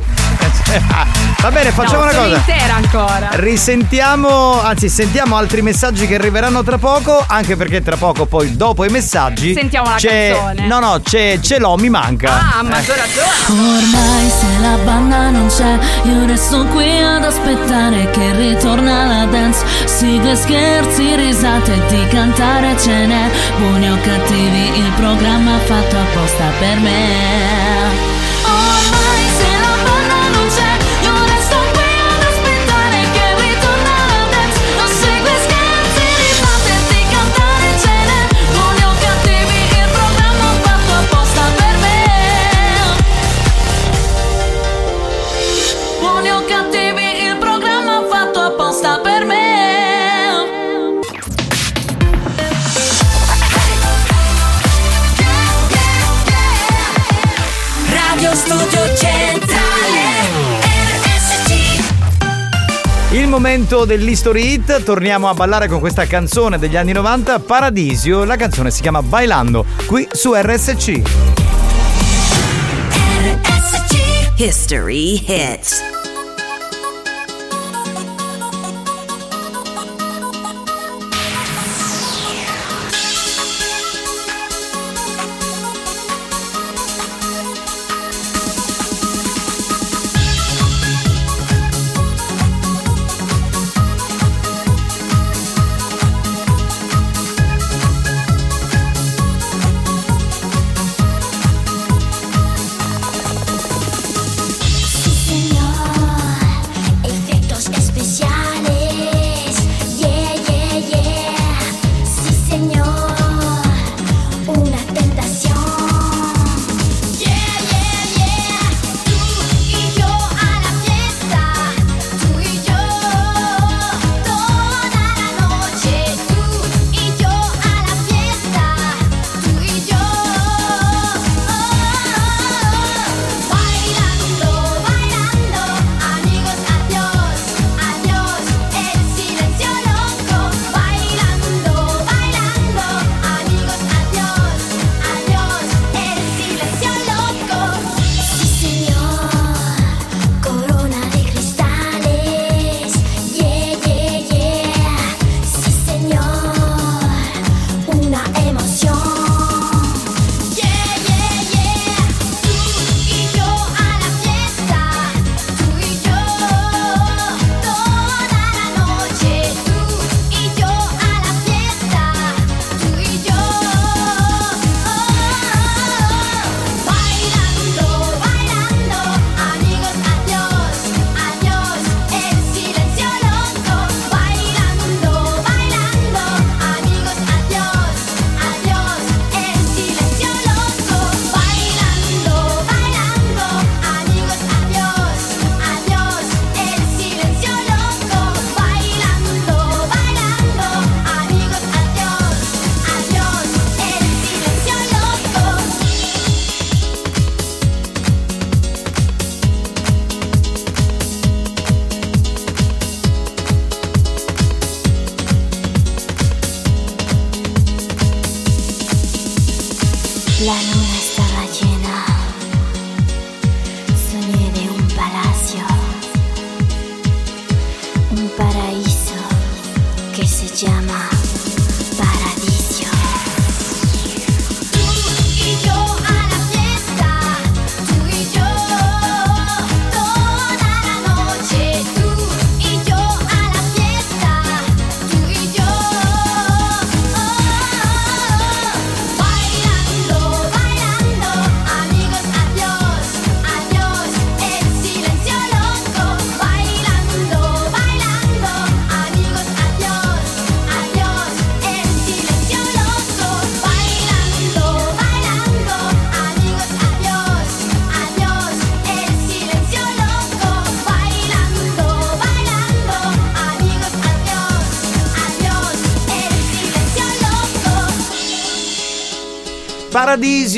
Va 1.42 1.52
bene, 1.52 1.72
facciamo 1.72 2.04
no, 2.06 2.10
una 2.12 2.14
cosa. 2.14 2.36
intera 2.36 2.76
ancora. 2.76 3.30
Risentiamo, 3.32 4.62
anzi, 4.62 4.90
sentiamo 4.90 5.36
altri 5.36 5.62
messaggi 5.62 6.08
che 6.08 6.16
arriveranno 6.16 6.64
tra 6.64 6.78
poco. 6.78 7.24
Anche 7.28 7.56
perché 7.56 7.82
tra 7.82 7.98
poco, 7.98 8.26
poi 8.26 8.56
dopo 8.56 8.86
i 8.86 8.90
messaggi. 8.90 9.54
Sentiamo 9.54 9.90
la 9.90 9.96
c'è, 9.96 10.32
canzone. 10.34 10.68
No, 10.68 10.80
no, 10.80 11.02
c'è, 11.04 11.40
ce 11.42 11.60
l'ho, 11.60 11.76
mi 11.78 11.90
manca. 11.90 12.32
Ah, 12.32 12.60
a 12.60 12.64
maggior 12.64 12.96
ragione. 12.96 13.30
Ormai 13.50 14.30
se 14.42 14.60
la 14.60 14.76
banda 14.84 15.30
non 15.30 15.48
c'è, 15.48 15.78
io 16.04 16.26
resto 16.26 16.66
qui 16.74 17.00
ad 17.00 17.24
aspettare 17.24 18.10
che 18.10 18.36
ritorna 18.36 19.06
la 19.06 19.26
dance. 19.26 19.64
Sigle, 19.86 20.36
scherzi, 20.36 21.16
risate 21.16 21.74
di 21.88 22.08
cantare 22.08 22.76
ce 22.78 23.06
n'è. 23.06 23.30
Buoni 23.58 23.92
o 23.92 23.98
cattivi, 24.02 24.80
il 24.80 24.92
programma 24.96 25.58
fatto 25.60 25.96
apposta 25.96 26.46
per 26.60 26.80
me. 26.80 28.11
Momento 63.32 63.86
dell'History 63.86 64.56
Hit, 64.56 64.84
torniamo 64.84 65.30
a 65.30 65.34
ballare 65.34 65.70
con 65.70 65.80
questa 65.80 66.06
canzone 66.06 66.60
degli 66.60 66.76
anni 66.76 66.92
90, 66.92 67.40
Paradisio. 67.40 68.26
La 68.26 68.36
canzone 68.36 68.72
si 68.72 68.82
chiama 68.82 69.02
Bailando, 69.02 69.66
qui 69.86 70.06
su 70.12 70.34
RSC. 70.36 71.02
History 74.36 75.24
hits. 75.26 76.01
oficial. 108.02 108.31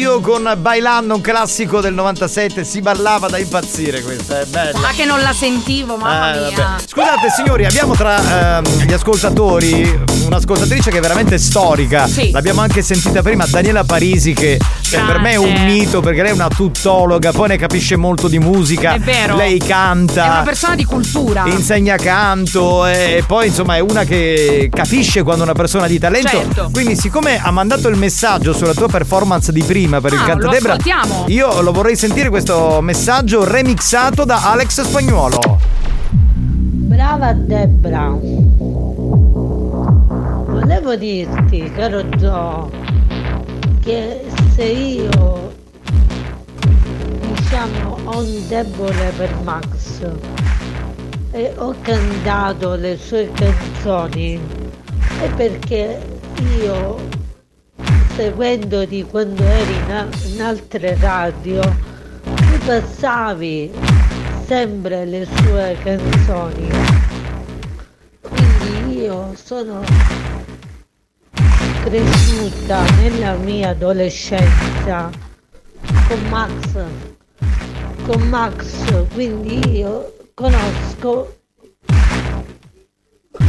Paradisio 0.04 0.20
con 0.20 0.54
Bailando, 0.60 1.16
un 1.16 1.22
classico 1.22 1.80
del 1.80 1.94
97. 1.94 2.66
Si 2.66 2.82
ballava 2.82 3.30
da 3.30 3.38
impazzire 3.38 4.02
questa, 4.02 4.42
è 4.42 4.46
bella. 4.46 4.78
Ma 4.80 4.90
che 4.90 5.06
non 5.06 5.22
la 5.22 5.32
sentivo, 5.32 5.96
mamma 5.96 6.34
Eh, 6.34 6.54
mia. 6.54 6.76
Scusate 6.86 7.30
signori, 7.34 7.66
abbiamo 7.66 7.96
tra 7.96 8.58
ehm, 8.58 8.86
gli 8.86 8.92
ascoltatori 8.92 10.02
un'ascoltatrice 10.26 10.92
che 10.92 10.98
è 10.98 11.02
veramente 11.02 11.38
storica. 11.38 12.06
L'abbiamo 12.32 12.60
anche 12.60 12.82
sentita 12.82 13.22
prima, 13.22 13.46
Daniela 13.48 13.86
Parisi, 13.86 14.34
che 14.34 14.60
cioè, 14.84 15.06
per 15.06 15.20
me 15.20 15.32
è 15.32 15.36
un 15.36 15.54
Grande. 15.54 15.74
mito 15.74 16.02
perché 16.02 16.22
lei 16.22 16.32
è 16.32 16.34
una 16.34 16.48
tuttologa, 16.50 17.32
poi 17.32 17.48
ne 17.50 17.58
capisce 17.58 17.96
molto 17.96 18.28
di 18.28 18.38
musica. 18.40 18.94
È 18.94 19.00
vero. 19.00 19.36
Lei 19.36 19.58
canta. 19.60 20.26
È 20.26 20.30
una 20.30 20.42
persona 20.44 20.76
di 20.76 20.84
cultura. 20.86 21.44
Insegna 21.48 21.96
canto 21.96 22.86
e 22.86 23.24
poi 23.26 23.48
insomma 23.48 23.76
è 23.76 23.80
una 23.80 24.04
che 24.04 24.70
capisce 24.72 25.24
quando 25.24 25.44
una 25.44 25.54
persona 25.54 25.86
ha 25.86 25.88
di 25.88 26.00
talento. 26.00 26.30
Certo. 26.30 26.70
Quindi 26.72 26.96
siccome 26.96 27.40
ha 27.42 27.52
mandato 27.52 27.88
il 27.88 27.98
messaggio 27.98 28.54
sulla 28.54 28.74
tua 28.74 28.88
performance 28.88 29.52
di 29.52 29.64
prima 29.64 30.00
per 30.02 30.14
il 30.14 30.20
Ah, 30.20 30.26
canto 30.26 30.46
lo 30.46 30.52
Debra, 30.52 30.76
io 31.28 31.62
lo 31.62 31.72
vorrei 31.72 31.96
sentire 31.96 32.30
questo 32.30 32.80
messaggio 32.82 33.44
remixato 33.44 34.24
da 34.26 34.42
Alex 34.52 34.82
Spagnuolo. 34.84 35.40
Brava 36.12 37.34
Debra. 37.34 38.16
Volevo 40.48 40.96
dirti, 40.96 41.72
caro 41.76 42.08
Gio, 42.10 42.70
che 43.84 44.22
se 44.56 44.64
io 44.64 45.52
diciamo 47.22 47.98
ho 48.04 48.18
un 48.20 48.48
debole 48.48 49.12
per 49.18 49.36
Max 49.44 50.08
e 51.32 51.54
ho 51.58 51.76
cantato 51.82 52.76
le 52.76 52.98
sue 52.98 53.32
canzoni 53.34 54.40
è 55.22 55.30
perché 55.36 56.00
io 56.60 56.98
seguendoti 58.16 59.04
quando 59.10 59.44
eri 59.44 59.74
in, 59.74 60.10
in 60.34 60.42
altre 60.42 60.98
radio 61.00 61.62
mi 62.26 62.58
passavi 62.64 63.72
sempre 64.46 65.06
le 65.06 65.26
sue 65.26 65.78
canzoni. 65.84 66.70
Quindi 68.22 69.02
io 69.02 69.34
sono 69.36 69.82
cresciuta 71.84 72.82
nella 73.02 73.36
mia 73.36 73.70
adolescenza 73.70 75.10
con 76.08 76.22
Max 76.30 76.84
con 78.06 78.22
Max 78.30 79.08
quindi 79.14 79.78
io 79.78 80.16
conosco 80.34 81.40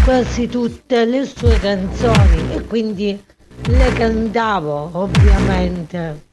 quasi 0.04 0.48
tutte 0.48 1.04
le 1.04 1.24
sue 1.24 1.58
canzoni 1.60 2.54
e 2.54 2.64
quindi 2.66 3.24
le 3.66 3.92
cantavo 3.92 4.90
ovviamente 4.92 6.32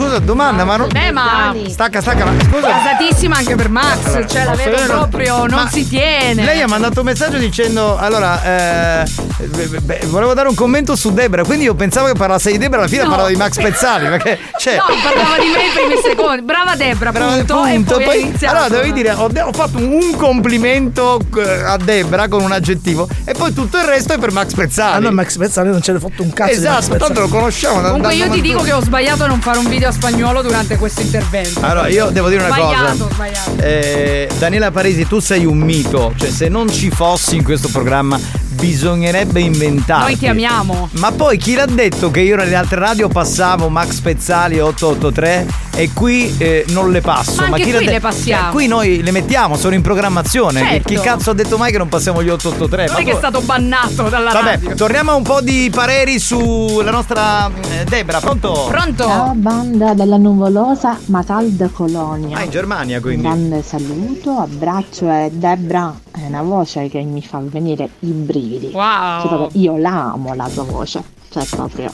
Scusa, 0.00 0.18
domanda, 0.18 0.64
ma 0.64 0.76
non. 0.76 0.88
Beh, 0.90 1.10
ma 1.12 1.54
Stacca, 1.68 2.00
stacca, 2.00 2.24
ma 2.24 2.32
scusa. 2.42 2.68
Gasatissima 2.68 3.36
anche 3.36 3.54
per 3.54 3.68
Max, 3.68 4.06
Allora, 4.06 4.26
cioè 4.26 4.44
la 4.44 4.54
vedo 4.54 4.70
dire- 4.76 4.86
proprio, 4.86 5.36
non 5.46 5.62
Ma 5.62 5.68
si 5.68 5.86
tiene. 5.86 6.42
Lei 6.42 6.62
ha 6.62 6.66
mandato 6.66 7.00
un 7.00 7.06
messaggio 7.06 7.36
dicendo: 7.36 7.98
Allora, 7.98 9.02
eh, 9.02 9.04
beh, 9.44 9.66
beh, 9.80 10.00
volevo 10.06 10.32
dare 10.32 10.48
un 10.48 10.54
commento 10.54 10.96
su 10.96 11.12
Debra. 11.12 11.44
Quindi 11.44 11.64
io 11.64 11.74
pensavo 11.74 12.06
che 12.06 12.14
parlasse 12.14 12.50
di 12.50 12.56
Debra, 12.56 12.78
alla 12.78 12.88
fine 12.88 13.02
No. 13.02 13.08
parlava 13.10 13.28
di 13.28 13.36
Max 13.36 13.56
Pezzali. 13.60 14.06
Perché, 14.08 14.38
cioè, 14.58 14.76
No, 14.76 14.84
parlava 15.02 15.36
di 15.38 15.46
me 15.48 15.66
i 15.66 15.70
primi 15.74 16.00
secondi. 16.02 16.42
Brava 16.42 16.76
Debra, 16.76 17.12
Brava, 17.12 17.32
punto. 17.36 17.54
punto. 17.60 17.98
E 17.98 18.04
poi, 18.04 18.32
Poi- 18.38 18.48
allora 18.48 18.68
dovevi 18.68 18.92
dire 18.94 19.10
ho, 19.12 19.24
ho 19.30 19.52
fatto 19.52 19.76
un 19.76 20.16
complimento 20.16 21.20
eh, 21.36 21.62
a 21.62 21.76
Debra 21.76 22.26
con 22.28 22.40
un 22.42 22.52
aggettivo 22.52 23.06
e 23.26 23.32
poi 23.34 23.52
tutto 23.52 23.76
il 23.76 23.84
resto 23.84 24.14
è 24.14 24.18
per 24.18 24.32
Max 24.32 24.54
Pezzali. 24.54 24.96
Ah 24.96 24.98
no, 24.98 25.10
Max 25.12 25.36
Pezzali 25.36 25.68
non 25.68 25.82
ce 25.82 25.92
l'ha 25.92 25.98
fatto 26.00 26.22
un 26.22 26.32
cazzo 26.32 26.52
Esatto, 26.52 26.96
tanto 26.96 27.20
lo 27.20 27.28
conosciamo. 27.28 27.80
Comunque 27.82 28.16
da- 28.16 28.24
io 28.24 28.30
ti 28.30 28.40
dico 28.40 28.62
che 28.62 28.72
ho 28.72 28.80
sbagliato 28.80 29.24
a 29.24 29.26
non 29.26 29.40
fare 29.42 29.58
un 29.58 29.68
video 29.68 29.88
a 29.90 29.92
spagnolo 29.92 30.40
durante 30.42 30.76
questo 30.78 31.00
intervento. 31.02 31.60
Allora, 31.60 31.88
io 31.88 32.10
devo 32.10 32.28
dire 32.28 32.42
una 32.44 32.54
sbagliato, 32.54 32.96
cosa. 33.04 33.14
Sbagliato, 33.14 33.56
Eh, 33.60 34.28
Daniela 34.38 34.70
Parisi, 34.70 35.06
tu 35.06 35.18
sei 35.18 35.44
un 35.44 35.58
mito. 35.58 36.14
Cioè, 36.16 36.30
se 36.30 36.48
non 36.48 36.68
ci 36.70 36.90
fossi 36.90 37.36
in 37.36 37.42
questo 37.44 37.68
programma, 37.68 38.18
bisognerebbe 38.60 39.40
inventarti. 39.40 40.04
Noi 40.04 40.18
ti 40.18 40.26
amiamo. 40.28 40.88
Ma 40.92 41.10
poi 41.10 41.38
chi 41.38 41.54
l'ha 41.54 41.66
detto 41.66 42.10
che 42.10 42.20
io 42.20 42.36
nelle 42.36 42.54
altre 42.54 42.78
radio 42.78 43.08
passavo 43.08 43.68
Max 43.70 44.00
Pezzali 44.00 44.60
883 44.60 45.46
e 45.74 45.90
qui 45.94 46.34
eh, 46.38 46.64
non 46.68 46.90
le 46.92 47.00
passo? 47.00 47.40
Ma 47.40 47.46
anche 47.46 47.62
chi 47.62 47.72
qui 47.72 47.84
de- 47.86 47.90
le 47.92 48.00
passiamo. 48.00 48.42
Cioè, 48.42 48.52
qui 48.52 48.66
noi 48.66 49.02
le 49.02 49.10
mettiamo, 49.10 49.56
sono 49.56 49.74
in 49.74 49.80
programmazione. 49.82 50.60
Certo. 50.60 50.88
Chi 50.88 51.00
cazzo 51.00 51.30
ha 51.30 51.34
detto 51.34 51.56
mai 51.56 51.72
che 51.72 51.78
non 51.78 51.88
passiamo 51.88 52.22
gli 52.22 52.28
883? 52.28 52.84
Non 52.86 52.94
Ma 52.94 53.00
è 53.00 53.04
che 53.04 53.12
è 53.12 53.16
stato 53.16 53.40
bannato 53.40 54.02
dalla 54.08 54.30
Vabbè, 54.32 54.50
radio. 54.50 54.74
torniamo 54.74 55.12
a 55.12 55.14
un 55.14 55.22
po' 55.22 55.40
di 55.40 55.70
pareri 55.74 56.18
sulla 56.18 56.90
nostra 56.90 57.48
eh, 57.48 57.84
Debra, 57.88 58.20
pronto? 58.20 58.66
Pronto? 58.68 59.04
Ciao 59.04 59.32
banda 59.34 59.94
della 59.94 60.18
nuvolosa 60.18 60.98
ma 61.06 61.24
calda 61.24 61.68
Colonia. 61.72 62.36
Ah, 62.36 62.42
in 62.44 62.50
Germania 62.50 62.96
Un 62.96 63.02
quindi. 63.02 63.22
grande 63.22 63.62
saluto, 63.62 64.36
abbraccio 64.38 65.10
e 65.10 65.30
Debra 65.32 65.94
è 66.12 66.26
una 66.26 66.42
voce 66.42 66.88
che 66.88 67.00
mi 67.00 67.22
fa 67.22 67.40
venire 67.42 67.88
i 68.00 68.10
brividi. 68.10 68.48
Wow. 68.72 69.20
Cioè, 69.20 69.28
proprio 69.28 69.60
io 69.60 69.76
la 69.78 70.12
amo 70.12 70.34
la 70.34 70.48
tua 70.52 70.64
voce, 70.64 71.02
cioè 71.30 71.44
proprio 71.44 71.92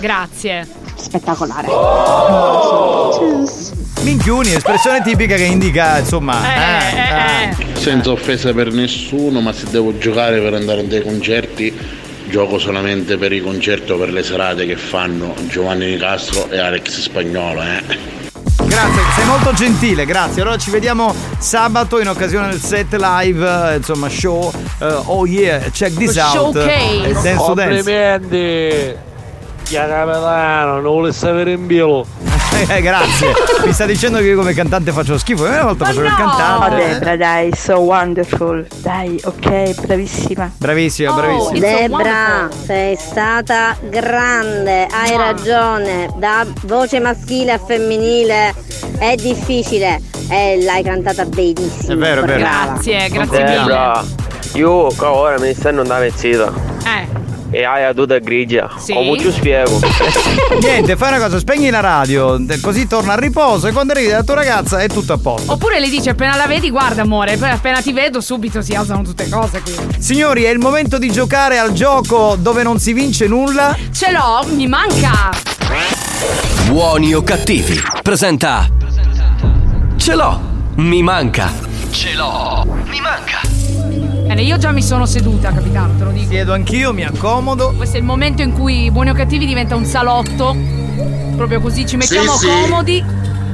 Grazie. 0.00 0.66
spettacolare. 0.96 1.68
Minchiuni, 4.02 4.52
espressione 4.52 5.00
tipica 5.02 5.36
che 5.36 5.44
indica, 5.44 5.98
insomma. 5.98 6.34
eh, 6.54 7.50
eh. 7.50 7.76
Senza 7.76 8.10
offesa 8.10 8.52
per 8.52 8.72
nessuno, 8.72 9.40
ma 9.40 9.52
se 9.52 9.66
devo 9.70 9.96
giocare 9.98 10.40
per 10.40 10.54
andare 10.54 10.80
a 10.80 10.84
dei 10.84 11.02
concerti, 11.02 11.72
gioco 12.28 12.58
solamente 12.58 13.16
per 13.16 13.32
i 13.32 13.40
concerti 13.40 13.92
o 13.92 13.98
per 13.98 14.10
le 14.12 14.22
serate 14.22 14.66
che 14.66 14.76
fanno 14.76 15.34
Giovanni 15.48 15.90
Nicastro 15.90 16.50
e 16.50 16.58
Alex 16.58 17.00
Spagnolo, 17.00 17.62
eh. 17.62 18.20
Grazie, 18.72 19.02
sei 19.14 19.26
molto 19.26 19.52
gentile, 19.52 20.06
grazie. 20.06 20.40
Allora 20.40 20.56
ci 20.56 20.70
vediamo 20.70 21.14
sabato 21.36 22.00
in 22.00 22.08
occasione 22.08 22.48
del 22.48 22.58
set 22.60 22.94
live, 22.94 23.72
eh, 23.72 23.76
insomma, 23.76 24.08
show. 24.08 24.50
eh, 24.80 24.84
oh 24.86 25.26
yeah, 25.26 25.58
check 25.70 25.92
this 25.94 26.16
out. 26.16 26.56
Eh, 26.56 27.12
Dance 27.12 27.36
to 27.36 27.54
dance. 27.54 29.11
Complimenti! 29.72 29.76
Chia 29.76 29.88
capitano, 29.88 30.72
non 30.74 30.82
vuole 30.82 31.12
sapere 31.12 31.52
in 31.52 31.66
bielo. 31.66 32.06
Eh, 32.68 32.82
grazie. 32.82 33.32
Mi 33.64 33.72
sta 33.72 33.86
dicendo 33.86 34.18
che 34.18 34.24
io 34.24 34.36
come 34.36 34.52
cantante 34.52 34.92
faccio 34.92 35.16
schifo. 35.18 35.44
Io 35.46 35.52
una 35.52 35.62
volta 35.64 35.86
facevo 35.86 36.06
il 36.06 36.12
Oh, 36.12 36.16
cantante. 36.16 36.76
Debra, 36.76 37.16
dai, 37.16 37.50
so 37.56 37.78
wonderful. 37.78 38.66
Dai, 38.82 39.20
ok, 39.24 39.80
bravissima. 39.86 40.50
Bravissima, 40.58 41.10
Oh, 41.10 41.14
bravissima. 41.14 41.58
Debra, 41.58 42.48
sei 42.64 42.96
stata 42.96 43.74
grande, 43.88 44.86
hai 44.86 45.16
ragione. 45.16 46.10
Da 46.16 46.46
voce 46.64 47.00
maschile 47.00 47.52
a 47.52 47.58
femminile 47.58 48.54
è 48.98 49.14
difficile 49.16 50.00
e 50.28 50.62
l'hai 50.62 50.82
cantata 50.82 51.24
benissimo. 51.24 51.94
È 51.94 51.96
vero, 51.96 52.22
è 52.22 52.24
vero. 52.26 52.38
Grazie, 52.38 53.08
grazie 53.08 53.44
Debra, 53.44 54.04
io 54.54 54.86
che 54.88 55.04
ora 55.04 55.38
mi 55.40 55.54
stanno 55.54 55.80
andando 55.80 56.02
vestita. 56.04 56.52
Eh. 56.84 57.21
E 57.54 57.64
hai 57.64 57.82
la 57.82 57.92
tuta 57.92 58.18
grigia. 58.18 58.70
Sì. 58.78 58.94
Come 58.94 59.14
ti 59.18 59.30
spiego? 59.30 59.78
Niente, 60.58 60.96
fai 60.96 61.08
una 61.08 61.18
cosa, 61.18 61.38
spegni 61.38 61.68
la 61.68 61.80
radio, 61.80 62.42
così 62.62 62.86
torna 62.86 63.12
a 63.12 63.18
riposo 63.18 63.66
e 63.66 63.72
quando 63.72 63.92
arrivi 63.92 64.08
dalla 64.08 64.22
tua 64.22 64.36
ragazza 64.36 64.80
è 64.80 64.88
tutto 64.88 65.12
a 65.12 65.18
posto. 65.18 65.52
Oppure 65.52 65.78
le 65.78 65.90
dici 65.90 66.08
appena 66.08 66.34
la 66.34 66.46
vedi, 66.46 66.70
guarda 66.70 67.02
amore, 67.02 67.36
poi 67.36 67.50
appena 67.50 67.82
ti 67.82 67.92
vedo 67.92 68.22
subito 68.22 68.62
si 68.62 68.74
alzano 68.74 69.02
tutte 69.02 69.28
cose 69.28 69.60
qui. 69.60 69.74
Signori, 69.98 70.44
è 70.44 70.50
il 70.50 70.58
momento 70.58 70.96
di 70.96 71.12
giocare 71.12 71.58
al 71.58 71.72
gioco 71.72 72.36
dove 72.38 72.62
non 72.62 72.78
si 72.78 72.94
vince 72.94 73.26
nulla. 73.26 73.76
Ce 73.92 74.10
l'ho, 74.10 74.46
mi 74.54 74.66
manca. 74.66 75.30
Buoni 76.68 77.12
o 77.12 77.22
cattivi 77.22 77.78
presenta 78.02 78.66
Ce 79.96 80.14
l'ho, 80.14 80.40
mi 80.76 81.02
manca. 81.02 81.52
Ce 81.90 82.14
l'ho, 82.14 82.64
mi 82.86 83.00
manca. 83.00 83.51
Bene, 84.34 84.46
io 84.46 84.56
già 84.56 84.72
mi 84.72 84.82
sono 84.82 85.04
seduta, 85.04 85.52
capitano, 85.52 85.92
te 85.98 86.04
lo 86.04 86.10
dico. 86.10 86.30
Siedo 86.30 86.54
anch'io, 86.54 86.94
mi 86.94 87.04
accomodo. 87.04 87.74
Questo 87.76 87.96
è 87.96 88.00
il 88.00 88.06
momento 88.06 88.40
in 88.40 88.54
cui 88.54 88.90
Buoni 88.90 89.10
o 89.10 89.12
Cattivi 89.12 89.44
diventa 89.44 89.76
un 89.76 89.84
salotto. 89.84 90.56
Proprio 91.36 91.60
così 91.60 91.84
ci 91.84 91.98
mettiamo 91.98 92.32
sì. 92.32 92.46
comodi. 92.46 93.04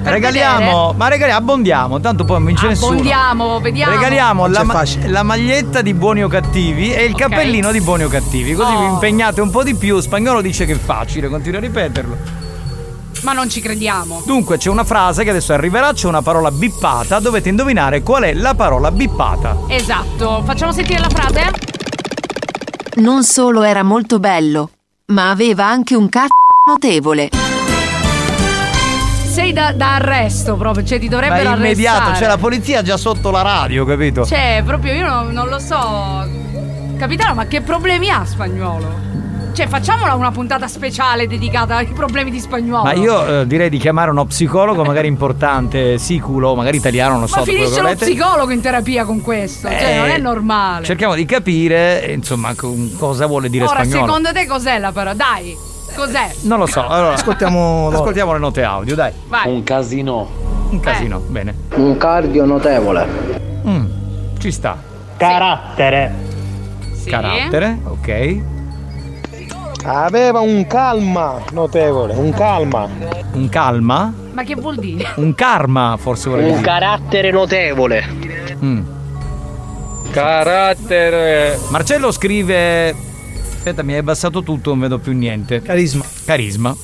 per 0.00 0.12
Regaliamo, 0.12 0.94
ma 0.96 1.08
regaliamo, 1.08 1.40
abbondiamo, 1.40 1.98
tanto 1.98 2.24
poi 2.24 2.36
non 2.36 2.46
vince 2.46 2.68
nessuno. 2.68 2.92
Abbondiamo, 2.92 3.58
vediamo. 3.58 3.92
Regaliamo 3.92 4.46
la, 4.46 4.62
ma- 4.62 4.84
la 5.06 5.24
maglietta 5.24 5.82
di 5.82 5.94
buoni 5.94 6.22
o 6.22 6.28
cattivi 6.28 6.92
e 6.92 7.06
il 7.06 7.14
Ok. 7.14 7.22
cappellino 7.22 7.72
di 7.72 7.80
buoni 7.80 8.04
o 8.04 8.08
cattivi. 8.08 8.52
Così 8.54 8.72
Oh. 8.72 8.78
vi 8.78 8.86
impegnate 8.86 9.40
un 9.40 9.50
po' 9.50 9.64
di 9.64 9.74
più. 9.74 9.98
Spagnolo 9.98 10.40
dice 10.40 10.64
che 10.64 10.74
è 10.74 10.78
facile, 10.78 11.26
continua 11.26 11.58
a 11.58 11.62
ripeterlo. 11.62 12.16
Ma 13.22 13.32
non 13.32 13.48
ci 13.50 13.60
crediamo. 13.60 14.22
Dunque 14.24 14.58
c'è 14.58 14.70
una 14.70 14.84
frase 14.84 15.24
che 15.24 15.30
adesso 15.30 15.52
arriverà, 15.52 15.92
c'è 15.92 16.06
una 16.06 16.22
parola 16.22 16.50
bippata, 16.50 17.18
dovete 17.18 17.48
indovinare 17.48 18.02
qual 18.02 18.22
è 18.24 18.32
la 18.32 18.54
parola 18.54 18.90
bippata. 18.90 19.56
Esatto. 19.68 20.42
Facciamo 20.44 20.72
sentire 20.72 21.00
la 21.00 21.08
frase? 21.08 21.50
Non 22.96 23.24
solo 23.24 23.62
era 23.62 23.82
molto 23.82 24.18
bello, 24.18 24.70
ma 25.06 25.30
aveva 25.30 25.66
anche 25.66 25.94
un 25.94 26.08
c***o 26.08 26.26
notevole. 26.66 27.30
Sei 29.24 29.52
da, 29.52 29.72
da 29.72 29.94
arresto 29.96 30.56
proprio, 30.56 30.84
cioè 30.84 30.98
ti 30.98 31.08
Ma 31.08 31.12
dovrebbero 31.12 31.52
è 31.52 31.56
immediato, 31.56 31.96
arrestare. 31.98 32.18
c'è 32.18 32.26
la 32.26 32.38
polizia 32.38 32.82
già 32.82 32.96
sotto 32.96 33.30
la 33.30 33.42
radio, 33.42 33.84
capito? 33.84 34.24
Cioè, 34.26 34.62
proprio 34.64 34.94
io 34.94 35.06
non, 35.06 35.28
non 35.32 35.48
lo 35.48 35.58
so. 35.60 36.26
Capitano, 36.96 37.34
ma 37.34 37.46
che 37.46 37.60
problemi 37.60 38.10
ha 38.10 38.24
spagnolo? 38.24 39.06
Cioè, 39.52 39.66
facciamola 39.66 40.14
una 40.14 40.30
puntata 40.30 40.68
speciale 40.68 41.26
dedicata 41.26 41.76
ai 41.76 41.86
problemi 41.86 42.30
di 42.30 42.38
spagnolo. 42.38 42.84
Ma 42.84 42.92
io 42.92 43.40
eh, 43.40 43.46
direi 43.46 43.68
di 43.68 43.78
chiamare 43.78 44.10
uno 44.10 44.24
psicologo, 44.24 44.84
magari 44.84 45.08
importante, 45.08 45.98
siculo, 45.98 46.54
magari 46.54 46.76
italiano, 46.76 47.12
non 47.12 47.20
lo 47.22 47.26
so. 47.26 47.38
Ma 47.38 47.44
finisce 47.44 47.76
lo 47.76 47.82
volete. 47.82 48.04
psicologo 48.04 48.50
in 48.52 48.60
terapia 48.60 49.04
con 49.04 49.20
questo. 49.20 49.68
Cioè, 49.68 49.94
Eh, 49.94 49.98
non 49.98 50.08
è 50.10 50.18
normale. 50.18 50.84
Cerchiamo 50.84 51.14
di 51.14 51.24
capire, 51.24 52.04
eh, 52.06 52.12
insomma, 52.12 52.54
con- 52.54 52.94
cosa 52.96 53.26
vuole 53.26 53.48
dire 53.48 53.64
Ora, 53.64 53.82
spagnolo. 53.82 54.06
secondo 54.06 54.32
te 54.32 54.46
cos'è 54.46 54.78
la 54.78 54.92
parola? 54.92 55.14
Dai, 55.14 55.56
cos'è? 55.96 56.34
Non 56.42 56.58
lo 56.60 56.66
so. 56.66 56.86
Allora, 56.86 57.14
Ascoltiamo 57.14 57.88
ascoltiamo 57.92 58.32
le 58.34 58.38
note 58.38 58.62
audio, 58.62 58.94
dai. 58.94 59.12
Vai. 59.26 59.52
Un 59.52 59.62
casino. 59.64 60.28
Un 60.70 60.78
casino, 60.80 61.18
bene. 61.26 61.54
Un 61.74 61.96
cardio 61.96 62.44
notevole. 62.44 63.06
Mm, 63.66 63.86
ci 64.38 64.52
sta. 64.52 64.76
Carattere. 65.16 66.14
Sì. 66.94 67.10
Carattere, 67.10 67.78
ok. 67.84 68.40
Aveva 69.90 70.40
un 70.40 70.66
calma 70.66 71.42
notevole, 71.52 72.12
un 72.12 72.30
calma. 72.30 72.86
Un 73.32 73.48
calma? 73.48 74.12
Ma 74.32 74.42
che 74.42 74.54
vuol 74.54 74.76
dire? 74.76 75.12
Un 75.16 75.34
karma, 75.34 75.96
forse 75.98 76.28
vorrei 76.28 76.44
Un 76.44 76.56
dire. 76.56 76.62
carattere 76.62 77.30
notevole. 77.30 78.04
Mm. 78.62 78.80
Carattere. 80.10 81.58
Marcello 81.70 82.10
scrive. 82.12 82.90
Aspetta, 82.90 83.82
mi 83.82 83.94
hai 83.94 84.00
abbassato 84.00 84.42
tutto, 84.42 84.68
non 84.70 84.80
vedo 84.80 84.98
più 84.98 85.12
niente. 85.12 85.62
Carisma. 85.62 86.04
Carisma. 86.26 86.76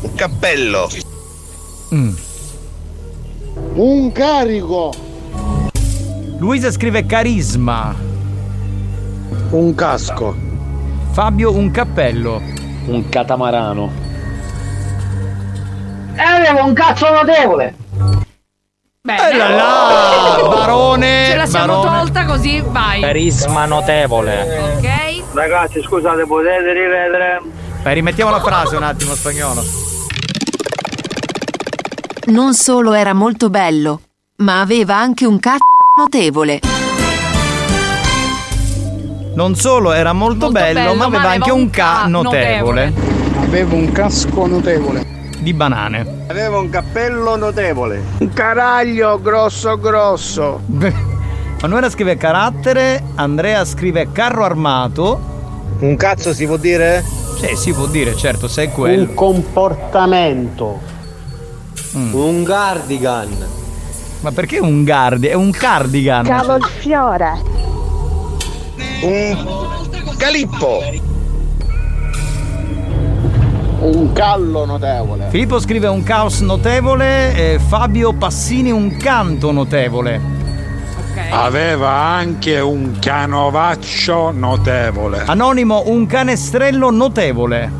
Un 0.00 0.14
cappello. 0.14 0.88
Mm. 1.94 2.14
Un 3.74 4.12
carico. 4.12 4.94
Luisa 6.38 6.70
scrive 6.70 7.04
carisma. 7.04 7.94
Un 9.50 9.74
casco. 9.74 10.43
Fabio 11.14 11.54
un 11.54 11.70
cappello. 11.70 12.42
Un 12.86 13.08
catamarano. 13.08 13.88
E 16.16 16.20
aveva 16.20 16.64
un 16.64 16.72
cazzo 16.72 17.08
notevole. 17.08 17.72
Bene. 19.00 19.30
Eh 19.30 19.36
là 19.36 19.48
là, 19.48 20.48
barone. 20.48 21.26
Ce 21.30 21.36
la 21.36 21.46
siamo 21.46 21.82
barone. 21.82 21.98
tolta 21.98 22.24
così, 22.24 22.60
vai. 22.66 23.00
Carisma 23.00 23.64
notevole. 23.64 24.74
Ok? 24.76 25.34
Ragazzi, 25.34 25.82
scusate, 25.82 26.26
potete 26.26 26.72
rivedere? 26.72 27.40
Vai, 27.84 27.94
rimettiamo 27.94 28.32
la 28.32 28.40
frase 28.40 28.74
un 28.74 28.82
attimo, 28.82 29.14
spagnolo. 29.14 29.62
Non 32.24 32.54
solo 32.54 32.92
era 32.92 33.14
molto 33.14 33.50
bello, 33.50 34.00
ma 34.38 34.60
aveva 34.60 34.96
anche 34.96 35.26
un 35.26 35.38
c***o 35.38 35.58
notevole. 35.96 36.73
Non 39.34 39.56
solo 39.56 39.92
era 39.92 40.12
molto, 40.12 40.46
Molto 40.46 40.52
bello, 40.52 40.80
bello, 40.80 40.94
ma 40.94 41.04
aveva 41.06 41.30
anche 41.30 41.50
un 41.50 41.68
K 41.68 42.06
notevole. 42.06 42.92
Aveva 43.40 43.74
un 43.74 43.90
casco 43.90 44.46
notevole. 44.46 45.04
Di 45.40 45.52
banane. 45.52 46.24
Aveva 46.28 46.58
un 46.60 46.70
cappello 46.70 47.34
notevole. 47.34 48.00
Un 48.18 48.32
caraglio 48.32 49.20
grosso 49.20 49.76
grosso. 49.76 50.60
Manuela 51.60 51.90
scrive 51.90 52.16
carattere, 52.16 53.02
Andrea 53.16 53.64
scrive 53.64 54.12
carro 54.12 54.44
armato. 54.44 55.32
Un 55.80 55.96
cazzo 55.96 56.32
si 56.32 56.46
può 56.46 56.56
dire? 56.56 57.04
Sì, 57.36 57.56
si 57.56 57.72
può 57.72 57.86
dire, 57.86 58.14
certo, 58.14 58.46
se 58.46 58.64
è 58.64 58.70
quello. 58.70 59.02
Un 59.02 59.14
comportamento. 59.14 60.80
Mm. 61.96 62.14
Un 62.14 62.44
cardigan. 62.44 63.28
Ma 64.20 64.30
perché 64.30 64.60
un 64.60 64.84
guardi? 64.84 65.26
È 65.26 65.34
un 65.34 65.50
cardigan. 65.50 66.24
Cavolfiore. 66.24 67.53
Un 69.04 70.14
calippo. 70.16 70.82
Un 73.80 74.12
callo 74.14 74.64
notevole. 74.64 75.26
Filippo 75.28 75.60
scrive 75.60 75.88
un 75.88 76.02
caos 76.02 76.40
notevole 76.40 77.34
e 77.34 77.58
Fabio 77.58 78.14
Passini 78.14 78.70
un 78.70 78.96
canto 78.96 79.52
notevole. 79.52 80.18
Aveva 81.30 81.90
anche 81.90 82.60
un 82.60 82.96
canovaccio 82.98 84.30
notevole. 84.30 85.24
Anonimo 85.26 85.82
un 85.84 86.06
canestrello 86.06 86.90
notevole. 86.90 87.70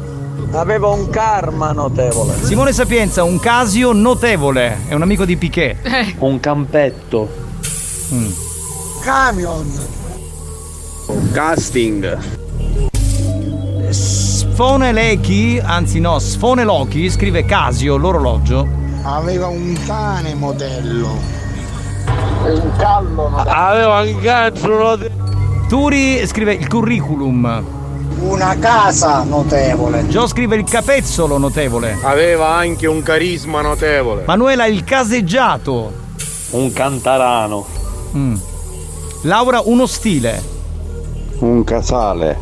Aveva 0.51 0.89
un 0.89 1.09
karma 1.09 1.73
notevole. 1.73 2.35
Simone 2.43 2.75
Sapienza 2.75 3.25
un 3.25 3.39
casio 3.39 3.93
notevole. 3.93 4.81
È 4.89 4.93
un 4.93 5.01
amico 5.01 5.25
di 5.25 5.39
Piquet. 5.39 5.87
Eh, 5.87 6.17
Un 6.19 6.39
campetto. 6.39 7.29
Mm. 8.13 8.31
Camion. 9.03 10.03
Casting. 11.33 12.19
Sfone 13.91 14.93
Lechi, 14.93 15.61
anzi 15.63 16.01
no, 16.01 16.19
Sfone 16.19 16.65
Loki 16.65 17.11
scrive 17.11 17.45
Casio, 17.45 17.97
l'orologio. 17.97 18.67
Aveva 19.03 19.49
un 19.49 19.77
cane 19.87 20.35
modello. 20.35 21.09
Un 22.45 22.73
callo. 22.79 23.35
Aveva 23.37 24.01
un 24.01 24.21
cazzo 24.21 24.69
notevole. 24.69 25.23
Turi 25.69 26.27
scrive 26.27 26.55
il 26.55 26.69
curriculum. 26.69 27.65
Una 28.21 28.57
casa 28.59 29.23
notevole. 29.25 30.07
Gio 30.09 30.27
scrive 30.27 30.57
il 30.57 30.65
capezzolo 30.65 31.37
notevole. 31.37 31.99
Aveva 32.03 32.55
anche 32.55 32.87
un 32.87 33.03
carisma 33.03 33.61
notevole. 33.61 34.23
Manuela 34.27 34.67
il 34.67 34.85
caseggiato. 34.85 35.93
Un 36.51 36.73
cantarano. 36.73 37.67
Mm. 38.17 38.37
Laura 39.23 39.63
uno 39.65 39.87
stile. 39.87 40.54
Un 41.39 41.65
casale. 41.65 42.39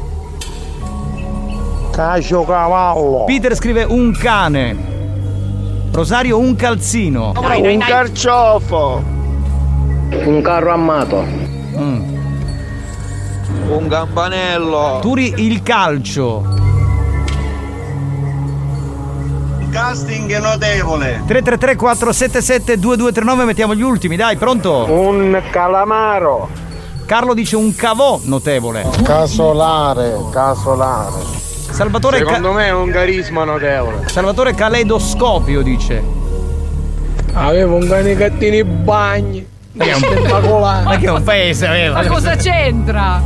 Cacio 1.92 2.44
cavallo. 2.44 3.24
Peter 3.24 3.54
scrive 3.54 3.84
un 3.84 4.12
cane. 4.12 4.90
Rosario 5.92 6.38
un 6.38 6.54
calzino. 6.56 7.32
un 7.36 7.78
carciofo. 7.78 9.02
Un 10.24 10.40
carro 10.42 10.70
armato. 10.70 11.22
Mm. 11.22 12.14
Un 13.68 13.88
campanello. 13.88 14.98
Turi 15.00 15.34
il 15.36 15.62
calcio. 15.62 16.44
Un 19.58 19.68
casting 19.70 20.38
notevole. 20.38 21.22
333 21.26 21.76
477 21.76 22.78
2239 22.78 23.44
mettiamo 23.44 23.74
gli 23.74 23.82
ultimi, 23.82 24.16
dai, 24.16 24.36
pronto? 24.36 24.86
Un 24.90 25.42
calamaro. 25.50 26.48
Carlo 27.12 27.34
dice 27.34 27.56
un 27.56 27.74
cavò 27.74 28.18
notevole. 28.22 28.88
Casolare. 29.02 30.16
Casolare. 30.30 31.20
Salvatore, 31.68 32.20
Ca- 32.20 32.24
Secondo 32.24 32.52
me 32.52 32.68
è 32.68 32.72
un 32.72 32.90
carisma 32.90 33.44
notevole. 33.44 34.08
Salvatore 34.08 34.54
Caleidoscopio 34.54 35.60
dice. 35.60 36.02
Aveva 37.34 37.74
un 37.74 37.86
cane 37.86 38.16
cattini 38.16 38.64
bagni. 38.64 39.46
Ma 39.72 39.84
che 39.84 39.90
è 39.90 39.94
un, 39.94 40.60
ma 40.84 40.96
che 40.96 41.06
è 41.06 41.10
un 41.10 41.22
paese 41.22 41.66
aveva? 41.66 42.00
Ma 42.00 42.06
cosa 42.06 42.34
c'entra? 42.34 43.20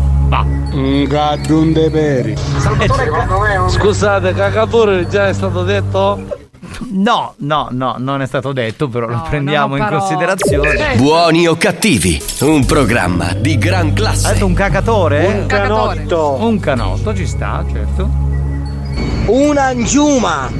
Un 0.73 1.05
gatto 1.05 1.57
un 1.57 1.73
de 1.73 1.89
peri. 1.89 2.37
Scusate, 3.69 4.35
cacatore 4.35 5.07
già 5.07 5.29
è 5.29 5.33
stato 5.33 5.63
detto? 5.63 6.46
No, 6.91 7.35
no, 7.39 7.69
no, 7.71 7.97
non 7.99 8.23
è 8.23 8.27
stato 8.27 8.53
detto, 8.53 8.89
però 8.89 9.07
lo 9.07 9.23
prendiamo 9.29 9.77
in 9.77 9.87
considerazione. 9.89 10.97
Buoni 10.97 11.47
o 11.47 11.57
cattivi, 11.57 12.21
un 12.41 12.65
programma 12.65 13.33
di 13.33 13.57
gran 13.59 13.89
Ha 13.89 13.93
classe. 13.93 14.33
detto 14.33 14.47
un 14.47 14.55
cacatore? 14.55 15.25
Un 15.27 15.47
cacatore. 15.47 16.05
Un 16.45 16.59
canotto, 16.61 17.15
ci 17.15 17.27
sta, 17.27 17.65
certo. 17.73 18.09
Una 19.27 19.63
angiuma. 19.65 20.51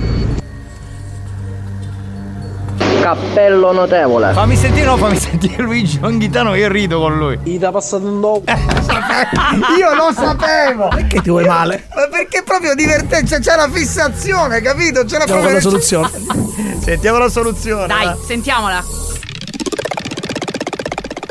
Cappello 3.07 3.71
notevole. 3.71 4.33
Fammi 4.33 4.57
sentire, 4.57 4.85
no, 4.85 4.97
fammi 4.97 5.17
sentire 5.17 5.63
Luigi 5.63 6.01
Onghitano, 6.03 6.57
io 6.57 6.67
rido 6.67 6.99
con 6.99 7.17
lui. 7.17 7.39
Gli 7.45 7.57
da 7.57 7.71
passato 7.71 8.05
un 8.05 8.21
dopo. 8.21 8.51
Io 9.79 9.95
lo 9.95 10.13
sapevo! 10.13 10.89
Perché 10.89 11.21
ti 11.21 11.31
vuoi 11.31 11.47
male? 11.47 11.87
Ma 11.95 12.09
perché 12.09 12.39
è 12.39 12.43
proprio 12.43 12.75
divertente, 12.75 13.29
cioè, 13.29 13.39
c'è 13.39 13.55
una 13.55 13.71
fissazione, 13.71 14.61
capito? 14.61 15.05
C'è 15.05 15.19
Andiamo 15.19 15.41
proprio 15.41 15.53
la 15.53 15.61
soluzione. 15.61 16.11
Sentiamo 16.83 17.19
la 17.19 17.29
soluzione. 17.29 17.87
Dai, 17.87 18.07
va. 18.07 18.17
sentiamola. 18.27 18.85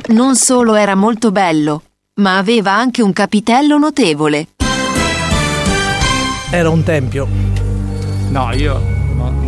Non 0.08 0.36
solo 0.36 0.76
era 0.76 0.96
molto 0.96 1.32
bello, 1.32 1.82
ma 2.16 2.38
aveva 2.38 2.72
anche 2.72 3.02
un 3.02 3.12
capitello 3.12 3.78
notevole. 3.78 4.48
Era 6.52 6.70
un 6.70 6.84
tempio. 6.84 7.28
No, 8.30 8.54
io 8.54 8.95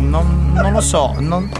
non, 0.00 0.52
non 0.54 0.72
lo 0.72 0.80
so. 0.80 1.14
Non... 1.18 1.50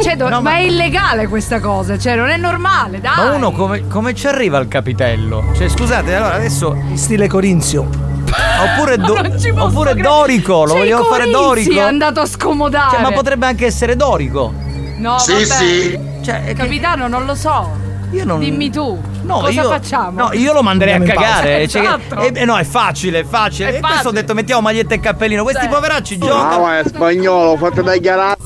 Cioè, 0.00 0.16
do- 0.16 0.28
No, 0.28 0.40
ma 0.42 0.50
ma- 0.50 0.56
è 0.56 0.60
illegale 0.60 1.26
questa 1.28 1.60
cosa, 1.60 1.98
cioè 1.98 2.14
non 2.16 2.28
è 2.28 2.36
normale, 2.36 3.00
dai. 3.00 3.16
Ma 3.16 3.32
uno 3.34 3.50
come, 3.52 3.86
come 3.88 4.14
ci 4.14 4.26
arriva 4.26 4.58
al 4.58 4.68
capitello? 4.68 5.44
Cioè, 5.54 5.68
scusate, 5.68 6.14
allora 6.14 6.34
adesso. 6.34 6.76
Stile 6.94 7.26
Corinzio. 7.28 7.88
Oppure, 8.26 8.96
do- 8.98 9.16
oppure. 9.62 9.94
Dorico, 9.94 10.64
lo 10.64 10.70
Cioè, 10.70 10.78
vogliamo 10.78 11.04
fare 11.04 11.30
Dorico? 11.30 11.72
è 11.72 11.78
andato 11.80 12.20
a 12.20 12.26
scomodare. 12.26 12.90
Cioè, 12.92 13.00
ma 13.02 13.12
potrebbe 13.12 13.46
anche 13.46 13.66
essere 13.66 13.96
Dorico. 13.96 14.52
No, 14.98 15.18
Sì, 15.18 15.32
vabbè. 15.32 15.44
sì. 15.44 15.98
Cioè, 16.22 16.42
è 16.42 16.46
che- 16.48 16.54
Capitano, 16.54 17.06
non 17.08 17.24
lo 17.24 17.34
so. 17.34 17.70
Io 18.10 18.24
non- 18.24 18.38
Dimmi 18.40 18.70
tu. 18.70 19.00
No, 19.26 19.40
cosa 19.40 19.60
io, 19.62 19.68
facciamo? 19.68 20.20
No, 20.22 20.32
io 20.32 20.52
lo 20.52 20.62
manderei 20.62 20.94
a 20.94 20.96
Andiamo 20.96 21.20
pausa. 21.20 21.34
cagare. 21.40 21.68
cioè, 21.68 21.82
Esatto. 21.82 22.18
eh, 22.20 22.32
eh, 22.34 22.44
no, 22.44 22.56
è 22.56 22.64
facile, 22.64 23.20
è 23.20 23.24
facile. 23.24 23.72
È 23.72 23.76
e 23.76 23.80
questo 23.80 23.96
ho 23.96 24.02
facile. 24.02 24.20
detto 24.20 24.34
mettiamo 24.34 24.60
maglietta 24.62 24.94
e 24.94 25.00
cappellino. 25.00 25.42
Questi 25.42 25.62
Sì. 25.62 25.68
poveracci 25.68 26.16
No, 26.18 26.26
giocano. 26.26 26.62
ma 26.62 26.78
è 26.78 26.84
spagnolo, 26.86 27.56
fate 27.56 27.82
da 27.82 27.96
chiarare. 27.96 28.36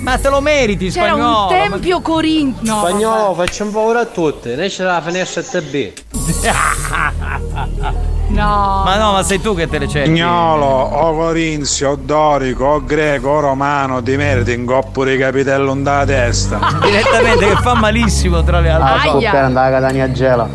Ma 0.00 0.16
te 0.18 0.28
lo 0.28 0.40
meriti, 0.40 0.90
C'era 0.90 1.08
spagnolo. 1.08 1.42
un 1.42 1.48
tempio 1.48 2.00
corinto. 2.00 2.60
No, 2.62 2.78
Spagnolo, 2.86 3.34
facciamo 3.34 3.70
paura 3.72 4.00
a 4.00 4.04
tutti. 4.06 4.54
Ne 4.54 4.68
c'è 4.68 4.84
la 4.84 5.02
finestra 5.04 5.42
TB. 5.42 5.92
No. 8.38 8.82
Ma 8.84 8.96
no, 8.98 9.12
ma 9.12 9.22
sei 9.24 9.40
tu 9.40 9.54
che 9.54 9.68
te 9.68 9.78
le 9.78 9.88
cerchi. 9.88 10.10
Spagnolo, 10.16 10.64
o 10.66 11.12
Corinzio, 11.14 11.90
o 11.90 11.96
Dorico, 12.00 12.64
o 12.64 12.84
Greco, 12.84 13.28
o 13.30 13.40
Romano, 13.40 14.00
ti 14.02 14.16
meriti 14.16 14.52
un 14.52 14.64
coppo 14.64 15.04
di 15.04 15.16
capitello 15.18 15.74
da 15.74 16.04
testa. 16.06 16.58
Direttamente 16.82 17.48
che 17.48 17.56
fa 17.56 17.74
malissimo 17.74 18.44
tra 18.44 18.60
le 18.60 18.70
altre 18.70 19.00
Aia. 19.00 19.12
cose. 19.12 19.26
andare 19.28 19.74
a 19.74 19.80
Catania 19.80 20.12
Gela. 20.12 20.48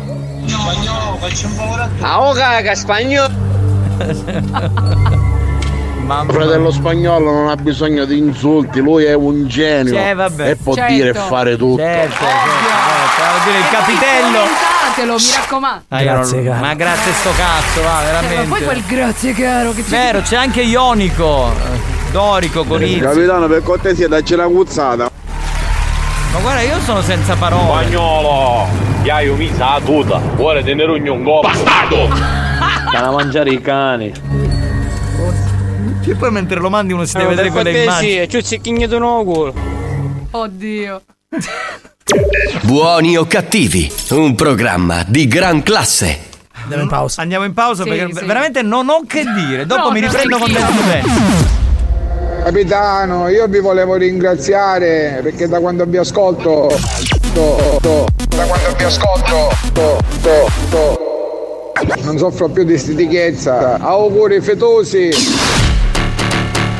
Spagnolo, 0.46 1.16
facciamo 1.20 1.54
paura 1.56 1.82
a 1.82 1.86
tutti. 1.88 2.02
Ah, 2.02 2.20
oh 2.26 2.32
caga, 2.32 2.74
spagnolo. 2.74 3.28
Mamma 6.04 6.22
Il 6.30 6.30
fratello 6.38 6.70
spagnolo 6.70 7.30
non 7.32 7.48
ha 7.48 7.56
bisogno 7.56 8.04
di 8.04 8.18
insulti, 8.18 8.80
lui 8.80 9.04
è 9.04 9.14
un 9.14 9.46
genio. 9.46 10.14
Vabbè. 10.14 10.50
E 10.50 10.56
può 10.56 10.74
Certo. 10.74 10.92
dire 10.92 11.10
e 11.10 11.14
fare 11.14 11.56
tutto. 11.56 11.82
Certo, 11.82 12.14
certo, 12.14 12.50
certo. 13.16 13.44
Dire 13.46 13.58
il 13.58 13.68
capitello. 13.70 14.73
Commentatelo, 14.94 15.14
mi 15.16 15.32
raccomando. 15.34 15.84
Ah, 15.88 16.02
Grazie, 16.02 16.42
caro. 16.44 16.60
Ma 16.60 16.74
grazie 16.74 17.12
sto 17.12 17.30
cazzo, 17.36 17.82
va, 17.82 17.88
Cioè, 17.88 18.12
ma 18.12 18.20
veramente. 18.20 18.48
poi 18.48 18.62
quel 18.64 18.84
grazie 18.86 19.32
caro 19.32 19.72
che 19.72 19.82
Vero, 19.82 20.20
c'è 20.20 20.36
anche 20.36 20.62
Ionico. 20.62 21.50
eh, 21.50 22.10
Dorico, 22.12 22.64
Corinzio. 22.64 23.08
Capitano, 23.08 23.46
per 23.48 23.62
cortesia, 23.62 24.06
dacci 24.08 24.34
una 24.34 24.46
cuzzata. 24.46 25.10
Ma 26.32 26.38
guarda, 26.40 26.60
io 26.62 26.80
sono 26.80 27.02
senza 27.02 27.34
parole. 27.36 27.62
Spagnolo, 27.62 28.66
Iaio 29.02 29.34
mi 29.36 29.52
sa 29.54 29.80
tuta, 29.84 30.18
vuole 30.36 30.62
tenere 30.62 30.90
un 30.92 31.22
gomma. 31.22 31.48
Bastardo! 31.50 32.42
Da 32.94 33.10
mangiare 33.10 33.50
i 33.50 33.60
cani. 33.60 34.12
E 36.06 36.14
poi 36.14 36.30
mentre 36.30 36.60
lo 36.60 36.70
mandi 36.70 36.92
uno 36.92 37.04
si 37.04 37.16
deve 37.16 37.30
vedere 37.30 37.50
quelle 37.50 37.82
immagini. 37.82 38.26
c'è 38.28 38.40
cicchigno 38.40 38.86
di 38.86 38.98
nuovo. 38.98 39.52
Oddio. 40.30 41.02
Buoni 42.62 43.16
o 43.16 43.24
cattivi, 43.24 43.90
un 44.10 44.34
programma 44.34 45.04
di 45.06 45.26
gran 45.26 45.62
classe. 45.62 46.18
Andiamo 46.62 46.82
in 46.82 46.88
pausa. 46.90 47.22
Andiamo 47.22 47.44
in 47.46 47.54
pausa 47.54 47.82
Sì, 47.84 47.88
perché 47.88 48.14
sì. 48.14 48.24
veramente 48.26 48.60
non 48.62 48.90
ho 48.90 49.04
che 49.06 49.24
dire. 49.34 49.64
Dopo 49.64 49.84
No, 49.84 49.90
mi 49.90 50.00
riprendo 50.00 50.36
con 50.36 50.52
dentro 50.52 50.82
bene. 50.82 51.02
Capitano, 52.44 53.28
io 53.28 53.46
vi 53.48 53.58
volevo 53.60 53.94
ringraziare 53.94 55.20
perché 55.22 55.48
da 55.48 55.60
quando 55.60 55.86
vi 55.86 55.96
ascolto. 55.96 56.76
to- 57.32 57.78
to- 57.80 58.06
da 58.28 58.44
quando 58.44 58.74
vi 58.76 58.84
ascolto. 58.84 59.48
to- 59.72 59.98
to- 60.22 60.50
to- 60.70 62.02
non 62.02 62.18
soffro 62.18 62.48
più 62.50 62.64
di 62.64 62.76
stitichezza. 62.78 63.78
Auguri 63.80 64.40
fetosi. 64.42 65.08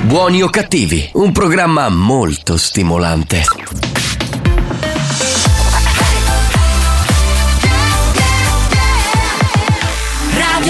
Buoni 0.03 0.43
o 0.43 0.51
cattivi, 0.51 1.09
un 1.15 1.33
programma 1.33 1.89
molto 1.89 2.59
stimolante. 2.59 3.43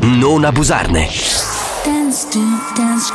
non 0.00 0.44
abusarne. 0.44 1.08
Dance 1.84 2.26
to 2.30 2.40
Dance 2.74 3.12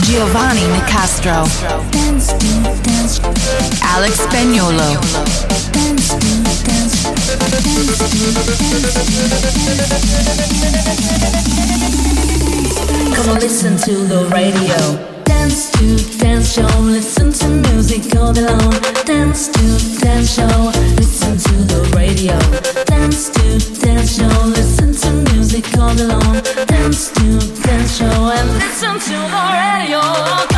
Giovanni 0.00 0.66
Nicastro. 0.68 1.46
Dance 1.90 2.36
to 2.36 2.46
Dance 2.82 3.20
Alex 3.80 4.20
Spagnolo. 4.20 4.98
Dance 5.72 6.16
to 6.16 6.42
Dance 6.64 7.04
Come 13.14 13.28
on, 13.30 13.40
listen 13.40 13.76
to 13.76 13.94
the 14.06 14.26
radio. 14.34 15.22
Dance 15.24 15.70
to 15.72 16.18
dance 16.18 16.52
show, 16.52 16.66
listen 16.80 17.32
to 17.32 17.48
music 17.70 18.14
all 18.16 18.32
day 18.32 18.42
long. 18.42 18.72
Dance 19.04 19.48
to 19.48 20.00
dance 20.00 20.34
show, 20.34 20.72
listen 20.96 21.36
to 21.38 21.54
the 21.72 21.80
radio. 21.96 22.38
Dance 22.84 23.30
to 23.30 23.58
dance 23.80 24.16
show, 24.16 24.44
listen 24.46 24.92
to 24.92 25.32
music 25.32 25.64
all 25.78 25.94
day 25.94 26.04
long. 26.04 26.42
Dance 26.66 27.10
to 27.12 27.38
dance 27.62 27.98
show 27.98 28.30
and 28.36 28.48
listen 28.58 28.98
to 28.98 29.16
the 29.34 29.42
radio. 29.62 30.53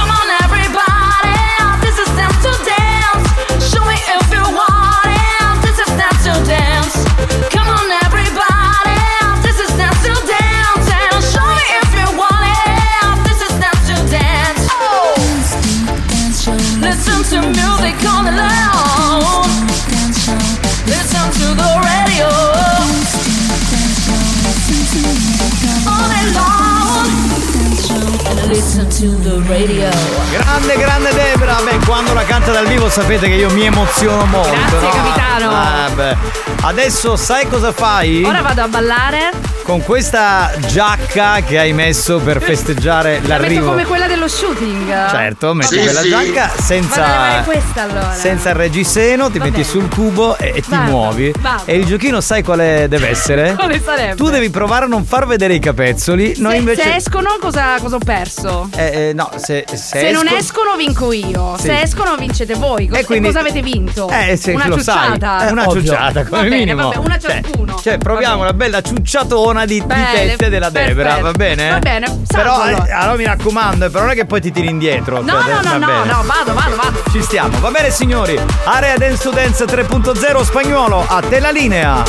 Grande, 30.31 30.77
grande 30.79 31.13
Debra. 31.13 31.57
Beh, 31.63 31.85
quando 31.85 32.15
la 32.15 32.25
canta 32.25 32.51
dal 32.51 32.67
vivo 32.67 32.89
sapete 32.89 33.29
che 33.29 33.35
io 33.35 33.51
mi 33.51 33.67
emoziono 33.67 34.25
molto. 34.25 34.51
Grazie, 34.51 34.81
no? 34.81 34.89
capitano. 34.89 35.51
Ah, 35.51 35.91
beh. 35.95 36.17
Adesso 36.63 37.15
sai 37.17 37.47
cosa 37.47 37.73
fai? 37.73 38.25
Ora 38.25 38.41
vado 38.41 38.63
a 38.63 38.69
ballare. 38.69 39.56
Con 39.67 39.83
questa 39.83 40.53
giacca 40.69 41.41
che 41.41 41.59
hai 41.59 41.73
messo 41.73 42.21
per 42.21 42.41
festeggiare 42.41 43.15
La 43.15 43.21
metto 43.21 43.29
l'arrivo. 43.43 43.67
come 43.71 43.85
quella 43.85 44.07
dello 44.07 44.29
shooting. 44.29 45.11
Certo, 45.11 45.55
metti 45.55 45.75
Vabbè. 45.75 45.91
quella 45.93 46.09
giacca 46.09 46.51
senza. 46.63 47.43
Questa 47.45 47.83
allora. 47.83 48.13
Senza 48.13 48.51
il 48.51 48.55
reggiseno, 48.55 49.29
ti 49.29 49.39
Va 49.39 49.45
metti 49.47 49.57
bene. 49.63 49.69
sul 49.69 49.89
cubo 49.89 50.39
e, 50.39 50.53
e 50.55 50.61
ti 50.63 50.71
Vado, 50.71 50.83
muovi. 50.91 51.33
vado. 51.41 51.63
E 51.65 51.79
il 51.79 51.85
giochino 51.85 52.21
sai 52.21 52.45
quale 52.45 52.87
deve 52.89 53.09
essere? 53.09 53.55
Quale 53.59 53.83
sarebbe? 53.83 54.15
Tu 54.15 54.29
devi 54.31 54.51
provare 54.51 54.85
a 54.85 54.89
non 54.89 55.05
far 55.05 55.27
vedere 55.27 55.55
i 55.55 55.59
capezzoli. 55.59 56.35
Noi 56.39 56.53
se, 56.53 56.57
invece. 56.59 56.83
se 56.83 56.95
escono, 56.95 57.37
cosa, 57.41 57.81
cosa 57.81 57.97
ho 57.97 58.01
perso? 58.05 58.69
Eh, 58.77 59.09
eh, 59.09 59.13
no, 59.15 59.31
se, 59.35 59.65
se, 59.69 59.77
Se 59.77 60.11
non 60.13 60.27
esco- 60.27 60.37
escono 60.39 60.77
vinco 60.77 61.11
io, 61.11 61.57
Sì. 61.59 61.65
se 61.67 61.81
escono 61.83 62.15
vincete 62.15 62.55
voi. 62.55 62.87
Cos- 62.87 63.01
E 63.01 63.05
quindi- 63.05 63.27
cosa 63.27 63.41
avete 63.41 63.63
vinto? 63.63 64.09
Eh, 64.11 64.37
se 64.37 64.53
una 64.53 64.69
lo 64.69 64.79
sai. 64.79 65.11
ciucciata. 65.15 65.49
Eh, 65.49 65.51
una 65.51 65.67
ciucciata, 65.67 66.23
Va 66.23 66.29
come 66.29 66.43
bene, 66.43 66.57
minimo. 66.57 66.83
vabbè, 66.91 66.97
una 66.99 67.19
Cioè, 67.19 67.41
ciascuno. 67.43 67.81
Cioè, 67.83 67.99
proviamo 67.99 68.43
una 68.43 68.53
bella 68.53 68.81
ciucciatona 68.81 69.56
zona 69.57 69.65
di, 69.65 69.83
di 69.83 70.49
della 70.51 70.69
Debra, 70.69 71.19
va 71.21 71.33
bene? 71.33 71.71
Va 71.71 71.79
bene, 71.79 72.07
salvo 72.07 72.27
Però 72.27 72.67
eh, 72.67 72.93
allora. 72.93 73.17
mi 73.17 73.25
raccomando, 73.25 73.87
eh, 73.87 73.91
però 73.91 74.03
non 74.05 74.13
è 74.13 74.15
che 74.15 74.27
poi 74.27 74.41
ti 74.43 74.53
tiri 74.53 74.69
indietro. 74.69 75.23
No, 75.23 75.41
cioè, 75.43 75.63
no, 75.63 75.79
no, 75.79 75.79
no, 75.79 76.05
no, 76.05 76.23
vado, 76.25 76.53
vado, 76.53 76.77
vado. 76.77 77.03
Ci 77.11 77.23
stiamo, 77.23 77.59
va 77.61 77.71
bene 77.71 77.91
signori. 77.91 78.39
Area 78.65 78.97
Dance 78.99 79.23
to 79.23 79.31
Dance 79.31 79.65
3.0 79.65 80.43
spagnolo, 80.43 81.05
a 81.07 81.23
te 81.23 81.41
la 81.41 81.51
linea. 81.51 82.03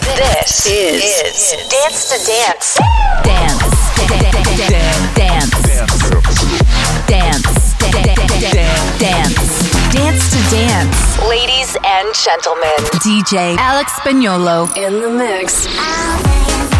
This 0.00 0.64
is 0.64 1.54
Dance 1.68 2.08
to 2.08 2.16
Dance. 2.24 2.80
Dance. 3.22 3.82
Dance. 4.06 4.54
Dance. 5.14 5.58
Dance. 8.98 9.72
Dance 9.92 10.30
to 10.30 10.38
dance. 10.50 11.22
Ladies 11.28 11.76
and 11.84 12.14
gentlemen, 12.14 12.78
DJ 13.00 13.56
Alex 13.58 13.92
Spagnolo 13.92 14.68
in 14.76 15.00
the 15.00 15.08
mix. 15.10 16.73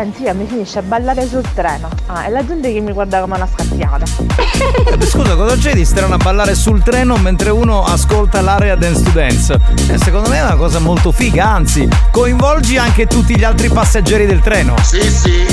Studenti 0.00 0.22
io 0.22 0.34
mi 0.34 0.46
finisce 0.46 0.78
a 0.78 0.82
ballare 0.82 1.28
sul 1.28 1.44
treno. 1.54 1.90
Ah, 2.06 2.24
e 2.24 2.30
la 2.30 2.42
gente 2.42 2.72
che 2.72 2.80
mi 2.80 2.90
guarda 2.90 3.20
come 3.20 3.36
una 3.36 3.46
scappiata. 3.46 4.04
Eh, 4.98 5.06
Scusa, 5.06 5.36
cosa 5.36 5.56
c'è 5.56 5.74
di 5.74 5.84
strano 5.84 6.14
a 6.14 6.16
ballare 6.16 6.54
sul 6.54 6.82
treno 6.82 7.18
mentre 7.18 7.50
uno 7.50 7.84
ascolta 7.84 8.40
l'area 8.40 8.76
Dance 8.76 9.02
to 9.02 9.10
Dance? 9.10 9.60
Eh, 9.90 9.98
secondo 9.98 10.30
me 10.30 10.38
è 10.38 10.42
una 10.42 10.56
cosa 10.56 10.78
molto 10.78 11.12
figa, 11.12 11.50
anzi, 11.50 11.86
coinvolgi 12.10 12.78
anche 12.78 13.06
tutti 13.06 13.36
gli 13.36 13.44
altri 13.44 13.68
passeggeri 13.68 14.24
del 14.24 14.40
treno. 14.40 14.74
Sì, 14.82 15.02
sì. 15.02 15.44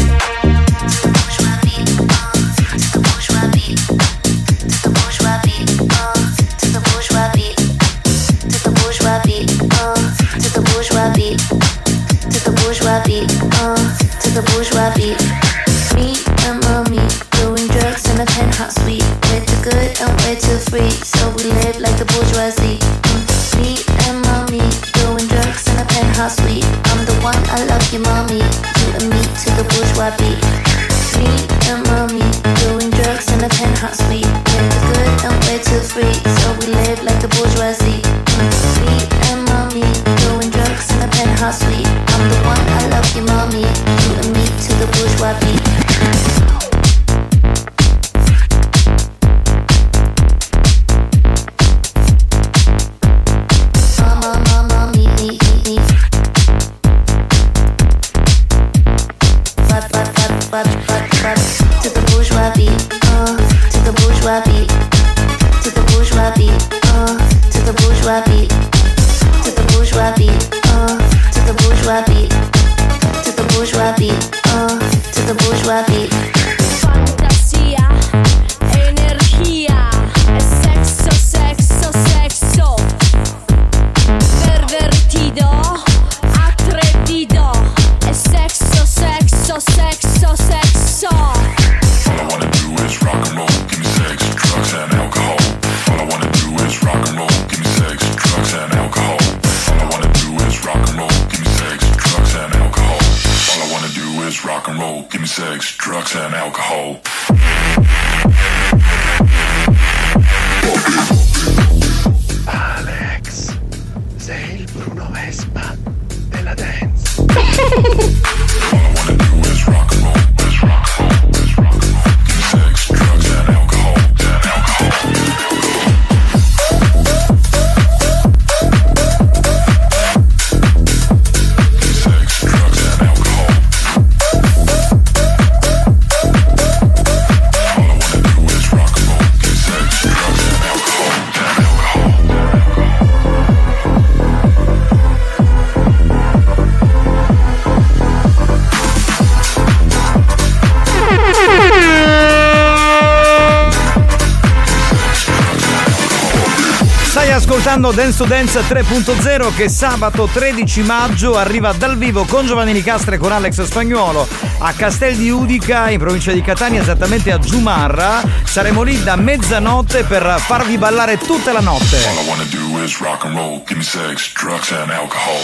Ascoltando 157.77 157.91
Dance 157.91 158.17
to 158.17 158.25
Dance 158.25 158.59
3.0 158.61 159.55
che 159.55 159.69
sabato 159.69 160.27
13 160.31 160.81
maggio 160.81 161.37
arriva 161.37 161.71
dal 161.73 161.97
vivo 161.97 162.25
con 162.25 162.45
Giovanni 162.45 162.73
Nicastre 162.73 163.15
e 163.15 163.17
con 163.19 163.31
Alex 163.31 163.61
Spagnuolo 163.63 164.27
a 164.59 164.73
Castel 164.73 165.15
di 165.15 165.29
Udica 165.29 165.89
in 165.89 165.99
provincia 165.99 166.31
di 166.31 166.41
Catania, 166.41 166.81
esattamente 166.81 167.31
a 167.31 167.37
Giumarra. 167.37 168.23
Saremo 168.43 168.81
lì 168.81 169.01
da 169.03 169.15
mezzanotte 169.15 170.03
per 170.03 170.37
farvi 170.39 170.77
ballare 170.77 171.17
tutta 171.17 171.51
la 171.51 171.59
notte. 171.59 171.97
All 172.07 172.23
I 172.23 172.27
wanna 172.27 172.45
do 172.49 172.83
is 172.83 172.99
rock 172.99 173.25
and 173.25 173.35
roll, 173.35 173.61
give 173.65 173.75
me 173.75 173.83
sex, 173.83 174.31
drugs 174.33 174.71
and 174.71 174.89
alcohol. 174.89 175.37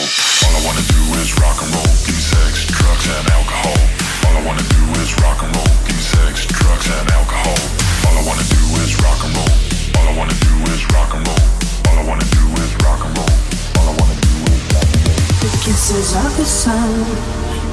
All 0.45 0.61
I 0.61 0.65
wanna 0.65 0.81
do 0.87 1.19
is 1.21 1.22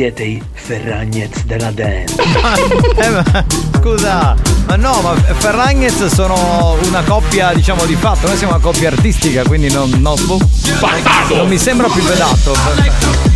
siete 0.00 0.22
i 0.24 0.42
Ferragnez 0.54 1.44
della 1.44 1.70
dance. 1.72 2.14
Eh, 2.96 3.08
ma- 3.10 3.44
scusa, 3.78 4.34
ma 4.66 4.76
no, 4.76 5.00
ma 5.02 5.14
Ferragnez 5.14 6.06
sono 6.06 6.78
una 6.86 7.02
coppia, 7.02 7.52
diciamo, 7.52 7.84
di 7.84 7.96
fatto. 7.96 8.26
Noi 8.26 8.36
siamo 8.38 8.54
una 8.54 8.62
coppia 8.62 8.88
artistica, 8.88 9.42
quindi 9.42 9.70
non, 9.70 9.90
non, 9.98 10.16
non 10.26 11.48
mi 11.48 11.58
sembra 11.58 11.88
più 11.88 12.02
pedato. 12.02 13.29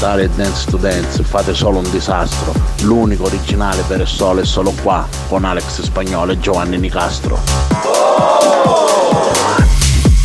Imitare 0.00 0.30
Dance 0.34 0.70
to 0.70 0.78
Dance, 0.78 1.22
fate 1.22 1.54
solo 1.54 1.78
un 1.78 1.90
disastro. 1.90 2.54
L'unico 2.80 3.24
originale 3.24 3.82
per 3.86 4.00
il 4.00 4.06
sole 4.06 4.42
è 4.42 4.44
solo 4.46 4.72
qua, 4.82 5.06
con 5.28 5.44
Alex 5.44 5.82
Spagnolo 5.82 6.32
e 6.32 6.40
Giovanni 6.40 6.78
Nicastro. 6.78 7.38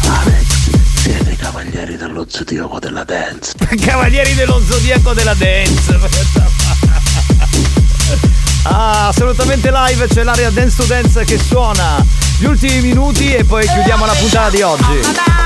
Alex, 0.07 0.69
siete 0.93 1.35
Cavalieri 1.35 1.97
dello 1.97 2.25
Zodiaco 2.25 2.79
della 2.79 3.03
Dance. 3.03 3.53
Cavalieri 3.85 4.33
dello 4.33 4.61
Zodiaco 4.65 5.13
della 5.13 5.33
Dance. 5.33 5.99
Ah, 8.67 9.09
assolutamente 9.09 9.69
live, 9.69 10.07
c'è 10.07 10.23
l'area 10.23 10.49
Dance 10.49 10.77
to 10.77 10.85
Dance 10.85 11.23
che 11.23 11.37
suona 11.37 12.03
gli 12.39 12.45
ultimi 12.45 12.81
minuti 12.81 13.31
e 13.31 13.43
poi 13.43 13.67
chiudiamo 13.67 14.07
la 14.07 14.13
puntata 14.13 14.49
di 14.49 14.63
oggi. 14.63 15.44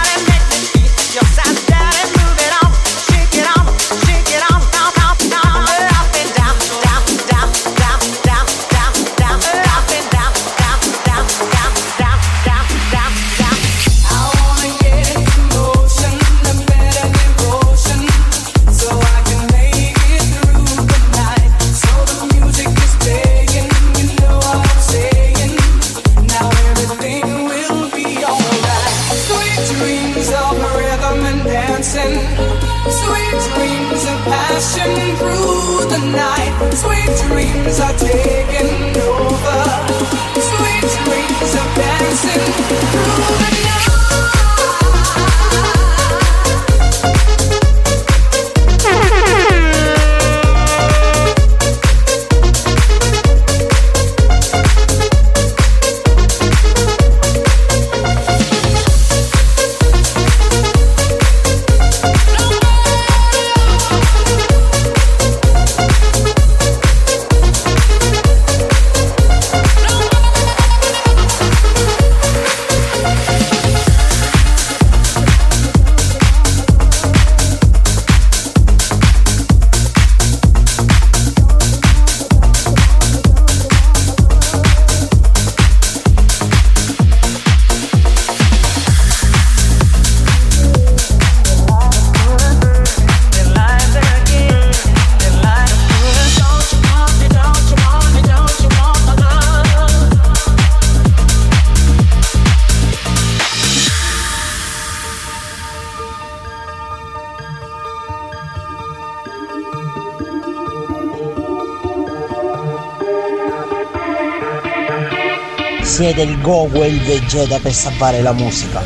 Goku 116.42 116.82
e 116.82 116.88
il 116.88 117.00
Vegeta 117.02 117.60
per 117.60 117.74
salvare 117.74 118.22
la 118.22 118.34
musica. 118.34 118.82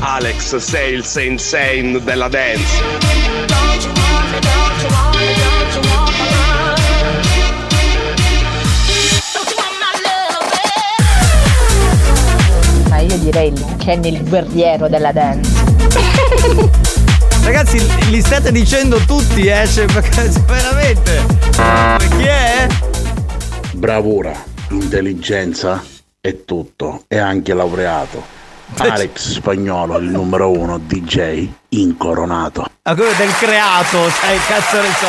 Alex, 0.00 0.56
sei 0.56 0.94
il 0.94 1.04
sensei 1.04 2.02
della 2.02 2.28
dance. 2.28 3.51
Direi 13.32 13.48
il 13.48 13.76
Kenny 13.78 14.12
il 14.12 14.28
guerriero 14.28 14.88
della 14.88 15.10
dance. 15.10 15.50
Ragazzi, 17.42 18.10
li 18.10 18.20
state 18.20 18.52
dicendo 18.52 18.98
tutti, 19.06 19.46
eh? 19.46 19.66
Cioè, 19.66 19.86
veramente. 19.86 21.24
Chi 21.50 22.24
è? 22.24 22.66
Bravura, 23.72 24.34
intelligenza 24.68 25.82
e 26.20 26.44
tutto. 26.44 27.04
E 27.08 27.16
anche 27.16 27.54
laureato. 27.54 28.22
Alex 28.76 29.30
Spagnolo, 29.30 29.96
il 29.96 30.10
numero 30.10 30.50
uno 30.50 30.76
DJ 30.76 31.48
incoronato. 31.70 32.66
Ah, 32.82 32.94
quello 32.94 33.12
del 33.16 33.34
creato, 33.38 34.10
sai, 34.10 34.38
cazzo 34.46 34.76
ne 34.76 34.92
so. 34.98 35.06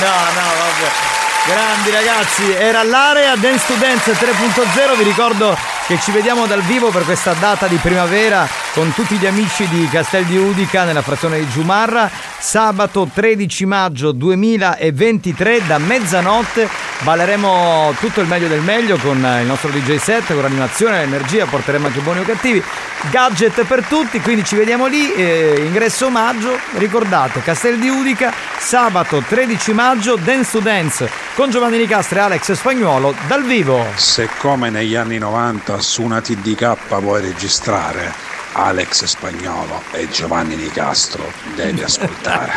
No, 0.00 0.10
no, 0.10 0.48
vabbè. 0.58 1.12
Grandi 1.46 1.90
ragazzi, 1.90 2.50
era 2.52 2.82
l'area 2.82 3.36
Dance 3.36 3.66
to 3.66 3.74
Dance 3.74 4.10
3.0, 4.12 4.96
vi 4.96 5.04
ricordo 5.04 5.73
che 5.86 5.98
ci 6.00 6.12
vediamo 6.12 6.46
dal 6.46 6.62
vivo 6.62 6.88
per 6.90 7.04
questa 7.04 7.34
data 7.34 7.66
di 7.66 7.76
primavera 7.76 8.48
con 8.72 8.92
tutti 8.94 9.16
gli 9.16 9.26
amici 9.26 9.68
di 9.68 9.86
Castel 9.88 10.24
di 10.24 10.36
Udica 10.38 10.84
nella 10.84 11.02
frazione 11.02 11.38
di 11.38 11.48
Giumarra, 11.48 12.10
sabato 12.38 13.08
13 13.12 13.66
maggio 13.66 14.12
2023 14.12 15.66
da 15.66 15.76
mezzanotte 15.76 16.68
balleremo 17.04 17.94
tutto 18.00 18.20
il 18.22 18.26
meglio 18.26 18.48
del 18.48 18.62
meglio 18.62 18.96
con 18.96 19.18
il 19.18 19.46
nostro 19.46 19.70
DJ 19.70 19.96
set, 19.96 20.32
con 20.32 20.40
l'animazione, 20.42 21.00
l'energia, 21.00 21.44
porteremo 21.44 21.86
anche 21.86 22.00
buoni 22.00 22.20
o 22.20 22.24
cattivi, 22.24 22.64
gadget 23.10 23.64
per 23.64 23.84
tutti, 23.84 24.20
quindi 24.20 24.42
ci 24.42 24.56
vediamo 24.56 24.86
lì, 24.86 25.12
eh, 25.12 25.62
ingresso 25.64 26.06
omaggio, 26.06 26.58
ricordate 26.72 27.42
Castel 27.42 27.78
di 27.78 27.90
Udica, 27.90 28.32
sabato 28.58 29.22
13 29.26 29.72
maggio 29.74 30.16
Dance 30.16 30.50
to 30.50 30.60
Dance 30.60 31.10
con 31.34 31.50
Giovanni 31.50 31.76
Nicastro 31.76 32.18
e 32.18 32.22
Alex 32.22 32.52
Spagnuolo 32.52 33.14
dal 33.26 33.44
vivo. 33.44 33.84
Se 33.94 34.28
come 34.38 34.70
negli 34.70 34.94
anni 34.94 35.18
90 35.18 35.78
su 35.80 36.02
una 36.02 36.22
TDK 36.22 36.74
puoi 36.88 37.20
registrare 37.20 38.12
Alex 38.52 39.04
Spagnolo 39.04 39.82
e 39.90 40.08
Giovanni 40.08 40.56
Nicastro, 40.56 41.30
devi 41.54 41.82
ascoltare. 41.82 42.52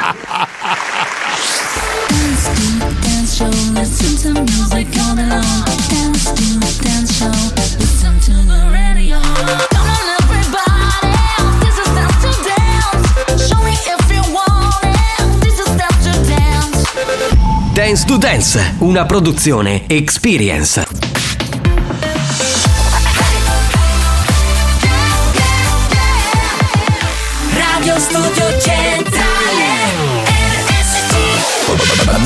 Show, 3.38 3.46
listen 3.46 4.34
to 4.34 4.42
music 4.42 4.88
all 5.00 5.16
day 5.16 5.30
long. 5.30 5.44
Dance 5.90 6.32
to 6.34 6.60
dance 6.82 7.20
show, 7.20 7.30
listen 7.78 8.20
to 8.22 8.34
the 8.34 8.68
radio. 8.74 9.20
Come 9.70 9.90
on, 9.94 10.08
everybody, 10.22 11.14
this 11.62 11.78
is 11.78 11.86
dance 11.94 12.18
to 12.24 12.32
dance. 12.50 13.48
Show 13.48 13.62
me 13.62 13.74
if 13.74 14.10
you 14.10 14.24
want 14.34 14.84
it. 14.86 15.42
This 15.44 15.60
is 15.60 15.70
dance 15.78 16.02
to 16.06 16.14
dance. 16.28 17.76
Dance 17.76 18.06
to 18.06 18.18
Dance, 18.18 18.74
una 18.80 19.06
produzione 19.06 19.84
Experience. 19.86 20.84
Radio 27.54 28.00
Studio 28.00 28.60
Centrale 28.60 28.97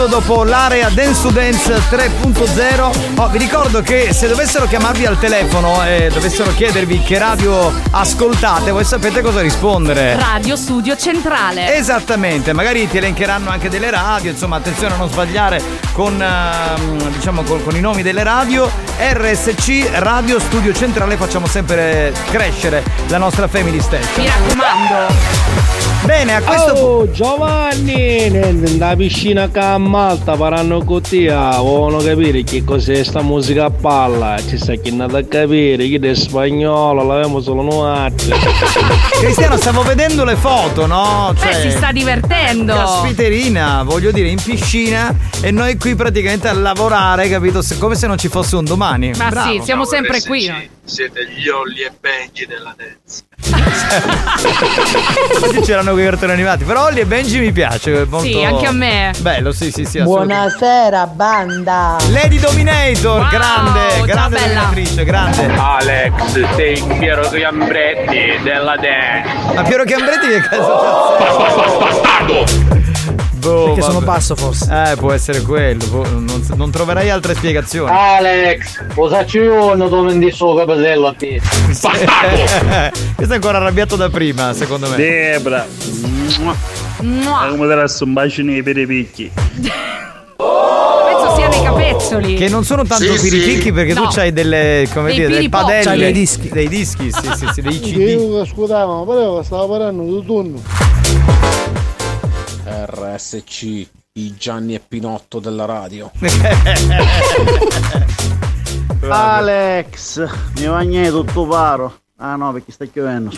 dal 0.00 0.06
vivo 0.06 0.06
dopo 0.06 0.44
l'area 0.44 0.88
Dance 0.88 1.22
to 1.22 1.30
Dance 1.30 1.74
3.0. 1.90 3.16
Oh, 3.16 3.28
vi 3.28 3.38
ricordo 3.38 3.82
che 3.82 4.12
se 4.14 4.28
dovessero 4.28 4.66
chiamarvi 4.66 5.04
al 5.04 5.18
telefono 5.18 5.84
e 5.84 6.10
dovessero 6.12 6.52
chiedervi 6.54 7.00
che 7.00 7.18
radio 7.18 7.72
ascoltate, 7.90 8.70
voi 8.70 8.84
sapete 8.84 9.20
cosa 9.20 9.40
rispondere. 9.40 10.16
Radio 10.16 10.56
Studio 10.56 10.96
Centrale. 10.96 11.74
Esattamente, 11.74 12.52
magari 12.52 12.88
ti 12.88 12.96
elencheranno 12.98 13.50
anche 13.50 13.68
delle 13.68 13.90
radio, 13.90 14.30
insomma 14.30 14.56
attenzione 14.56 14.94
a 14.94 14.96
non 14.96 15.08
sbagliare 15.08 15.62
con, 15.92 16.20
ehm, 16.20 17.10
diciamo, 17.10 17.42
con, 17.42 17.62
con 17.62 17.76
i 17.76 17.80
nomi 17.80 18.02
delle 18.02 18.22
radio. 18.22 18.70
RSC 18.98 19.90
Radio 19.94 20.38
Studio 20.38 20.72
Centrale 20.72 21.16
facciamo 21.16 21.46
sempre 21.46 22.14
crescere 22.30 22.82
la 23.08 23.18
nostra 23.18 23.48
family 23.48 23.80
station. 23.80 24.22
Mi 24.22 24.26
raccomando. 24.26 25.39
Bene, 26.10 26.34
a 26.34 26.42
questo 26.42 26.72
Oh, 26.72 27.10
Giovanni, 27.12 28.28
nella 28.30 28.96
piscina 28.96 29.48
a 29.52 29.78
Malta 29.78 30.34
faranno 30.34 30.82
cottia, 30.82 31.56
vogliono 31.58 32.02
capire 32.02 32.42
che 32.42 32.64
cos'è 32.64 33.04
sta 33.04 33.22
musica 33.22 33.66
a 33.66 33.70
palla, 33.70 34.36
ci 34.44 34.58
sta 34.58 34.74
chi 34.74 34.90
è 34.90 35.00
a 35.00 35.24
capire, 35.24 35.86
chi 35.86 35.94
è 35.98 36.14
spagnolo, 36.14 37.04
l'avevamo 37.04 37.40
solo 37.40 37.62
noi. 37.62 38.12
Cristiano, 39.22 39.56
stavo 39.56 39.82
vedendo 39.82 40.24
le 40.24 40.34
foto, 40.34 40.86
no? 40.86 41.32
Beh, 41.40 41.54
si 41.54 41.70
sta 41.70 41.92
divertendo. 41.92 42.74
Caspiterina, 42.74 43.84
voglio 43.84 44.10
dire, 44.10 44.30
in 44.30 44.42
piscina 44.42 45.14
e 45.40 45.52
noi 45.52 45.78
qui 45.78 45.94
praticamente 45.94 46.48
a 46.48 46.52
lavorare, 46.54 47.28
capito? 47.28 47.62
Come 47.78 47.94
se 47.94 48.08
non 48.08 48.18
ci 48.18 48.26
fosse 48.26 48.56
un 48.56 48.64
domani. 48.64 49.12
Ma 49.16 49.28
Bravo. 49.28 49.52
sì, 49.52 49.60
siamo 49.62 49.84
sempre 49.84 50.20
qui. 50.22 50.52
Siete 50.84 51.28
gli 51.28 51.46
Olli 51.48 51.82
e 51.82 51.92
Benji 52.00 52.46
della 52.46 52.74
dance. 52.76 53.29
Oggi 55.42 55.60
c'erano 55.60 55.92
quei 55.92 56.04
cartoni 56.04 56.32
animati, 56.32 56.64
però 56.64 56.84
Olli 56.84 57.00
e 57.00 57.06
Benji 57.06 57.38
mi 57.38 57.52
piace. 57.52 58.06
Molto... 58.08 58.26
Sì, 58.26 58.42
anche 58.42 58.66
a 58.66 58.72
me. 58.72 59.12
Bello, 59.18 59.52
sì, 59.52 59.70
sì, 59.70 59.84
sì. 59.84 60.00
Buonasera, 60.02 61.06
banda. 61.06 61.96
Lady 62.10 62.38
Dominator, 62.38 63.28
grande, 63.28 63.80
ciao, 63.90 64.04
grande 64.04 64.36
bella. 64.38 64.46
dominatrice, 64.46 65.04
grande. 65.04 65.52
Alex, 65.56 66.54
sei 66.54 66.82
Piero 66.98 67.28
Gambretti 67.28 68.42
della 68.42 68.76
dance. 68.76 69.54
Ma 69.54 69.62
Piero 69.62 69.84
Chiambretti 69.84 70.28
che 70.28 70.40
cazzo 70.40 71.16
Bastardo! 71.78 72.79
Boh, 73.40 73.64
Perché 73.66 73.80
sono 73.82 73.94
vabbè. 74.00 74.04
basso 74.04 74.36
forse. 74.36 74.68
Eh, 74.92 74.96
può 74.96 75.12
essere 75.12 75.40
quello. 75.42 75.84
boh, 75.86 76.04
Non, 76.08 76.46
non 76.56 76.70
troverai 76.70 77.08
altre 77.10 77.34
spiegazioni. 77.34 77.90
Alex, 77.90 78.84
posacci 78.94 79.38
uno 79.38 79.88
dove 79.88 80.12
non 80.14 80.30
so 80.30 80.54
capello 80.54 81.06
a 81.06 81.14
te. 81.16 81.40
Questo 81.70 83.32
è 83.32 83.34
ancora 83.34 83.58
arrabbiato 83.58 83.96
da 83.96 84.08
prima, 84.10 84.52
secondo 84.52 84.88
me. 84.88 84.96
Debra. 84.96 85.66
Mua. 87.00 87.46
Come 87.48 87.66
te 87.66 87.72
adesso 87.72 88.04
un 88.04 88.12
bacino 88.12 88.62
per 88.62 88.76
i 88.76 88.86
picchi. 88.86 89.30
Penso 90.36 91.34
siano 91.36 91.54
i 91.54 91.62
capezzoli. 91.62 92.34
Che 92.34 92.48
non 92.48 92.64
sono 92.64 92.84
tanto 92.84 93.16
Sì, 93.16 93.28
piripicchi 93.30 93.62
sì. 93.62 93.72
perché 93.72 93.94
No. 93.94 94.02
tu 94.02 94.08
c'hai 94.14 94.32
delle, 94.32 94.86
come 94.92 95.06
Dei 95.08 95.16
dire, 95.16 95.28
delle 95.28 95.48
padelle. 95.48 95.84
C'hai 95.84 95.98
dei 95.98 96.12
dischi. 96.12 96.48
Dei 96.50 96.68
dischi, 96.68 97.10
sì, 97.10 97.30
sì, 97.36 97.46
sì, 97.54 97.60
dei 97.62 97.80
CD. 97.80 97.96
Io 97.96 98.44
scusavo, 98.44 99.04
però 99.04 99.42
stavo 99.42 99.68
parlando 99.68 100.02
di 100.02 100.24
turno. 100.26 100.62
RSC, 102.86 103.86
i 104.14 104.34
Gianni 104.36 104.74
e 104.74 104.80
Pinotto 104.86 105.38
della 105.40 105.64
radio. 105.64 106.10
Alex, 109.08 110.26
mi 110.58 110.66
bagnai 110.66 111.08
tutto 111.08 111.46
paro. 111.46 111.98
Ah 112.18 112.36
no, 112.36 112.52
perché 112.52 112.70
sta 112.72 112.84
piovendo. 112.90 113.30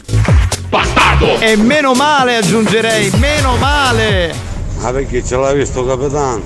E 1.41 1.57
meno 1.57 1.93
male 1.95 2.37
aggiungerei, 2.37 3.11
meno 3.19 3.57
male. 3.57 4.35
Ah 4.83 4.91
perché 4.91 5.25
ce 5.25 5.37
l'ha 5.37 5.53
visto 5.53 5.85
capitano? 5.87 6.43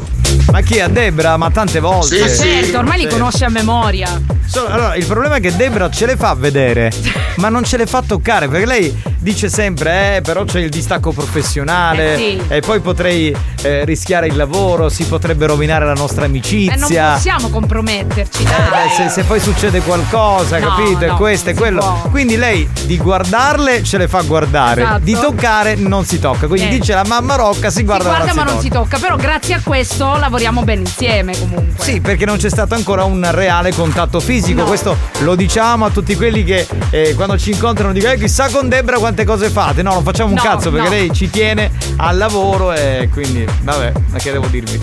Ma 0.51 0.60
chi 0.60 0.81
a 0.81 0.89
Debra? 0.89 1.36
Ma 1.39 1.51
tante 1.51 1.81
volte. 1.81 2.18
Ma 2.20 2.28
certo, 2.28 2.78
ormai 2.78 2.98
li 2.98 3.05
Sì. 3.05 3.09
conosce 3.16 3.44
a 3.47 3.48
memoria. 3.48 4.20
So- 4.47 4.66
allora, 4.66 4.94
il 4.97 5.06
problema 5.06 5.36
è 5.36 5.40
che 5.40 5.56
Debra 5.56 5.89
ce 5.90 6.05
le 6.06 6.16
fa 6.16 6.35
vedere, 6.35 6.93
ma 7.36 7.48
non 7.48 7.64
ce 7.64 7.78
le 7.78 7.86
fa 7.86 8.02
toccare, 8.02 8.48
perché 8.48 8.66
lei 8.66 9.02
dice 9.27 9.48
sempre, 9.48 10.19
eh, 10.19 10.20
però 10.20 10.44
c'è 10.44 10.61
il 10.61 10.69
distacco 10.69 11.11
professionale 11.11 12.15
Eh 12.15 12.16
sì. 12.16 12.40
e 12.47 12.61
poi 12.61 12.78
potrei 12.78 13.35
eh, 13.62 13.85
rischiare 13.85 14.28
il 14.28 14.36
lavoro, 14.36 14.89
si 14.89 15.03
potrebbe 15.05 15.47
rovinare 15.47 15.85
la 15.85 15.94
nostra 15.94 16.27
E 16.27 16.28
non 16.28 16.36
amicizia. 16.36 17.12
possiamo 17.15 17.48
comprometterci, 17.48 18.44
Eh, 18.44 18.47
dai. 18.47 18.89
se, 18.97 19.09
se 19.09 19.24
poi 19.24 19.40
succede 19.40 19.81
qualcosa, 19.81 20.59
No, 20.61 20.69
capito? 20.69 21.01
E 21.05 21.07
no, 21.09 21.16
questo 21.16 21.51
e 21.51 21.55
non 21.55 21.62
si 21.62 21.69
quello. 21.69 21.81
può. 21.81 22.11
Quindi 22.11 22.36
lei 22.36 22.69
di 22.85 22.97
guardarle 22.98 23.82
ce 23.82 23.98
le 23.98 24.07
fa 24.07 24.23
guardare, 24.23 24.82
Esatto. 24.82 25.01
di 25.03 25.12
toccare 25.15 25.74
non 25.74 26.05
si 26.05 26.20
tocca. 26.20 26.47
Quindi 26.47 26.69
Eh. 26.69 26.78
dice 26.78 26.94
la 26.94 27.05
mamma 27.05 27.35
Rocca 27.35 27.69
si 27.70 27.82
guarda, 27.82 28.05
Guarda, 28.11 28.32
ma 28.32 28.44
non 28.44 28.47
tocca. 28.55 28.61
si 28.61 28.69
tocca. 28.69 28.98
Però 28.98 29.16
grazie 29.16 29.55
a 29.55 29.61
questo 29.65 30.16
lavoriamo 30.19 30.62
bene 30.62 30.82
insieme 30.82 31.36
comunque. 31.36 31.82
Sì, 31.85 32.01
perché 32.01 32.24
non 32.27 32.36
c'è 32.36 32.48
stato 32.48 32.74
ancora 32.74 33.03
un 33.03 33.27
reale 33.32 33.73
contatto 33.74 34.20
fisico. 34.20 34.61
No. 34.61 34.66
Questo 34.66 34.97
lo 35.23 35.35
diciamo 35.35 35.85
a 35.85 35.90
tutti 35.90 36.15
quelli 36.15 36.44
che 36.44 36.65
eh, 36.90 37.15
quando 37.16 37.36
ci 37.36 37.51
incontrano 37.51 37.93
dicono 37.93 38.12
eh, 38.12 38.19
chissà 38.19 38.48
con 38.51 38.69
Debra 38.69 38.98
quante 39.16 39.24
cose 39.24 39.48
fate. 39.48 39.82
No, 39.82 39.94
non 39.94 40.02
facciamo 40.02 40.28
un 40.30 40.34
No, 40.36 40.43
cazzo 40.43 40.70
perché 40.70 40.88
no. 40.88 40.94
lei 40.94 41.12
ci 41.12 41.30
tiene 41.30 41.70
al 41.97 42.18
lavoro 42.18 42.72
e 42.72 43.09
quindi, 43.10 43.47
vabbè, 43.62 43.93
ma 44.10 44.18
che 44.18 44.32
devo 44.32 44.47
dirvi? 44.48 44.78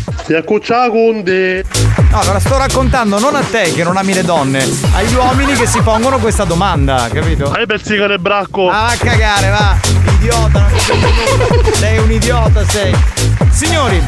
Con 0.46 1.24
te. 1.24 1.64
No, 2.10 2.20
allora 2.20 2.40
sto 2.40 2.58
raccontando 2.58 3.20
non 3.20 3.36
a 3.36 3.42
te 3.42 3.72
che 3.74 3.84
non 3.84 3.98
ami 3.98 4.14
le 4.14 4.24
donne, 4.24 4.64
agli 4.94 5.14
uomini 5.14 5.54
che 5.54 5.68
si 5.68 5.80
pongono 5.82 6.18
questa 6.18 6.46
domanda, 6.46 7.08
capito? 7.12 7.52
Hai 7.52 7.66
pezzicare 7.68 8.18
bracco. 8.18 8.70
Ah, 8.70 8.88
a 8.88 8.96
cagare, 8.96 9.50
va! 9.50 9.76
Idiota, 10.16 10.60
non. 10.68 11.74
Sei 11.74 11.98
un 12.00 12.12
idiota, 12.12 12.66
sei. 12.68 12.96
Signori, 13.52 14.02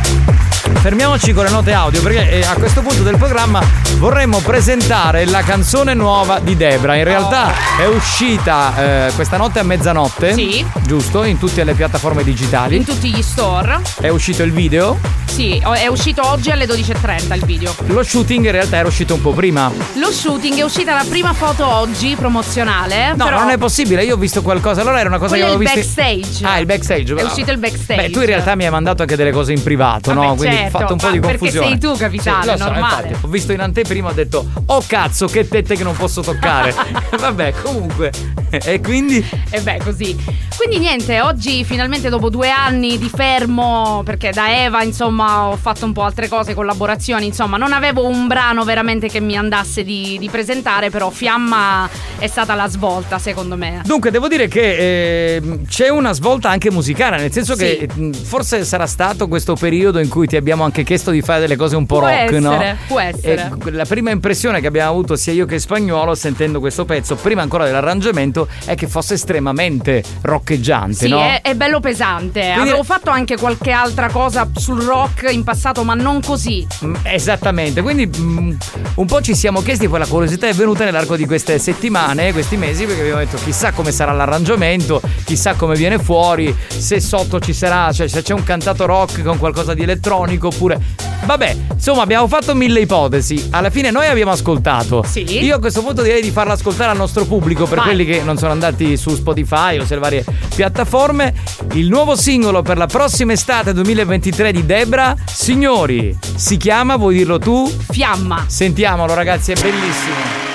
fermiamoci 0.73 1.33
con 1.33 1.45
le 1.45 1.51
note 1.51 1.73
audio 1.73 2.01
perché 2.01 2.29
eh, 2.29 2.41
a 2.45 2.53
questo 2.55 2.81
punto 2.81 3.03
del 3.03 3.17
programma 3.17 3.61
vorremmo 3.97 4.39
presentare 4.39 5.25
la 5.25 5.41
canzone 5.41 5.93
nuova 5.93 6.39
di 6.39 6.55
Debra. 6.55 6.95
In 6.95 7.03
realtà 7.03 7.51
è 7.79 7.85
uscita 7.87 9.07
eh, 9.07 9.11
questa 9.13 9.37
notte 9.37 9.59
a 9.59 9.63
mezzanotte. 9.63 10.33
Sì. 10.33 10.65
Giusto? 10.85 11.23
In 11.23 11.37
tutte 11.37 11.63
le 11.63 11.73
piattaforme 11.73 12.23
digitali. 12.23 12.75
In 12.77 12.85
tutti 12.85 13.09
gli 13.13 13.21
store. 13.21 13.81
È 13.99 14.09
uscito 14.09 14.43
il 14.43 14.51
video. 14.51 14.97
Sì, 15.25 15.57
è 15.57 15.87
uscito 15.87 16.25
oggi 16.25 16.49
alle 16.49 16.65
12.30 16.65 17.35
il 17.35 17.45
video. 17.45 17.75
Lo 17.87 18.03
shooting 18.03 18.45
in 18.45 18.51
realtà 18.51 18.77
era 18.77 18.87
uscito 18.87 19.15
un 19.15 19.21
po' 19.21 19.33
prima. 19.33 19.69
Lo 19.95 20.09
shooting 20.09 20.57
è 20.59 20.63
uscita 20.63 20.93
la 20.93 21.03
prima 21.07 21.33
foto 21.33 21.67
oggi 21.67 22.15
promozionale. 22.17 23.13
No, 23.15 23.25
però 23.25 23.39
non 23.39 23.49
è 23.49 23.57
possibile, 23.57 24.05
io 24.05 24.15
ho 24.15 24.17
visto 24.17 24.41
qualcosa. 24.41 24.81
Allora 24.81 24.99
era 24.99 25.09
una 25.09 25.17
cosa 25.17 25.35
quello 25.35 25.57
che 25.57 25.63
il 25.63 25.67
avevo 25.67 25.81
visto. 25.83 26.01
backstage. 26.01 26.45
Ah, 26.45 26.57
il 26.59 26.65
backstage. 26.65 27.11
È 27.11 27.15
bravo. 27.15 27.27
uscito 27.27 27.51
il 27.51 27.57
backstage. 27.57 28.01
Beh, 28.01 28.09
tu 28.11 28.19
in 28.19 28.25
realtà 28.27 28.55
mi 28.55 28.63
hai 28.63 28.71
mandato 28.71 29.01
anche 29.01 29.17
delle 29.17 29.31
cose 29.31 29.51
in 29.51 29.61
privato, 29.61 30.13
no? 30.13 30.21
Vabbè, 30.21 30.35
Quindi 30.37 30.54
certo, 30.55 30.77
ho 30.77 30.79
fatto 30.79 30.93
un 30.93 30.99
po' 30.99 31.09
di 31.09 31.19
perché 31.19 31.37
confusione. 31.37 31.67
sei 31.67 31.77
tu, 31.79 31.95
capitano, 31.97 32.41
Sì, 32.43 32.57
so, 32.57 32.63
normale. 32.63 33.07
infatti, 33.07 33.25
ho 33.25 33.27
visto 33.29 33.51
in 33.51 33.59
anteprima 33.59 34.09
ho 34.09 34.13
detto, 34.13 34.45
oh 34.65 34.83
cazzo, 34.85 35.27
che 35.27 35.47
tette 35.47 35.75
che 35.75 35.83
non 35.83 35.95
posso 35.95 36.21
toccare. 36.21 36.73
Vabbè, 37.19 37.53
comunque. 37.61 38.11
E 38.49 38.79
quindi? 38.81 39.23
E 39.49 39.61
beh, 39.61 39.79
così. 39.83 40.15
Quindi 40.55 40.79
niente, 40.79 41.19
oggi 41.21 41.63
finalmente 41.65 42.09
dopo 42.09 42.29
due 42.29 42.49
anni 42.49 42.97
di 42.97 43.09
fermo, 43.13 44.01
perché 44.05 44.31
da 44.31 44.63
Eva 44.63 44.81
insomma 44.83 45.47
ho 45.47 45.55
fatto 45.57 45.85
un 45.85 45.91
po' 45.93 46.03
altre 46.03 46.27
cose, 46.29 46.53
collaborazioni, 46.53 47.25
insomma 47.25 47.57
non 47.57 47.73
avevo 47.73 48.07
un 48.07 48.27
brano 48.27 48.63
veramente 48.63 49.09
che 49.09 49.19
mi 49.19 49.35
andasse 49.35 49.83
di, 49.83 50.17
di 50.17 50.29
presentare, 50.29 50.89
però 50.89 51.09
Fiamma 51.09 51.89
è 52.17 52.27
stata 52.27 52.55
la 52.55 52.67
svolta 52.69 53.19
secondo 53.19 53.57
me. 53.57 53.81
Dunque, 53.83 54.11
devo 54.11 54.27
dire 54.29 54.47
che 54.47 55.35
eh, 55.35 55.59
c'è 55.67 55.89
una 55.89 56.13
svolta 56.13 56.49
anche 56.49 56.71
musicale, 56.71 57.17
nel 57.17 57.31
senso 57.31 57.55
che 57.55 57.87
mh, 57.93 58.11
forse 58.11 58.63
sarà 58.63 58.87
stato 58.87 59.27
questo 59.27 59.55
periodo 59.55 59.99
in 59.99 60.07
cui 60.07 60.27
ti 60.27 60.35
abbiamo 60.37 60.44
anche 60.63 60.83
chiesto 60.83 61.11
di 61.11 61.21
fare 61.21 61.39
delle 61.41 61.55
cose 61.55 61.75
un 61.75 61.85
po' 61.85 61.99
Può 61.99 62.07
rock, 62.07 62.31
no? 62.33 62.53
essere, 62.53 62.77
può 62.87 62.99
essere. 62.99 63.51
E 63.65 63.71
la 63.71 63.85
prima 63.85 64.11
impressione 64.11 64.59
che 64.61 64.67
abbiamo 64.67 64.89
avuto 64.91 65.15
sia 65.15 65.33
io 65.33 65.45
che 65.45 65.59
Spagnolo 65.59 66.13
sentendo 66.15 66.59
questo 66.59 66.85
pezzo, 66.85 67.15
prima 67.15 67.41
ancora 67.41 67.65
dell'arrangiamento, 67.65 68.47
è 68.65 68.75
che 68.75 68.87
fosse 68.87 69.13
estremamente 69.15 70.03
roccheggiante, 70.21 71.05
Sì, 71.05 71.09
no? 71.09 71.21
è, 71.21 71.41
è 71.41 71.53
bello 71.55 71.79
pesante. 71.79 72.39
Quindi- 72.41 72.61
Avevo 72.69 72.83
fatto 72.83 73.09
anche 73.09 73.37
qualche 73.37 73.71
altra 73.71 74.09
cosa 74.09 74.47
sul 74.55 74.81
rock 74.83 75.31
in 75.31 75.43
passato, 75.43 75.83
ma 75.83 75.93
non 75.93 76.21
così. 76.21 76.65
Mm, 76.83 76.95
Esattamente, 77.03 77.81
quindi 77.81 78.07
mm, 78.07 78.51
un 78.95 79.05
po' 79.05 79.21
ci 79.21 79.35
siamo 79.35 79.61
chiesti, 79.61 79.87
poi 79.87 79.99
la 79.99 80.05
curiosità 80.07 80.47
è 80.47 80.53
venuta 80.53 80.83
nell'arco 80.83 81.15
di 81.15 81.25
queste 81.25 81.57
settimane, 81.59 82.31
questi 82.33 82.57
mesi, 82.57 82.85
perché 82.85 83.01
abbiamo 83.01 83.19
detto 83.19 83.37
chissà 83.43 83.71
come 83.71 83.91
sarà 83.91 84.11
l'arrangiamento, 84.11 85.01
chissà 85.23 85.53
come 85.53 85.75
viene 85.75 85.97
fuori, 85.99 86.53
se 86.67 86.99
sotto 86.99 87.39
ci 87.39 87.53
sarà, 87.53 87.91
cioè 87.93 88.07
se 88.07 88.21
c'è 88.21 88.33
un 88.33 88.43
cantato 88.43 88.85
rock 88.85 89.23
con 89.23 89.37
qualcosa 89.37 89.73
di 89.73 89.83
elettronico 89.83 90.24
oppure... 90.47 91.03
Vabbè, 91.25 91.55
insomma, 91.73 92.03
abbiamo 92.03 92.27
fatto 92.27 92.53
mille 92.53 92.81
ipotesi. 92.81 93.47
Alla 93.51 93.69
fine 93.69 93.89
noi 93.89 94.05
abbiamo 94.05 94.31
ascoltato. 94.31 95.03
Sì. 95.03 95.43
Io 95.43 95.55
a 95.55 95.59
questo 95.59 95.81
punto 95.81 96.03
direi 96.03 96.21
di 96.21 96.29
farla 96.29 96.53
ascoltare 96.53 96.91
al 96.91 96.97
nostro 96.97 97.25
pubblico 97.25 97.65
per 97.65 97.77
Vai. 97.77 97.87
quelli 97.87 98.05
che 98.05 98.21
non 98.21 98.37
sono 98.37 98.51
andati 98.51 98.95
su 98.95 99.15
Spotify 99.15 99.79
o 99.79 99.85
sulle 99.85 99.99
varie 99.99 100.23
piattaforme. 100.53 101.33
Il 101.73 101.89
nuovo 101.89 102.15
singolo 102.15 102.61
per 102.61 102.77
la 102.77 102.85
prossima 102.85 103.31
estate 103.31 103.73
2023 103.73 104.51
di 104.51 104.65
Debra. 104.65 105.15
Signori, 105.25 106.15
si 106.35 106.57
chiama, 106.57 106.95
vuoi 106.95 107.15
dirlo 107.17 107.39
tu? 107.39 107.67
Fiamma. 107.89 108.43
Sentiamolo, 108.47 109.13
ragazzi, 109.15 109.51
è 109.51 109.55
bellissimo. 109.59 110.54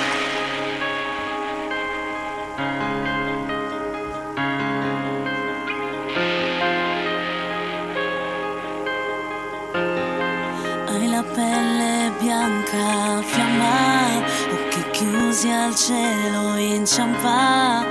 Cielo 15.90 16.56
inciampa. 16.56 17.84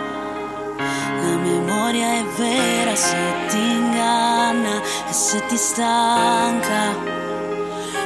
La 1.22 1.36
memoria 1.36 2.08
è 2.20 2.24
vera 2.38 2.96
se 2.96 3.18
ti 3.50 3.58
inganna 3.58 4.82
e 5.10 5.12
se 5.12 5.46
ti 5.48 5.58
stanca. 5.58 6.96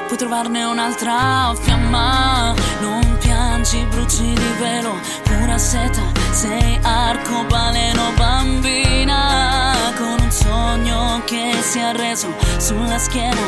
Puoi 0.07 0.17
trovarne 0.17 0.63
un'altra 0.63 1.53
fiamma, 1.61 2.55
non 2.81 3.17
piangi, 3.63 3.85
bruci 3.85 4.33
di 4.33 4.53
velo, 4.59 4.99
pura 5.23 5.57
seta, 5.57 6.01
sei 6.31 6.77
arcobaleno 6.81 8.11
bambina, 8.17 9.73
con 9.97 10.17
un 10.19 10.31
sogno 10.31 11.21
che 11.25 11.57
si 11.61 11.79
è 11.79 11.83
arreso 11.83 12.33
sulla 12.57 12.97
schiena, 12.97 13.41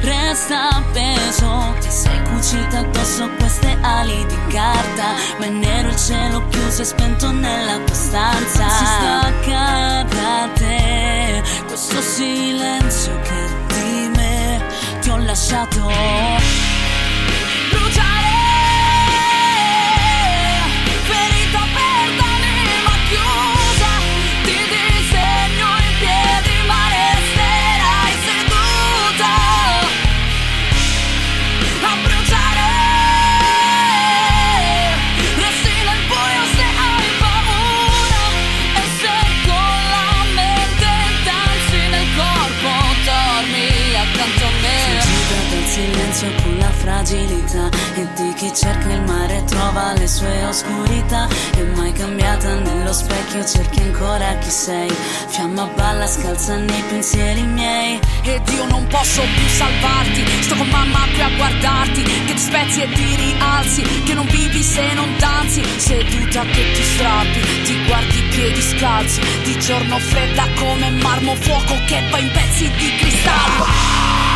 resta 0.00 0.70
appeso, 0.70 1.74
ti 1.80 1.90
sei 1.90 2.22
cucita 2.24 2.78
addosso 2.78 3.28
queste 3.38 3.76
ali 3.82 4.24
di 4.26 4.38
carta, 4.48 5.14
ma 5.38 5.44
è 5.44 5.50
nero 5.50 5.88
il 5.88 5.96
cielo 5.96 6.46
chiuso 6.48 6.82
e 6.82 6.84
spento 6.84 7.30
nella 7.30 7.78
tua 7.78 7.94
stanza, 7.94 8.68
si 8.68 8.84
stacca 8.84 10.04
da 10.08 10.48
te, 10.54 11.42
questo 11.66 12.00
silenzio 12.00 13.20
che 13.20 13.74
di 13.74 14.10
me 14.16 14.62
ti 15.00 15.10
ho 15.10 15.18
lasciato 15.18 15.88
silenzio 46.18 46.42
con 46.42 46.58
la 46.58 46.70
fragilità 46.70 47.68
e 47.94 48.06
di 48.16 48.32
chi 48.34 48.52
cerca 48.52 48.92
il 48.92 49.02
mare 49.02 49.44
trova 49.44 49.92
le 49.92 50.06
sue 50.06 50.44
oscurità. 50.44 51.28
E 51.56 51.62
mai 51.76 51.92
cambiata 51.92 52.54
nello 52.54 52.92
specchio 52.92 53.44
cerchi 53.44 53.80
ancora 53.80 54.36
chi 54.38 54.50
sei. 54.50 54.90
Fiamma 55.28 55.66
balla 55.74 56.06
scalza 56.06 56.56
nei 56.56 56.82
pensieri 56.88 57.42
miei. 57.42 58.00
Ed 58.22 58.48
io 58.48 58.66
non 58.66 58.86
posso 58.88 59.22
più 59.22 59.48
salvarti. 59.48 60.24
Sto 60.40 60.56
con 60.56 60.68
mamma 60.68 61.06
qui 61.12 61.22
a 61.22 61.30
guardarti. 61.36 62.02
Che 62.02 62.34
ti 62.34 62.38
spezzi 62.38 62.82
e 62.82 62.92
ti 62.92 63.16
rialzi. 63.16 63.82
Che 64.04 64.14
non 64.14 64.26
vivi 64.26 64.62
se 64.62 64.92
non 64.94 65.14
danzi. 65.18 65.62
Seduta 65.76 66.42
che 66.42 66.72
ti 66.74 66.82
strappi 66.82 67.40
ti 67.64 67.84
guardi 67.86 68.18
i 68.18 68.22
piedi 68.30 68.60
scalzi. 68.60 69.20
Di 69.44 69.58
giorno 69.60 69.98
fredda 69.98 70.46
come 70.56 70.90
marmo 70.90 71.34
fuoco 71.36 71.74
che 71.86 72.02
va 72.10 72.18
in 72.18 72.30
pezzi 72.32 72.70
di 72.76 72.96
cristallo 72.96 74.27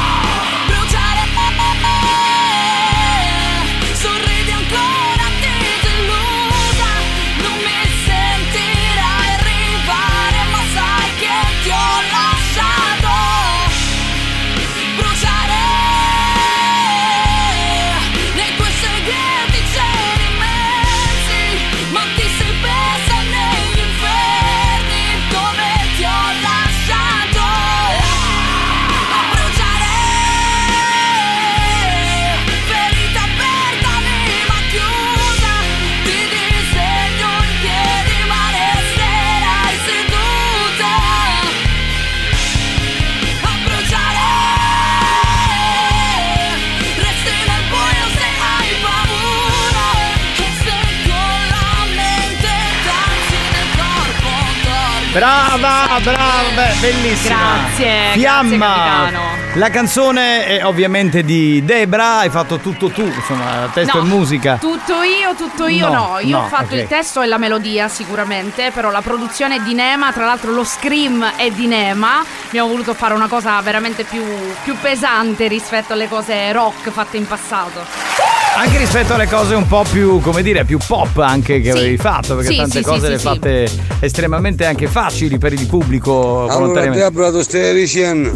Brava, 56.02 56.48
beh, 56.54 56.74
bellissima. 56.80 57.36
Grazie, 57.36 58.12
Fiamma. 58.14 59.08
grazie. 59.08 59.40
La 59.54 59.70
canzone 59.70 60.46
è 60.46 60.64
ovviamente 60.64 61.22
di 61.22 61.64
Debra, 61.64 62.18
hai 62.18 62.30
fatto 62.30 62.58
tutto 62.58 62.90
tu, 62.90 63.02
insomma, 63.02 63.70
testo 63.72 63.98
No, 63.98 64.04
e 64.04 64.08
musica. 64.08 64.56
Tutto 64.56 65.02
io, 65.02 65.34
tutto 65.36 65.66
io 65.68 65.88
No, 65.88 65.94
no. 65.94 66.18
Io 66.20 66.38
no, 66.38 66.44
ho 66.44 66.48
fatto 66.48 66.74
ok. 66.74 66.80
il 66.80 66.86
testo 66.88 67.20
e 67.22 67.26
la 67.26 67.38
melodia 67.38 67.86
sicuramente, 67.88 68.70
però 68.72 68.90
la 68.90 69.02
produzione 69.02 69.56
è 69.56 69.60
di 69.60 69.74
Nema, 69.74 70.10
tra 70.10 70.24
l'altro 70.24 70.50
lo 70.52 70.64
scream 70.64 71.34
è 71.36 71.50
di 71.50 71.66
Nema. 71.66 72.24
Abbiamo 72.46 72.68
voluto 72.68 72.94
fare 72.94 73.14
una 73.14 73.28
cosa 73.28 73.60
veramente 73.60 74.02
più, 74.04 74.24
più 74.64 74.76
pesante 74.80 75.46
rispetto 75.46 75.92
alle 75.92 76.08
cose 76.08 76.50
rock 76.50 76.90
fatte 76.90 77.16
in 77.16 77.26
passato. 77.26 78.21
Anche 78.62 78.78
rispetto 78.78 79.14
alle 79.14 79.26
cose 79.26 79.56
un 79.56 79.66
po' 79.66 79.84
più, 79.90 80.20
come 80.20 80.40
dire, 80.40 80.64
più 80.64 80.78
pop 80.86 81.16
anche 81.18 81.60
che 81.60 81.72
Sì. 81.72 81.78
avevi 81.78 81.96
fatto, 81.96 82.36
perché 82.36 82.52
Sì, 82.52 82.56
tante 82.58 82.78
sì, 82.78 82.84
cose 82.84 83.06
sì, 83.06 83.10
le 83.10 83.18
sì, 83.18 83.24
fatte 83.24 83.68
estremamente 83.98 84.64
anche 84.66 84.86
facili 84.86 85.36
per 85.36 85.52
il 85.52 85.66
pubblico 85.66 86.46
Allora. 86.48 86.86
Debra 86.88 87.30
tu 87.32 87.42
stai 87.42 87.74
dicendo 87.74 88.32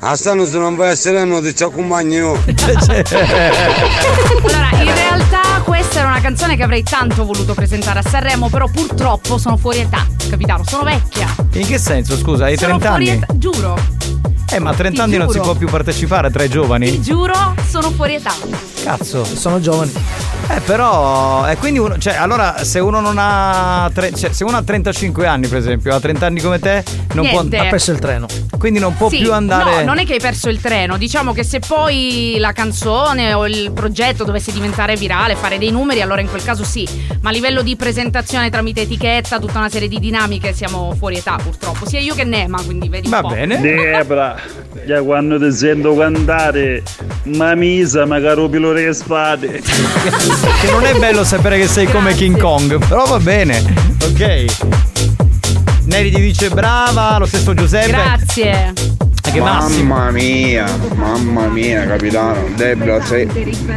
A 0.00 0.16
stanno 0.16 0.46
se 0.46 0.56
non 0.56 0.76
vai 0.76 0.92
a 0.92 0.96
sereno 0.96 1.42
ti 1.42 1.54
ci 1.54 1.62
accompagno 1.62 2.14
io 2.14 2.32
Allora, 4.46 4.70
in 4.82 4.94
realtà 4.94 5.40
questa 5.62 5.98
era 6.00 6.08
una 6.08 6.20
canzone 6.22 6.56
che 6.56 6.62
avrei 6.62 6.82
tanto 6.82 7.26
voluto 7.26 7.52
presentare 7.52 7.98
a 7.98 8.02
Sanremo, 8.02 8.48
però 8.48 8.66
purtroppo 8.72 9.36
sono 9.36 9.58
fuori 9.58 9.80
età, 9.80 10.06
capitano, 10.30 10.64
sono 10.66 10.84
vecchia. 10.84 11.26
In 11.52 11.66
che 11.66 11.76
senso, 11.78 12.16
scusa, 12.16 12.44
hai 12.46 12.56
sono 12.56 12.78
30 12.78 12.88
fuori 12.88 13.10
anni? 13.10 13.18
età, 13.22 13.26
giuro, 13.36 13.78
Eh, 14.50 14.58
ma 14.60 14.70
a 14.70 14.74
30 14.74 14.96
Ti 14.96 15.00
anni 15.00 15.16
non 15.18 15.26
si 15.28 15.32
giuro. 15.34 15.44
può 15.50 15.54
più 15.54 15.68
partecipare 15.68 16.30
tra 16.30 16.44
i 16.44 16.48
giovani? 16.48 16.90
ti 16.90 17.00
giuro, 17.02 17.54
sono 17.68 17.90
fuori 17.90 18.14
età. 18.14 18.34
Cazzo. 18.84 19.24
Sono 19.24 19.58
giovani. 19.60 19.92
Eh, 20.48 20.60
però. 20.60 21.48
E 21.48 21.56
quindi 21.56 21.78
uno. 21.78 21.96
Cioè, 21.98 22.14
allora, 22.16 22.62
se 22.64 22.78
uno 22.78 23.00
non 23.00 23.16
ha. 23.18 23.90
tre- 23.94 24.12
cioè, 24.14 24.30
se 24.30 24.44
uno 24.44 24.58
ha 24.58 24.62
35 24.62 25.26
anni, 25.26 25.48
per 25.48 25.58
esempio, 25.58 25.94
ha 25.94 25.98
30 25.98 26.26
anni 26.26 26.40
come 26.40 26.58
te, 26.58 26.84
non 27.14 27.24
Niente. 27.24 27.56
può. 27.56 27.64
Ha 27.66 27.70
perso 27.70 27.92
il 27.92 27.98
treno. 27.98 28.26
Quindi 28.58 28.78
non 28.78 28.94
può 28.96 29.08
Sì, 29.08 29.18
più 29.18 29.32
andare. 29.32 29.78
No, 29.80 29.84
non 29.86 29.98
è 29.98 30.04
che 30.06 30.12
hai 30.14 30.20
perso 30.20 30.50
il 30.50 30.60
treno. 30.60 30.98
Diciamo 30.98 31.32
che 31.32 31.42
se 31.44 31.58
poi 31.60 32.36
la 32.38 32.52
canzone 32.52 33.32
o 33.32 33.46
il 33.48 33.72
progetto 33.72 34.24
dovesse 34.24 34.52
diventare 34.52 34.96
virale, 34.96 35.34
fare 35.34 35.56
dei 35.58 35.70
numeri, 35.70 36.02
allora 36.02 36.20
in 36.20 36.28
quel 36.28 36.44
caso 36.44 36.62
sì. 36.62 36.86
Ma 37.22 37.30
a 37.30 37.32
livello 37.32 37.62
di 37.62 37.74
presentazione 37.76 38.50
tramite 38.50 38.82
etichetta, 38.82 39.38
tutta 39.40 39.58
una 39.58 39.70
serie 39.70 39.88
di 39.88 39.98
dinamiche, 39.98 40.52
siamo 40.52 40.94
fuori 40.96 41.16
età 41.16 41.38
purtroppo. 41.42 41.88
Sia 41.88 42.00
io 42.00 42.14
che 42.14 42.24
Nema, 42.24 42.60
quindi 42.62 42.88
vedi 42.90 43.08
un 43.10 43.18
po'. 43.20 43.28
Debra, 43.34 44.33
già 44.86 45.02
quando 45.02 45.38
ti 45.38 45.52
sento 45.52 45.94
cantare, 45.96 46.82
ma 47.24 47.54
misa, 47.54 48.04
magari 48.06 48.48
pilore 48.48 48.86
le 48.86 48.92
spade. 48.92 49.60
Che 49.60 50.70
non 50.70 50.84
è 50.84 50.94
bello 50.98 51.24
sapere 51.24 51.58
che 51.58 51.66
sei 51.66 51.86
come 51.86 52.14
King 52.14 52.38
Kong, 52.38 52.78
però 52.86 53.04
va 53.06 53.18
bene. 53.18 53.62
Ok. 54.02 54.44
Neri 55.86 56.10
ti 56.10 56.20
dice 56.20 56.48
brava, 56.48 57.18
lo 57.18 57.26
stesso 57.26 57.54
Giuseppe. 57.54 57.90
Grazie. 57.90 58.72
Che 59.32 59.40
Massimo. 59.40 59.94
Mamma 59.94 60.10
mia, 60.10 60.66
mamma 60.94 61.46
mia 61.48 61.86
capitano 61.86 62.50
Debra 62.54 63.02
sei 63.02 63.26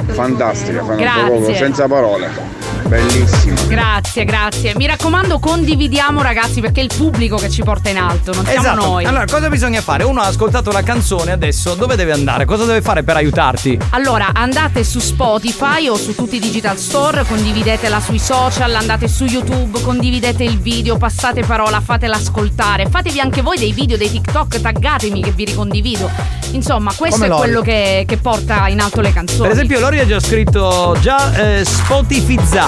fantastica, 0.07 0.81
Grazie. 0.81 1.25
proprio 1.25 1.55
senza 1.55 1.87
parole 1.87 2.66
bellissimo. 2.87 3.55
Grazie, 3.67 4.25
grazie. 4.25 4.73
Mi 4.75 4.85
raccomando, 4.87 5.39
condividiamo 5.39 6.21
ragazzi 6.21 6.61
perché 6.61 6.81
è 6.81 6.83
il 6.83 6.91
pubblico 6.95 7.37
che 7.37 7.49
ci 7.49 7.63
porta 7.63 7.89
in 7.89 7.97
alto, 7.97 8.33
non 8.33 8.45
siamo 8.45 8.59
Esatto. 8.59 8.85
noi. 8.85 9.05
Allora, 9.05 9.25
cosa 9.25 9.49
bisogna 9.49 9.81
fare? 9.81 10.03
Uno 10.03 10.21
ha 10.21 10.25
ascoltato 10.27 10.71
la 10.71 10.83
canzone, 10.83 11.31
adesso 11.31 11.75
dove 11.75 11.95
deve 11.95 12.11
andare? 12.13 12.45
Cosa 12.45 12.65
deve 12.65 12.81
fare 12.81 13.03
per 13.03 13.15
aiutarti? 13.17 13.77
Allora, 13.91 14.29
andate 14.33 14.83
su 14.83 14.99
Spotify 14.99 15.87
o 15.87 15.95
su 15.95 16.15
tutti 16.15 16.37
i 16.37 16.39
digital 16.39 16.77
store, 16.77 17.23
condividetela 17.25 17.99
sui 17.99 18.19
social, 18.19 18.73
andate 18.75 19.07
su 19.07 19.25
YouTube, 19.25 19.81
condividete 19.81 20.43
il 20.43 20.59
video, 20.59 20.97
passate 20.97 21.43
parola, 21.43 21.81
fatela 21.81 22.15
ascoltare. 22.15 22.87
Fatevi 22.89 23.19
anche 23.19 23.41
voi 23.41 23.57
dei 23.57 23.73
video, 23.73 23.97
dei 23.97 24.09
TikTok, 24.09 24.61
taggatemi 24.61 25.21
che 25.21 25.31
vi 25.31 25.45
ricondivido. 25.45 26.09
Insomma, 26.51 26.93
questo 26.95 27.15
Come 27.21 27.25
è 27.25 27.29
Lori. 27.29 27.41
quello 27.41 27.61
che, 27.61 28.05
che 28.07 28.17
porta 28.17 28.67
in 28.69 28.79
alto 28.79 29.01
le 29.01 29.11
canzoni. 29.11 29.41
Per 29.41 29.51
esempio, 29.51 29.79
Lori 29.79 29.99
ha 29.99 30.05
già 30.07 30.19
scritto 30.19 30.95
già 31.01 31.33
eh, 31.35 31.65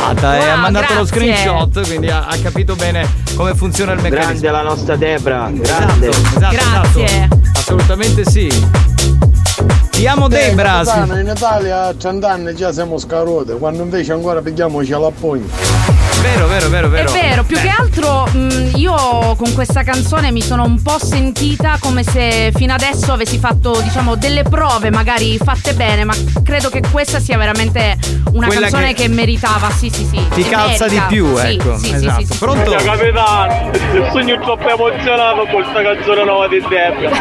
spotifizzata 0.09 0.35
e 0.37 0.39
Wow, 0.39 0.49
ha 0.49 0.55
mandato 0.57 0.93
lo 0.93 1.03
grazie. 1.03 1.19
screenshot, 1.19 1.87
quindi 1.87 2.09
ha, 2.09 2.25
ha 2.25 2.37
capito 2.37 2.75
bene 2.75 3.07
come 3.35 3.53
funziona 3.55 3.91
il 3.93 4.01
meccanismo. 4.01 4.39
Grande 4.39 4.51
la 4.51 4.61
nostra 4.61 4.95
Debra, 4.95 5.49
grande. 5.51 6.09
Esatto, 6.09 6.49
Grazie. 6.49 7.03
esatto. 7.05 7.39
Assolutamente 7.53 8.25
sì. 8.25 8.47
Ti 9.99 10.07
amo 10.07 10.29
Debra. 10.29 10.81
sì. 10.85 10.97
in 11.19 11.27
Italia 11.35 11.87
a 11.87 11.93
30 11.93 12.29
anni 12.31 12.55
già 12.55 12.71
siamo 12.71 12.97
scarote, 12.97 13.57
quando 13.57 13.83
invece 13.83 14.13
ancora 14.13 14.39
pigliamoci 14.41 14.93
alla 14.93 15.09
pogna. 15.11 15.43
Vero, 16.21 16.47
vero, 16.47 16.69
vero, 16.69 16.87
È 16.87 16.89
vero. 16.89 17.11
vero, 17.11 17.43
più 17.43 17.57
che 17.57 17.67
altro 17.67 18.25
mh, 18.31 18.71
io 18.75 18.93
con 19.35 19.53
questa 19.53 19.83
canzone 19.83 20.31
mi 20.31 20.41
sono 20.41 20.63
un 20.63 20.81
po' 20.81 20.97
sentita 20.99 21.77
come 21.81 22.03
se 22.03 22.51
fino 22.55 22.73
adesso 22.73 23.11
avessi 23.11 23.37
fatto, 23.39 23.77
diciamo, 23.81 24.15
delle 24.15 24.43
prove 24.43 24.89
magari 24.89 25.37
fatte 25.37 25.73
bene, 25.73 26.05
ma 26.05 26.13
credo 26.45 26.69
che 26.69 26.81
questa 26.91 27.19
sia 27.19 27.37
veramente 27.37 27.97
una 28.31 28.47
Quella 28.47 28.61
canzone 28.69 28.93
che- 28.93 29.03
che... 29.03 29.07
meritava, 29.09 29.69
sì, 29.69 29.89
sì, 29.89 30.05
sì. 30.05 30.21
Ti 30.33 30.43
calza 30.43 30.85
merita. 30.85 31.05
di 31.07 31.13
più, 31.13 31.37
Sì, 31.37 31.45
ecco. 31.47 31.77
sì, 31.77 31.85
sì, 31.87 31.93
esatto. 31.95 32.19
sì, 32.21 32.25
sì, 32.25 32.31
sì. 32.33 32.37
Pronto? 32.39 32.71
capitano, 32.71 33.71
sogno 34.13 34.39
troppo 34.39 34.69
emozionato 34.69 35.45
con 35.45 35.61
questa 35.61 35.81
canzone 35.81 36.23
nuova 36.23 36.47
di 36.47 36.59
Debra. 36.69 37.15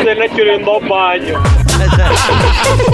Stai 0.00 0.16
leggendo 0.16 0.78
in 0.80 0.86
bagno. 0.86 1.61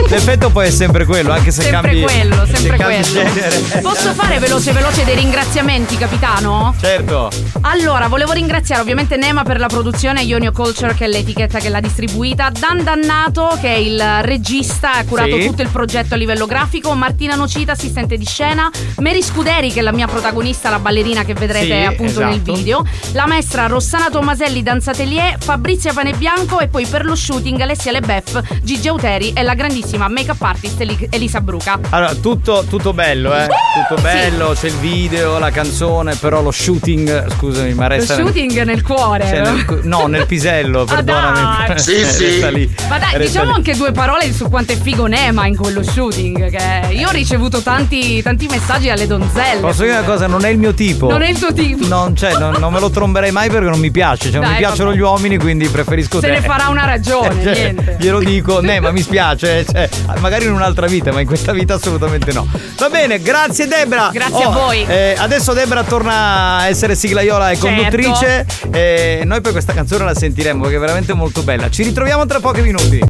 L'effetto 0.09 0.51
poi 0.51 0.67
è 0.69 0.71
sempre 0.71 1.05
quello, 1.05 1.33
anche 1.33 1.51
se 1.51 1.63
Sempre 1.63 1.81
cambi 1.81 2.01
quello, 2.03 2.47
se 2.47 2.57
sempre 2.57 2.77
cambi 2.79 2.95
quello. 3.03 3.31
genere. 3.33 3.81
Posso 3.83 4.13
fare 4.15 4.39
veloce 4.39 4.73
veloce 4.73 5.05
dei 5.05 5.15
ringraziamenti, 5.17 5.97
capitano? 5.97 6.75
Certo. 6.81 7.31
Allora, 7.63 8.09
volevo 8.09 8.33
ringraziare 8.33 8.81
ovviamente 8.81 9.17
Nema 9.17 9.43
per 9.43 9.59
la 9.59 9.67
produzione, 9.67 10.23
Ionio 10.23 10.53
Culture 10.53 10.95
che 10.95 11.05
è 11.05 11.09
l'etichetta 11.09 11.59
che 11.59 11.69
l'ha 11.69 11.81
distribuita, 11.81 12.51
Dan 12.57 12.83
Dannato 12.85 13.57
che 13.61 13.69
è 13.75 13.77
il 13.77 14.03
regista, 14.23 14.95
ha 14.95 15.05
curato 15.05 15.37
Sì. 15.39 15.47
tutto 15.47 15.63
il 15.63 15.69
progetto 15.69 16.15
a 16.15 16.17
livello 16.17 16.47
grafico, 16.47 16.95
Martina 16.95 17.35
Nocita, 17.35 17.73
assistente 17.73 18.17
di 18.17 18.25
scena, 18.25 18.71
Mary 18.99 19.23
Scuderi 19.23 19.73
che 19.73 19.81
è 19.81 19.83
la 19.83 19.93
mia 19.93 20.07
protagonista, 20.07 20.71
la 20.71 20.79
ballerina 20.79 21.25
che 21.25 21.35
vedrete 21.35 21.67
Sì, 21.67 21.87
appunto 21.87 22.21
nel 22.21 22.35
esatto. 22.35 22.53
video, 22.55 22.85
la 23.13 23.27
maestra 23.27 23.67
Rossana 23.67 24.09
Tomaselli 24.11 24.63
Danzatelier, 24.63 25.37
Fabrizia 25.39 25.93
Panebianco 25.93 26.61
e 26.61 26.69
poi 26.69 26.87
per 26.87 27.05
lo 27.05 27.15
shooting 27.15 27.61
Alessia 27.61 27.93
Lebeff, 27.93 28.39
Gigi 28.63 28.78
Auteri 28.87 29.33
e 29.33 29.43
la 29.43 29.55
grandissima 29.55 30.07
make-up 30.09 30.41
artist 30.43 30.81
Eli- 30.81 31.09
Elisa 31.11 31.41
Bruca. 31.41 31.79
Allora, 31.91 32.15
tutto, 32.15 32.65
tutto 32.69 32.93
bello, 32.93 33.35
eh? 33.35 33.47
Tutto 33.89 34.01
bello, 34.01 34.55
c'è 34.59 34.69
il 34.69 34.75
video, 34.75 35.39
la 35.39 35.51
canzone, 35.51 36.15
però 36.15 36.41
lo 36.43 36.51
shooting, 36.51 37.33
scusami, 37.33 37.75
ma 37.75 37.89
Lo 37.89 37.95
resta. 37.95 38.15
shooting 38.15 38.63
nel 38.63 38.83
cuore. 38.83 39.27
cioè, 39.27 39.41
no? 39.41 39.51
nel- 39.53 39.81
no, 39.85 40.07
nel 40.07 40.27
pisello, 40.27 40.83
Ah, 40.89 40.95
perdonami. 40.95 41.41
dai. 41.67 41.79
Sì, 41.89 41.95
Resta 42.25 42.51
lì. 42.51 42.73
Ma 42.89 42.99
dai, 42.99 43.09
Resta 43.13 43.19
diciamo 43.27 43.51
lì. 43.51 43.57
anche 43.57 43.75
due 43.75 43.93
parole 43.93 44.33
su 44.33 44.49
quanto 44.49 44.73
è 44.73 44.77
figo 44.77 45.07
Nema 45.07 45.47
in 45.47 45.57
quello 45.57 45.83
shooting. 45.83 46.51
Che 46.51 46.95
io 46.95 47.09
ho 47.09 47.13
ricevuto 47.13 47.61
tanti, 47.63 48.21
tanti 48.23 48.47
messaggi 48.47 48.91
alle 48.91 49.07
donzelle. 49.07 49.61
Posso 49.61 49.83
dire 49.83 49.97
una 49.97 50.07
cosa? 50.07 50.27
Non 50.27 50.45
è 50.45 50.49
il 50.51 50.59
mio 50.59 50.75
tipo. 50.75 51.09
Non 51.11 51.23
è 51.23 51.29
il 51.29 51.39
tuo 51.39 51.53
tipo. 51.53 51.87
Non, 51.87 52.15
cioè, 52.17 52.37
non, 52.39 52.57
non 52.59 52.73
me 52.73 52.81
lo 52.81 52.91
tromberei 52.91 53.31
mai 53.31 53.49
perché 53.51 53.69
non 53.69 53.79
mi 53.79 53.91
piace. 53.91 54.25
Cioè, 54.31 54.33
non 54.41 54.43
Dai, 54.43 54.51
mi 54.53 54.57
piacciono 54.59 54.89
vabbè. 54.91 54.99
gli 54.99 55.03
uomini, 55.03 55.39
quindi 55.39 55.69
preferisco 55.69 56.21
Se 56.21 56.27
te. 56.27 56.33
ne 56.33 56.41
farà 56.41 56.69
una 56.69 56.85
ragione, 56.85 57.43
Cioè, 57.43 57.53
niente. 57.55 57.97
Glielo 57.99 58.19
dico, 58.19 58.61
ne, 58.69 58.81
ma 58.81 58.91
mi 58.91 59.01
spiace. 59.01 59.65
Cioè, 59.65 59.89
magari 60.21 60.45
in 60.45 60.53
un'altra 60.53 60.87
vita, 60.87 61.11
ma 61.13 61.21
in 61.21 61.27
questa 61.27 61.53
vita 61.53 61.75
assolutamente 61.75 62.33
no. 62.33 62.47
Va 62.79 62.89
bene, 62.91 63.21
grazie 63.21 63.67
Debra. 63.67 64.11
Grazie 64.13 64.45
a 64.45 64.49
Oh, 64.49 64.53
voi. 64.53 64.85
eh, 64.87 65.15
adesso 65.19 65.53
Debra 65.55 65.83
torna 65.83 66.59
a 66.59 66.69
essere 66.69 66.95
siglaiola 66.95 67.51
e 67.51 67.57
Certo. 67.57 67.75
conduttrice. 67.75 68.47
E 68.71 69.23
noi 69.25 69.41
poi 69.41 69.53
questa 69.53 69.73
canzone 69.73 70.05
la 70.05 70.15
sentiremo 70.15 70.61
perché 70.63 70.77
è 70.77 70.81
veramente 70.81 71.15
molto 71.15 71.43
bella. 71.43 71.71
Ci 71.71 71.83
ritroviamo 71.83 72.27
tra 72.27 72.41
pochi 72.41 72.61
minuti. 72.61 73.01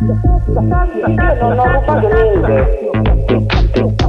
Non 0.00 1.58
ho 1.58 1.64
rubato 1.64 2.08
niente. 2.08 4.08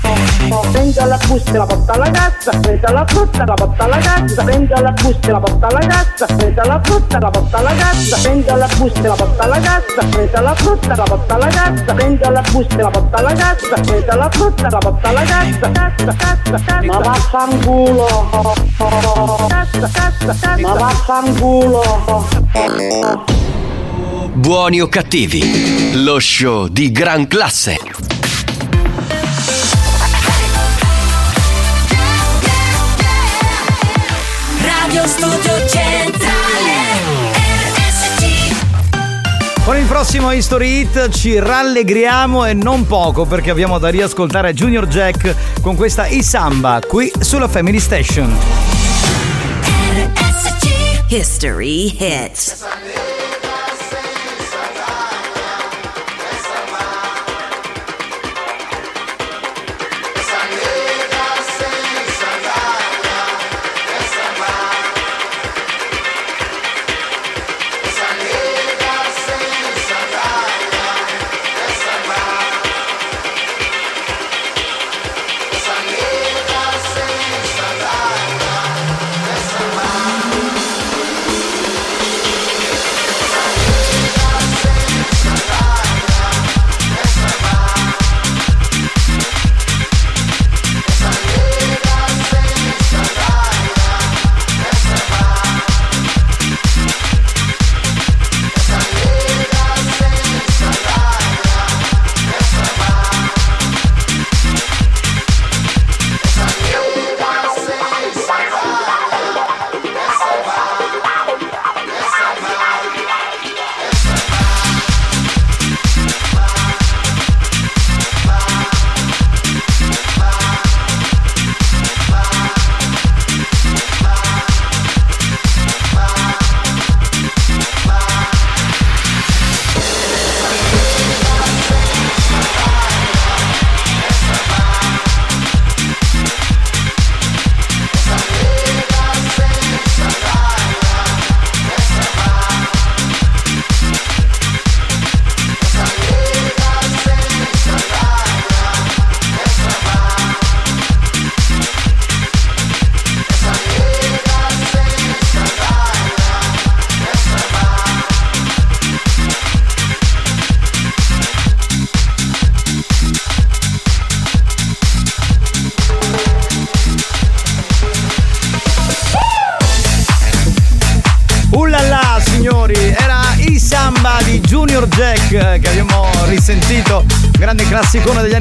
Prendi 0.71 0.93
la 0.95 1.17
busta 1.27 1.51
e 1.51 1.57
la 1.57 1.65
porta 1.65 1.93
alla 1.93 2.11
cassa, 2.11 2.51
prendi 2.59 2.81
la 2.81 3.05
frutta 3.07 3.43
e 3.43 3.45
la 3.45 3.53
porta 3.53 3.83
alla 3.83 3.97
cassa, 3.97 4.43
prendi 4.43 4.73
la 4.73 4.91
busta 4.91 5.27
e 5.27 5.31
la 5.31 5.39
porta 5.39 5.67
alla 5.67 5.79
cassa, 5.79 6.25
prendi 6.25 6.55
la 6.55 6.79
frutta 6.83 7.17
e 7.17 7.19
la 7.19 7.29
porta 7.29 7.57
alla 7.57 7.73
cassa, 7.73 8.17
prendi 8.21 8.45
la 8.45 8.67
busta 8.77 8.99
e 8.99 9.07
la 9.07 9.15
porta 9.15 9.43
alla 9.43 9.59
cassa, 9.59 10.05
prendi 10.09 10.31
la 10.41 10.53
frutta 10.55 10.93
e 10.93 10.95
la 10.95 11.03
porta 11.03 11.35
alla 11.35 11.47
cassa, 11.47 11.93
prendi 11.93 12.21
la 12.21 12.41
busta 12.51 12.75
e 12.75 12.81
la 12.81 12.89
porta 12.89 13.17
alla 13.17 13.33
cassa, 13.33 13.75
prendi 13.81 14.05
la 14.05 14.29
frutta 14.31 14.67
e 14.67 14.69
la 14.69 14.77
porta 14.77 15.09
alla 15.09 15.23
cassa, 15.23 15.71
cassa, 15.71 16.15
cassa, 16.15 16.51
cassa. 16.51 16.81
Ma 16.85 16.97
vaffanculo. 16.99 18.05
Cassa, 19.47 19.89
cassa, 19.91 20.27
cassa. 20.27 20.57
Ma 20.59 20.73
vaffanculo. 20.73 22.39
Buoni 24.33 24.81
o 24.81 24.87
cattivi, 24.87 26.03
lo 26.03 26.19
show 26.19 26.67
di 26.67 26.91
gran 26.91 27.27
classe. 27.27 28.20
Con 39.63 39.77
il 39.77 39.85
prossimo 39.85 40.31
History 40.31 40.79
Hit 40.79 41.09
ci 41.09 41.37
rallegriamo 41.37 42.45
e 42.45 42.53
non 42.53 42.87
poco 42.87 43.25
perché 43.25 43.51
abbiamo 43.51 43.77
da 43.77 43.89
riascoltare 43.89 44.53
Junior 44.53 44.87
Jack 44.87 45.61
con 45.61 45.75
questa 45.75 46.07
Isamba 46.07 46.79
qui 46.85 47.11
sulla 47.19 47.47
Family 47.47 47.79
Station. 47.79 48.35
History 51.09 51.95
Hits 51.99 52.65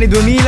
anni 0.01 0.09
2000, 0.09 0.40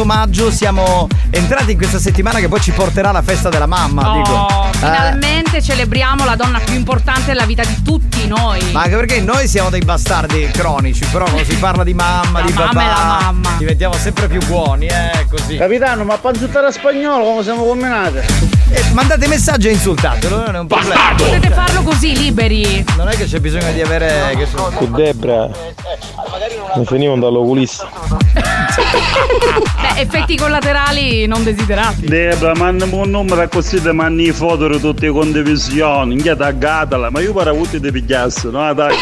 28 0.00 0.04
maggio 0.04 0.50
siamo 0.50 1.06
entrati 1.30 1.72
in 1.72 1.76
questa 1.76 1.98
settimana 1.98 2.38
che 2.38 2.48
poi 2.48 2.60
ci 2.60 2.72
porterà 2.72 3.12
la 3.12 3.22
festa 3.22 3.48
della 3.48 3.66
mamma. 3.66 4.10
Oh, 4.10 4.16
dico. 4.16 4.68
Finalmente 4.72 5.58
eh. 5.58 5.62
celebriamo 5.62 6.24
la 6.24 6.36
donna 6.36 6.58
più 6.58 6.74
importante 6.74 7.26
della 7.26 7.44
vita 7.44 7.64
di 7.64 7.82
tutti 7.82 8.26
noi. 8.26 8.62
Ma 8.72 8.82
anche 8.82 8.96
perché 8.96 9.20
noi 9.20 9.46
siamo 9.46 9.70
dei 9.70 9.80
bastardi 9.80 10.48
cronici, 10.52 11.04
però 11.06 11.24
quando 11.24 11.44
si 11.44 11.56
parla 11.56 11.84
di 11.84 11.94
mamma, 11.94 12.40
la 12.40 12.46
di 12.46 12.52
mamma 12.52 12.72
papà, 12.72 13.20
mamma. 13.20 13.54
diventiamo 13.58 13.94
sempre 13.94 14.28
più 14.28 14.44
buoni, 14.46 14.86
eh, 14.86 15.26
così. 15.28 15.56
Capitano, 15.56 16.04
ma 16.04 16.16
panzottare 16.16 16.72
spagnolo 16.72 17.24
come 17.24 17.42
siamo 17.42 17.64
combinate? 17.64 18.24
Eh, 18.70 18.84
mandate 18.92 19.26
messaggi 19.26 19.68
e 19.68 19.72
insultatelo, 19.72 20.42
eh, 20.42 20.46
non 20.46 20.54
è 20.54 20.58
un 20.60 20.66
problema. 20.66 20.94
Bastardo. 20.94 21.24
Potete 21.24 21.50
farlo 21.50 21.82
così, 21.82 22.16
liberi. 22.16 22.84
Non 22.96 23.08
è 23.08 23.16
che 23.16 23.24
c'è 23.24 23.40
bisogno 23.40 23.70
di 23.72 23.80
avere. 23.80 24.34
Che 24.36 24.46
sono... 24.46 24.70
Con 24.70 24.92
Debra. 24.92 25.50
Non 26.74 26.84
finivano 26.86 27.20
dall'oculista. 27.20 27.88
Beh, 29.80 30.00
effetti 30.00 30.36
collaterali 30.36 31.26
non 31.26 31.42
desiderati. 31.42 32.06
Debra, 32.06 32.54
mandami 32.54 32.94
un 32.94 33.10
numero 33.10 33.48
così 33.48 33.80
ti 33.80 33.90
mandi 33.90 34.28
i 34.28 34.32
foto 34.32 34.68
di 34.68 34.80
tutte 34.80 35.06
le 35.06 35.12
condivisioni. 35.12 36.14
Inghia 36.14 36.36
taggatela, 36.36 37.10
ma 37.10 37.20
io 37.20 37.32
pare 37.32 37.50
avuto 37.50 37.78
di 37.78 37.90
pigliasse, 37.90 38.48
no? 38.50 38.74
Tagga. 38.74 38.94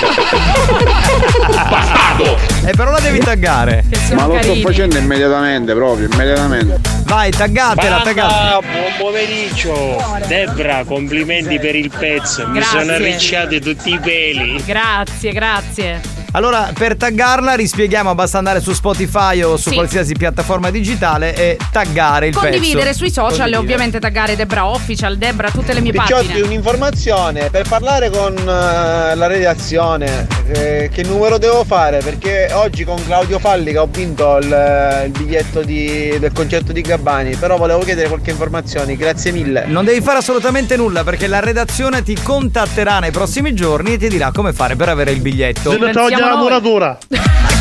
Eh, 2.64 2.72
però 2.74 2.90
la 2.90 3.00
devi 3.00 3.18
taggare. 3.18 3.84
Ma 4.14 4.26
lo 4.26 4.38
sto 4.42 4.54
facendo 4.56 4.98
immediatamente, 4.98 5.72
proprio, 5.74 6.08
immediatamente. 6.10 6.80
Vai, 7.04 7.30
taggatela, 7.30 8.00
taggatela. 8.02 8.58
buon 8.60 8.92
pomeriggio. 8.98 10.02
Debra, 10.26 10.84
complimenti 10.84 11.58
per 11.58 11.74
il 11.74 11.90
pezzo. 11.96 12.46
Mi 12.46 12.58
Grazie. 12.58 12.80
sono 12.80 12.92
arricciati 12.92 13.60
tutti 13.60 13.92
i 13.92 13.98
peli. 13.98 14.62
Grazie, 14.64 15.32
grazie. 15.32 16.17
Allora, 16.32 16.70
per 16.74 16.96
taggarla 16.96 17.54
rispieghiamo, 17.54 18.14
basta 18.14 18.36
andare 18.36 18.60
su 18.60 18.72
Spotify 18.74 19.40
o 19.42 19.56
su 19.56 19.70
Sì. 19.70 19.74
qualsiasi 19.74 20.12
piattaforma 20.14 20.70
digitale 20.70 21.34
e 21.34 21.56
taggare 21.72 22.26
il 22.28 22.34
Condividere 22.36 22.84
pezzo. 22.90 22.98
sui 22.98 23.10
social 23.10 23.30
e 23.30 23.36
Condividere. 23.38 23.62
ovviamente 23.62 23.98
taggare 23.98 24.36
Debra 24.36 24.66
Official, 24.66 25.16
Debra 25.16 25.50
tutte 25.50 25.72
le 25.72 25.80
mie 25.80 25.92
Picciotti, 25.92 26.26
pagine. 26.26 26.46
un'informazione 26.46 27.48
per 27.50 27.66
parlare 27.66 28.10
con 28.10 28.36
eh, 28.36 29.14
la 29.14 29.26
redazione. 29.26 30.26
eh, 30.50 30.88
che 30.92 31.02
numero 31.02 31.36
devo 31.38 31.62
fare? 31.64 31.98
Perché 31.98 32.48
oggi 32.52 32.82
con 32.84 33.02
Claudio 33.04 33.38
Fallica 33.38 33.82
ho 33.82 33.88
vinto 33.90 34.38
il, 34.38 35.02
il 35.04 35.10
biglietto 35.10 35.62
di- 35.62 36.16
del 36.18 36.32
concerto 36.32 36.72
di 36.72 36.80
Gabbani. 36.80 37.36
Però 37.36 37.56
volevo 37.58 37.80
chiedere 37.80 38.08
qualche 38.08 38.30
informazione. 38.30 38.96
Grazie 38.96 39.30
mille. 39.32 39.64
Non 39.66 39.84
devi 39.84 40.00
fare 40.00 40.18
assolutamente 40.18 40.74
nulla 40.76 41.04
perché 41.04 41.26
la 41.26 41.40
redazione 41.40 42.02
ti 42.02 42.16
contatterà 42.22 42.98
nei 42.98 43.10
prossimi 43.10 43.52
giorni 43.54 43.94
e 43.94 43.98
ti 43.98 44.08
dirà 44.08 44.30
come 44.32 44.52
fare 44.54 44.74
per 44.76 44.88
avere 44.88 45.10
il 45.10 45.20
biglietto. 45.20 45.70
Se 45.70 45.76
ne 46.18 46.24
toglie 46.24 46.30
la 46.30 46.36
muratura. 46.36 46.98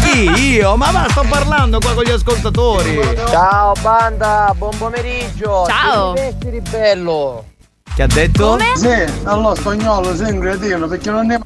Chi? 0.03 0.29
Io? 0.53 0.75
Ma 0.75 0.91
va, 0.91 1.07
sto 1.09 1.23
parlando 1.27 1.79
qua 1.79 1.93
con 1.93 2.03
gli 2.03 2.11
ascoltatori. 2.11 2.99
Ciao 3.29 3.73
banda, 3.81 4.53
buon 4.57 4.75
pomeriggio. 4.77 5.65
Ciao. 5.67 6.13
Ti 6.13 6.21
vesti 6.21 6.49
di 6.49 6.61
bello. 6.61 7.45
Che 7.95 8.03
ha 8.03 8.07
detto? 8.07 8.57
Sì, 8.75 9.05
allora 9.23 9.55
spagnolo 9.55 10.15
sei 10.15 10.31
un 10.31 10.39
cretino 10.39 10.87
perché 10.87 11.09
non 11.09 11.25
ne 11.25 11.39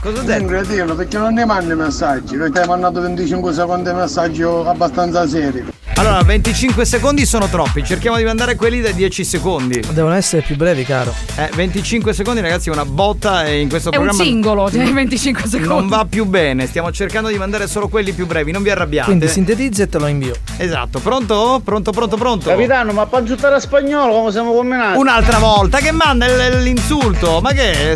Cosa 0.00 0.24
sei 0.24 0.40
un 0.40 0.46
cretino 0.46 0.94
perché 0.94 1.18
non 1.18 1.34
ne 1.34 1.44
mandi 1.44 1.74
messaggi, 1.74 2.36
perché 2.36 2.60
hai 2.60 2.68
mandato 2.68 3.00
25 3.00 3.52
secondi 3.52 3.90
di 3.90 3.96
messaggio 3.96 4.68
abbastanza 4.68 5.26
seri. 5.26 5.77
Allora, 5.98 6.22
25 6.22 6.84
secondi 6.84 7.26
sono 7.26 7.48
troppi, 7.48 7.82
cerchiamo 7.84 8.16
di 8.18 8.22
mandare 8.24 8.54
quelli 8.54 8.80
da 8.80 8.92
10 8.92 9.24
secondi. 9.24 9.82
Devono 9.90 10.14
essere 10.14 10.42
più 10.42 10.54
brevi, 10.54 10.84
caro. 10.84 11.12
Eh, 11.34 11.50
25 11.52 12.12
secondi, 12.14 12.40
ragazzi, 12.40 12.68
è 12.68 12.72
una 12.72 12.84
botta 12.84 13.44
e 13.44 13.58
in 13.60 13.68
questo 13.68 13.90
È 13.90 13.96
un 13.96 14.04
programma. 14.04 14.22
singolo, 14.24 14.70
cioè 14.70 14.92
25 14.92 15.42
secondi. 15.48 15.66
Non 15.66 15.88
va 15.88 16.06
più 16.08 16.24
bene, 16.24 16.68
stiamo 16.68 16.92
cercando 16.92 17.28
di 17.30 17.36
mandare 17.36 17.66
solo 17.66 17.88
quelli 17.88 18.12
più 18.12 18.26
brevi, 18.26 18.52
non 18.52 18.62
vi 18.62 18.70
arrabbiate. 18.70 19.06
Quindi 19.08 19.26
sintetizza 19.26 19.82
e 19.82 19.88
te 19.88 19.98
lo 19.98 20.06
invio. 20.06 20.34
Esatto, 20.56 21.00
pronto? 21.00 21.60
Pronto, 21.64 21.90
pronto, 21.90 22.16
pronto? 22.16 22.48
Capitano, 22.48 22.92
ma 22.92 23.04
panzuttare 23.06 23.58
spagnolo 23.60 24.12
come 24.12 24.30
siamo 24.30 24.52
combinati? 24.52 24.98
Un'altra 24.98 25.38
volta 25.38 25.78
che 25.78 25.90
manda 25.90 26.28
l- 26.28 26.62
l'insulto, 26.62 27.40
ma 27.40 27.50
che 27.52 27.72
è? 27.72 27.94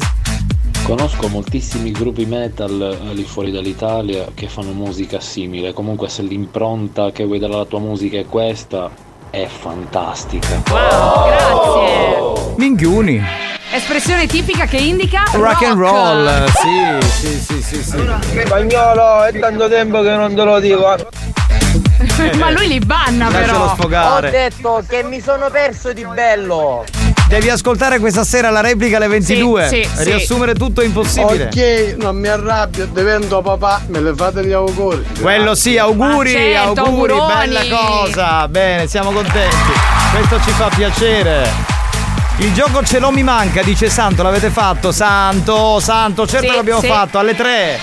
Conosco 0.84 1.28
moltissimi 1.28 1.92
gruppi 1.92 2.26
metal 2.26 2.98
eh, 3.10 3.14
lì 3.14 3.22
fuori 3.22 3.50
dall'Italia 3.52 4.26
che 4.34 4.48
fanno 4.48 4.72
musica 4.72 5.20
simile. 5.20 5.72
Comunque, 5.72 6.08
se 6.08 6.22
l'impronta 6.22 7.12
che 7.12 7.24
vuoi 7.24 7.38
dare 7.38 7.54
alla 7.54 7.64
tua 7.64 7.78
musica 7.78 8.18
è 8.18 8.26
questa, 8.26 8.90
è 9.30 9.46
fantastica. 9.46 10.62
Wow, 10.70 11.26
grazie. 11.26 12.54
Minchiuni. 12.56 13.22
Espressione 13.72 14.26
tipica 14.26 14.66
che 14.66 14.76
indica 14.76 15.22
Rock 15.32 15.62
and 15.62 15.78
roll, 15.78 16.44
sì, 16.46 17.06
sì, 17.08 17.40
sì, 17.40 17.62
sì, 17.62 17.82
sì. 17.82 18.10
Spagnolo, 18.44 19.22
è 19.24 19.38
tanto 19.38 19.68
tempo 19.68 20.02
che 20.02 20.10
non 20.10 20.34
te 20.34 20.42
lo 20.42 20.60
dico. 20.60 20.94
Ma 22.36 22.50
lui 22.50 22.68
li 22.68 22.78
banna 22.80 23.30
Lascialo 23.30 23.58
però. 23.60 23.74
sfogare. 23.74 24.28
Ho 24.28 24.30
detto 24.30 24.84
che 24.86 25.02
mi 25.04 25.20
sono 25.20 25.48
perso 25.48 25.94
di 25.94 26.04
bello. 26.04 26.84
Devi 27.32 27.48
ascoltare 27.48 27.98
questa 27.98 28.24
sera 28.24 28.50
la 28.50 28.60
replica 28.60 28.98
alle 28.98 29.08
22. 29.08 29.66
Sì, 29.66 29.88
sì, 29.90 30.04
Riassumere 30.04 30.52
tutto 30.52 30.82
è 30.82 30.84
impossibile. 30.84 31.44
Ok, 31.46 31.94
non 31.96 32.14
mi 32.14 32.28
arrabbio, 32.28 32.84
divento 32.84 33.40
papà, 33.40 33.80
me 33.86 34.02
le 34.02 34.12
fate 34.14 34.44
gli 34.44 34.52
auguri. 34.52 35.02
Quello 35.18 35.54
sì, 35.54 35.78
auguri, 35.78 36.30
certo, 36.30 36.82
auguri, 36.82 37.12
auguroni. 37.12 37.34
bella 37.34 37.62
cosa. 37.74 38.48
Bene, 38.48 38.86
siamo 38.86 39.12
contenti. 39.12 39.56
Questo 40.14 40.42
ci 40.44 40.50
fa 40.50 40.68
piacere. 40.76 41.48
Il 42.36 42.52
gioco 42.52 42.84
ce 42.84 42.98
l'ho 42.98 43.10
mi 43.10 43.22
manca, 43.22 43.62
dice 43.62 43.88
Santo, 43.88 44.22
l'avete 44.22 44.50
fatto? 44.50 44.92
Santo, 44.92 45.80
Santo, 45.80 46.26
certo 46.26 46.50
Sì, 46.50 46.54
l'abbiamo 46.54 46.80
sì. 46.82 46.86
fatto, 46.86 47.18
alle 47.18 47.34
3. 47.34 47.78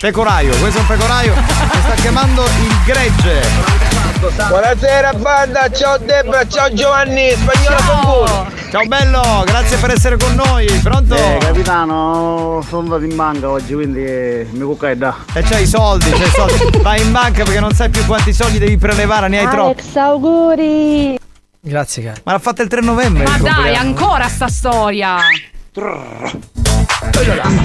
Pecoraio, 0.00 0.56
questo 0.56 0.78
è 0.78 0.80
un 0.80 0.86
pecoraio 0.86 1.34
che 1.34 1.78
sta 1.84 1.94
chiamando 2.00 2.42
il 2.44 2.76
gregge. 2.86 3.81
Buonasera 4.22 5.14
banda, 5.14 5.68
ciao 5.68 5.98
Debra, 5.98 6.46
ciao 6.46 6.72
Giovanni, 6.72 7.30
spagnolo 7.30 7.76
con 7.88 8.52
Ciao 8.70 8.86
bello, 8.86 9.42
grazie 9.44 9.76
per 9.78 9.90
essere 9.90 10.16
con 10.16 10.32
noi. 10.36 10.66
Pronto? 10.80 11.16
Eh, 11.16 11.38
capitano, 11.40 12.64
sono 12.68 12.82
andato 12.82 13.02
in 13.02 13.16
banca 13.16 13.50
oggi, 13.50 13.74
quindi 13.74 14.04
eh, 14.04 14.46
mi 14.52 14.60
cuccai 14.60 14.96
da. 14.96 15.12
E 15.34 15.42
c'hai 15.42 15.64
i 15.64 15.66
soldi, 15.66 16.08
c'hai 16.08 16.22
i 16.22 16.30
soldi. 16.30 16.78
Vai 16.82 17.02
in 17.02 17.10
banca 17.10 17.42
perché 17.42 17.58
non 17.58 17.72
sai 17.72 17.90
più 17.90 18.06
quanti 18.06 18.32
soldi 18.32 18.58
devi 18.58 18.78
prelevare, 18.78 19.26
ne 19.26 19.40
hai 19.40 19.48
troppi. 19.48 19.82
auguri! 19.98 21.18
Grazie, 21.58 22.04
caro. 22.04 22.20
Ma 22.22 22.32
l'ha 22.32 22.38
fatta 22.38 22.62
il 22.62 22.68
3 22.68 22.80
novembre. 22.80 23.24
Ma 23.24 23.36
il 23.36 23.42
dai, 23.42 23.74
ancora 23.74 24.28
sta 24.28 24.46
storia. 24.46 25.16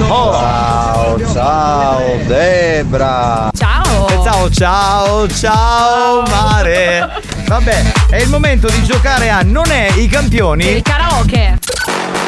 Oh. 0.09 0.31
Ciao, 0.31 1.31
ciao 1.31 2.17
Debra. 2.25 3.49
Ciao. 3.55 4.07
E 4.07 4.19
ciao, 4.23 4.49
ciao, 4.49 5.27
ciao 5.27 6.21
mare. 6.23 7.21
Vabbè, 7.45 7.93
è 8.09 8.17
il 8.17 8.29
momento 8.29 8.67
di 8.67 8.83
giocare 8.83 9.29
a 9.29 9.41
Non 9.43 9.69
è 9.69 9.91
i 9.95 10.07
campioni. 10.07 10.67
Il 10.67 10.81
karaoke. 10.81 11.59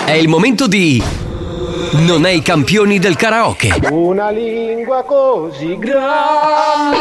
È 0.05 0.11
il 0.11 0.27
momento 0.27 0.67
di 0.67 1.03
Non 1.91 2.25
è 2.25 2.29
i 2.29 2.41
campioni 2.41 2.99
del 2.99 3.15
karaoke. 3.15 3.79
Una 3.89 4.29
lingua 4.29 5.03
così 5.03 5.77
grande. 5.77 6.97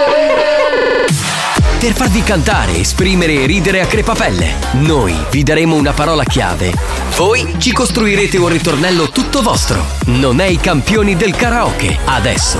Per 1.78 1.92
farvi 1.92 2.24
cantare, 2.24 2.78
esprimere 2.78 3.34
e 3.34 3.46
ridere 3.46 3.80
a 3.80 3.86
crepapelle, 3.86 4.54
noi 4.80 5.14
vi 5.30 5.44
daremo 5.44 5.76
una 5.76 5.92
parola 5.92 6.24
chiave. 6.24 6.74
Voi 7.16 7.54
ci 7.58 7.72
costruirete 7.72 8.36
un 8.36 8.48
ritornello 8.48 9.10
tutto 9.10 9.42
vostro. 9.42 9.84
Non 10.06 10.40
è 10.40 10.46
i 10.46 10.56
campioni 10.56 11.14
del 11.14 11.36
karaoke. 11.36 11.96
Adesso, 12.04 12.58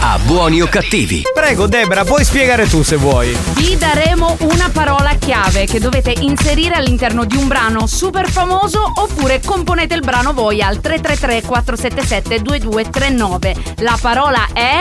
a 0.00 0.18
buoni 0.24 0.60
o 0.60 0.66
cattivi. 0.66 1.22
Prego, 1.32 1.68
Debra, 1.68 2.02
puoi 2.02 2.24
spiegare 2.24 2.68
tu 2.68 2.82
se 2.82 2.96
vuoi. 2.96 3.36
Vi 3.54 3.76
daremo 3.76 4.36
una 4.40 4.68
parola 4.72 5.14
chiave 5.14 5.64
che 5.64 5.78
dovete 5.78 6.12
inserire 6.18 6.74
all'interno 6.74 7.24
di 7.24 7.36
un 7.36 7.46
brano 7.46 7.86
super 7.86 8.28
famoso 8.28 8.92
oppure 8.96 9.40
componete 9.40 9.94
il 9.94 10.00
brano 10.00 10.32
voi 10.32 10.60
al 10.60 10.80
333 10.80 11.42
477 11.42 12.42
2239. 12.42 13.54
La 13.76 13.96
parola 14.00 14.48
è 14.52 14.80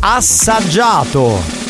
Assaggiato. 0.00 1.62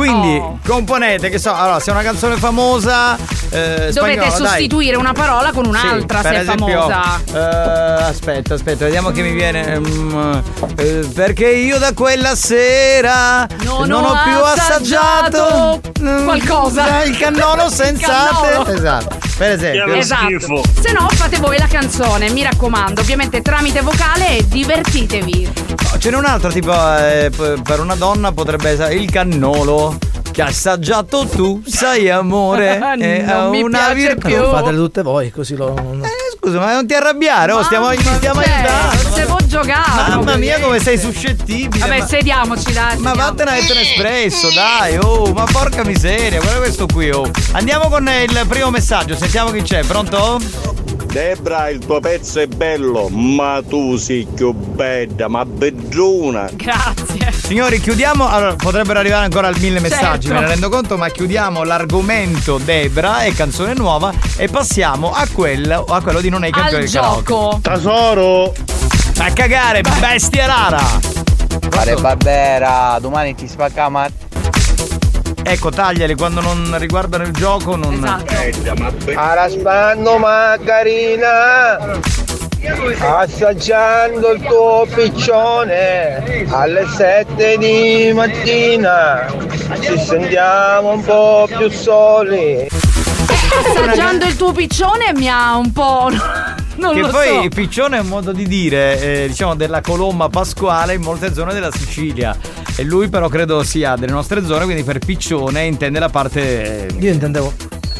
Quindi 0.00 0.42
componete, 0.66 1.28
che 1.28 1.38
so, 1.38 1.54
allora, 1.54 1.78
se 1.78 1.90
è 1.90 1.92
una 1.92 2.02
canzone 2.02 2.36
famosa, 2.36 3.16
eh, 3.50 3.90
dovete 3.92 3.92
spagnola, 3.92 4.28
dai. 4.28 4.36
sostituire 4.46 4.96
una 4.96 5.12
parola 5.12 5.52
con 5.52 5.66
un'altra 5.66 6.18
Sì, 6.18 6.22
per 6.22 6.32
se 6.32 6.38
è 6.38 6.40
esempio, 6.40 6.88
famosa. 6.88 7.20
eh, 7.34 8.02
aspetta, 8.04 8.54
aspetta, 8.54 8.84
vediamo 8.86 9.10
che 9.10 9.20
mi 9.20 9.32
viene. 9.32 9.78
mm, 9.78 10.32
eh, 10.76 11.08
perché 11.14 11.48
io 11.50 11.78
da 11.78 11.92
quella 11.92 12.34
sera 12.34 13.46
Non 13.62 13.90
ho, 13.92 13.98
ho 13.98 14.18
più 14.24 14.38
assaggiato, 14.42 15.42
assaggiato 15.42 15.80
mm, 16.00 16.24
qualcosa. 16.24 17.02
Il 17.04 17.18
cannolo 17.18 17.68
senza 17.68 18.30
te. 18.64 18.72
Esatto. 18.72 19.18
Per 19.36 19.50
esempio. 19.52 19.94
Esatto. 19.94 20.62
Se 20.80 20.92
no 20.92 21.08
fate 21.10 21.38
voi 21.38 21.58
la 21.58 21.66
canzone, 21.66 22.30
mi 22.30 22.42
raccomando, 22.42 23.02
ovviamente 23.02 23.42
tramite 23.42 23.80
vocale 23.82 24.38
e 24.38 24.48
divertitevi. 24.48 25.52
Ce 25.98 26.08
n'è 26.10 26.16
un'altra, 26.16 26.50
tipo, 26.50 26.72
eh, 26.72 27.30
per 27.62 27.80
una 27.80 27.94
donna 27.94 28.32
potrebbe 28.32 28.70
essere 28.70 28.94
il 28.94 29.10
cannolo. 29.10 29.98
che 30.30 30.42
assaggiato 30.42 31.26
tu, 31.26 31.60
sai 31.66 32.08
amore, 32.08 32.78
è 32.98 33.22
Non 33.22 33.50
mi 33.50 33.62
una 33.62 33.78
piace 33.78 33.94
virtù. 33.94 34.28
più. 34.28 34.36
Fatele 34.48 34.76
tutte 34.76 35.02
voi, 35.02 35.30
così 35.30 35.56
lo. 35.56 35.74
Eh, 35.76 36.36
scusa, 36.38 36.58
ma 36.60 36.72
non 36.72 36.86
ti 36.86 36.94
arrabbiare, 36.94 37.52
oh, 37.52 37.62
stiamo, 37.64 37.86
Mamma 37.88 38.14
stiamo 38.14 38.40
mia, 38.40 38.54
aiutando. 38.54 39.02
Non 39.02 39.12
si 39.12 39.22
può 39.24 39.36
giocare. 39.46 40.14
Mamma 40.14 40.36
mia, 40.36 40.60
come 40.60 40.78
sei 40.78 40.96
suscettibile. 40.98 41.84
Vabbè, 41.84 41.98
ma- 41.98 42.06
sediamoci, 42.06 42.72
dai. 42.72 42.96
Ma 42.98 43.10
sediamo. 43.10 43.14
vattene 43.16 43.50
a 43.50 43.54
lettere 43.54 43.80
espresso, 43.80 44.48
dai, 44.54 44.96
oh, 45.02 45.32
ma 45.32 45.44
porca 45.50 45.84
miseria, 45.84 46.40
guarda 46.40 46.58
questo 46.60 46.86
qui, 46.86 47.10
oh. 47.10 47.28
Andiamo 47.52 47.88
con 47.88 48.08
il 48.08 48.44
primo 48.48 48.70
messaggio, 48.70 49.16
sentiamo 49.16 49.50
chi 49.50 49.62
c'è, 49.62 49.82
pronto? 49.84 50.40
Debra, 51.10 51.68
il 51.68 51.80
tuo 51.84 51.98
pezzo 51.98 52.38
è 52.38 52.46
bello, 52.46 53.08
ma 53.08 53.60
tu 53.68 53.96
sei 53.96 54.28
più 54.32 54.52
bella, 54.52 55.26
ma 55.26 55.44
bedruna. 55.44 56.48
Grazie. 56.52 57.32
Signori, 57.32 57.80
chiudiamo. 57.80 58.28
Allora, 58.28 58.54
potrebbero 58.54 59.00
arrivare 59.00 59.24
ancora 59.24 59.48
al 59.48 59.56
mille 59.58 59.80
messaggi, 59.80 60.28
Certo. 60.28 60.34
me 60.34 60.40
ne 60.40 60.46
rendo 60.52 60.68
conto, 60.68 60.96
ma 60.96 61.08
chiudiamo 61.08 61.64
l'argomento 61.64 62.58
Debra 62.58 63.24
e 63.24 63.32
canzone 63.34 63.74
nuova 63.74 64.12
e 64.36 64.46
passiamo 64.48 65.12
a 65.12 65.26
quello, 65.32 65.84
a 65.84 66.00
quello 66.00 66.20
di 66.20 66.28
non 66.28 66.44
hai 66.44 66.52
campione 66.52 66.84
Al 66.84 66.88
gioco. 66.88 67.58
Tesoro! 67.60 68.54
A 69.18 69.32
cagare, 69.32 69.80
bestia 69.98 70.46
rara! 70.46 70.80
Fare 71.70 71.94
Barbera, 71.96 72.98
domani 73.00 73.34
ti 73.34 73.48
spacca 73.48 73.88
ma 73.88 74.06
Ecco, 75.50 75.70
tagliali 75.70 76.14
quando 76.14 76.40
non 76.40 76.78
riguardano 76.78 77.24
il 77.24 77.32
gioco, 77.32 77.74
non. 77.74 77.94
Esatto. 77.94 79.10
Araspando 79.14 80.16
margarina 80.16 81.98
Assaggiando 82.98 84.30
il 84.30 84.42
tuo 84.42 84.86
piccione 84.94 86.46
alle 86.50 86.86
sette 86.86 87.56
di 87.58 88.12
mattina 88.14 89.26
ci 89.80 89.98
sentiamo 89.98 90.92
un 90.92 91.02
po' 91.02 91.48
più 91.48 91.68
soli. 91.68 92.68
Assaggiando 92.70 94.26
il 94.26 94.36
tuo 94.36 94.52
piccione 94.52 95.12
mi 95.14 95.28
ha 95.28 95.56
un 95.56 95.72
po'. 95.72 96.10
Non 96.76 96.94
che 96.94 97.00
lo 97.00 97.08
poi 97.08 97.26
so. 97.26 97.40
il 97.42 97.50
piccione 97.50 97.98
è 97.98 98.00
un 98.00 98.06
modo 98.06 98.32
di 98.32 98.46
dire, 98.46 98.98
eh, 99.00 99.28
diciamo, 99.28 99.54
della 99.54 99.82
colomba 99.82 100.30
pasquale 100.30 100.94
in 100.94 101.02
molte 101.02 101.34
zone 101.34 101.52
della 101.52 101.70
Sicilia. 101.70 102.34
E 102.76 102.82
lui 102.84 103.08
però 103.08 103.28
credo 103.28 103.62
sia 103.62 103.94
delle 103.96 104.12
nostre 104.12 104.44
zone, 104.44 104.64
quindi 104.64 104.82
per 104.84 104.98
piccione 104.98 105.64
intende 105.64 105.98
la 105.98 106.08
parte. 106.08 106.88
Io 106.98 107.12
intendevo. 107.12 107.52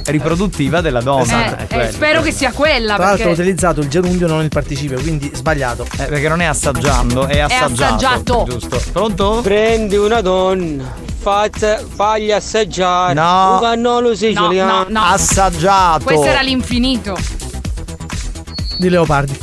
Riproduttiva 0.07 0.81
della 0.81 1.03
donna. 1.03 1.57
Eh, 1.59 1.65
è 1.65 1.67
quello. 1.67 1.83
eh, 1.83 1.93
spero 1.93 2.23
che 2.23 2.33
sia 2.33 2.51
quella. 2.53 2.95
Tra 2.97 3.05
l'altro 3.05 3.25
ho 3.27 3.29
Perché... 3.29 3.43
utilizzato 3.43 3.81
il 3.81 3.89
gerundio, 3.89 4.27
non 4.27 4.43
il 4.43 4.49
participio, 4.49 4.99
quindi 5.01 5.31
sbagliato. 5.35 5.85
Eh, 5.99 6.05
perché 6.07 6.29
non 6.29 6.41
è 6.41 6.47
assaggiando, 6.47 7.27
è 7.27 7.39
assaggiato. 7.39 7.95
assaggiato. 7.95 8.47
Giusto. 8.49 8.83
Pronto? 8.93 9.41
Prendi 9.43 9.97
una 9.97 10.21
donna, 10.23 10.91
faccia- 11.19 11.81
fagli 11.87 12.33
assaggiare 12.33 13.13
No. 13.15 13.53
un 13.55 13.61
cannolo 13.61 14.15
siciliano. 14.17 14.73
No, 14.73 14.79
no, 14.89 15.01
no. 15.01 15.05
Assaggiato. 15.05 16.05
Questo 16.05 16.25
era 16.27 16.41
l'infinito. 16.41 17.17
Di 18.79 18.89
Leopardi. 18.89 19.39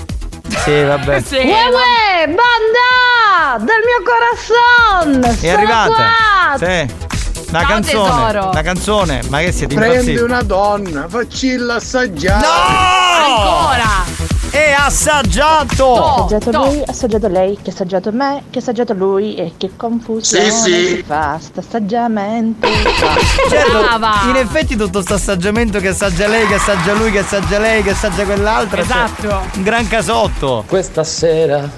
Sì, 0.63 0.83
vabbè. 0.83 1.21
Sì, 1.25 1.35
Uè, 1.35 1.43
uè, 1.43 2.27
banda 2.27 3.63
del 3.63 3.81
mio 3.85 4.01
corazon! 4.03 5.37
È 5.41 5.49
arrivata. 5.49 6.57
Sì. 6.57 7.06
La 7.49 7.59
Ciao, 7.59 7.67
canzone. 7.69 8.09
tesoro. 8.31 8.51
La 8.53 8.61
canzone. 8.61 9.21
Ma 9.29 9.39
che 9.39 9.51
siete 9.51 9.75
Prendi 9.75 9.95
impazziti? 10.11 10.21
una 10.21 10.41
donna, 10.41 11.05
faccilla 11.07 11.75
assaggiare. 11.75 12.45
Ancora! 12.45 14.25
È 14.49 14.71
assaggiato! 14.71 16.03
assaggiato 16.25 16.49
to. 16.51 16.65
lui, 16.65 16.83
assaggiato 16.85 17.27
lei, 17.27 17.57
che 17.61 17.69
ha 17.69 17.73
assaggiato 17.73 18.11
me, 18.11 18.43
che 18.49 18.59
ha 18.59 18.61
assaggiato 18.61 18.93
lui 18.93 19.35
e 19.35 19.53
che 19.57 19.71
confusione 19.77 20.49
Sì, 20.51 20.59
sì. 20.61 20.87
si 20.87 21.03
fa 21.05 21.37
sto 21.39 21.59
assaggiamento. 21.59 22.67
Certo, 23.49 23.79
Brava. 23.79 24.11
in 24.29 24.35
effetti 24.35 24.75
tutto 24.75 25.01
sto 25.01 25.13
assaggiamento 25.13 25.79
che 25.79 25.89
assaggia 25.89 26.27
lei, 26.27 26.47
che 26.47 26.55
assaggia 26.55 26.93
lui, 26.93 27.11
che 27.11 27.19
assaggia 27.19 27.59
lei, 27.59 27.81
che 27.83 27.91
assaggia 27.91 28.23
quell'altra. 28.25 28.83
cioè, 28.83 29.03
Esatto. 29.03 29.41
un 29.55 29.63
gran 29.63 29.87
casotto. 29.87 30.63
Questa 30.67 31.03
sera 31.03 31.69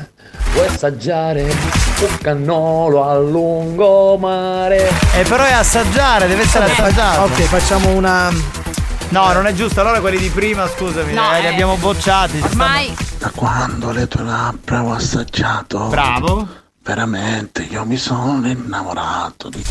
vuoi 0.53 0.67
assaggiare 0.67 1.41
un 1.43 2.17
cannolo 2.21 3.07
a 3.07 3.17
lungomare? 3.17 4.89
E 5.15 5.23
però 5.23 5.43
è 5.43 5.51
assaggiare, 5.53 6.27
deve 6.27 6.43
essere 6.43 6.65
assaggiato. 6.65 7.21
Ok, 7.21 7.41
facciamo 7.43 7.89
una. 7.89 8.29
No, 9.09 9.31
non 9.33 9.47
è 9.47 9.53
giusto. 9.53 9.81
Allora 9.81 9.99
quelli 9.99 10.17
di 10.19 10.29
prima, 10.29 10.67
scusami, 10.67 11.13
No, 11.13 11.33
eh, 11.35 11.39
li 11.41 11.45
eh. 11.47 11.49
abbiamo 11.49 11.75
bocciati. 11.77 12.37
ci 12.39 12.43
Ormai. 12.43 12.95
Da 13.17 13.31
quando 13.35 13.91
le 13.91 14.07
tue 14.07 14.23
labbra 14.23 14.83
ho 14.83 14.93
assaggiato. 14.93 15.77
stanno- 15.77 15.89
Bravo. 15.89 16.47
Veramente, 16.93 17.67
io 17.69 17.85
mi 17.85 17.97
sono 17.97 18.47
innamorato 18.47 19.47
di 19.49 19.63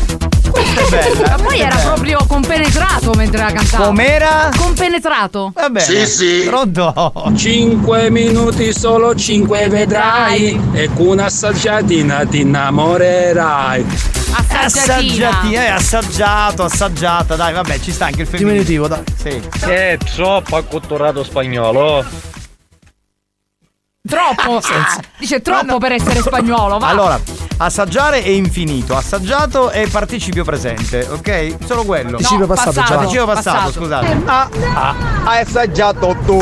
Questa 0.51 0.85
è 0.85 0.89
bella. 0.89 1.35
Ma 1.35 1.43
poi 1.43 1.59
era 1.59 1.75
proprio 1.75 2.25
compenetrato 2.25 3.11
mentre 3.11 3.39
la 3.41 3.51
cantava. 3.51 3.85
Com'era? 3.87 4.49
Compenetrato. 4.55 5.51
Va 5.53 5.69
bene. 5.69 5.85
Sì, 5.85 6.05
sì. 6.05 6.43
Pronto? 6.45 7.33
5 7.35 8.09
minuti, 8.09 8.71
solo 8.71 9.13
5 9.13 9.67
vedrai 9.67 10.57
e 10.71 10.89
con 10.93 11.07
un'assaggiatina 11.07 12.25
ti 12.25 12.39
innamorerai. 12.39 13.85
Assaggiati, 14.31 15.19
Assaggiatina. 15.19 15.65
eh, 15.65 15.67
assaggiato, 15.67 16.63
assaggiata. 16.63 17.35
Dai, 17.35 17.51
vabbè, 17.51 17.79
ci 17.81 17.91
sta 17.91 18.05
anche 18.05 18.21
il 18.21 18.27
femminile. 18.27 18.63
Diminutivo, 18.63 18.87
dai. 18.87 19.03
Sì. 19.21 19.41
È 19.69 19.97
troppo 20.15 20.55
acculturato 20.55 21.25
spagnolo. 21.25 22.05
Troppo. 24.07 24.61
Dice 25.17 25.41
troppo 25.41 25.77
per 25.77 25.91
essere 25.91 26.21
spagnolo. 26.21 26.77
Va. 26.77 26.87
Allora, 26.87 27.19
assaggiare 27.57 28.23
è 28.23 28.29
infinito, 28.29 28.95
assaggiato 28.95 29.69
è 29.71 29.87
participio 29.89 30.45
presente, 30.45 31.05
ok? 31.09 31.55
Solo 31.65 31.83
quello. 31.83 32.11
Participio 32.11 32.47
passato, 32.47 32.71
passato. 32.71 32.87
già. 32.87 32.95
Participio 32.95 33.25
passato, 33.25 33.57
Passato. 33.57 33.71
scusate. 33.73 34.21
Ah, 34.25 34.49
ah, 34.73 34.95
hai 35.25 35.41
assaggiato 35.41 36.15
tu 36.25 36.41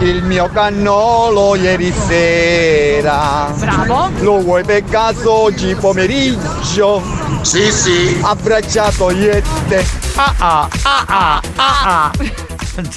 il 0.00 0.22
mio 0.24 0.50
cannolo 0.52 1.54
ieri 1.54 1.90
sera. 1.92 3.50
Bravo. 3.56 4.10
Lo 4.20 4.40
vuoi 4.42 4.64
per 4.64 4.84
caso 4.84 5.32
oggi 5.32 5.74
pomeriggio? 5.74 7.02
Sì, 7.40 7.70
sì. 7.72 8.20
Abbracciato 8.22 9.10
iette. 9.10 9.82
Ah 10.16 10.34
ah, 10.38 10.68
ah 10.82 11.04
ah, 11.06 11.40
ah 11.56 11.80
ah. 11.84 12.10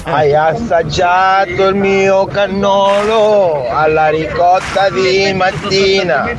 Hai 0.03 0.33
assaggiato 0.33 1.67
il 1.67 1.75
mio 1.75 2.25
cannolo 2.27 3.67
alla 3.69 4.07
ricotta 4.07 4.89
di 4.89 5.33
mattina, 5.33 6.29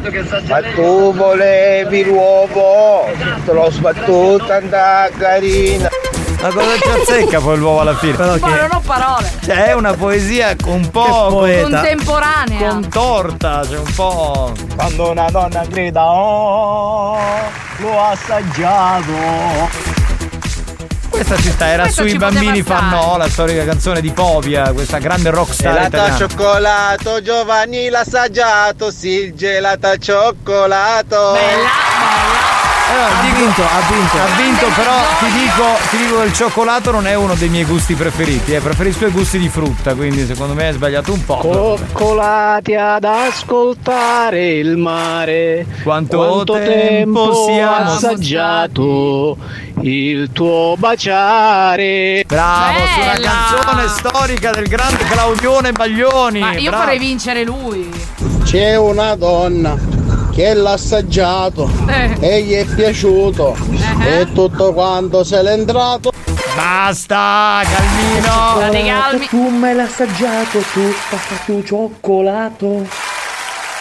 ma 0.48 0.62
tu 0.74 1.14
volevi 1.14 2.04
l'uovo, 2.04 3.04
te 3.44 3.52
l'ho 3.52 3.70
sbattuta 3.70 4.56
andà 4.56 5.10
carina. 5.18 5.90
Ma 6.40 6.48
cosa 6.48 6.76
ci 6.78 6.88
azzecca 6.88 7.40
poi 7.40 7.58
l'uovo 7.58 7.80
alla 7.80 7.96
fine? 7.96 8.14
Però 8.14 8.36
Ma 8.38 8.38
che. 8.38 8.60
non 8.60 8.68
ho 8.72 8.80
parole. 8.80 9.30
Cioè, 9.42 9.66
è 9.66 9.72
una 9.72 9.92
poesia 9.92 10.54
un 10.64 10.88
po' 10.88 11.26
poeta. 11.28 11.62
Contemporanea. 11.62 12.68
contorta, 12.70 13.66
cioè 13.66 13.78
un 13.78 13.92
po'. 13.94 14.52
Quando 14.76 15.10
una 15.10 15.28
donna 15.30 15.62
grida 15.66 16.10
oh, 16.10 17.18
l'ho 17.78 18.02
assaggiato. 18.02 20.04
Questa 21.16 21.36
ci 21.36 21.50
sta, 21.50 21.68
era 21.68 21.82
Questo 21.84 22.02
sui 22.02 22.18
bambini 22.18 22.60
fanno 22.60 23.00
stare. 23.00 23.18
la 23.18 23.28
storica 23.30 23.64
canzone 23.64 24.02
di 24.02 24.10
Povia, 24.10 24.70
questa 24.72 24.98
grande 24.98 25.30
rockstar 25.30 25.72
Gelato 25.72 25.80
al 25.80 25.86
italiana. 25.86 26.16
cioccolato, 26.28 27.22
Giovanni 27.22 27.88
l'ha 27.88 28.00
assaggiato, 28.00 28.90
sì, 28.90 29.32
al 29.34 29.98
cioccolato. 29.98 31.32
Allora, 32.88 33.06
Ha 33.18 33.22
dico- 33.22 33.36
vinto, 33.36 33.62
ha 33.62 33.92
vinto. 33.92 34.16
Ha 34.16 34.42
vinto, 34.42 34.66
però 34.74 34.92
ti 35.18 35.32
dico, 35.32 35.64
ti 35.90 35.96
dico 35.96 36.18
che 36.20 36.26
il 36.26 36.32
cioccolato 36.32 36.90
non 36.92 37.06
è 37.06 37.14
uno 37.14 37.34
dei 37.34 37.48
miei 37.48 37.64
gusti 37.64 37.94
preferiti, 37.94 38.54
eh. 38.54 38.60
preferisco 38.60 39.06
i 39.06 39.10
gusti 39.10 39.38
di 39.38 39.48
frutta, 39.48 39.94
quindi 39.94 40.24
secondo 40.24 40.54
me 40.54 40.68
hai 40.68 40.72
sbagliato 40.72 41.12
un 41.12 41.24
po'. 41.24 41.36
Coccolati 41.38 42.74
ad 42.74 43.04
ascoltare 43.04 44.54
il 44.54 44.76
mare. 44.76 45.66
Quanto 45.82 46.44
tempo 46.44 47.44
siamo- 47.46 47.92
assaggiato 47.92 49.36
il 49.80 50.30
tuo 50.32 50.74
baciare. 50.78 52.24
Bravo, 52.26 52.78
su 52.94 53.00
una 53.00 53.12
Bella! 53.14 53.30
canzone 53.30 53.88
storica 53.88 54.50
del 54.52 54.68
grande 54.68 55.04
Claudione 55.04 55.72
Baglioni. 55.72 56.38
Ma 56.40 56.52
io 56.54 56.70
bravo. 56.70 56.84
farei 56.84 56.98
vincere 56.98 57.42
lui. 57.44 57.90
C'è 58.44 58.76
una 58.76 59.16
donna 59.16 59.76
che 60.36 60.52
l'ha 60.52 60.72
assaggiato 60.72 61.66
Eh. 61.88 62.14
e 62.20 62.42
gli 62.42 62.52
è 62.52 62.66
piaciuto 62.66 63.56
e 64.04 64.30
tutto 64.34 64.74
quanto 64.74 65.24
se 65.24 65.40
l'è 65.40 65.52
entrato. 65.52 66.12
Basta, 66.54 67.62
Calmino. 67.64 68.56
State 68.56 68.84
calmi. 68.84 69.26
Tu 69.28 69.48
me 69.48 69.72
l'hai 69.72 69.86
assaggiato, 69.86 70.58
tu 70.74 70.94
passato 71.08 71.64
cioccolato. 71.64 72.86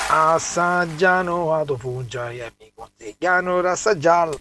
Assaggiano 0.08 1.54
a 1.54 1.66
tu 1.66 1.78
fungia 1.78 2.30
e 2.30 2.42
amico, 2.42 2.88
ti 2.98 3.14
chiano 3.20 3.60
assaggiarlo. 3.60 4.40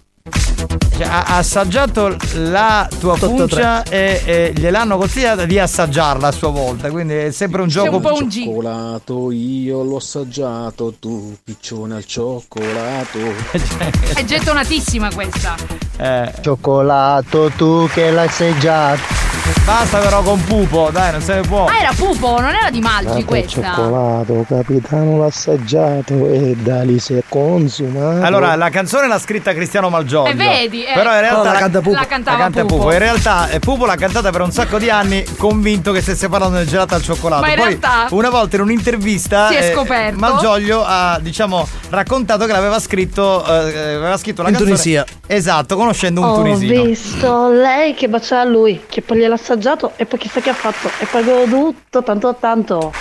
Cioè, 0.96 1.06
ha 1.06 1.24
assaggiato 1.38 2.16
la 2.34 2.88
tua 3.00 3.16
funcia 3.16 3.82
e, 3.82 4.22
e 4.24 4.52
gliel'hanno 4.54 4.96
consigliata 4.96 5.44
di 5.44 5.58
assaggiarla 5.58 6.28
a 6.28 6.32
sua 6.32 6.50
volta. 6.50 6.90
Quindi 6.90 7.14
è 7.14 7.30
sempre 7.32 7.62
un 7.62 7.68
gioco. 7.68 8.00
Cioccolato, 8.30 9.32
io 9.32 9.82
l'ho 9.82 9.96
assaggiato, 9.96 10.94
tu 11.00 11.36
piccione 11.42 11.96
al 11.96 12.04
cioccolato. 12.04 13.18
È 14.14 14.24
gettonatissima 14.24 15.12
questa. 15.12 15.56
Eh, 15.96 16.32
Cioccolato, 16.40 17.50
tu 17.56 17.88
che 17.92 18.12
l'hai 18.12 18.26
assaggiato. 18.26 19.33
Basta 19.64 19.98
però 19.98 20.22
con 20.22 20.42
pupo, 20.44 20.88
dai, 20.90 21.12
non 21.12 21.20
se 21.20 21.34
ne 21.34 21.40
può. 21.42 21.66
Ah, 21.66 21.78
era 21.78 21.92
pupo, 21.94 22.40
non 22.40 22.54
era 22.54 22.70
di 22.70 22.80
Malci 22.80 23.24
questa. 23.24 23.60
cioccolato, 23.74 24.44
capitano 24.48 25.18
l'ha 25.18 25.26
assaggiato 25.26 26.28
e 26.30 26.54
da 26.56 26.82
lì 26.82 26.98
si 26.98 27.14
è 27.14 27.22
consumato. 27.28 28.24
Allora, 28.24 28.54
la 28.56 28.70
canzone 28.70 29.06
l'ha 29.06 29.18
scritta 29.18 29.52
Cristiano 29.52 29.88
Malgioglio. 29.90 30.30
E 30.30 30.34
vedi, 30.34 30.84
eh. 30.84 30.92
Però 30.94 31.12
in 31.14 31.20
realtà 31.20 31.42
No, 31.48 31.52
la 31.52 31.58
canta 31.58 31.80
Pupo. 31.80 31.96
la 31.96 32.06
cantava 32.06 32.36
canta 32.38 32.64
Pupo. 32.64 32.92
In 32.92 32.98
realtà 32.98 33.48
eh, 33.48 33.58
Pupo 33.58 33.84
l'ha 33.86 33.96
cantata 33.96 34.30
per 34.30 34.40
un 34.40 34.50
sacco 34.50 34.78
di 34.78 34.88
anni, 34.90 35.24
convinto 35.36 35.92
che 35.92 36.00
stesse 36.00 36.28
parlando 36.28 36.56
del 36.58 36.66
gelato 36.66 36.94
al 36.94 37.02
cioccolato. 37.02 37.42
Ma 37.42 37.48
in 37.50 37.56
Poi 37.56 37.66
realtà 37.66 38.06
una 38.10 38.30
volta 38.30 38.56
in 38.56 38.62
un'intervista 38.62 39.48
si 39.48 39.54
è 39.56 39.68
eh, 39.68 39.72
scoperto. 39.72 40.18
Malgioglio 40.18 40.82
ha, 40.86 41.18
diciamo, 41.20 41.66
raccontato 41.90 42.46
che 42.46 42.52
l'aveva 42.52 42.78
scritto 42.78 43.44
eh, 43.44 43.94
aveva 43.94 44.16
scritto 44.16 44.42
la 44.42 44.48
In 44.48 44.54
canzone 44.54 44.76
Tunisia. 44.76 45.04
Esatto, 45.26 45.76
conoscendo 45.76 46.20
un 46.20 46.26
Ho 46.28 46.34
tunisino. 46.34 46.82
visto 46.84 47.48
lei 47.50 47.94
che 47.94 48.08
baciava 48.08 48.44
lui, 48.44 48.82
che 48.88 49.00
poi 49.02 49.18
gliel'ha 49.34 49.40
assaggiato 49.40 49.92
e 49.96 50.06
poi 50.06 50.18
chissà 50.18 50.40
che 50.40 50.50
ha 50.50 50.54
fatto. 50.54 50.90
E 50.98 51.06
poi 51.06 51.24
goduto 51.24 52.02
tanto 52.02 52.34
tanto. 52.38 52.92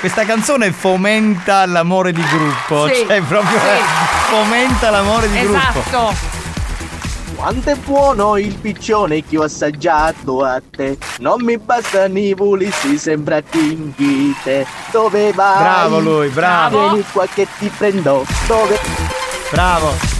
Questa 0.00 0.24
canzone 0.24 0.70
fomenta 0.70 1.64
l'amore 1.66 2.12
di 2.12 2.22
gruppo, 2.22 2.88
Sì, 2.88 3.04
cioè 3.06 3.22
proprio 3.22 3.58
sì. 3.58 4.34
fomenta 4.34 4.90
l'amore 4.90 5.30
di 5.30 5.40
gruppo. 5.40 5.78
Esatto. 5.78 6.32
Quanto 7.36 7.70
è 7.70 7.74
buono 7.76 8.36
il 8.36 8.54
piccione 8.54 9.24
che 9.24 9.36
ho 9.36 9.42
assaggiato 9.42 10.44
a 10.44 10.62
te 10.70 10.96
Non 11.18 11.42
mi 11.42 11.58
bastano 11.58 12.16
i 12.16 12.32
pulissi, 12.32 12.96
sembra 12.96 13.42
tinghite 13.42 14.64
Dove 14.92 15.32
vai? 15.32 15.58
Bravo 15.58 15.98
lui, 15.98 16.28
bravo. 16.28 16.90
Vieni 16.90 17.04
qua 17.10 17.26
che 17.26 17.48
ti 17.58 17.68
prendo 17.76 18.24
Dove? 18.46 18.78
Bravo. 19.50 20.13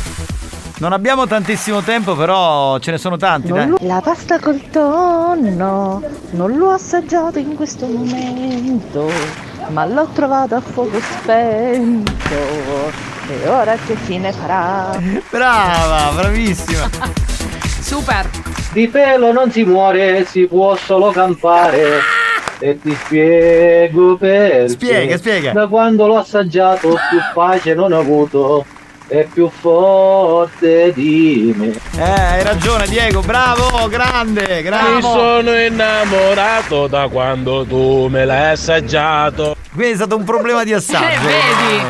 Non 0.77 0.93
abbiamo 0.93 1.27
tantissimo 1.27 1.83
tempo, 1.83 2.17
però 2.17 2.79
ce 2.81 2.91
ne 2.91 2.99
sono 2.99 3.17
tanti, 3.17 3.49
lo- 3.49 3.77
La 3.81 4.01
pasta 4.03 4.41
col 4.41 4.61
tonno 4.71 6.03
non 6.31 6.57
l'ho 6.57 6.71
assaggiato 6.71 7.39
in 7.39 7.55
questo 7.55 7.87
momento, 7.87 9.09
ma 9.69 9.85
l'ho 9.87 10.09
trovato 10.13 10.57
a 10.57 10.61
fuoco 10.61 10.99
spento. 11.01 12.03
E 13.29 13.49
ora 13.49 13.77
che 13.77 13.95
fine 13.95 14.33
farà? 14.33 14.99
Brava, 15.31 16.11
bravissima. 16.17 16.91
Super. 17.81 18.29
Di 18.73 18.89
pelo 18.89 19.31
non 19.33 19.53
si 19.53 19.63
muore, 19.63 20.25
si 20.27 20.47
può 20.47 20.75
solo 20.75 21.13
campare. 21.13 22.01
E 22.59 22.81
ti 22.81 22.95
spiego 23.05 24.17
perché. 24.17 24.69
Spiega, 24.71 25.17
spiega. 25.19 25.53
Da 25.53 25.67
quando 25.69 26.07
l'ho 26.09 26.19
assaggiato 26.19 26.89
più 26.89 27.19
pace 27.33 27.75
non 27.75 27.93
ho 27.93 27.99
avuto. 28.01 28.65
È 29.07 29.27
più 29.33 29.51
forte 29.51 30.93
di 30.95 31.55
me. 31.57 31.73
Eh, 31.99 32.03
hai 32.11 32.43
ragione, 32.43 32.87
Diego, 32.87 33.21
bravo, 33.21 33.87
grande, 33.89 34.47
Mi 34.49 34.63
grande. 34.63 35.03
sono 35.03 35.55
innamorato 35.61 36.87
da 36.87 37.09
quando 37.09 37.65
tu 37.67 38.09
me 38.11 38.25
l'hai 38.25 38.53
assaggiato. 38.53 39.57
Quindi 39.75 39.93
è 39.93 39.97
stato 39.97 40.17
un 40.17 40.25
problema 40.25 40.65
di 40.65 40.73
assaggio. 40.73 41.05
Eh, 41.05 41.19
vedi. 41.19 41.85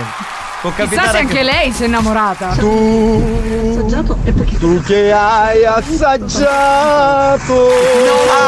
Può 0.61 0.71
Chissà 0.71 0.85
capitare 0.87 1.11
se 1.11 1.19
anche 1.19 1.43
lei 1.43 1.73
si 1.73 1.83
è 1.85 1.87
innamorata. 1.87 2.49
assaggiato 2.49 4.19
e 4.25 4.33
perché 4.33 4.59
tu 4.59 4.83
che 4.83 5.13
hai 5.13 5.63
assaggiato 5.65 7.69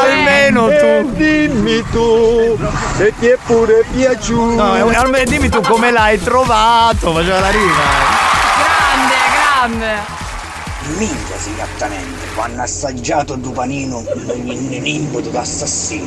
Almeno 0.02 0.70
E 0.70 1.04
dimmi 1.10 1.84
tu 1.90 2.56
se 2.96 3.12
ti 3.18 3.26
è 3.26 3.36
pure 3.44 3.84
piaciuto 3.94 4.62
No, 4.62 4.76
eh, 4.90 4.96
almeno 4.96 5.24
dimmi 5.30 5.50
tu 5.50 5.60
come 5.60 5.90
l'hai 5.90 6.18
trovato, 6.18 7.12
faceva 7.12 7.40
la 7.40 7.50
rima. 7.50 8.25
Grande, 9.66 9.84
grande. 9.84 10.24
Minchia 10.96 11.36
si 11.36 11.52
gattanente, 11.56 12.26
quando 12.36 12.60
ha 12.60 12.62
assaggiato 12.62 13.34
il 13.34 13.40
panino 13.52 14.04
in 14.44 14.80
limbo 14.80 15.20
d'assassino. 15.20 16.06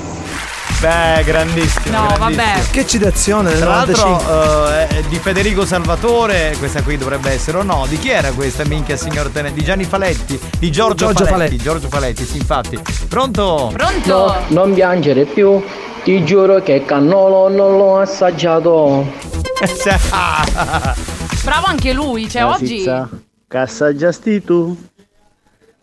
Beh, 0.80 1.24
grandissimo. 1.26 1.98
No, 1.98 2.06
grandissimo. 2.08 2.46
vabbè. 2.46 2.70
Che 2.72 2.88
citazione 2.88 3.50
del 3.50 3.60
Tra 3.60 3.70
l'altro 3.70 4.08
95. 4.08 4.88
è 4.88 5.02
di 5.10 5.20
Federico 5.20 5.66
Salvatore, 5.66 6.56
questa 6.58 6.82
qui 6.84 6.96
dovrebbe 6.96 7.32
essere 7.32 7.58
o 7.58 7.64
no? 7.64 7.86
Di 7.90 8.00
chi 8.00 8.10
era 8.12 8.32
questa 8.32 8.64
minchia 8.64 8.96
signor 8.96 9.28
tenente? 9.28 9.60
Di 9.60 9.66
Gianni 9.66 9.84
Faletti? 9.84 10.40
Di 10.58 10.72
Giorgio, 10.72 11.08
Giorgio 11.08 11.26
Faletti. 11.26 11.58
Faletti. 11.58 11.58
Giorgio 11.58 11.90
Faletti, 11.90 12.26
sì, 12.26 12.38
infatti. 12.38 12.80
Pronto? 13.10 13.74
Pronto? 13.74 14.36
non 14.50 14.74
piangere 14.74 15.26
più. 15.26 15.62
Ti 16.02 16.24
giuro 16.24 16.62
che 16.62 16.86
cannolo 16.86 17.50
non 17.50 17.76
l'ho 17.76 18.00
assaggiato. 18.00 19.06
Bravo 21.44 21.66
anche 21.66 21.92
lui, 21.92 22.30
cioè 22.30 22.46
oggi. 22.46 22.84
che 22.84 23.28
assaggiasti 23.58 24.44
tu. 24.44 24.78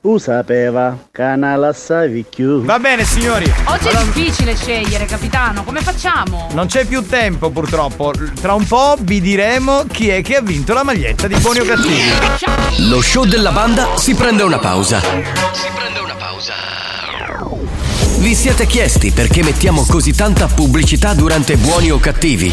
Tu 0.01 0.19
sapeva 0.19 0.97
che 1.11 1.35
non 1.35 1.59
la 1.59 1.73
savi 1.73 2.25
più. 2.29 2.63
Va 2.63 2.79
bene, 2.79 3.05
signori. 3.05 3.53
Oggi 3.65 3.87
è 3.89 3.91
Allora, 3.91 4.05
difficile 4.05 4.55
scegliere, 4.55 5.05
capitano. 5.05 5.65
Come 5.65 5.81
facciamo? 5.81 6.49
non 6.53 6.67
c'è 6.69 6.85
più 6.85 7.05
tempo, 7.05 7.51
purtroppo. 7.51 8.13
Tra 8.41 8.55
un 8.55 8.65
po' 8.65 8.95
vi 9.01 9.21
diremo 9.21 9.85
chi 9.91 10.09
è 10.11 10.23
che 10.23 10.37
ha 10.37 10.41
vinto 10.43 10.75
la 10.75 10.85
maglietta 10.85 11.27
di 11.27 11.35
Buoni 11.39 11.59
o 11.59 11.65
Cattivi. 11.65 12.89
Lo 12.89 13.03
show 13.03 13.25
della 13.25 13.51
banda 13.51 13.97
si 13.97 14.15
prende 14.15 14.45
una 14.45 14.59
pausa. 14.59 15.01
Vi 18.19 18.35
siete 18.35 18.67
chiesti 18.67 19.11
perché 19.11 19.43
mettiamo 19.43 19.85
così 19.89 20.13
tanta 20.13 20.47
pubblicità 20.47 21.15
durante 21.15 21.57
Buoni 21.57 21.91
o 21.91 21.99
Cattivi? 21.99 22.53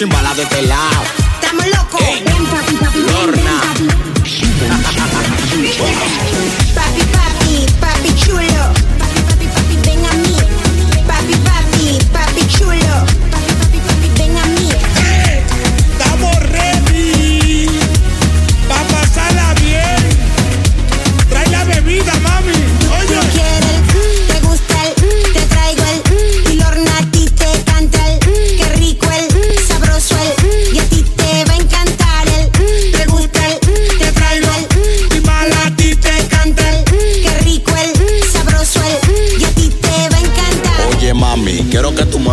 Chimbala 0.00 0.32
de 0.32 0.44
este 0.44 0.62
lado. 0.62 1.02
Estamos 1.42 1.66
locos. 1.66 2.00
Ven, 2.00 2.69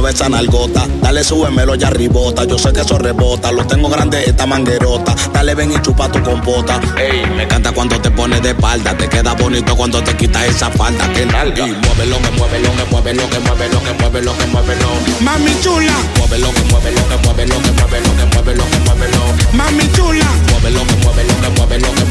mueves 0.07 0.15
esa 0.15 0.29
nalgota. 0.29 0.87
Dale, 1.01 1.23
súbemelo 1.23 1.75
ya 1.75 1.87
arribota. 1.87 2.45
Yo 2.45 2.57
sé 2.57 2.71
que 2.73 2.81
eso 2.81 2.97
rebota. 2.97 3.51
Lo 3.51 3.65
tengo 3.65 3.89
grande 3.89 4.23
esta 4.25 4.45
manguerota. 4.45 5.15
dale 5.33 5.55
ven 5.55 5.71
y 5.71 5.81
chupa 5.81 6.11
tu 6.11 6.21
compota. 6.23 6.79
Ey, 6.97 7.25
me 7.35 7.43
encanta 7.43 7.71
cuando 7.71 7.99
te 7.99 8.09
pones 8.11 8.41
de 8.41 8.49
espalda, 8.49 8.95
te 8.97 9.07
queda 9.07 9.33
bonito 9.33 9.75
cuando 9.75 10.01
te 10.03 10.15
quitas 10.15 10.45
esa 10.45 10.69
falda. 10.71 11.11
Que 11.13 11.25
nalga. 11.25 11.67
Y 11.67 11.71
muévelo, 11.71 12.17
que 12.21 12.31
muévelo, 12.31 12.69
que 12.75 12.85
muévelo, 12.91 13.29
que 13.29 13.39
muévelo, 13.39 13.83
que 13.83 13.93
muévelo, 13.93 14.37
que 14.37 14.45
muévelo. 14.47 14.89
Mami 15.21 15.51
chula, 15.61 15.93
Muévelo, 16.17 16.51
que 16.53 16.61
muévelo, 16.71 17.01
que 17.09 17.17
muévelo, 17.27 17.55
que 17.61 17.71
muévelo, 17.71 18.15
que 18.15 18.25
muévelo, 18.35 18.63
que 18.69 18.79
muévelo. 18.79 19.21
mami 19.53 19.91
chula. 19.93 20.27
Muévelo, 20.51 20.81
que 20.87 20.95
muévelo, 21.03 21.33
que 21.41 21.49
muévelo, 21.49 21.87
que 21.87 21.89
muévelo, 21.89 21.91
que 21.95 22.06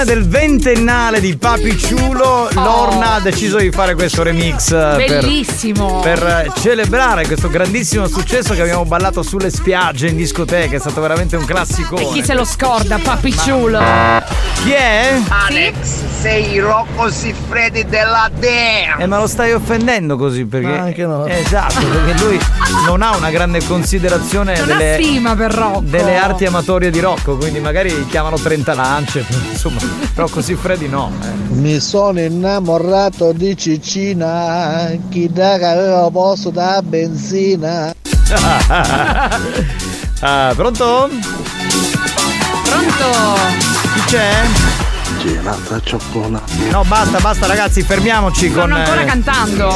occasione 0.00 0.04
del 0.04 0.28
ventennale 0.28 1.20
di 1.20 1.36
Papi 1.36 1.76
Ciulo, 1.76 2.48
Lorna 2.52 3.14
ha 3.14 3.20
deciso 3.20 3.58
di 3.58 3.70
fare 3.70 3.94
questo 3.94 4.22
remix 4.22 4.70
eh, 4.70 4.94
per- 4.96 5.20
Bellissimo. 5.20 6.00
per, 6.00 6.22
eh, 6.22 6.60
celebrare 6.60 7.26
questo 7.26 7.48
grandissimo 7.48 8.06
successo 8.06 8.54
che 8.54 8.62
abbiamo 8.62 8.84
ballato 8.84 9.22
sulle 9.22 9.50
spiagge, 9.50 10.08
in 10.08 10.16
discoteca, 10.16 10.76
è 10.76 10.80
stato 10.80 11.00
veramente 11.00 11.36
un 11.36 11.44
classico. 11.44 11.96
E 11.96 12.08
chi 12.12 12.24
se 12.24 12.34
lo 12.34 12.44
scorda, 12.44 12.98
Papi 12.98 13.36
Ciulo? 13.36 13.78
Chi 14.62 14.72
è? 14.72 15.18
Alex, 15.28 16.02
sei 16.20 16.58
Rocco 16.58 17.10
Siffredi 17.10 17.86
della 17.86 18.30
Dea. 18.38 18.96
Eh, 18.98 19.06
ma 19.06 19.18
lo 19.18 19.26
stai 19.26 19.52
offendendo 19.52 20.16
così 20.18 20.44
perché. 20.44 20.66
Ma 20.66 20.80
anche 20.80 21.06
no. 21.06 21.24
Eh, 21.24 21.38
Esatto, 21.40 21.80
perché 21.86 22.22
lui 22.22 22.38
non 22.84 23.00
ha 23.00 23.16
una 23.16 23.30
grande 23.30 23.64
considerazione 23.64 24.56
Non 24.58 24.66
delle, 24.66 24.92
ha 24.96 24.98
stima 25.02 25.34
per 25.34 25.52
Rocco. 25.54 25.80
delle 25.80 26.16
arti 26.18 26.44
amatorie 26.44 26.90
di 26.90 27.00
Rocco, 27.00 27.36
quindi 27.38 27.58
magari 27.58 28.06
chiamano 28.08 28.36
30 28.36 28.74
lance, 28.74 29.24
insomma, 29.50 29.80
Rocco 30.14 30.42
Siffredi 30.42 30.88
no. 30.88 31.10
eh. 31.22 31.54
Mi 31.54 31.80
sono 31.80 32.20
innamorato 32.20 33.32
di 33.32 33.56
Cicina, 33.56 34.90
chi 35.08 35.30
da 35.32 35.56
che 35.56 35.64
aveva 35.64 36.10
posto 36.10 36.50
da 36.50 36.80
benzina. 36.82 37.92
Ah, 40.22 40.52
pronto? 40.54 41.08
Pronto? 42.62 43.69
Chi 43.94 44.00
c'è? 44.06 44.30
Gelata 45.20 45.80
cioccolato. 45.80 46.52
No, 46.70 46.84
basta, 46.84 47.18
basta 47.18 47.46
ragazzi, 47.46 47.82
fermiamoci 47.82 48.50
con. 48.50 48.68
Stanno 48.68 48.76
ancora 48.76 49.00
eh, 49.00 49.04
cantando. 49.04 49.70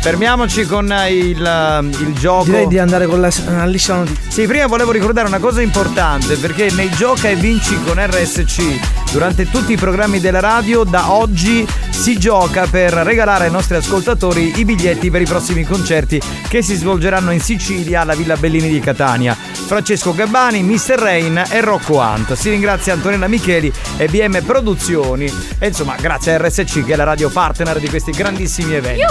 Fermiamoci 0.00 0.64
con 0.66 0.92
eh, 0.92 1.12
il, 1.12 1.44
eh, 1.44 1.80
il 1.82 2.14
gioco. 2.14 2.44
Direi 2.44 2.68
di 2.68 2.78
andare 2.78 3.06
con 3.06 3.20
la 3.20 3.30
la 3.48 3.66
liscia 3.66 3.96
notizia. 3.96 4.30
Sì, 4.30 4.46
prima 4.46 4.66
volevo 4.66 4.92
ricordare 4.92 5.26
una 5.26 5.40
cosa 5.40 5.60
importante 5.62 6.36
perché 6.36 6.70
nei 6.70 6.90
Gioca 6.90 7.28
e 7.28 7.34
Vinci 7.34 7.76
con 7.82 7.94
RSC 7.98 9.05
durante 9.10 9.48
tutti 9.48 9.72
i 9.72 9.76
programmi 9.76 10.20
della 10.20 10.40
radio 10.40 10.84
da 10.84 11.12
oggi 11.12 11.66
si 11.90 12.18
gioca 12.18 12.66
per 12.66 12.92
regalare 12.92 13.46
ai 13.46 13.50
nostri 13.50 13.76
ascoltatori 13.76 14.58
i 14.58 14.64
biglietti 14.64 15.10
per 15.10 15.22
i 15.22 15.24
prossimi 15.24 15.64
concerti 15.64 16.20
che 16.48 16.62
si 16.62 16.74
svolgeranno 16.74 17.32
in 17.32 17.40
Sicilia 17.40 18.02
alla 18.02 18.14
Villa 18.14 18.36
Bellini 18.36 18.68
di 18.68 18.80
Catania. 18.80 19.34
Francesco 19.34 20.14
Gabbani, 20.14 20.62
Mr. 20.62 20.98
Rain 20.98 21.42
e 21.50 21.60
Rocco 21.60 21.96
Hunt. 21.96 22.34
Si 22.34 22.50
ringrazia 22.50 22.92
Antonella 22.92 23.26
Micheli 23.26 23.72
e 23.96 24.06
BM 24.08 24.42
Produzioni 24.44 25.32
e 25.58 25.66
insomma 25.66 25.96
grazie 25.96 26.34
a 26.34 26.38
RSC 26.38 26.84
che 26.84 26.92
è 26.92 26.96
la 26.96 27.04
radio 27.04 27.30
partner 27.30 27.80
di 27.80 27.88
questi 27.88 28.12
grandissimi 28.12 28.74
eventi. 28.74 29.02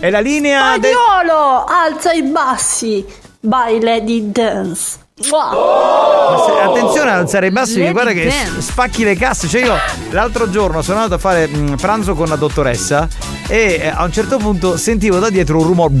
E 0.00 0.10
la 0.10 0.20
linea. 0.20 0.74
Spagnolo, 0.74 1.64
alza 1.64 2.12
i 2.12 2.22
bassi. 2.22 3.04
By 3.40 3.80
Lady 3.80 4.30
Dance. 4.30 5.07
Wow. 5.30 6.70
Attenzione 6.70 7.10
ad 7.10 7.18
alzare 7.18 7.46
i 7.46 7.50
bassi, 7.50 7.78
Lady 7.80 7.92
guarda 7.92 8.12
che 8.12 8.32
spacchi 8.58 9.02
le 9.04 9.16
casse. 9.16 9.48
Cioè, 9.48 9.64
io 9.64 9.74
l'altro 10.10 10.48
giorno 10.48 10.80
sono 10.82 10.98
andato 10.98 11.14
a 11.14 11.18
fare 11.18 11.48
pranzo 11.80 12.14
con 12.14 12.28
la 12.28 12.36
dottoressa 12.36 13.08
e 13.48 13.80
eh, 13.82 13.88
a 13.88 14.04
un 14.04 14.12
certo 14.12 14.36
punto 14.36 14.76
sentivo 14.76 15.18
da 15.18 15.28
dietro 15.30 15.58
un 15.58 15.64
rumore. 15.66 15.94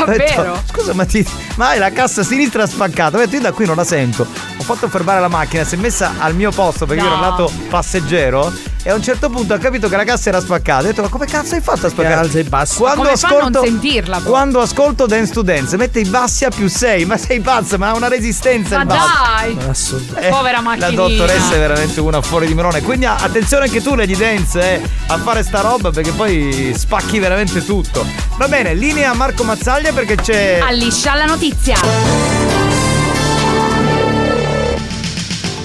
Ho 0.00 0.04
detto, 0.06 0.34
Davvero? 0.34 0.62
Scusa, 0.64 0.94
ma, 0.94 1.04
ti, 1.04 1.24
ma 1.56 1.68
hai 1.68 1.78
la 1.78 1.90
cassa 1.92 2.22
sinistra 2.24 2.66
spaccata? 2.66 3.16
Ho 3.16 3.20
detto, 3.20 3.36
io 3.36 3.42
da 3.42 3.52
qui 3.52 3.66
non 3.66 3.76
la 3.76 3.84
sento. 3.84 4.26
Ho 4.56 4.62
fatto 4.62 4.88
fermare 4.88 5.20
la 5.20 5.28
macchina, 5.28 5.62
si 5.64 5.74
è 5.74 5.78
messa 5.78 6.14
al 6.18 6.34
mio 6.34 6.50
posto 6.50 6.86
perché 6.86 7.02
io 7.02 7.08
ero 7.08 7.16
No. 7.20 7.22
lato 7.28 7.52
passeggero. 7.68 8.52
E 8.84 8.90
a 8.90 8.94
un 8.94 9.02
certo 9.02 9.30
punto 9.30 9.54
ho 9.54 9.58
capito 9.58 9.88
che 9.88 9.96
la 9.96 10.02
cassa 10.04 10.30
era 10.30 10.40
spaccata. 10.40 10.80
Ho 10.82 10.86
detto, 10.86 11.02
ma 11.02 11.08
come 11.08 11.26
cazzo 11.26 11.54
hai 11.54 11.60
fatto 11.60 11.86
a 11.86 11.88
spaccare? 11.88 12.14
alza 12.14 12.40
i 12.40 12.42
bassi. 12.42 12.78
Quando 12.78 13.02
Come 13.02 13.16
fa 13.16 13.26
a 13.28 13.30
ascolto, 13.30 13.58
non 13.60 13.64
sentirla, 13.68 14.16
poi? 14.18 14.24
Quando 14.26 14.60
ascolto 14.60 15.06
Dance 15.06 15.32
to 15.32 15.42
Dance, 15.42 15.76
mette 15.76 16.00
i 16.00 16.04
bassi 16.04 16.44
a 16.44 16.50
più 16.50 16.68
6. 16.68 17.04
Ma 17.04 17.16
sei 17.16 17.38
pazzo, 17.40 17.78
ma 17.78 17.90
ha 17.90 17.94
una 17.94 18.08
resistenza 18.08 18.76
Ma 18.76 18.80
il 18.82 18.86
basso. 18.88 19.08
dai! 19.36 19.68
Assurdo. 19.68 20.16
Eh, 20.16 20.28
Povera 20.30 20.56
La 20.56 20.62
macchinina. 20.62 20.90
dottoressa 20.90 21.54
è 21.54 21.58
veramente 21.58 22.00
una 22.00 22.20
fuori 22.20 22.46
di 22.48 22.54
melone. 22.54 22.82
Quindi 22.82 23.06
attenzione 23.06 23.66
anche 23.66 23.80
tu, 23.80 23.94
Lady 23.94 24.16
Dance, 24.16 24.60
eh, 24.60 24.82
a 25.06 25.16
fare 25.18 25.44
sta 25.44 25.60
roba 25.60 25.90
perché 25.90 26.10
poi 26.10 26.74
spacchi 26.76 27.20
veramente 27.20 27.64
tutto. 27.64 28.04
Va 28.36 28.48
bene, 28.48 28.74
linea 28.74 29.12
Marco 29.14 29.44
Mazzaglia 29.44 29.92
perché 29.92 30.16
c'è. 30.16 30.58
Alliscia 30.60 31.14
la 31.14 31.26
notizia. 31.26 32.71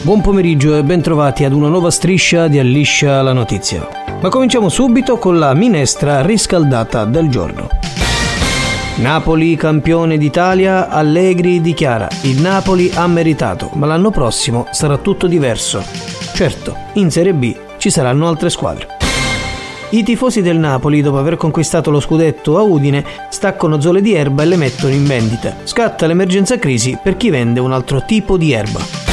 Buon 0.07 0.21
pomeriggio 0.21 0.73
e 0.77 0.85
bentrovati 0.85 1.43
ad 1.43 1.51
una 1.51 1.67
nuova 1.67 1.91
striscia 1.91 2.47
di 2.47 2.57
Alliscia 2.59 3.21
la 3.21 3.33
notizia. 3.33 3.85
Ma 4.21 4.29
cominciamo 4.29 4.69
subito 4.69 5.17
con 5.17 5.37
la 5.37 5.53
minestra 5.53 6.21
riscaldata 6.21 7.03
del 7.03 7.27
giorno. 7.27 7.67
Napoli 8.99 9.57
campione 9.57 10.17
d'Italia, 10.17 10.87
Allegri 10.87 11.59
dichiara 11.59 12.07
il 12.21 12.39
Napoli 12.39 12.89
ha 12.93 13.05
meritato, 13.05 13.69
ma 13.73 13.85
l'anno 13.85 14.09
prossimo 14.09 14.67
sarà 14.71 14.97
tutto 14.97 15.27
diverso. 15.27 15.83
Certo, 16.33 16.73
in 16.93 17.11
Serie 17.11 17.33
B 17.33 17.53
ci 17.75 17.89
saranno 17.89 18.29
altre 18.29 18.49
squadre. 18.49 18.87
I 19.89 20.03
tifosi 20.03 20.41
del 20.41 20.57
Napoli, 20.57 21.01
dopo 21.01 21.17
aver 21.17 21.35
conquistato 21.35 21.91
lo 21.91 21.99
scudetto 21.99 22.57
a 22.57 22.61
Udine, 22.61 23.03
staccano 23.29 23.81
zole 23.81 23.99
di 23.99 24.13
erba 24.13 24.43
e 24.43 24.45
le 24.45 24.55
mettono 24.55 24.93
in 24.93 25.05
vendita. 25.05 25.53
Scatta 25.65 26.07
l'emergenza 26.07 26.57
crisi 26.57 26.97
per 27.03 27.17
chi 27.17 27.29
vende 27.29 27.59
un 27.59 27.73
altro 27.73 28.05
tipo 28.05 28.37
di 28.37 28.53
erba. 28.53 29.06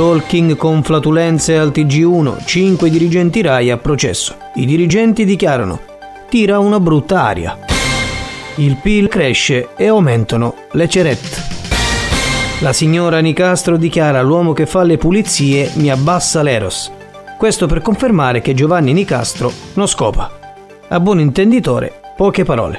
Talking 0.00 0.56
con 0.56 0.82
flatulenze 0.82 1.58
al 1.58 1.72
TG1, 1.74 2.42
5 2.42 2.88
dirigenti 2.88 3.42
RAI 3.42 3.68
a 3.68 3.76
processo. 3.76 4.34
I 4.54 4.64
dirigenti 4.64 5.26
dichiarano: 5.26 5.78
tira 6.30 6.58
una 6.58 6.80
brutta 6.80 7.24
aria. 7.24 7.58
Il 8.54 8.76
PIL 8.76 9.08
cresce 9.08 9.68
e 9.76 9.88
aumentano 9.88 10.54
le 10.72 10.88
cerette. 10.88 11.42
La 12.60 12.72
signora 12.72 13.18
Nicastro 13.18 13.76
dichiara 13.76 14.22
l'uomo 14.22 14.54
che 14.54 14.64
fa 14.64 14.84
le 14.84 14.96
pulizie 14.96 15.70
mi 15.74 15.90
abbassa 15.90 16.40
l'eros. 16.40 16.90
Questo 17.36 17.66
per 17.66 17.82
confermare 17.82 18.40
che 18.40 18.54
Giovanni 18.54 18.94
Nicastro 18.94 19.52
non 19.74 19.86
scopa. 19.86 20.30
A 20.88 20.98
buon 20.98 21.20
intenditore, 21.20 22.00
poche 22.16 22.44
parole. 22.44 22.78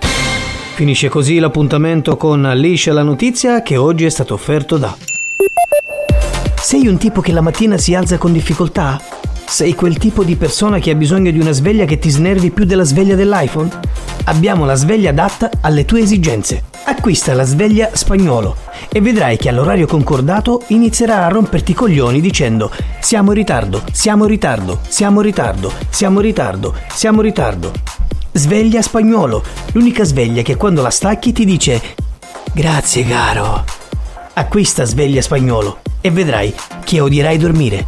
Finisce 0.73 1.07
così 1.07 1.37
l'appuntamento 1.37 2.17
con 2.17 2.41
Liscia 2.55 2.93
la 2.93 3.03
notizia 3.03 3.61
che 3.61 3.77
oggi 3.77 4.05
è 4.05 4.09
stato 4.09 4.33
offerto 4.33 4.77
da 4.77 5.09
sei 6.71 6.87
un 6.87 6.95
tipo 6.95 7.19
che 7.19 7.33
la 7.33 7.41
mattina 7.41 7.77
si 7.77 7.93
alza 7.93 8.17
con 8.17 8.31
difficoltà? 8.31 8.97
Sei 9.45 9.75
quel 9.75 9.97
tipo 9.97 10.23
di 10.23 10.37
persona 10.37 10.79
che 10.79 10.91
ha 10.91 10.95
bisogno 10.95 11.29
di 11.29 11.37
una 11.37 11.51
sveglia 11.51 11.83
che 11.83 11.99
ti 11.99 12.09
snervi 12.09 12.49
più 12.51 12.63
della 12.63 12.85
sveglia 12.85 13.13
dell'iPhone? 13.15 13.69
Abbiamo 14.23 14.63
la 14.63 14.75
sveglia 14.75 15.09
adatta 15.09 15.49
alle 15.59 15.83
tue 15.83 15.99
esigenze. 15.99 16.63
Acquista 16.85 17.33
la 17.33 17.43
sveglia 17.43 17.89
spagnolo 17.91 18.55
e 18.89 19.01
vedrai 19.01 19.35
che 19.35 19.49
all'orario 19.49 19.85
concordato 19.85 20.63
inizierà 20.67 21.25
a 21.25 21.27
romperti 21.27 21.71
i 21.71 21.75
coglioni 21.75 22.21
dicendo 22.21 22.71
siamo 23.01 23.31
in 23.31 23.37
ritardo, 23.37 23.83
siamo 23.91 24.23
in 24.23 24.29
ritardo, 24.29 24.79
siamo 24.87 25.19
in 25.19 25.25
ritardo, 25.25 25.73
siamo 25.89 26.19
in 26.21 26.25
ritardo, 26.25 26.73
siamo 26.93 27.17
in 27.17 27.27
ritardo. 27.27 27.71
Sveglia 28.31 28.81
spagnolo, 28.81 29.43
l'unica 29.73 30.05
sveglia 30.05 30.41
che 30.41 30.55
quando 30.55 30.81
la 30.81 30.89
stacchi 30.89 31.33
ti 31.33 31.43
dice 31.43 31.81
grazie 32.53 33.05
caro. 33.05 33.80
Acquista 34.33 34.85
sveglia 34.85 35.21
spagnolo 35.21 35.79
e 35.99 36.09
vedrai 36.09 36.53
che 36.85 37.01
odierai 37.01 37.37
dormire. 37.37 37.87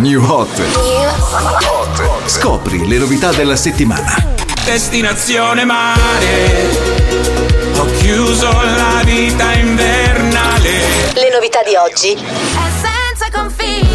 New 0.00 0.24
Hot. 0.24 0.48
Scopri 2.24 2.88
le 2.88 2.96
novità 2.96 3.32
della 3.32 3.54
settimana. 3.54 4.14
Destinazione 4.64 5.66
mare. 5.66 6.70
Ho 7.76 7.84
chiuso 7.98 8.50
la 8.50 9.02
vita 9.04 9.52
invernale. 9.52 11.12
Le 11.12 11.30
novità 11.34 11.62
di 11.62 11.74
oggi. 11.76 12.14
È 12.14 12.70
senza 12.80 13.28
confine. 13.30 13.88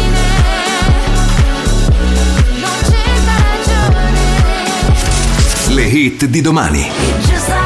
Non 2.60 2.78
c'è 2.82 3.02
ragione. 3.64 4.14
Le 5.74 5.82
hit 5.82 6.24
di 6.26 6.40
domani. 6.40 7.65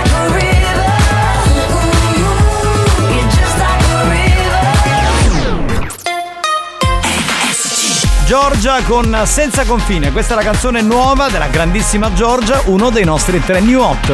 Giorgia 8.30 8.80
con 8.84 9.22
Senza 9.24 9.64
confine. 9.64 10.12
Questa 10.12 10.34
è 10.34 10.36
la 10.36 10.44
canzone 10.44 10.82
nuova 10.82 11.28
della 11.30 11.48
grandissima 11.48 12.12
Giorgia, 12.12 12.62
uno 12.66 12.88
dei 12.90 13.02
nostri 13.02 13.40
tre 13.40 13.58
new 13.58 13.80
hot. 13.80 14.12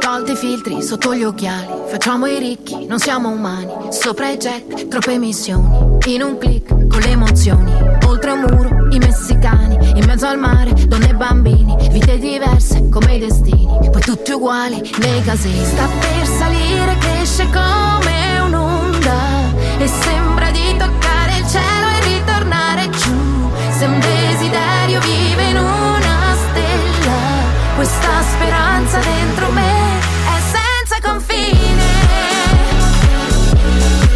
Tolti 0.00 0.32
i 0.32 0.36
filtri 0.36 0.82
sotto 0.82 1.14
gli 1.14 1.22
occhiali, 1.22 1.68
facciamo 1.88 2.26
i 2.26 2.40
ricchi, 2.40 2.86
non 2.86 2.98
siamo 2.98 3.28
umani. 3.28 3.72
Sopra 3.90 4.28
i 4.28 4.36
jet, 4.36 4.88
troppe 4.88 5.12
emissioni. 5.12 5.96
In 6.06 6.22
un 6.22 6.38
click, 6.38 6.70
con 6.88 6.98
le 6.98 7.10
emozioni. 7.10 7.72
Oltre 8.06 8.32
un 8.32 8.40
muro, 8.40 8.88
i 8.90 8.98
messicani. 8.98 9.76
In 9.94 10.06
mezzo 10.06 10.26
al 10.26 10.40
mare, 10.40 10.72
donne 10.88 11.10
e 11.10 11.14
bambini. 11.14 11.76
Vite 11.88 12.18
diverse, 12.18 12.88
come 12.88 13.14
i 13.14 13.20
destini. 13.20 13.90
Poi 13.92 14.00
tutti 14.00 14.32
uguali, 14.32 14.92
nei 14.98 15.22
casini. 15.22 15.64
Sta 15.64 15.86
per 15.86 16.26
salire, 16.26 16.96
cresce 16.98 17.48
come 17.48 18.40
un'onda. 18.40 19.45
E 19.78 19.88
sembra 19.88 20.50
di 20.50 20.74
toccare 20.78 21.36
il 21.36 21.46
cielo 21.46 21.88
e 21.88 22.00
ritornare 22.08 22.88
giù. 22.90 23.50
Se 23.76 23.84
un 23.84 24.00
desiderio 24.00 25.00
vive 25.00 25.44
in 25.50 25.56
una 25.58 26.34
stella, 26.34 27.44
questa 27.76 28.22
speranza 28.22 28.98
dentro 28.98 29.50
me 29.52 29.98
è 29.98 30.40
senza 30.40 30.98
confine. 31.06 31.84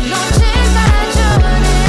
Non 0.08 0.26
cerca 0.32 0.82
ragione, 0.98 1.80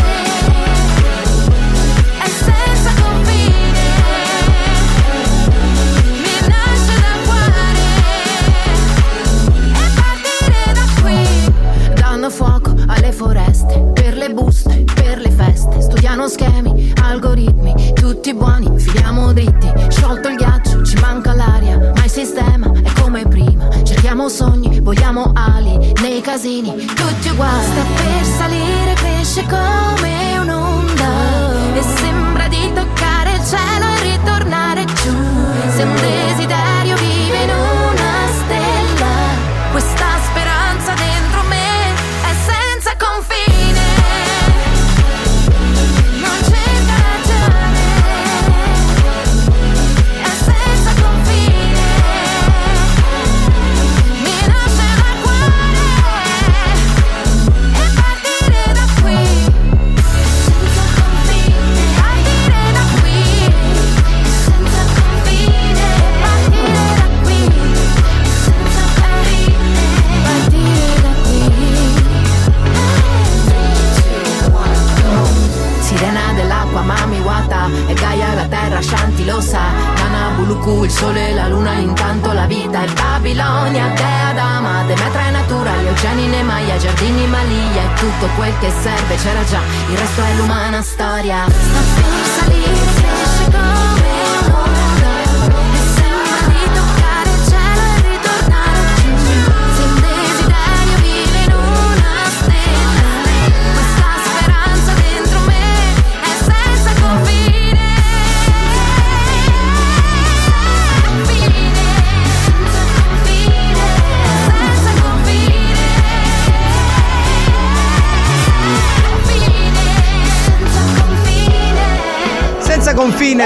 Studiano 16.11 16.27
schemi, 16.27 16.93
algoritmi, 17.01 17.93
tutti 17.93 18.33
buoni, 18.33 18.77
filiamo 18.77 19.31
dritti. 19.31 19.71
Sciolto 19.87 20.27
il 20.27 20.35
ghiaccio, 20.35 20.83
ci 20.83 20.97
manca 20.99 21.33
l'aria, 21.33 21.77
ma 21.77 22.03
il 22.03 22.11
sistema 22.11 22.69
è 22.69 22.91
come 22.99 23.25
prima. 23.25 23.69
Cerchiamo 23.83 24.27
sogni, 24.27 24.81
vogliamo 24.81 25.31
ali, 25.33 25.93
nei 26.01 26.19
casini, 26.19 26.75
tutti 26.85 27.29
uguali. 27.29 27.63
Sta 27.63 27.83
per 27.95 28.25
salire, 28.25 28.93
cresce 28.95 29.45
come 29.47 30.37
un'onda. 30.39 31.75
E 31.75 31.81
sembra 31.81 32.47
di 32.49 32.73
toccare 32.73 33.31
il 33.31 33.45
cielo 33.45 33.85
e 33.95 34.11
ritornare 34.11 34.83
giù. 34.83 35.15
Se 35.73 35.83
un 35.83 35.95
desiderio 35.95 36.95
vive 36.97 37.43
in 37.43 37.49
una 37.51 37.70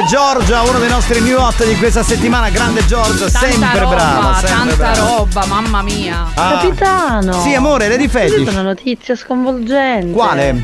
Giorgia, 0.07 0.61
uno 0.61 0.77
dei 0.77 0.89
nostri 0.89 1.19
new 1.19 1.39
hot 1.39 1.65
di 1.65 1.75
questa 1.77 2.03
settimana. 2.03 2.49
Grande 2.49 2.85
Giorgia, 2.85 3.27
Tanta 3.29 3.39
sempre 3.39 3.79
roba, 3.79 3.95
brava. 3.95 4.33
Sempre 4.35 4.49
tanta 4.55 4.75
brava. 4.75 5.09
roba, 5.17 5.45
mamma 5.47 5.81
mia. 5.81 6.27
Ah. 6.35 6.59
Capitano! 6.61 7.33
Sì, 7.41 7.53
amore, 7.55 7.87
Lady 7.87 8.05
Ho 8.05 8.09
Fetish. 8.09 8.29
sentito 8.35 8.51
una 8.51 8.61
notizia 8.61 9.15
sconvolgente. 9.15 10.11
Quale? 10.11 10.61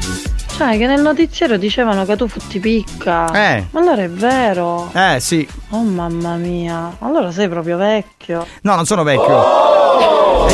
Cioè, 0.58 0.78
che 0.78 0.86
nel 0.86 1.02
notiziario 1.02 1.58
dicevano 1.58 2.06
che 2.06 2.16
tu 2.16 2.28
futti 2.28 2.60
picca. 2.60 3.32
Eh. 3.32 3.66
Ma 3.72 3.80
allora 3.80 4.04
è 4.04 4.10
vero. 4.10 4.92
Eh, 4.94 5.18
sì. 5.20 5.48
Oh 5.70 5.82
mamma 5.82 6.36
mia. 6.36 6.96
Allora 7.00 7.32
sei 7.32 7.50
proprio 7.50 7.78
vecchio. 7.78 8.46
No, 8.62 8.76
non 8.76 8.86
sono 8.86 9.02
vecchio. 9.02 9.71
È 9.71 9.71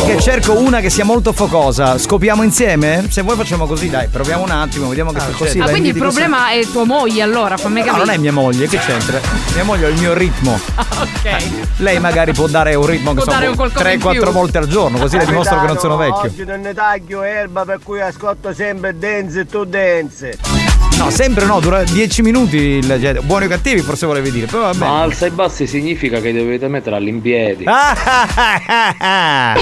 che 0.08 0.22
cerco 0.22 0.58
una 0.58 0.80
che 0.80 0.90
sia 0.90 1.04
molto 1.04 1.34
focosa. 1.34 1.98
Scopiamo 1.98 2.42
insieme? 2.42 3.08
Se 3.10 3.22
vuoi 3.24 3.36
facciamo 3.36 3.66
così, 3.66 3.90
dai, 3.90 4.08
proviamo 4.08 4.44
un 4.44 4.52
attimo, 4.52 4.88
vediamo 4.88 5.12
che 5.12 5.20
succede. 5.20 5.62
ah, 5.62 5.70
quindi 5.70 5.90
il 5.90 5.96
problema 5.98 6.50
è 6.52 6.62
tua 6.62 6.86
moglie 6.86 7.22
allora, 7.22 7.58
fammi 7.58 7.82
No, 7.82 7.86
capire. 7.88 8.06
non 8.06 8.14
è 8.14 8.18
mia 8.18 8.32
moglie, 8.32 8.68
che 8.68 8.78
c'entra? 8.78 9.20
Mia 9.54 9.66
moglie 9.66 9.88
ha 9.88 9.90
il 9.90 10.00
mio 10.00 10.14
ritmo. 10.14 10.58
ok. 10.78 11.38
Lei 11.78 12.00
magari 12.00 12.32
può 12.32 12.48
dare 12.48 12.74
un 12.76 12.86
ritmo 12.86 13.14
Può 13.14 13.24
che 13.26 13.46
in 13.46 13.52
3-4 13.52 14.12
più. 14.12 14.32
volte 14.32 14.58
al 14.60 14.68
giorno, 14.68 14.98
così 14.98 15.18
le 15.18 15.26
dimostro 15.26 15.60
che 15.60 15.68
non 15.68 15.78
sono 15.78 15.98
vecchio. 15.98 16.30
Oggi 16.30 16.46
non 16.46 16.62
ne 16.62 16.74
taglio 16.74 17.24
erba 17.24 17.66
per 17.66 17.80
cui 17.84 18.00
ascolto 18.00 18.54
sempre 18.54 18.98
dance 18.98 19.42
e 19.42 19.46
tu 19.46 19.66
dance. 19.66 20.67
No, 20.98 21.12
sempre 21.12 21.46
no, 21.46 21.60
dura 21.60 21.84
10 21.84 22.22
minuti 22.24 22.58
il 22.58 22.86
cioè, 22.86 23.20
buoni 23.22 23.46
o 23.46 23.48
cattivi, 23.48 23.82
forse 23.82 24.06
volevi 24.06 24.32
dire. 24.32 24.48
Però 24.48 24.64
vabbè. 24.64 24.78
Ma 24.78 25.02
alza 25.04 25.28
e 25.28 25.32
bassi 25.32 25.68
significa 25.68 26.20
che 26.20 26.34
dovete 26.34 26.68
mettere 26.68 26.96
all'impiedi. 26.96 27.66
Ah, 27.66 27.92
ah, 27.92 28.28
ah, 28.66 28.96
ah. 28.98 29.56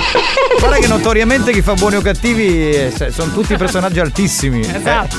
Guarda 0.60 0.78
che 0.78 0.88
notoriamente 0.88 1.52
chi 1.52 1.62
fa 1.62 1.74
buoni 1.74 1.98
o 1.98 2.02
cattivi 2.02 2.70
eh, 2.70 2.94
sono 3.10 3.32
tutti 3.34 3.56
personaggi 3.57 3.99
altissimi. 3.99 4.62
Esatto. 4.62 5.16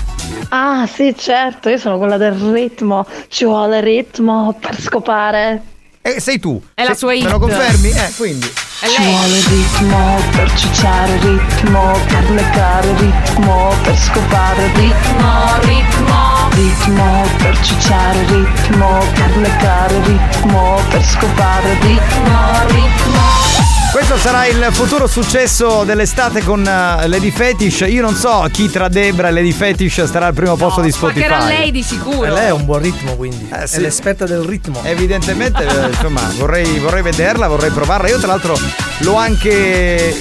Ah, 0.52 0.88
sì, 0.92 1.14
certo, 1.16 1.68
io 1.68 1.78
sono 1.78 1.96
quella 1.96 2.16
del 2.16 2.32
ritmo. 2.32 3.06
Ci 3.28 3.44
vuole 3.44 3.80
ritmo 3.80 4.56
per 4.60 4.80
scopare. 4.80 5.62
Eh, 6.02 6.18
sei 6.18 6.40
tu. 6.40 6.60
È 6.74 6.82
la 6.82 6.88
Se- 6.90 6.96
sua 6.96 7.12
hit. 7.14 7.22
Me 7.24 7.30
lo 7.30 7.38
confermi? 7.38 7.90
Eh, 7.90 8.10
quindi. 8.16 8.50
Ci 8.82 9.02
vuole 9.02 9.40
ritmo 9.48 10.16
per 10.30 10.50
ciucciare, 10.54 11.18
ritmo 11.18 11.92
per 12.06 12.30
leccare, 12.30 12.94
ritmo 12.96 13.74
per 13.82 13.98
scopare, 13.98 14.72
ritmo, 14.72 15.58
ritmo, 15.60 16.48
ritmo 16.52 17.26
per 17.36 17.60
ciucciare, 17.60 18.24
ritmo 18.24 18.98
per 19.12 19.36
leccare, 19.36 20.00
ritmo 20.04 20.80
per 20.88 21.04
scopare, 21.04 21.78
ritmo, 21.82 22.66
ritmo. 22.68 23.79
Questo 23.92 24.16
sarà 24.18 24.46
il 24.46 24.68
futuro 24.70 25.08
successo 25.08 25.82
dell'estate 25.82 26.44
con 26.44 26.60
eh, 26.64 27.08
Lady 27.08 27.30
Fetish. 27.30 27.80
Io 27.88 28.02
non 28.02 28.14
so 28.14 28.46
chi 28.52 28.70
tra 28.70 28.86
Debra 28.88 29.28
e 29.28 29.30
Lady 29.32 29.50
Fetish 29.50 30.04
starà 30.04 30.26
al 30.26 30.34
primo 30.34 30.54
posto 30.54 30.80
di 30.80 30.92
Spotify. 30.92 31.28
Mancherà 31.28 31.48
lei 31.48 31.70
di 31.72 31.82
sicuro. 31.82 32.24
E 32.24 32.30
lei 32.30 32.46
è 32.46 32.52
un 32.52 32.64
buon 32.64 32.80
ritmo, 32.82 33.16
quindi. 33.16 33.48
Eh, 33.52 33.66
sì. 33.66 33.76
È 33.76 33.80
l'esperta 33.80 34.26
del 34.26 34.42
ritmo. 34.42 34.80
Evidentemente, 34.84 35.66
eh, 35.66 35.86
insomma, 35.88 36.20
vorrei, 36.36 36.78
vorrei 36.78 37.02
vederla, 37.02 37.48
vorrei 37.48 37.70
provarla. 37.70 38.08
Io, 38.08 38.18
tra 38.18 38.28
l'altro, 38.28 38.56
l'ho 38.98 39.16
anche. 39.16 40.16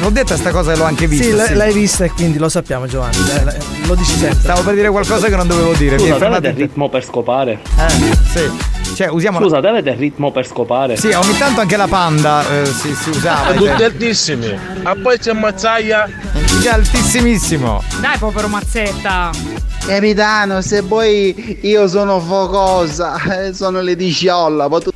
L'ho 0.00 0.10
detta 0.10 0.36
sta 0.36 0.50
cosa 0.50 0.72
e 0.72 0.76
l'ho 0.76 0.84
anche 0.84 1.06
vista. 1.06 1.24
Sì, 1.24 1.32
l- 1.32 1.46
sì. 1.46 1.54
l'hai 1.54 1.72
vista 1.72 2.04
e 2.04 2.10
quindi 2.10 2.36
lo 2.38 2.50
sappiamo, 2.50 2.86
Giovanni. 2.86 3.16
Eh, 3.16 3.44
l- 3.44 3.56
Lo 3.86 3.94
dici 3.94 4.16
sempre. 4.18 4.38
Stavo 4.40 4.62
per 4.62 4.74
dire 4.74 4.90
qualcosa 4.90 5.28
che 5.28 5.36
non 5.36 5.46
dovevo 5.46 5.72
dire. 5.72 5.92
Mi 5.96 6.00
Scusa, 6.02 6.12
hai 6.12 6.18
fermato 6.18 6.38
avete 6.40 6.54
in 6.54 6.60
il 6.60 6.68
ritmo 6.68 6.88
per 6.90 7.04
scopare? 7.04 7.58
Eh, 7.78 8.16
sì. 8.32 8.83
Cioè, 8.94 9.08
usiamo. 9.08 9.40
Scusa, 9.40 9.58
avete 9.58 9.90
il 9.90 9.96
ritmo 9.96 10.30
per 10.30 10.46
scopare? 10.46 10.96
Sì, 10.96 11.08
ogni 11.08 11.36
tanto 11.36 11.60
anche 11.60 11.76
la 11.76 11.88
panda 11.88 12.42
eh, 12.48 12.64
si, 12.66 12.94
si 12.94 13.10
usava. 13.10 13.52
Tutti 13.54 13.82
altissimi. 13.82 14.56
A 14.82 14.94
poi 14.94 15.18
c'è 15.18 15.32
Mazzaia. 15.32 16.08
Sì, 16.60 16.68
altissimissimo. 16.68 17.82
Dai, 18.00 18.16
povero 18.18 18.48
Mazzetta. 18.48 19.30
Capitano, 19.86 20.62
se 20.62 20.82
poi 20.82 21.58
io 21.62 21.86
sono 21.88 22.18
focosa, 22.20 23.20
eh, 23.46 23.52
sono 23.52 23.82
le 23.82 23.94
diciolla, 23.96 24.66
poi 24.68 24.80
tu- 24.82 24.90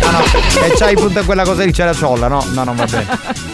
Ah 0.00 0.10
no, 0.10 0.18
e 0.64 0.72
c'hai 0.76 0.96
tutta 0.96 1.22
quella 1.22 1.44
cosa 1.44 1.62
di 1.64 1.70
c'è 1.70 1.84
la 1.84 1.94
ciolla, 1.94 2.26
no? 2.26 2.44
No, 2.52 2.64
non 2.64 2.74
va 2.74 2.84
bene. 2.84 3.06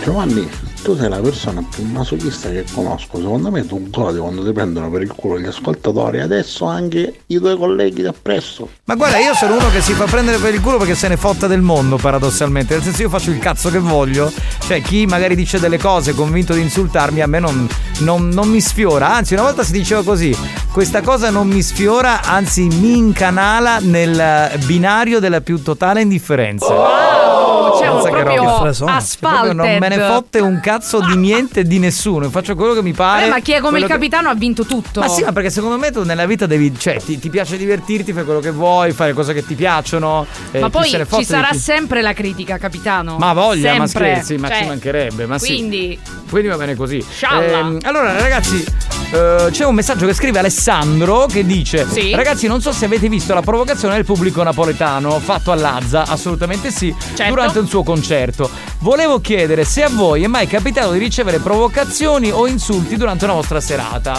Giovanni, 0.03 0.49
tu 0.83 0.97
sei 0.97 1.09
la 1.09 1.19
persona 1.19 1.63
più 1.75 1.85
masochista 1.85 2.49
che 2.51 2.65
conosco. 2.73 3.19
Secondo 3.19 3.51
me 3.51 3.67
tu 3.67 3.89
godi 3.91 4.19
quando 4.19 4.45
ti 4.45 4.53
prendono 4.53 4.91
per 4.91 5.03
il 5.03 5.13
culo 5.15 5.39
gli 5.39 5.47
ascoltatori. 5.47 6.21
Adesso 6.21 6.65
anche 6.65 7.21
i 7.27 7.39
tuoi 7.39 7.57
colleghi 7.57 8.03
da 8.03 8.13
presso. 8.21 8.69
Ma 8.85 8.95
guarda, 8.95 9.19
io 9.19 9.35
sono 9.35 9.57
uno 9.57 9.71
che 9.71 9.81
si 9.81 9.93
fa 9.93 10.05
prendere 10.05 10.39
per 10.39 10.55
il 10.55 10.61
culo 10.61 10.79
perché 10.79 10.95
se 10.95 11.09
ne 11.09 11.17
fotta 11.17 11.47
del 11.47 11.61
mondo, 11.61 11.97
paradossalmente. 11.97 12.75
Nel 12.75 12.83
senso, 12.83 13.03
io 13.03 13.09
faccio 13.09 13.31
il 13.31 13.39
cazzo 13.39 13.71
che 13.71 13.79
voglio. 13.79 14.33
Cioè, 14.67 14.81
chi 14.83 15.07
magari 15.07 15.35
dice 15.35 15.59
delle 15.61 15.79
cose 15.79 16.15
convinto 16.15 16.55
di 16.55 16.61
insultarmi, 16.63 17.21
a 17.21 17.27
me 17.27 17.39
non, 17.39 17.69
non- 17.99 18.29
non 18.29 18.49
mi 18.49 18.61
sfiora. 18.61 19.13
Anzi, 19.15 19.35
una 19.35 19.43
volta 19.43 19.63
si 19.63 19.73
diceva 19.73 20.03
così: 20.03 20.37
questa 20.73 21.03
cosa 21.03 21.31
non 21.31 21.47
mi 21.49 21.63
sfiora, 21.63 22.23
anzi, 22.23 22.63
mi 22.69 22.97
incanala 22.97 23.79
nel 23.81 24.59
binario 24.65 25.19
della 25.21 25.41
più 25.41 25.63
totale 25.63 26.01
indifferenza. 26.01 26.67
Wow, 26.73 27.79
cioè, 27.79 27.89
Pensa 27.91 28.09
che 28.11 28.23
proprio 28.23 28.43
roba. 28.45 28.69
asfalted. 28.69 29.19
Proprio 29.21 29.53
non 29.53 29.79
me 29.79 29.89
ne 29.89 29.99
fotte 29.99 30.39
un 30.41 30.55
cazzo 30.61 30.69
di 30.79 31.17
niente 31.17 31.61
e 31.61 31.65
di 31.65 31.79
nessuno. 31.79 32.29
Faccio 32.31 32.55
quello 32.55 32.75
che 32.75 32.83
mi 32.83 32.93
pare. 32.93 33.27
Eh, 33.27 33.29
ma 33.29 33.41
chi 33.41 33.53
è 33.53 33.61
come 33.61 33.79
il 33.79 33.85
che- 33.87 33.91
capitano 33.93 34.29
ha 34.29 34.35
vinto 34.35 34.65
tutto. 34.65 35.01
ma 35.01 35.09
sì, 35.09 35.23
ma 35.23 35.33
perché 35.33 35.51
secondo 35.51 35.77
me 35.79 35.91
tu 35.91 36.03
nella 36.05 36.27
vita 36.27 36.47
devi. 36.47 36.73
Cioè, 36.77 37.01
ti, 37.03 37.19
ti 37.19 37.29
piace 37.31 37.57
divertirti, 37.57 38.13
fai 38.13 38.25
quello 38.25 38.41
che 38.41 38.51
vuoi, 38.51 38.93
fai 38.93 39.09
le 39.09 39.15
cose 39.15 39.33
che 39.35 39.45
ti 39.45 39.55
piacciono. 39.55 40.27
eh, 40.53 40.61
Ma 40.61 40.71
poi 40.71 40.89
ci 40.89 41.25
sarà 41.25 41.49
chi- 41.51 41.59
sempre 41.59 42.03
la 42.03 42.13
critica, 42.13 42.59
capitano. 42.59 43.17
Ma 43.19 43.33
voglia, 43.33 43.75
ma 43.77 43.87
Sempre. 43.87 44.13
scherzi, 44.13 44.37
ma 44.37 44.49
Cioè, 44.49 44.59
ci 44.59 44.67
mancherebbe, 44.67 45.27
ma 45.27 45.39
sì. 45.39 45.47
Quindi, 45.47 45.99
Quindi 46.29 46.49
va 46.49 46.57
bene 46.57 46.75
così. 46.77 47.05
Ehm, 47.31 47.79
allora, 47.83 48.13
ragazzi, 48.21 48.65
eh, 49.13 49.49
c'è 49.51 49.65
un 49.65 49.75
messaggio 49.75 50.07
che 50.07 50.15
scrive 50.15 50.39
Alessandro 50.39 51.27
che 51.27 51.45
dice: 51.45 51.87
Sì. 51.89 52.15
Ragazzi, 52.15 52.47
non 52.47 52.61
so 52.61 52.73
se 52.73 52.85
avete 52.85 53.09
visto 53.09 53.35
la 53.35 53.43
provocazione 53.43 53.95
del 53.95 54.05
pubblico 54.05 54.43
napoletano 54.43 55.19
fatto 55.19 55.51
a 55.51 55.55
Lazza. 55.57 56.05
Assolutamente 56.07 56.71
sì. 56.71 56.95
Certo. 57.15 57.33
Durante 57.33 57.59
un 57.59 57.67
suo 57.67 57.83
concerto. 57.83 58.49
Volevo 58.79 59.21
chiedere 59.21 59.65
se 59.65 59.83
a 59.83 59.89
voi 59.89 60.23
è 60.23 60.27
mai 60.27 60.47
capitato 60.47 60.93
di 60.93 60.99
ricevere 60.99 61.39
provocazioni 61.39 62.31
o 62.31 62.47
insulti 62.47 62.97
durante 62.97 63.25
una 63.25 63.35
vostra 63.35 63.61
serata. 63.61 64.19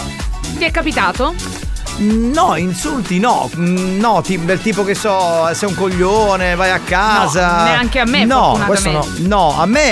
ti 0.57 0.63
è 0.63 0.71
capitato? 0.71 1.33
No, 1.97 2.55
insulti 2.55 3.19
no. 3.19 3.49
Mm, 3.57 3.99
No, 3.99 4.21
ti- 4.21 4.43
del 4.43 4.59
tipo 4.61 4.83
che 4.83 4.95
so, 4.95 5.47
sei 5.53 5.69
un 5.69 5.75
coglione, 5.75 6.55
vai 6.55 6.71
a 6.71 6.79
casa. 6.79 7.57
No, 7.57 7.63
neanche 7.65 7.99
a 7.99 8.05
me, 8.05 8.25
No, 8.25 8.59
questo 8.65 8.89
no. 8.91 9.05
No, 9.19 9.59
a 9.59 9.65
me 9.67 9.91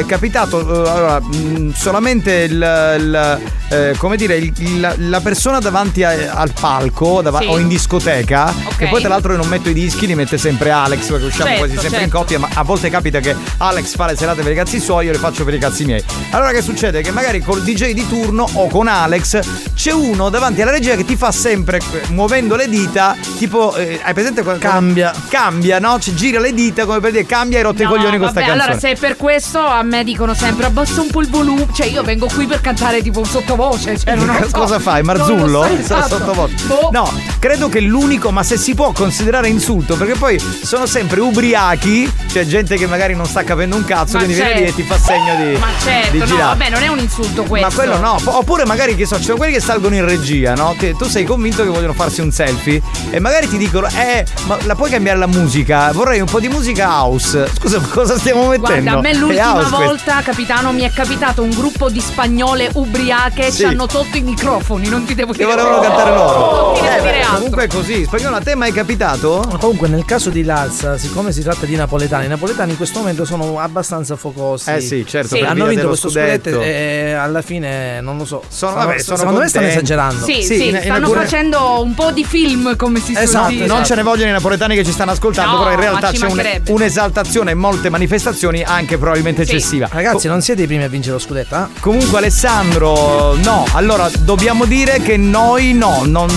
è 0.00 0.04
capitato 0.06 0.58
eh, 0.60 0.88
allora, 0.90 1.20
mm, 1.20 1.70
solamente 1.72 2.32
il, 2.34 2.52
il, 2.98 3.40
eh, 3.68 3.94
come 3.98 4.16
dire, 4.16 4.36
il- 4.36 4.52
il- 4.58 4.94
la 5.08 5.20
persona 5.20 5.60
davanti 5.60 6.02
a- 6.02 6.32
al 6.32 6.52
palco 6.58 7.22
dava- 7.22 7.40
Sì. 7.40 7.46
o 7.46 7.58
in 7.58 7.68
discoteca, 7.68 8.52
Ok. 8.66 8.76
che 8.76 8.88
poi 8.88 9.00
tra 9.00 9.08
l'altro 9.10 9.32
io 9.32 9.38
non 9.38 9.46
metto 9.48 9.68
i 9.68 9.72
dischi, 9.72 10.06
li 10.06 10.14
mette 10.16 10.38
sempre 10.38 10.70
Alex, 10.70 11.08
perché 11.10 11.26
usciamo 11.26 11.50
Certo, 11.50 11.58
quasi 11.64 11.74
sempre 11.78 11.98
in 11.98 12.10
certo. 12.10 12.18
coppia, 12.18 12.38
ma 12.40 12.48
a 12.54 12.62
volte 12.64 12.90
capita 12.90 13.20
che 13.20 13.36
Alex 13.58 13.94
fa 13.94 14.06
le 14.06 14.16
serate 14.16 14.42
per 14.42 14.50
i 14.50 14.56
cazzi 14.56 14.80
suoi, 14.80 15.06
io 15.06 15.12
le 15.12 15.18
faccio 15.18 15.44
per 15.44 15.54
i 15.54 15.58
cazzi 15.58 15.84
miei. 15.84 16.02
Allora 16.30 16.50
che 16.50 16.62
succede? 16.62 17.02
Che 17.02 17.12
magari 17.12 17.40
col 17.40 17.62
DJ 17.62 17.92
di 17.92 18.06
turno 18.08 18.48
o 18.54 18.66
con 18.68 18.88
Alex 18.88 19.38
c'è 19.74 19.92
uno 19.92 20.28
davanti 20.28 20.62
alla 20.62 20.72
regia 20.72 20.96
che 20.96 21.04
ti 21.04 21.14
fa 21.16 21.30
sempre 21.36 21.78
eh, 21.78 22.00
muovendo 22.08 22.56
le 22.56 22.68
dita, 22.68 23.14
tipo 23.36 23.74
eh, 23.76 24.00
hai 24.02 24.14
presente 24.14 24.42
quando 24.42 24.60
Cambia. 24.66 25.12
Cambia, 25.28 25.78
no? 25.78 25.98
Ci 25.98 26.14
gira 26.14 26.40
le 26.40 26.54
dita 26.54 26.84
come 26.86 26.98
per 27.00 27.10
dire 27.12 27.26
cambia 27.26 27.58
e 27.58 27.62
rotte 27.62 27.82
i 27.82 27.84
No, 27.84 27.90
coglioni 27.92 28.18
con 28.18 28.28
sta 28.30 28.40
vabbè, 28.40 28.46
canzone. 28.46 28.62
allora 28.62 28.78
se 28.78 28.90
è 28.92 28.96
per 28.96 29.16
questo 29.16 29.58
a 29.64 29.82
me 29.82 30.02
dicono 30.02 30.34
sempre 30.34 30.66
abbassa 30.66 31.00
un 31.02 31.08
po' 31.10 31.20
il 31.20 31.28
volume. 31.28 31.66
Cioè 31.72 31.86
io 31.86 32.02
vengo 32.02 32.26
qui 32.32 32.46
per 32.46 32.60
cantare 32.60 33.02
tipo 33.02 33.18
un 33.20 33.26
sottovoce. 33.26 33.98
Cioè, 33.98 34.14
non 34.16 34.34
so. 34.48 34.56
Cosa 34.56 34.78
fai? 34.78 35.02
Marzullo? 35.02 35.60
lo 35.60 35.66
so, 35.66 35.72
esatto. 35.78 36.16
sottovoce. 36.16 36.54
Boh. 36.66 36.88
No, 36.90 37.12
credo 37.38 37.68
che 37.68 37.80
l'unico, 37.80 38.30
ma 38.30 38.42
se 38.42 38.56
si 38.56 38.74
può 38.74 38.92
considerare 38.92 39.48
insulto, 39.48 39.96
perché 39.96 40.14
poi 40.14 40.38
sono 40.62 40.86
sempre 40.86 41.20
ubriachi, 41.20 42.10
cioè 42.32 42.44
gente 42.46 42.76
che 42.76 42.86
magari 42.86 43.14
non 43.14 43.26
sta 43.26 43.44
capendo 43.44 43.76
un 43.76 43.84
cazzo, 43.84 44.14
Ma 44.14 44.24
quindi 44.24 44.34
viene 44.34 44.54
lì 44.60 44.66
certo. 44.66 44.80
e 44.80 44.82
ti 44.82 44.88
fa 44.88 44.98
segno 44.98 45.34
di, 45.36 45.58
Ma 45.58 45.66
di 45.66 45.82
certo, 45.84 46.16
no, 46.18 46.24
girare. 46.24 46.42
vabbè, 46.58 46.70
non 46.70 46.82
è 46.82 46.88
un 46.88 46.98
insulto 46.98 47.42
questo. 47.44 47.68
Ma 47.68 47.74
quello 47.74 47.98
no, 47.98 48.18
oppure 48.24 48.64
magari 48.64 48.94
che 48.96 49.06
so, 49.06 49.16
ci 49.18 49.24
sono 49.24 49.36
quelli 49.36 49.52
che 49.52 49.60
salgono 49.60 49.94
in 49.94 50.04
regia, 50.04 50.54
no? 50.54 50.74
Che 50.78 50.94
tu 50.96 51.04
sei 51.04 51.15
convinto 51.24 51.62
che 51.62 51.68
vogliono 51.68 51.92
farsi 51.92 52.20
un 52.20 52.30
selfie 52.30 52.80
e 53.10 53.18
magari 53.20 53.48
ti 53.48 53.56
dicono, 53.58 53.86
eh, 53.88 54.24
ma 54.46 54.56
la 54.64 54.74
puoi 54.74 54.90
cambiare 54.90 55.18
la 55.18 55.26
musica? 55.26 55.90
Vorrei 55.92 56.20
un 56.20 56.26
po' 56.26 56.40
di 56.40 56.48
musica 56.48 56.88
house. 56.88 57.48
Scusa, 57.58 57.78
cosa 57.80 58.18
stiamo 58.18 58.46
mettendo? 58.48 58.90
Guarda, 58.90 58.98
a 58.98 59.00
me 59.00 59.14
l'ultima 59.14 59.68
volta, 59.70 60.20
capitano, 60.22 60.72
mi 60.72 60.82
è 60.82 60.90
capitato 60.90 61.42
un 61.42 61.50
gruppo 61.50 61.88
di 61.90 62.00
spagnole 62.00 62.70
ubriache 62.74 63.50
Sì. 63.50 63.56
ci 63.58 63.64
hanno 63.64 63.86
tolto 63.86 64.16
i 64.16 64.22
microfoni, 64.22 64.88
non 64.88 65.04
ti 65.04 65.14
devo 65.14 65.32
Che 65.32 65.38
dire. 65.44 65.50
volevano 65.50 65.80
cantare 65.80 66.10
loro. 66.10 66.74
Non 66.76 66.84
Eh, 66.84 67.00
beh, 67.02 67.24
comunque 67.34 67.64
è 67.64 67.66
così. 67.68 68.04
Spagnolo, 68.04 68.36
a 68.36 68.40
te 68.40 68.54
mai 68.54 68.70
è 68.70 68.72
capitato? 68.72 69.44
Comunque, 69.60 69.88
nel 69.88 70.04
caso 70.04 70.30
di 70.30 70.42
Lazza, 70.44 70.96
siccome 70.98 71.32
si 71.32 71.42
tratta 71.42 71.66
di 71.66 71.76
napoletani, 71.76 72.26
i 72.26 72.28
napoletani 72.28 72.70
in 72.72 72.76
questo 72.76 72.98
momento 73.00 73.24
sono 73.24 73.58
abbastanza 73.60 74.16
focosi. 74.16 74.70
Eh 74.70 74.80
sì, 74.80 75.04
certo, 75.06 75.36
per 75.36 75.46
Hanno 75.48 75.66
vinto 75.66 75.86
questo 75.88 76.08
scudetto. 76.08 76.50
scudetto 76.50 76.62
e 76.62 77.12
alla 77.12 77.42
fine 77.42 78.00
non 78.00 78.16
lo 78.18 78.24
so. 78.24 78.42
Sono- 78.48 78.72
Stanno- 78.72 78.86
vabbè, 78.86 78.98
sono 79.00 79.16
secondo 79.16 79.40
me 79.40 79.48
stanno 79.48 79.66
contenti. 79.66 79.84
esagerando. 79.92 80.24
Sì, 80.24 80.34
Sì, 80.42 80.56
sì, 80.56 80.68
in- 80.68 80.80
in 80.82 80.92
stanno 81.06 81.22
facendo 81.24 81.82
un 81.82 81.94
po' 81.94 82.10
di 82.10 82.24
film, 82.24 82.76
come 82.76 83.00
si 83.00 83.12
Esatto, 83.12 83.28
suol 83.46 83.46
dire. 83.48 83.66
non 83.66 83.84
ce 83.84 83.94
ne 83.94 84.02
vogliono 84.02 84.30
i 84.30 84.32
napoletani 84.32 84.74
che 84.74 84.84
ci 84.84 84.92
stanno 84.92 85.10
ascoltando, 85.12 85.52
No, 85.52 85.58
però 85.58 85.70
in 85.70 85.76
ma 85.76 85.82
realtà 85.82 86.12
ci 86.12 86.18
c'è 86.18 86.26
un- 86.26 86.60
un'esaltazione 86.68 87.50
e 87.52 87.54
molte 87.54 87.88
manifestazioni 87.90 88.62
anche 88.62 88.98
probabilmente 88.98 89.44
Sì. 89.44 89.52
eccessiva. 89.52 89.88
Ragazzi, 89.90 90.28
non 90.28 90.40
siete 90.42 90.62
i 90.62 90.66
primi 90.66 90.84
a 90.84 90.88
vincere 90.88 91.14
lo 91.14 91.18
scudetto, 91.20 91.54
eh? 91.56 91.64
Comunque 91.80 92.18
Alessandro, 92.18 93.34
no, 93.42 93.64
allora 93.72 94.08
dobbiamo 94.20 94.64
dire 94.64 95.00
che 95.00 95.16
noi 95.16 95.72
no, 95.72 96.02
non, 96.04 96.28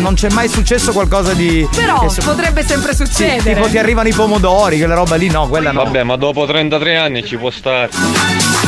non 0.00 0.14
c'è 0.14 0.30
mai 0.30 0.48
successo 0.48 0.92
qualcosa 0.92 1.32
di... 1.34 1.66
Però 1.74 2.00
che 2.00 2.08
so- 2.10 2.22
potrebbe 2.22 2.64
sempre 2.64 2.94
Sì, 2.94 3.04
succedere. 3.04 3.54
tipo 3.54 3.68
ti 3.68 3.78
arrivano 3.78 4.08
i 4.08 4.12
pomodori, 4.12 4.78
quella 4.78 4.94
roba 4.94 5.16
lì 5.16 5.28
no, 5.28 5.48
quella 5.48 5.72
no. 5.72 5.84
Vabbè, 5.84 6.02
ma 6.02 6.16
dopo 6.16 6.46
33 6.46 6.96
anni 6.96 7.24
ci 7.24 7.36
può 7.36 7.50
stare. 7.50 7.90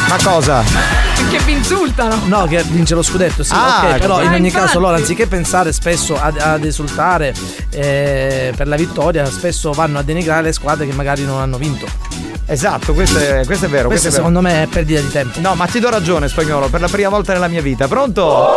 Ma 0.09 0.17
cosa? 0.23 0.63
Che 1.31 1.39
vi 1.45 1.53
insultano. 1.53 2.19
No, 2.27 2.47
che 2.47 2.63
vince 2.69 2.95
lo 2.95 3.03
scudetto, 3.03 3.43
sì, 3.43 3.53
Ah, 3.55 3.89
ok, 3.93 3.99
però 3.99 4.23
in 4.23 4.29
ogni 4.33 4.47
infatti. 4.47 4.67
caso 4.67 4.79
loro 4.79 4.95
anziché 4.97 5.27
pensare 5.35 5.73
spesso 5.73 6.15
ad, 6.17 6.39
ad 6.39 6.65
esultare 6.65 7.35
eh, 7.71 8.53
per 8.57 8.69
la 8.69 8.77
vittoria, 8.77 9.25
spesso 9.25 9.73
vanno 9.73 9.99
a 9.99 10.03
denigrare 10.03 10.43
le 10.43 10.53
squadre 10.53 10.87
che 10.87 10.93
magari 10.93 11.25
non 11.25 11.41
hanno 11.41 11.59
vinto. 11.59 11.87
Esatto, 12.47 12.95
questo 12.95 13.19
è, 13.19 13.43
questo 13.45 13.67
è 13.67 13.69
vero. 13.69 13.89
Questo 13.89 14.09
questo 14.09 14.09
è 14.09 14.11
vero. 14.11 14.15
secondo 14.15 14.41
me 14.41 14.63
è 14.63 14.67
perdita 14.69 15.01
di 15.01 15.11
tempo. 15.11 15.41
No, 15.41 15.57
ma 15.57 15.67
ti 15.67 15.81
do 15.81 15.91
ragione, 15.91 16.29
spagnolo, 16.29 16.69
per 16.69 16.81
la 16.81 16.89
prima 16.89 17.09
volta 17.09 17.33
nella 17.33 17.49
mia 17.49 17.63
vita. 17.63 17.89
Pronto? 17.89 18.53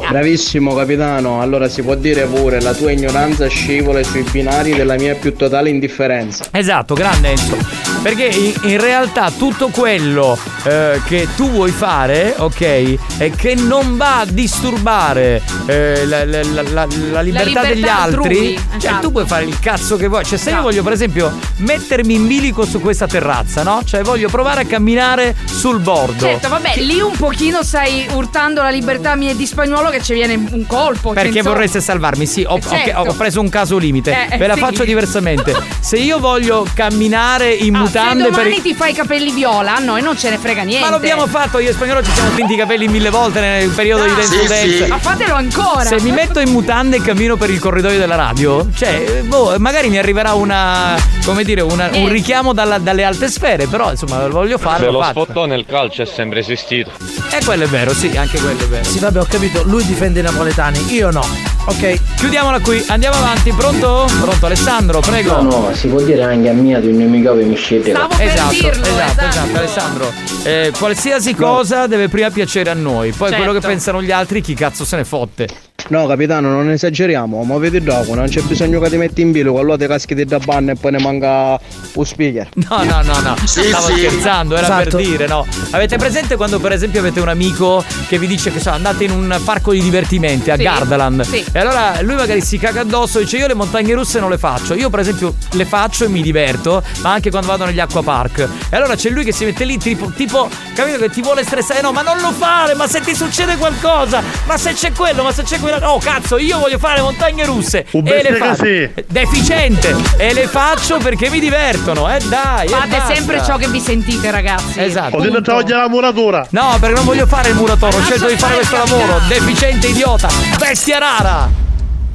Bravissimo 0.08 0.74
capitano, 0.74 1.42
allora 1.42 1.68
si 1.68 1.82
può 1.82 1.94
dire 1.96 2.24
pure 2.24 2.62
la 2.62 2.72
tua 2.72 2.92
ignoranza 2.92 3.46
scivola 3.48 4.02
sui 4.02 4.22
binari 4.22 4.72
della 4.74 4.94
mia 4.94 5.14
più 5.16 5.36
totale 5.36 5.68
indifferenza. 5.68 6.46
Esatto, 6.50 6.94
grande 6.94 7.30
Enzo. 7.30 7.85
Perché 8.06 8.26
in, 8.26 8.54
in 8.70 8.80
realtà 8.80 9.32
tutto 9.36 9.66
quello 9.68 10.38
eh, 10.62 11.00
che 11.06 11.26
tu 11.34 11.50
vuoi 11.50 11.72
fare, 11.72 12.34
ok, 12.36 13.18
è 13.18 13.30
che 13.32 13.56
non 13.56 13.96
va 13.96 14.20
a 14.20 14.24
disturbare 14.24 15.42
eh, 15.66 16.06
la, 16.06 16.24
la- 16.24 16.42
la- 16.44 16.62
la- 16.62 16.86
la 17.10 17.20
libertà 17.20 17.62
degli 17.64 17.82
altri. 17.88 18.16
altrui, 18.16 18.54
Cioè, 18.70 18.76
esatto. 18.76 19.00
tu 19.00 19.10
puoi 19.12 19.26
fare 19.26 19.44
il 19.44 19.58
cazzo 19.58 19.96
che 19.96 20.06
vuoi. 20.06 20.24
Cioè, 20.24 20.38
se 20.38 20.44
io 20.50 20.56
Esatto. 20.56 20.62
voglio, 20.68 20.82
per 20.84 20.92
esempio, 20.92 21.32
mettermi 21.56 22.14
in 22.14 22.28
bilico 22.28 22.64
su 22.64 22.80
questa 22.80 23.08
terrazza, 23.08 23.64
no? 23.64 23.82
Cioè, 23.84 24.02
voglio 24.02 24.28
provare 24.28 24.60
a 24.62 24.64
camminare 24.66 25.34
sul 25.44 25.80
bordo. 25.80 26.26
Certo, 26.26 26.48
vabbè, 26.48 26.74
lì 26.82 27.00
un 27.00 27.16
pochino 27.16 27.64
stai 27.64 28.06
urtando 28.12 28.62
la 28.62 28.70
libertà 28.70 29.16
mia 29.16 29.32
e 29.32 29.36
di 29.36 29.46
spagnolo 29.46 29.90
che 29.90 30.00
ci 30.00 30.12
viene 30.14 30.34
un 30.34 30.64
colpo. 30.66 31.08
cioè, 31.12 31.22
Perché 31.22 31.38
insomma- 31.38 31.54
vorreste 31.56 31.80
salvarmi? 31.80 32.24
Sì, 32.26 32.44
ho, 32.46 32.56
Eh, 32.56 32.60
certo. 32.60 33.00
ok, 33.00 33.08
ho 33.08 33.14
preso 33.14 33.40
un 33.40 33.48
caso 33.48 33.76
limite. 33.78 34.28
Eh, 34.30 34.36
Ve 34.36 34.46
la 34.46 34.54
sì. 34.54 34.60
faccio 34.60 34.84
diversamente. 34.84 35.54
Se 35.80 35.96
io 35.96 36.18
voglio 36.20 36.64
camminare 36.72 37.50
in 37.52 37.74
Ah, 37.74 37.80
mutande 38.00 38.24
se 38.24 38.30
per. 38.30 38.38
domani 38.44 38.62
ti 38.62 38.74
fai 38.74 38.90
i 38.90 38.94
capelli 38.94 39.30
viola, 39.32 39.76
a 39.76 39.78
noi 39.80 40.02
non 40.02 40.16
ce 40.16 40.30
ne 40.30 40.38
frega 40.38 40.62
niente. 40.62 40.84
Ma 40.84 40.90
l'abbiamo 40.90 41.26
fatto, 41.26 41.58
io 41.58 41.70
e 41.70 41.72
spagnolo 41.72 42.02
ci 42.02 42.10
siamo 42.12 42.30
tinti 42.34 42.54
i 42.54 42.56
capelli 42.56 42.88
mille 42.88 43.10
volte 43.10 43.40
nel 43.40 43.68
periodo 43.70 44.04
di 44.04 44.10
Ah, 44.10 44.14
dance 44.14 44.38
sì, 44.40 44.46
dance. 44.46 44.84
sì. 44.84 44.88
Ma 44.88 44.98
fatelo 44.98 45.34
ancora. 45.34 45.84
Se 45.84 46.00
mi 46.00 46.10
metto 46.10 46.40
in 46.40 46.50
mutande 46.50 46.96
e 46.96 47.02
cammino 47.02 47.36
per 47.36 47.50
il 47.50 47.58
corridoio 47.58 47.98
della 47.98 48.14
radio, 48.16 48.66
cioè, 48.74 49.22
boh, 49.24 49.54
magari 49.58 49.88
mi 49.88 49.98
arriverà 49.98 50.32
una. 50.34 50.96
come 51.24 51.42
dire, 51.42 51.60
una- 51.60 51.90
un 51.92 52.08
richiamo 52.08 52.52
dalla- 52.52 52.78
dalle 52.78 53.02
alte 53.02 53.28
sfere, 53.28 53.66
però 53.66 53.90
insomma 53.90 54.24
lo 54.26 54.32
voglio 54.32 54.58
fare. 54.58 54.84
Beh, 54.86 54.92
lo 54.92 55.02
spottone 55.02 55.56
nel 55.56 55.64
calcio 55.66 56.02
è 56.02 56.04
sempre 56.06 56.38
esistito. 56.38 56.90
E 57.32 57.44
quello 57.44 57.64
è 57.64 57.66
vero, 57.66 57.92
sì, 57.92 58.16
anche 58.16 58.38
quello 58.38 58.60
è 58.62 58.66
vero. 58.66 58.84
Sì, 58.84 59.00
vabbè, 59.00 59.18
ho 59.20 59.26
capito. 59.28 59.62
Lui 59.64 59.84
difende 59.84 60.20
i 60.20 60.22
napoletani, 60.22 60.92
io 60.94 61.10
no. 61.10 61.26
Ok. 61.64 61.98
Chiudiamola 62.16 62.60
qui, 62.60 62.82
andiamo 62.88 63.16
avanti. 63.16 63.52
Pronto? 63.52 64.08
Pronto 64.20 64.46
Alessandro, 64.46 65.00
prego. 65.00 65.40
No, 65.42 65.50
no, 65.50 65.70
si 65.74 65.88
può 65.88 66.00
dire 66.00 66.22
anche 66.22 66.48
a 66.48 66.52
mia 66.52 66.78
di 66.78 66.86
un 66.88 66.96
nemico 66.98 67.36
che 67.36 67.42
mi 67.42 67.56
scende. 67.56 67.75
Esatto, 67.80 68.22
esatto, 68.22 69.24
esatto, 69.26 69.56
Alessandro. 69.58 70.12
Eh, 70.44 70.72
qualsiasi 70.78 71.34
cosa 71.34 71.86
deve 71.86 72.08
prima 72.08 72.30
piacere 72.30 72.70
a 72.70 72.74
noi, 72.74 73.12
poi 73.12 73.30
quello 73.30 73.46
che 73.52 73.60
Certo. 73.60 73.68
pensano 73.68 74.02
gli 74.02 74.10
altri, 74.12 74.40
chi 74.40 74.54
cazzo 74.54 74.84
se 74.84 74.96
ne 74.96 75.04
fotte. 75.04 75.48
No, 75.88 76.06
capitano, 76.06 76.50
non 76.50 76.70
esageriamo, 76.70 77.42
ma 77.44 77.58
vedi 77.58 77.80
dopo, 77.80 78.14
non 78.14 78.26
c'è 78.28 78.40
bisogno 78.40 78.80
che 78.80 78.88
ti 78.90 78.96
metti 78.96 79.20
in 79.20 79.30
bilo, 79.30 79.56
allora 79.58 79.76
ti 79.76 79.86
caschi 79.86 80.24
da 80.24 80.38
banna 80.38 80.72
e 80.72 80.74
poi 80.74 80.90
ne 80.92 80.98
manca 80.98 81.60
un 81.92 82.04
speaker. 82.04 82.48
No, 82.68 82.82
no, 82.82 83.02
no, 83.02 83.20
no. 83.20 83.36
Stavo 83.44 83.86
scherzando, 83.94 84.56
era 84.56 84.66
Esatto. 84.66 84.96
per 84.96 85.06
dire, 85.06 85.26
no. 85.28 85.46
Avete 85.70 85.96
presente 85.96 86.34
quando, 86.36 86.58
per 86.58 86.72
esempio, 86.72 86.98
avete 87.00 87.20
un 87.20 87.28
amico 87.28 87.84
che 88.08 88.18
vi 88.18 88.26
dice 88.26 88.50
che 88.50 88.58
so, 88.58 88.70
andate 88.70 89.04
in 89.04 89.10
un 89.12 89.38
parco 89.44 89.72
di 89.72 89.80
divertimenti 89.80 90.50
a 90.50 90.56
Sì, 90.56 90.62
Gardaland. 90.62 91.20
sì. 91.22 91.44
E 91.52 91.58
allora 91.58 92.00
lui 92.00 92.14
magari 92.16 92.40
si 92.40 92.58
caga 92.58 92.80
addosso 92.80 93.18
e 93.18 93.24
dice: 93.24 93.36
Io 93.36 93.46
le 93.46 93.54
montagne 93.54 93.92
russe 93.94 94.18
non 94.18 94.30
le 94.30 94.38
faccio. 94.38 94.74
Io, 94.74 94.90
per 94.90 95.00
esempio, 95.00 95.34
le 95.52 95.64
faccio 95.66 96.04
e 96.04 96.08
mi 96.08 96.22
diverto, 96.22 96.82
ma 97.02 97.12
anche 97.12 97.30
quando 97.30 97.48
vado 97.48 97.64
negli 97.66 97.80
acquapark. 97.80 98.48
E 98.70 98.76
allora 98.76 98.94
c'è 98.94 99.10
lui 99.10 99.24
che 99.24 99.32
si 99.32 99.44
mette 99.44 99.64
lì, 99.64 99.78
tipo, 99.78 100.10
tipo, 100.10 100.48
capito 100.74 100.98
che 100.98 101.10
ti 101.10 101.20
vuole 101.20 101.44
stressare. 101.44 101.80
No, 101.80 101.92
ma 101.92 102.02
non 102.02 102.18
lo 102.18 102.32
fare, 102.32 102.74
ma 102.74 102.86
se 102.86 103.00
ti 103.00 103.14
succede 103.14 103.56
qualcosa, 103.56 104.22
ma 104.46 104.56
se 104.56 104.72
c'è 104.72 104.92
quello, 104.92 105.22
ma 105.22 105.32
se 105.32 105.42
c'è 105.42 105.58
quello. 105.58 105.84
Oh, 105.86 105.98
cazzo, 105.98 106.38
io 106.38 106.58
voglio 106.58 106.78
fare 106.78 106.96
le 106.96 107.02
montagne 107.02 107.44
russe. 107.44 107.86
Un 107.92 108.06
e 108.06 108.22
le 108.22 108.34
faccio. 108.36 108.62
così. 108.62 108.90
Deficiente. 109.06 109.94
E 110.16 110.32
le 110.32 110.46
faccio 110.46 110.98
perché 110.98 111.28
mi 111.30 111.40
divertono. 111.40 112.12
Eh 112.12 112.20
dai. 112.28 112.68
Fate 112.68 113.14
sempre 113.14 113.42
ciò 113.42 113.56
che 113.56 113.68
vi 113.68 113.80
sentite, 113.80 114.30
ragazzi. 114.30 114.80
Esatto. 114.80 115.16
Così 115.16 115.30
non 115.30 115.42
toglie 115.42 115.74
la 115.74 115.88
muratura. 115.88 116.46
No, 116.50 116.76
perché 116.80 116.94
non 116.94 117.04
voglio 117.04 117.26
fare 117.26 117.50
il 117.50 117.54
muratore, 117.56 117.96
ho 117.96 118.02
scelto 118.02 118.26
di 118.26 118.36
fare 118.36 118.54
questo 118.56 118.76
lavoro. 118.76 119.20
Deficiente 119.28 119.88
idiota, 119.88 120.28
bestia 120.58 120.98
rara. 120.98 121.65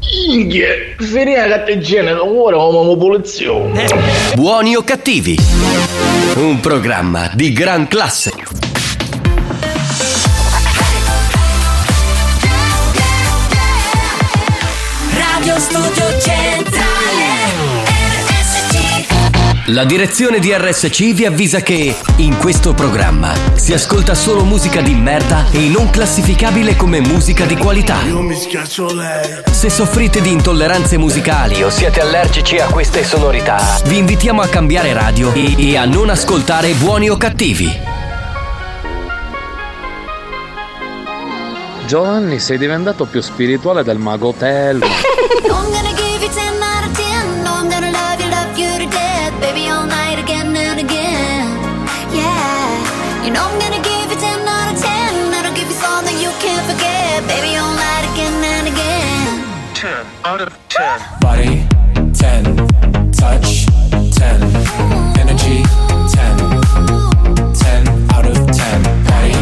Inghia, 0.09 0.95
finire 0.97 1.47
la 1.47 1.57
catteggina, 1.57 2.23
ora 2.23 2.57
come 2.57 2.87
popolazione. 2.87 3.85
Buoni 4.35 4.75
o 4.75 4.83
cattivi? 4.83 5.37
Un 6.35 6.59
programma 6.59 7.29
di 7.33 7.53
gran 7.53 7.87
classe. 7.87 8.33
Radio 15.13 15.59
Studio 15.59 16.19
Centrale 16.19 16.80
La 19.67 19.85
direzione 19.85 20.39
di 20.39 20.51
RSC 20.51 21.13
vi 21.13 21.23
avvisa 21.23 21.61
che 21.61 21.95
in 22.15 22.35
questo 22.37 22.73
programma 22.73 23.31
si 23.53 23.73
ascolta 23.73 24.15
solo 24.15 24.43
musica 24.43 24.81
di 24.81 24.95
merda 24.95 25.51
e 25.51 25.69
non 25.69 25.91
classificabile 25.91 26.75
come 26.75 26.99
musica 26.99 27.45
di 27.45 27.55
qualità. 27.55 28.01
Io 28.01 28.21
mi 28.21 28.35
schiaccio 28.35 28.91
lei 28.91 29.43
Se 29.51 29.69
soffrite 29.69 30.19
di 30.19 30.31
intolleranze 30.31 30.97
musicali 30.97 31.61
o 31.61 31.69
siete 31.69 32.01
allergici 32.01 32.57
a 32.57 32.65
queste 32.69 33.03
sonorità, 33.03 33.59
vi 33.85 33.99
invitiamo 33.99 34.41
a 34.41 34.47
cambiare 34.47 34.93
radio 34.93 35.31
e, 35.31 35.53
e 35.55 35.77
a 35.77 35.85
non 35.85 36.09
ascoltare 36.09 36.73
buoni 36.73 37.09
o 37.11 37.17
cattivi. 37.17 37.71
Giovanni, 41.85 42.39
sei 42.39 42.57
diventato 42.57 43.05
più 43.05 43.21
spirituale 43.21 43.83
del 43.83 43.99
mago 43.99 44.33
Telmo. 44.33 44.87
out 60.23 60.41
of 60.41 60.57
10. 60.69 61.01
Body 61.19 61.67
10. 62.13 62.67
Touch 63.11 63.65
10. 63.65 64.41
Energy 65.17 65.63
10. 66.13 66.37
10 67.53 67.87
out 68.13 68.25
of 68.25 68.37
10. 68.37 68.83
Body 69.07 69.33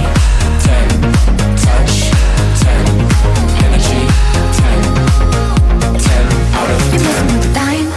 10. 0.63 0.87
Touch 1.63 2.11
10. 2.63 2.85
Energy 3.65 4.01
10. 4.55 4.79
10 5.99 6.25
out 6.55 6.69
of 6.69 6.81
10. 6.91 7.53
Dime, 7.53 7.91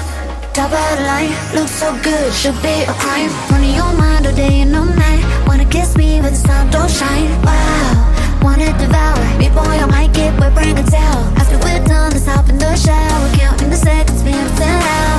top 0.53 0.73
of 0.73 0.99
the 0.99 1.05
line, 1.05 1.33
looks 1.55 1.73
so 1.73 1.97
good, 2.03 2.33
should 2.33 2.61
be 2.63 2.83
a 2.83 2.95
crime. 2.95 3.31
Running 3.51 3.75
your 3.75 3.93
mind 3.95 4.27
all 4.27 4.35
day 4.35 4.61
and 4.63 4.75
all 4.75 4.85
night. 4.85 5.25
Wanna 5.47 5.67
kiss 5.67 5.97
me 5.97 6.21
with 6.21 6.31
the 6.31 6.49
sun 6.49 6.71
don't 6.71 6.91
shine. 6.91 7.31
Wow, 7.43 8.41
wanna 8.43 8.77
devour. 8.79 9.39
Before 9.39 9.67
I 9.67 9.87
might 9.87 10.13
get 10.13 10.39
wet, 10.41 10.55
bring 10.55 10.77
a 10.77 10.83
towel. 10.83 11.42
After 11.93 12.05
we're 12.05 12.11
done, 12.11 12.13
let's 12.13 12.27
hop 12.27 12.49
in 12.49 12.59
the 12.59 12.77
shower. 12.77 13.37
Counting 13.37 13.71
the 13.71 13.77
seconds, 13.77 14.23
been 14.23 14.33
10 14.33 14.83
hours. 14.83 15.12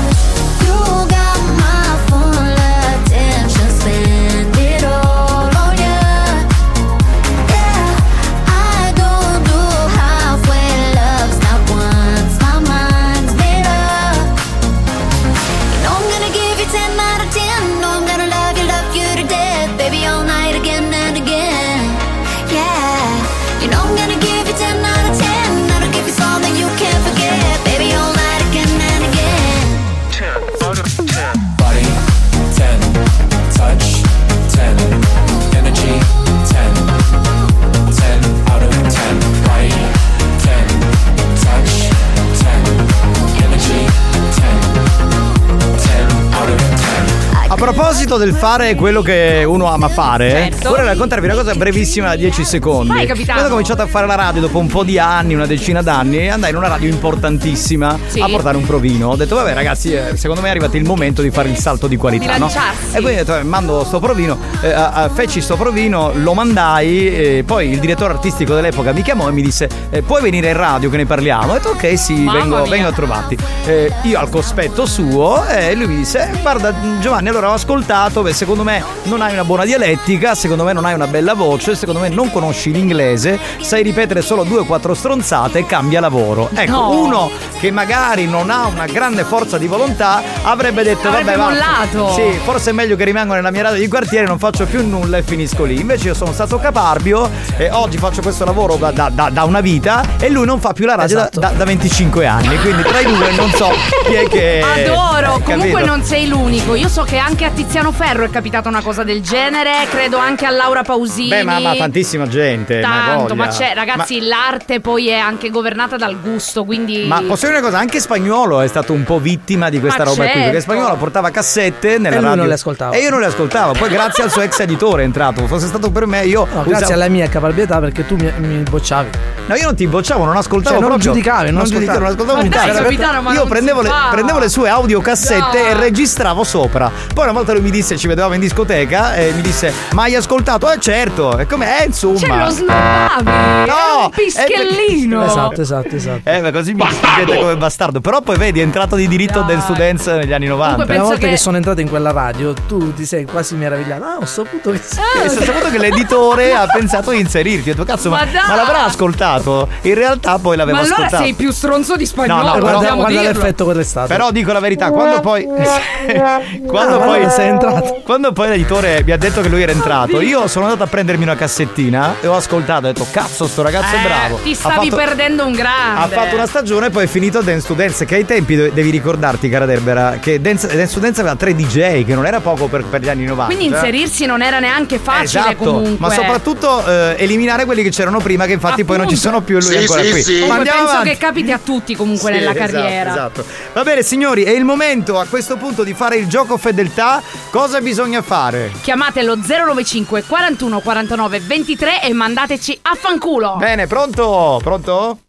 Proposito 48.03 48.17
del 48.17 48.33
fare 48.33 48.75
quello 48.75 49.01
che 49.01 49.43
uno 49.47 49.67
ama 49.71 49.87
fare, 49.87 50.29
Certo. 50.29 50.69
vorrei 50.69 50.85
raccontarvi 50.87 51.25
una 51.25 51.35
cosa 51.35 51.53
brevissima, 51.55 52.15
10 52.15 52.43
secondi. 52.43 52.89
Vai, 52.93 53.05
capitano. 53.05 53.31
Quando 53.39 53.47
ho 53.47 53.49
cominciato 53.51 53.81
a 53.81 53.87
fare 53.87 54.05
la 54.07 54.15
radio 54.15 54.41
dopo 54.41 54.59
un 54.59 54.67
po' 54.67 54.83
di 54.83 54.99
anni, 54.99 55.33
una 55.33 55.45
decina 55.45 55.81
d'anni, 55.81 56.29
andai 56.29 56.49
in 56.51 56.55
una 56.57 56.67
radio 56.67 56.89
importantissima 56.89 57.97
Sì. 58.07 58.19
a 58.19 58.27
portare 58.27 58.57
un 58.57 58.65
provino. 58.65 59.09
Ho 59.09 59.15
detto, 59.15 59.35
vabbè 59.35 59.53
ragazzi, 59.53 59.93
eh, 59.93 60.15
secondo 60.17 60.41
me 60.41 60.47
è 60.47 60.51
arrivato 60.51 60.75
il 60.77 60.83
momento 60.85 61.21
di 61.21 61.31
fare 61.31 61.49
il 61.49 61.57
salto 61.57 61.87
di 61.87 61.95
qualità. 61.95 62.33
Di 62.33 62.39
no? 62.39 62.47
E 62.47 63.01
quindi 63.01 63.11
ho 63.13 63.23
detto, 63.23 63.37
eh, 63.37 63.43
mando 63.43 63.83
sto 63.85 63.99
provino, 63.99 64.37
eh, 64.61 64.75
feci 65.13 65.39
sto 65.41 65.55
provino, 65.55 66.11
lo 66.15 66.33
mandai, 66.33 67.07
e 67.15 67.43
poi 67.45 67.69
il 67.69 67.79
direttore 67.79 68.13
artistico 68.13 68.53
dell'epoca 68.53 68.91
mi 68.91 69.01
chiamò 69.01 69.29
e 69.29 69.31
mi 69.31 69.41
disse, 69.41 69.69
eh, 69.89 70.01
puoi 70.01 70.21
venire 70.21 70.49
in 70.49 70.57
radio 70.57 70.89
che 70.89 70.97
ne 70.97 71.05
parliamo? 71.05 71.51
Ho 71.51 71.53
detto, 71.53 71.69
ok, 71.69 71.97
sì, 71.97 72.25
vengo, 72.25 72.63
vengo 72.65 72.87
a 72.89 72.91
trovarti. 72.91 73.37
Eh, 73.65 73.91
io 74.03 74.19
al 74.19 74.29
cospetto 74.29 74.85
suo 74.85 75.45
e 75.47 75.73
lui 75.75 75.87
mi 75.87 75.95
disse, 75.97 76.29
"Eh, 76.31 76.41
guarda 76.41 76.73
Giovanni, 76.99 77.29
allora 77.29 77.49
ho 77.49 77.53
ascoltato 77.53 77.91
sbagliato, 77.93 78.21
beh, 78.23 78.33
secondo 78.33 78.63
me 78.63 78.83
non 79.03 79.21
hai 79.21 79.33
una 79.33 79.43
buona 79.43 79.65
dialettica, 79.65 80.33
secondo 80.33 80.63
me 80.63 80.73
non 80.73 80.83
hai 80.85 80.93
una 80.95 81.05
bella 81.07 81.33
voce, 81.35 81.75
secondo 81.75 81.99
me 82.01 82.09
non 82.09 82.31
conosci 82.31 82.71
l'inglese, 82.71 83.39
sai 83.61 83.83
ripetere 83.83 84.21
solo 84.23 84.43
due 84.43 84.59
o 84.59 84.65
quattro 84.65 84.93
stronzate 84.95 85.59
e 85.59 85.65
cambia 85.65 85.99
lavoro. 85.99 86.49
Ecco, 86.53 86.71
No. 86.71 86.89
uno 86.89 87.29
che 87.59 87.69
magari 87.71 88.25
non 88.27 88.49
ha 88.49 88.65
una 88.65 88.85
grande 88.87 89.23
forza 89.23 89.57
di 89.59 89.67
volontà 89.67 90.21
avrebbe 90.43 90.81
detto 90.83 91.07
Avrebbe 91.07 91.35
vabbè 91.35 91.37
va, 91.37 91.43
mollato. 91.49 92.13
Sì, 92.13 92.39
forse 92.43 92.71
è 92.71 92.73
meglio 92.73 92.95
che 92.95 93.03
rimango 93.03 93.33
nella 93.35 93.51
mia 93.51 93.61
radio 93.63 93.79
di 93.79 93.87
quartiere, 93.87 94.25
non 94.25 94.39
faccio 94.39 94.65
più 94.65 94.85
nulla 94.87 95.17
e 95.17 95.23
finisco 95.23 95.63
lì. 95.63 95.79
Invece 95.79 96.07
io 96.07 96.13
sono 96.15 96.31
stato 96.33 96.57
caparbio 96.57 97.29
e 97.57 97.69
oggi 97.71 97.97
faccio 97.97 98.21
questo 98.21 98.43
lavoro 98.43 98.75
da, 98.75 98.91
da- 98.91 99.09
da- 99.13 99.29
da 99.29 99.43
una 99.43 99.61
vita 99.61 100.03
e 100.17 100.29
lui 100.29 100.45
non 100.45 100.59
fa 100.59 100.73
più 100.73 100.85
la 100.85 100.95
radio 100.95 101.15
da- 101.15 101.21
Esatto. 101.29 101.39
da, 101.39 101.49
da 101.49 101.63
25 101.65 102.25
anni. 102.25 102.57
Quindi 102.59 102.81
tra 102.83 102.99
i 102.99 103.05
due 103.05 103.31
non 103.33 103.49
so 103.51 103.69
chi 104.07 104.13
è 104.13 104.27
che. 104.27 104.61
Adoro, 104.63 105.37
eh, 105.37 105.43
comunque 105.43 105.83
non 105.83 106.03
sei 106.03 106.27
l'unico. 106.27 106.73
Io 106.75 106.87
so 106.89 107.03
che 107.03 107.17
anche 107.17 107.45
a 107.45 107.49
Tiziano 107.49 107.82
Ferro 107.91 108.23
è 108.25 108.29
capitata 108.29 108.69
una 108.69 108.81
cosa 108.81 109.03
del 109.03 109.21
genere, 109.21 109.71
credo 109.89 110.17
anche 110.17 110.45
a 110.45 110.49
Laura 110.49 110.83
Pausini. 110.83 111.29
Beh, 111.29 111.43
ma, 111.43 111.59
ma 111.59 111.75
tantissima 111.75 112.27
gente. 112.27 112.79
ma 112.81 113.03
Tanto, 113.05 113.35
ma 113.35 113.45
voglia. 113.45 113.57
c'è, 113.57 113.73
ragazzi, 113.73 114.21
l'arte 114.21 114.79
poi 114.79 115.09
è 115.09 115.17
anche 115.17 115.49
governata 115.49 115.95
dal 115.97 116.19
gusto, 116.19 116.63
quindi. 116.65 117.05
Ma 117.05 117.21
posso 117.25 117.45
dire 117.47 117.57
una 117.57 117.65
cosa? 117.67 117.79
Anche 117.79 117.99
Spagnolo 117.99 118.61
è 118.61 118.67
stato 118.67 118.93
un 118.93 119.03
po' 119.03 119.19
vittima 119.19 119.69
di 119.69 119.79
questa 119.79 120.03
Ma 120.03 120.09
roba 120.09 120.23
qui. 120.23 120.31
Perché 120.33 120.43
certo. 120.43 120.59
Spagnolo 120.61 120.95
portava 120.95 121.29
cassette 121.29 121.97
nella 121.97 122.07
E 122.15 122.19
lui 122.19 122.21
radio. 122.23 122.35
non 122.39 122.47
le 122.47 122.53
ascoltava. 122.53 122.95
E 122.95 122.99
io 123.01 123.09
non 123.09 123.19
le 123.19 123.25
ascoltavo. 123.27 123.73
Poi, 123.73 123.89
grazie 123.93 124.23
al 124.23 124.31
suo 124.31 124.41
ex 124.41 124.59
editore, 124.59 125.01
è 125.01 125.05
entrato. 125.05 125.45
Fosse 125.47 125.67
stato 125.67 125.91
per 125.91 126.05
me, 126.05 126.25
io. 126.25 126.41
No, 126.45 126.61
grazie 126.63 126.71
usavo- 126.85 126.93
alla 126.93 127.07
mia 127.09 127.27
caparbietà 127.29 127.79
perché 127.79 128.05
tu 128.05 128.15
mi, 128.15 128.31
mi 128.37 128.57
bocciavi. 128.63 129.09
No, 129.47 129.55
io 129.55 129.65
non 129.65 129.75
ti 129.75 129.85
bocciavo, 129.87 130.23
non 130.23 130.37
ascoltavo 130.37 130.75
Cioè, 130.75 130.79
non 130.79 130.89
proprio. 130.89 131.11
giudicavi, 131.11 131.45
non 131.51 131.61
non 131.61 131.69
giudicavo, 131.69 131.99
non 131.99 132.07
ascoltavo. 132.09 132.41
Ma 132.41 132.47
dai, 132.47 132.71
capitano, 132.71 133.21
ma 133.21 133.31
Io 133.33 133.39
non 133.39 133.47
prendevo 133.49 133.81
le, 133.81 133.89
prendevo 134.11 134.39
le 134.39 134.49
sue 134.49 134.69
audiocassette 134.69 135.61
No. 135.61 135.67
e 135.67 135.73
registravo 135.73 136.43
sopra. 136.43 136.89
Poi 137.13 137.23
una 137.23 137.33
volta 137.33 137.51
lui 137.53 137.61
mi 137.61 137.71
disse, 137.73 137.97
ci 137.97 138.07
vedevamo 138.07 138.33
in 138.35 138.39
discoteca 138.39 139.15
e 139.15 139.31
mi 139.33 139.41
disse: 139.41 139.73
Ma 139.91 140.03
hai 140.03 140.15
ascoltato? 140.15 140.69
Eh 140.71 140.79
certo, 140.79 141.37
e 141.37 141.45
come 141.45 141.77
è 141.77 141.85
insomma. 141.85 142.17
Cioè, 142.17 142.37
lo 142.37 142.49
snobbavi! 142.49 143.23
No, 143.69 144.05
un 144.05 144.09
pischellino! 144.09 145.25
Esatto, 145.25 145.61
esatto, 145.61 145.95
esatto. 145.95 146.29
Eh, 146.29 146.41
ma 146.41 146.51
così 146.51 146.73
mi 146.73 146.83
scrivete 146.89 147.37
come 147.39 147.55
bastardo. 147.57 147.99
Però 148.01 148.21
poi 148.21 148.37
vedi, 148.37 148.59
è 148.59 148.63
entrato 148.63 148.95
di 148.95 149.07
diritto 149.07 149.41
del 149.41 149.59
students 149.61 150.07
negli 150.07 150.33
anni 150.33 150.47
90. 150.47 150.77
La 150.77 150.85
prima 150.85 151.03
volta 151.03 151.27
che... 151.27 151.37
sono 151.37 151.57
entrato 151.57 151.81
in 151.81 151.89
quella 151.89 152.11
radio, 152.11 152.53
tu 152.67 152.93
ti 152.93 153.05
sei 153.05 153.25
quasi 153.25 153.55
meravigliato. 153.55 154.03
Ah, 154.03 154.17
ho 154.19 154.25
saputo 154.25 154.71
che 154.71 154.77
E 155.23 155.29
sono 155.29 155.45
saputo 155.45 155.69
che 155.69 155.77
l'editore 155.79 156.53
ha 156.53 156.65
pensato 156.67 157.11
di 157.11 157.19
inserirti. 157.19 157.69
Ho 157.71 157.73
detto, 157.73 157.85
cazzo, 157.85 158.09
ma, 158.09 158.17
Ma 158.19 158.25
dai! 158.25 158.47
ma 158.47 158.55
l'avrà 158.55 158.83
ascoltato? 158.85 159.67
In 159.81 159.93
realtà 159.95 160.37
poi 160.39 160.55
l'aveva 160.57 160.77
Ma 160.79 160.83
allora 160.83 160.95
ascoltato. 161.05 161.23
sei 161.23 161.33
più 161.33 161.51
stronzo 161.51 161.95
di 161.95 162.05
spagnolo, 162.05 162.41
No, 162.43 162.47
no, 162.47 162.53
però- 162.79 162.95
guarda 162.95 163.07
dirlo. 163.07 163.27
l'effetto 163.39 163.63
quello 163.65 163.79
è 163.79 163.83
stato. 163.83 164.07
Però 164.07 164.31
dico 164.31 164.51
la 164.51 164.59
verità, 164.59 164.91
quando 164.91 165.19
poi. 165.19 165.45
quando 166.67 166.99
Ah, 167.01 167.05
poi 167.05 167.29
sei 167.29 167.49
entrato. 167.67 168.01
Quando 168.03 168.31
poi 168.31 168.49
l'editore 168.49 169.01
mi 169.05 169.11
ha 169.11 169.17
detto 169.17 169.41
che 169.41 169.47
lui 169.49 169.61
era 169.61 169.71
entrato, 169.71 170.21
io 170.21 170.47
sono 170.47 170.65
andato 170.65 170.83
a 170.83 170.87
prendermi 170.87 171.23
una 171.23 171.35
cassettina 171.35 172.15
e 172.21 172.27
ho 172.27 172.35
ascoltato. 172.35 172.87
Ho 172.87 172.91
detto, 172.91 173.07
cazzo, 173.11 173.47
sto 173.47 173.61
ragazzo 173.61 173.95
è 173.95 174.01
bravo. 174.01 174.39
Ti 174.43 174.53
stavi 174.53 174.89
fatto- 174.89 174.95
perdendo 174.95 175.45
un 175.45 175.53
grande. 175.53 176.01
Ha 176.01 176.07
fatto 176.07 176.35
una 176.35 176.47
stagione 176.47 176.87
e 176.87 176.89
poi 176.89 177.05
è 177.05 177.07
finito 177.07 177.41
Dance 177.41 177.61
Students 177.61 178.03
che 178.05 178.15
ai 178.15 178.25
tempi 178.25 178.55
de- 178.55 178.71
devi 178.73 178.89
ricordarti 178.89 179.49
cara 179.49 179.65
Derbera 179.65 180.17
che 180.19 180.39
Dance, 180.41 180.67
Dance 180.67 180.87
Students 180.87 181.19
aveva 181.19 181.35
tre 181.35 181.55
DJ 181.55 182.05
che 182.05 182.13
non 182.15 182.25
era 182.25 182.39
poco 182.39 182.67
per, 182.67 182.83
per 182.85 183.01
gli 183.01 183.09
anni 183.09 183.25
90 183.25 183.53
Quindi 183.53 183.69
cioè. 183.73 183.77
inserirsi 183.85 184.25
non 184.25 184.41
era 184.41 184.59
neanche 184.59 184.99
facile 184.99 185.23
Esatto, 185.23 185.55
comunque. 185.63 185.95
ma 185.99 186.09
soprattutto 186.09 186.85
eh, 186.85 187.15
eliminare 187.17 187.65
quelli 187.65 187.83
che 187.83 187.89
c'erano 187.89 188.19
prima 188.19 188.45
che 188.45 188.53
infatti 188.53 188.83
poi 188.83 188.97
non 188.97 189.07
ci 189.09 189.15
sono 189.17 189.41
più 189.41 189.57
e 189.57 189.61
lui 189.61 189.75
è 189.75 189.77
ancora 189.79 190.01
qui. 190.01 190.11
Ma 190.11 190.23
Comunque 190.23 190.55
andiamo 190.57 190.77
penso 190.79 190.91
avanti. 190.93 191.09
che 191.09 191.17
capiti 191.17 191.51
a 191.51 191.59
tutti 191.63 191.95
comunque 191.95 192.31
Sì, 192.31 192.37
nella 192.39 192.51
esatto, 192.53 192.71
carriera. 192.71 193.11
Esatto. 193.11 193.45
Va 193.73 193.83
bene 193.83 194.01
signori, 194.03 194.43
è 194.43 194.51
il 194.51 194.63
momento 194.65 195.19
a 195.19 195.25
questo 195.29 195.55
punto 195.57 195.83
di 195.83 195.93
fare 195.93 196.15
il 196.17 196.27
gioco 196.27 196.57
fedeltà. 196.57 197.21
Cosa 197.53 197.81
bisogna 197.81 198.23
fare? 198.23 198.71
Chiamate 198.81 199.21
lo 199.21 199.35
095 199.35 200.23
41 200.23 200.79
49 200.79 201.39
23 201.41 202.01
e 202.01 202.11
mandateci 202.11 202.79
a 202.81 202.95
fanculo. 202.95 203.57
Bene, 203.57 203.85
pronto? 203.85 204.59
Pronto? 204.63 205.19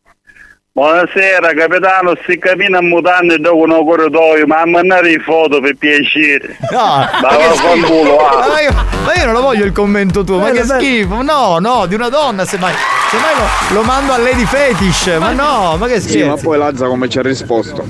Buonasera 0.72 1.52
capitano, 1.54 2.14
si 2.26 2.38
cammina 2.38 2.78
in 2.80 2.88
mutande 2.88 3.38
dopo 3.38 3.58
un 3.58 3.84
corridoio, 3.84 4.46
ma 4.46 4.62
a 4.62 4.66
mandare 4.66 5.10
le 5.10 5.20
foto 5.20 5.60
per 5.60 5.76
piacere. 5.76 6.56
No, 6.70 6.78
Ma 6.80 7.20
ma 7.20 7.54
schifo. 7.54 8.16
ah. 8.18 8.48
Ma 8.48 8.60
io, 8.62 8.72
ma 9.04 9.14
io 9.14 9.24
non 9.26 9.34
lo 9.34 9.40
voglio 9.42 9.64
il 9.66 9.72
commento 9.72 10.24
tuo, 10.24 10.38
ma 10.38 10.50
che 10.50 10.64
schifo. 10.64 11.20
No, 11.20 11.58
no, 11.60 11.84
di 11.84 11.94
una 11.94 12.08
donna, 12.08 12.46
semmai. 12.46 12.72
Semmai 13.10 13.34
lo, 13.36 13.74
lo 13.80 13.82
mando 13.82 14.14
a 14.14 14.18
Lady 14.18 14.46
Fetish. 14.46 15.14
Ma 15.18 15.30
no, 15.32 15.76
ma 15.76 15.86
che 15.88 16.00
Sì, 16.00 16.08
schifo. 16.08 16.26
ma 16.28 16.36
poi 16.36 16.56
Lazza 16.56 16.86
come 16.86 17.06
ci 17.10 17.18
ha 17.18 17.22
risposto? 17.22 17.86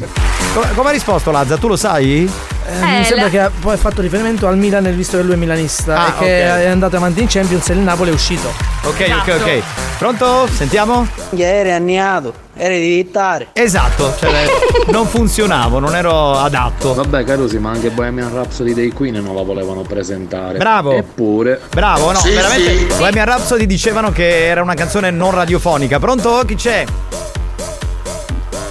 Come, 0.54 0.72
come 0.74 0.88
ha 0.90 0.92
risposto 0.92 1.30
Lazza? 1.32 1.56
Tu 1.56 1.66
lo 1.66 1.76
sai? 1.76 2.30
Eh, 2.66 2.84
mi 2.98 3.04
sembra 3.04 3.28
che 3.28 3.40
ha 3.40 3.50
poi 3.60 3.74
ha 3.74 3.76
fatto 3.76 4.00
riferimento 4.00 4.46
al 4.46 4.56
Milan 4.56 4.84
visto 4.96 5.16
che 5.18 5.22
lui 5.24 5.34
è 5.34 5.36
milanista 5.36 5.96
Ah, 5.96 6.06
e 6.06 6.12
che 6.18 6.24
ok. 6.50 6.56
è 6.60 6.66
andato 6.68 6.96
avanti 6.96 7.20
in 7.20 7.26
Champions 7.28 7.68
e 7.68 7.72
il 7.72 7.80
Napoli 7.80 8.10
è 8.10 8.14
uscito. 8.14 8.48
Ok, 8.84 9.12
ok, 9.20 9.36
ok. 9.40 9.62
Pronto? 9.98 10.46
Sentiamo? 10.50 11.06
Eri 11.36 11.72
anniato, 11.72 12.32
eri 12.56 12.80
di 12.80 12.94
vittare. 12.94 13.48
Esatto, 13.52 14.14
cioè 14.18 14.46
non 14.92 15.06
funzionavo, 15.06 15.78
non 15.80 15.94
ero 15.96 16.38
adatto. 16.38 16.94
Vabbè, 16.94 17.24
Carusi, 17.24 17.58
ma 17.58 17.70
anche 17.72 17.90
Bohemian 17.90 18.32
Rhapsody 18.32 18.72
dei 18.74 18.92
Queen 18.92 19.14
non 19.22 19.34
la 19.34 19.42
volevano 19.42 19.82
presentare. 19.82 20.56
Bravo. 20.58 20.92
Eppure. 20.92 21.60
Bravo, 21.70 22.12
no, 22.12 22.18
Sì, 22.18 22.30
veramente. 22.30 22.78
sì. 22.78 22.86
Bohemian 22.96 23.26
Rhapsody 23.26 23.66
dicevano 23.66 24.10
che 24.12 24.46
era 24.46 24.62
una 24.62 24.74
canzone 24.74 25.10
non 25.10 25.32
radiofonica. 25.32 25.98
Pronto? 25.98 26.42
Chi 26.46 26.54
c'è? 26.54 26.84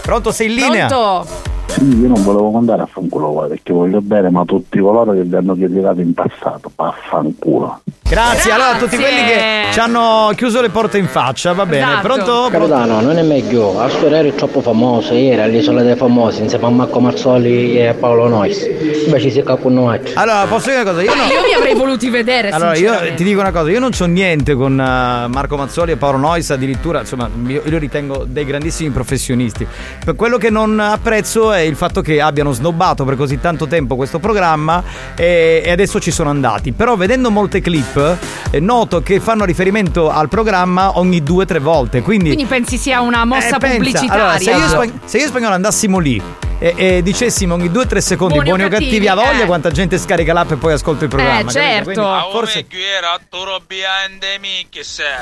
Pronto, 0.02 0.32
sei 0.32 0.48
in 0.48 0.56
linea? 0.56 0.88
Pronto? 0.88 1.52
Sì, 1.74 2.02
io 2.02 2.08
non 2.08 2.22
volevo 2.24 2.52
mandare 2.52 2.84
a 2.84 2.86
fanculo 2.86 3.32
voi 3.32 3.48
perché 3.48 3.74
voglio 3.74 4.00
bene, 4.00 4.30
ma 4.30 4.46
tutti 4.46 4.78
coloro 4.78 5.12
che 5.14 5.24
vi 5.24 5.36
hanno 5.36 5.56
criticato 5.56 6.02
in 6.02 6.14
passato, 6.14 6.72
vaffanculo. 6.76 7.82
Grazie, 8.14 8.52
allora 8.52 8.76
a 8.76 8.78
tutti 8.78 8.96
quelli 8.96 9.24
che 9.26 9.72
ci 9.72 9.80
hanno 9.80 10.32
chiuso 10.36 10.62
le 10.62 10.70
porte 10.70 11.00
in 11.00 11.08
faccia, 11.08 11.54
va 11.54 11.66
bene. 11.66 11.94
Esatto. 11.94 12.08
Pronto? 12.08 12.48
Capitano, 12.52 13.02
non 13.02 13.18
è 13.18 13.24
meglio, 13.24 13.80
a 13.80 13.90
storia 13.90 14.20
eri 14.20 14.36
troppo 14.36 14.62
famoso, 14.62 15.16
ieri 15.16 15.42
all'isola 15.42 15.82
dei 15.82 15.96
famosi, 15.96 16.44
insieme 16.44 16.68
a 16.68 16.70
Marco 16.70 17.00
Marzoli 17.00 17.76
e 17.76 17.96
Paolo 17.96 18.28
Nois. 18.28 18.70
Invece 19.06 19.32
si 19.32 19.44
noi. 19.64 20.00
Allora, 20.14 20.46
posso 20.46 20.70
dire 20.70 20.82
una 20.82 20.92
cosa? 20.92 21.02
Io 21.02 21.16
no. 21.16 21.24
Io 21.24 21.44
vi 21.44 21.54
avrei 21.54 21.74
voluti 21.74 22.10
vedere, 22.12 22.52
Allora, 22.52 22.76
io 22.76 22.94
ti 23.16 23.24
dico 23.24 23.40
una 23.40 23.52
cosa, 23.52 23.72
io 23.72 23.80
non 23.80 23.90
c'ho 23.90 24.06
niente 24.06 24.54
con 24.54 24.74
eh, 24.74 25.28
Marco 25.28 25.58
Mazzoli 25.58 25.94
e 25.94 25.96
Paolo 25.96 26.20
Nois, 26.20 26.52
addirittura, 26.52 27.00
insomma, 27.00 27.28
io, 27.48 27.64
io 27.64 27.70
li 27.72 27.78
ritengo 27.80 28.26
dei 28.28 28.46
grandissimi 28.46 28.92
professionisti. 28.92 29.66
Per 30.06 30.16
quello 30.16 30.38
che 30.38 30.52
non 30.52 30.80
apprezzo 30.80 31.52
è 31.52 31.62
il 31.66 31.76
fatto 31.76 32.02
che 32.02 32.22
abbiano 32.22 32.52
snobbato 32.52 33.06
per 33.06 33.16
così 33.16 33.40
tanto 33.40 33.68
tempo 33.68 33.96
questo 33.96 34.20
programma 34.20 34.84
e, 35.16 35.62
e 35.66 35.72
adesso 35.72 36.00
ci 36.00 36.12
sono 36.12 36.30
andati. 36.30 36.72
Però 36.72 36.96
vedendo 36.96 37.32
molte 37.32 37.62
clip, 37.62 38.18
eh, 38.52 38.60
noto 38.60 39.02
che 39.02 39.20
fanno 39.20 39.46
riferimento 39.46 40.10
al 40.10 40.30
programma 40.30 40.98
ogni 40.98 41.24
due 41.24 41.44
o 41.44 41.48
tre 41.48 41.60
volte. 41.60 42.02
Quindi, 42.02 42.28
Quindi 42.28 42.46
pensi 42.46 42.78
sia 42.78 43.02
una 43.02 43.26
mossa 43.26 43.56
eh, 43.56 43.60
pensa, 43.60 43.76
pubblicitaria? 43.76 44.14
allora, 44.14 44.38
se 44.38 44.52
io, 44.52 44.68
spag- 44.68 45.00
se 45.06 45.18
io 45.18 45.24
in 45.24 45.30
spagnolo 45.30 45.54
andassimo 45.54 46.00
lì 46.00 46.22
e, 46.64 46.74
e 46.78 47.04
dicessimo 47.04 47.56
ogni 47.56 47.70
due 47.70 47.84
o 47.84 47.88
tre 47.88 48.00
secondi 48.00 48.36
Buoni 48.36 48.50
o 48.50 48.56
buoni 48.56 48.74
o 48.74 48.80
cattivi, 48.80 49.08
a 49.10 49.16
voglia 49.16 49.44
eh. 49.44 49.46
quanta 49.46 49.70
gente 49.70 49.98
scarica 49.98 50.32
l'app 50.32 50.52
e 50.52 50.56
poi 50.56 50.72
ascolta 50.72 51.04
il 51.04 51.10
programma. 51.10 51.50
Eh, 51.50 51.54
certo. 51.54 51.92
Quindi, 51.92 52.10
forse 52.32 52.66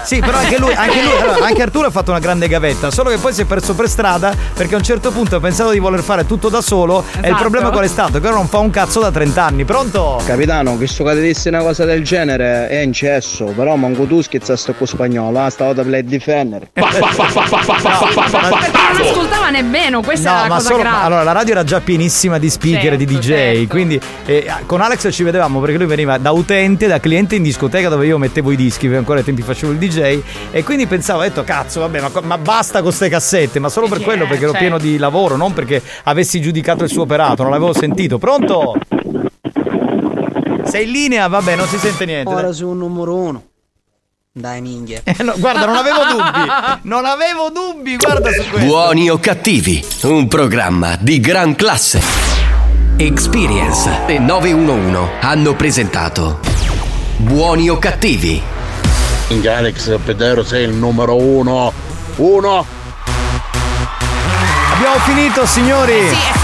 sì, 0.04 0.20
però 0.20 0.38
anche 0.38 0.60
lui, 0.60 0.74
anche 0.74 1.02
lui, 1.02 1.18
allora, 1.20 1.46
anche 1.46 1.62
Arturo 1.64 1.88
ha 1.88 1.92
fatto 1.92 2.12
una 2.12 2.20
grande 2.20 2.48
gavetta, 2.48 2.92
solo 2.92 3.10
che 3.10 3.18
poi 3.18 3.34
si 3.34 3.42
è 3.42 3.46
perso 3.46 3.74
per 3.74 3.90
strada 3.90 4.36
perché 4.54 4.76
a 4.76 4.78
un 4.78 4.84
certo 4.84 5.12
punto 5.12 5.38
ha 5.38 5.40
pensato 5.40 5.72
di 5.72 5.80
voler 5.80 6.04
fare 6.04 6.22
tutto 6.32 6.48
da 6.48 6.62
solo 6.62 7.04
e 7.16 7.20
il 7.20 7.26
Esatto. 7.26 7.42
problema 7.42 7.70
qual 7.72 7.84
è 7.84 7.88
stato? 7.88 8.20
Che 8.22 8.26
ora 8.28 8.36
non 8.38 8.48
fa 8.48 8.60
un 8.60 8.70
cazzo 8.70 9.02
da 9.02 9.12
30 9.12 9.44
anni, 9.44 9.66
pronto? 9.66 10.22
Capitano, 10.26 10.78
che 10.78 10.86
ti 10.88 11.04
dissi 11.20 11.50
una 11.50 11.60
cosa 11.60 11.84
del 11.84 12.04
genere 12.06 12.70
è 12.70 12.80
incesso, 12.80 13.46
però 13.56 13.76
manco 13.76 14.06
tu 14.06 14.22
schizzaste 14.22 14.74
con 14.78 14.88
spagnolo, 14.88 15.38
ah, 15.40 15.50
stavo 15.50 15.74
da 15.74 15.84
play 15.84 16.04
difendere. 16.06 16.70
Perché 16.72 17.00
non 17.00 19.02
ascoltava 19.02 19.50
nemmeno, 19.50 20.02
questa 20.02 20.30
è 20.30 20.34
No, 20.34 20.42
la 20.42 20.48
ma 20.48 20.56
cosa 20.56 20.68
solo 20.70 20.82
grave. 20.82 21.06
allora 21.06 21.24
la 21.24 21.32
radio 21.34 21.54
era 21.54 21.64
già 21.64 21.82
pienissima 21.82 22.38
di 22.38 22.50
speaker, 22.50 22.96
di 22.96 23.06
DJ, 23.06 23.22
certo. 23.28 23.68
quindi 23.68 24.00
eh, 24.26 24.46
con 24.66 24.82
Alex 24.82 25.10
ci 25.12 25.24
vedevamo 25.24 25.60
perché 25.60 25.78
lui 25.78 25.88
veniva 25.88 26.18
da 26.18 26.32
utente, 26.32 26.88
da 26.88 27.00
cliente 27.00 27.36
in 27.36 27.44
discoteca 27.44 27.90
dove 27.90 28.06
io 28.06 28.18
mettevo 28.18 28.52
i 28.52 28.56
dischi, 28.56 28.84
perché 28.86 28.98
ancora 28.98 29.20
ai 29.20 29.26
tempi 29.26 29.42
facevo 29.42 29.72
il 29.74 29.78
DJ 29.78 30.20
e 30.52 30.64
quindi 30.64 30.86
pensavo, 30.88 31.20
ho 31.20 31.24
detto 31.24 31.44
cazzo, 31.44 31.80
vabbè, 31.82 32.02
ma, 32.02 32.10
ma 32.24 32.38
basta 32.38 32.82
con 32.82 32.92
ste 32.92 33.10
cassette, 33.10 33.60
ma 33.60 33.70
solo 33.70 33.88
per 33.88 33.98
Sì, 33.98 34.04
quello 34.04 34.24
eh, 34.24 34.28
perché 34.28 34.44
ero 34.44 34.52
certo. 34.54 34.68
pieno 34.68 34.78
di 34.80 34.98
lavoro, 34.98 35.36
non 35.36 35.54
perché 35.54 35.82
avessi 36.22 36.40
giudicato 36.40 36.84
il 36.84 36.90
suo 36.90 37.04
operato, 37.04 37.42
non 37.42 37.52
l'avevo 37.52 37.74
sentito. 37.74 38.18
Pronto? 38.18 38.76
Sei 40.64 40.86
in 40.86 40.92
linea? 40.92 41.28
Vabbè, 41.28 41.56
non 41.56 41.68
si 41.68 41.78
sente 41.78 42.06
niente. 42.06 42.32
Ora 42.32 42.54
sei 42.54 42.66
un 42.66 42.78
numero 42.78 43.16
uno. 43.16 43.44
Dai 44.32 44.62
minchia. 44.62 45.02
Eh, 45.12 45.24
no, 45.24 45.34
guarda, 45.38 45.66
non 45.66 45.76
avevo 45.76 45.98
dubbi. 46.06 46.50
Non 46.84 47.06
avevo 47.06 47.50
dubbi, 47.50 47.98
guarda 47.98 48.32
su 48.32 48.50
questo. 48.50 48.68
Buoni 48.68 49.10
o 49.10 49.20
cattivi, 49.20 49.84
un 50.04 50.28
programma 50.28 50.96
di 51.00 51.20
gran 51.20 51.56
classe. 51.56 52.02
Experience 52.96 54.06
e 54.08 54.20
911 54.20 55.10
hanno 55.22 55.56
presentato 55.56 56.40
Buoni 57.18 57.70
o 57.70 57.78
cattivi. 57.78 58.42
Minchia 59.30 59.58
Alex, 59.58 59.98
Pedro 60.06 60.44
sei 60.44 60.66
il 60.66 60.74
numero 60.74 61.16
uno. 61.16 61.74
Uno. 62.18 62.80
Abbiamo 64.84 65.00
finito, 65.06 65.46
signori. 65.46 66.41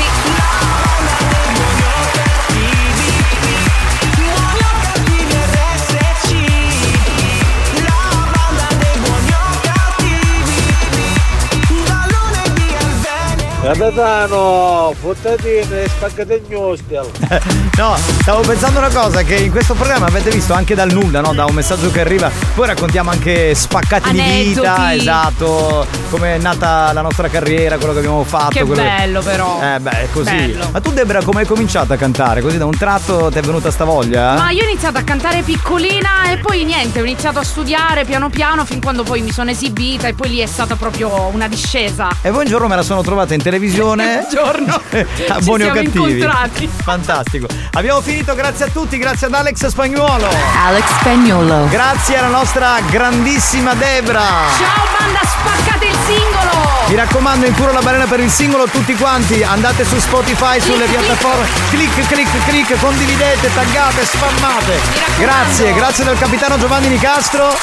Capitano, 13.67 14.93
fottatine 14.97 15.83
e 15.83 15.89
spaghettignostel. 15.89 17.09
No, 17.77 17.95
stavo 18.21 18.41
pensando 18.41 18.79
una 18.79 18.89
cosa, 18.89 19.21
che 19.21 19.35
in 19.35 19.51
questo 19.51 19.75
programma 19.75 20.07
avete 20.07 20.31
visto 20.31 20.51
anche 20.53 20.73
dal 20.73 20.91
nulla, 20.91 21.21
no? 21.21 21.31
Da 21.35 21.45
un 21.45 21.53
messaggio 21.53 21.91
che 21.91 21.99
arriva, 21.99 22.31
poi 22.55 22.65
raccontiamo 22.65 23.11
anche 23.11 23.53
spaccati 23.53 24.09
di 24.09 24.19
vita, 24.19 24.73
Aneddoti. 24.73 24.99
esatto, 24.99 25.85
come 26.09 26.35
è 26.35 26.37
nata 26.39 26.91
la 26.91 27.01
nostra 27.01 27.27
carriera, 27.27 27.77
quello 27.77 27.93
che 27.93 27.99
abbiamo 27.99 28.23
fatto. 28.23 28.49
Che 28.49 28.63
quello 28.63 28.81
bello, 28.81 29.21
però. 29.21 29.61
Eh 29.61 29.79
beh, 29.79 29.91
è 29.91 30.07
così. 30.11 30.35
Bello. 30.35 30.69
Ma 30.71 30.81
tu 30.81 30.91
Debra 30.91 31.21
come 31.21 31.41
hai 31.41 31.45
cominciato 31.45 31.93
a 31.93 31.97
cantare? 31.97 32.41
Così 32.41 32.57
da 32.57 32.65
un 32.65 32.75
tratto 32.75 33.29
ti 33.29 33.37
è 33.37 33.41
venuta 33.41 33.69
sta 33.69 33.83
voglia? 33.83 34.33
Ma 34.33 34.49
io 34.49 34.63
ho 34.63 34.67
iniziato 34.67 34.97
a 34.97 35.03
cantare 35.03 35.43
piccolina 35.43 36.31
e 36.31 36.39
poi 36.39 36.63
niente, 36.63 36.99
ho 36.99 37.03
iniziato 37.03 37.37
a 37.37 37.43
studiare 37.43 38.05
piano 38.05 38.29
piano 38.31 38.65
fin 38.65 38.81
quando 38.81 39.03
poi 39.03 39.21
mi 39.21 39.31
sono 39.31 39.51
esibita 39.51 40.07
e 40.07 40.15
poi 40.15 40.29
lì 40.29 40.39
è 40.39 40.47
stata 40.47 40.75
proprio 40.75 41.29
una 41.31 41.47
discesa. 41.47 42.09
E 42.23 42.31
poi 42.31 42.45
un 42.45 42.49
giorno 42.49 42.67
me 42.67 42.75
la 42.75 42.81
sono 42.81 43.03
trovata 43.03 43.35
in 43.35 43.39
televisione. 43.39 43.56
Buongiorno. 43.59 44.73
a 44.75 45.05
Ci 45.39 45.43
buoni 45.43 45.63
o 45.63 45.71
siamo 45.71 45.81
cattivi. 45.81 46.11
incontrati. 46.11 46.69
Fantastico. 46.83 47.47
Abbiamo 47.73 48.01
finito, 48.01 48.35
grazie 48.35 48.65
a 48.65 48.67
tutti, 48.69 48.97
grazie 48.97 49.27
ad 49.27 49.33
Alex 49.33 49.67
Spagnuolo. 49.67 50.27
Alex 50.65 50.85
Spagnolo. 50.99 51.67
Grazie 51.69 52.17
alla 52.17 52.27
nostra 52.29 52.79
grandissima 52.89 53.73
Debra. 53.73 54.21
Ciao 54.21 54.85
banda, 54.97 55.19
spaccate 55.23 55.85
il 55.85 55.97
singolo! 56.05 56.85
Mi 56.87 56.95
raccomando, 56.95 57.45
incuro 57.45 57.71
la 57.73 57.81
balena 57.81 58.05
per 58.05 58.19
il 58.19 58.29
singolo 58.29 58.65
tutti 58.65 58.95
quanti. 58.95 59.43
Andate 59.43 59.83
su 59.83 59.99
Spotify, 59.99 60.59
sulle 60.61 60.85
piattaforme. 60.85 61.45
Clic, 61.69 62.07
clic, 62.07 62.29
clic, 62.47 62.79
condividete, 62.79 63.53
taggate, 63.53 64.05
spammate. 64.05 64.79
Grazie, 65.19 65.73
grazie 65.73 66.03
dal 66.05 66.17
capitano 66.17 66.57
Giovanni 66.57 66.87
Nicastro. 66.87 67.53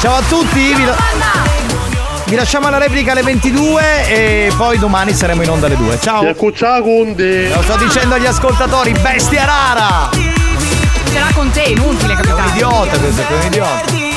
Ciao 0.00 0.16
a 0.16 0.22
tutti. 0.28 0.74
vi, 0.74 0.84
vi 2.28 2.36
lasciamo 2.36 2.66
alla 2.66 2.76
replica 2.78 3.12
alle 3.12 3.22
22 3.22 4.06
e 4.06 4.52
poi 4.56 4.78
domani 4.78 5.14
saremo 5.14 5.42
in 5.42 5.50
onda 5.50 5.66
alle 5.66 5.76
2. 5.76 5.98
Ciao. 6.00 6.22
Lo 7.54 7.62
sto 7.62 7.76
dicendo 7.78 8.16
agli 8.16 8.26
ascoltatori, 8.26 8.92
bestia 9.00 9.44
rara. 9.44 10.10
Ce 10.12 11.18
l'ha 11.18 11.30
con 11.32 11.50
te, 11.50 11.62
inutile, 11.62 12.14
capitano. 12.14 12.38
È 12.38 12.42
un 12.42 12.48
idiota 12.50 12.98
questo, 12.98 13.22
è 13.22 13.34
un 13.34 13.46
idiota. 13.46 14.07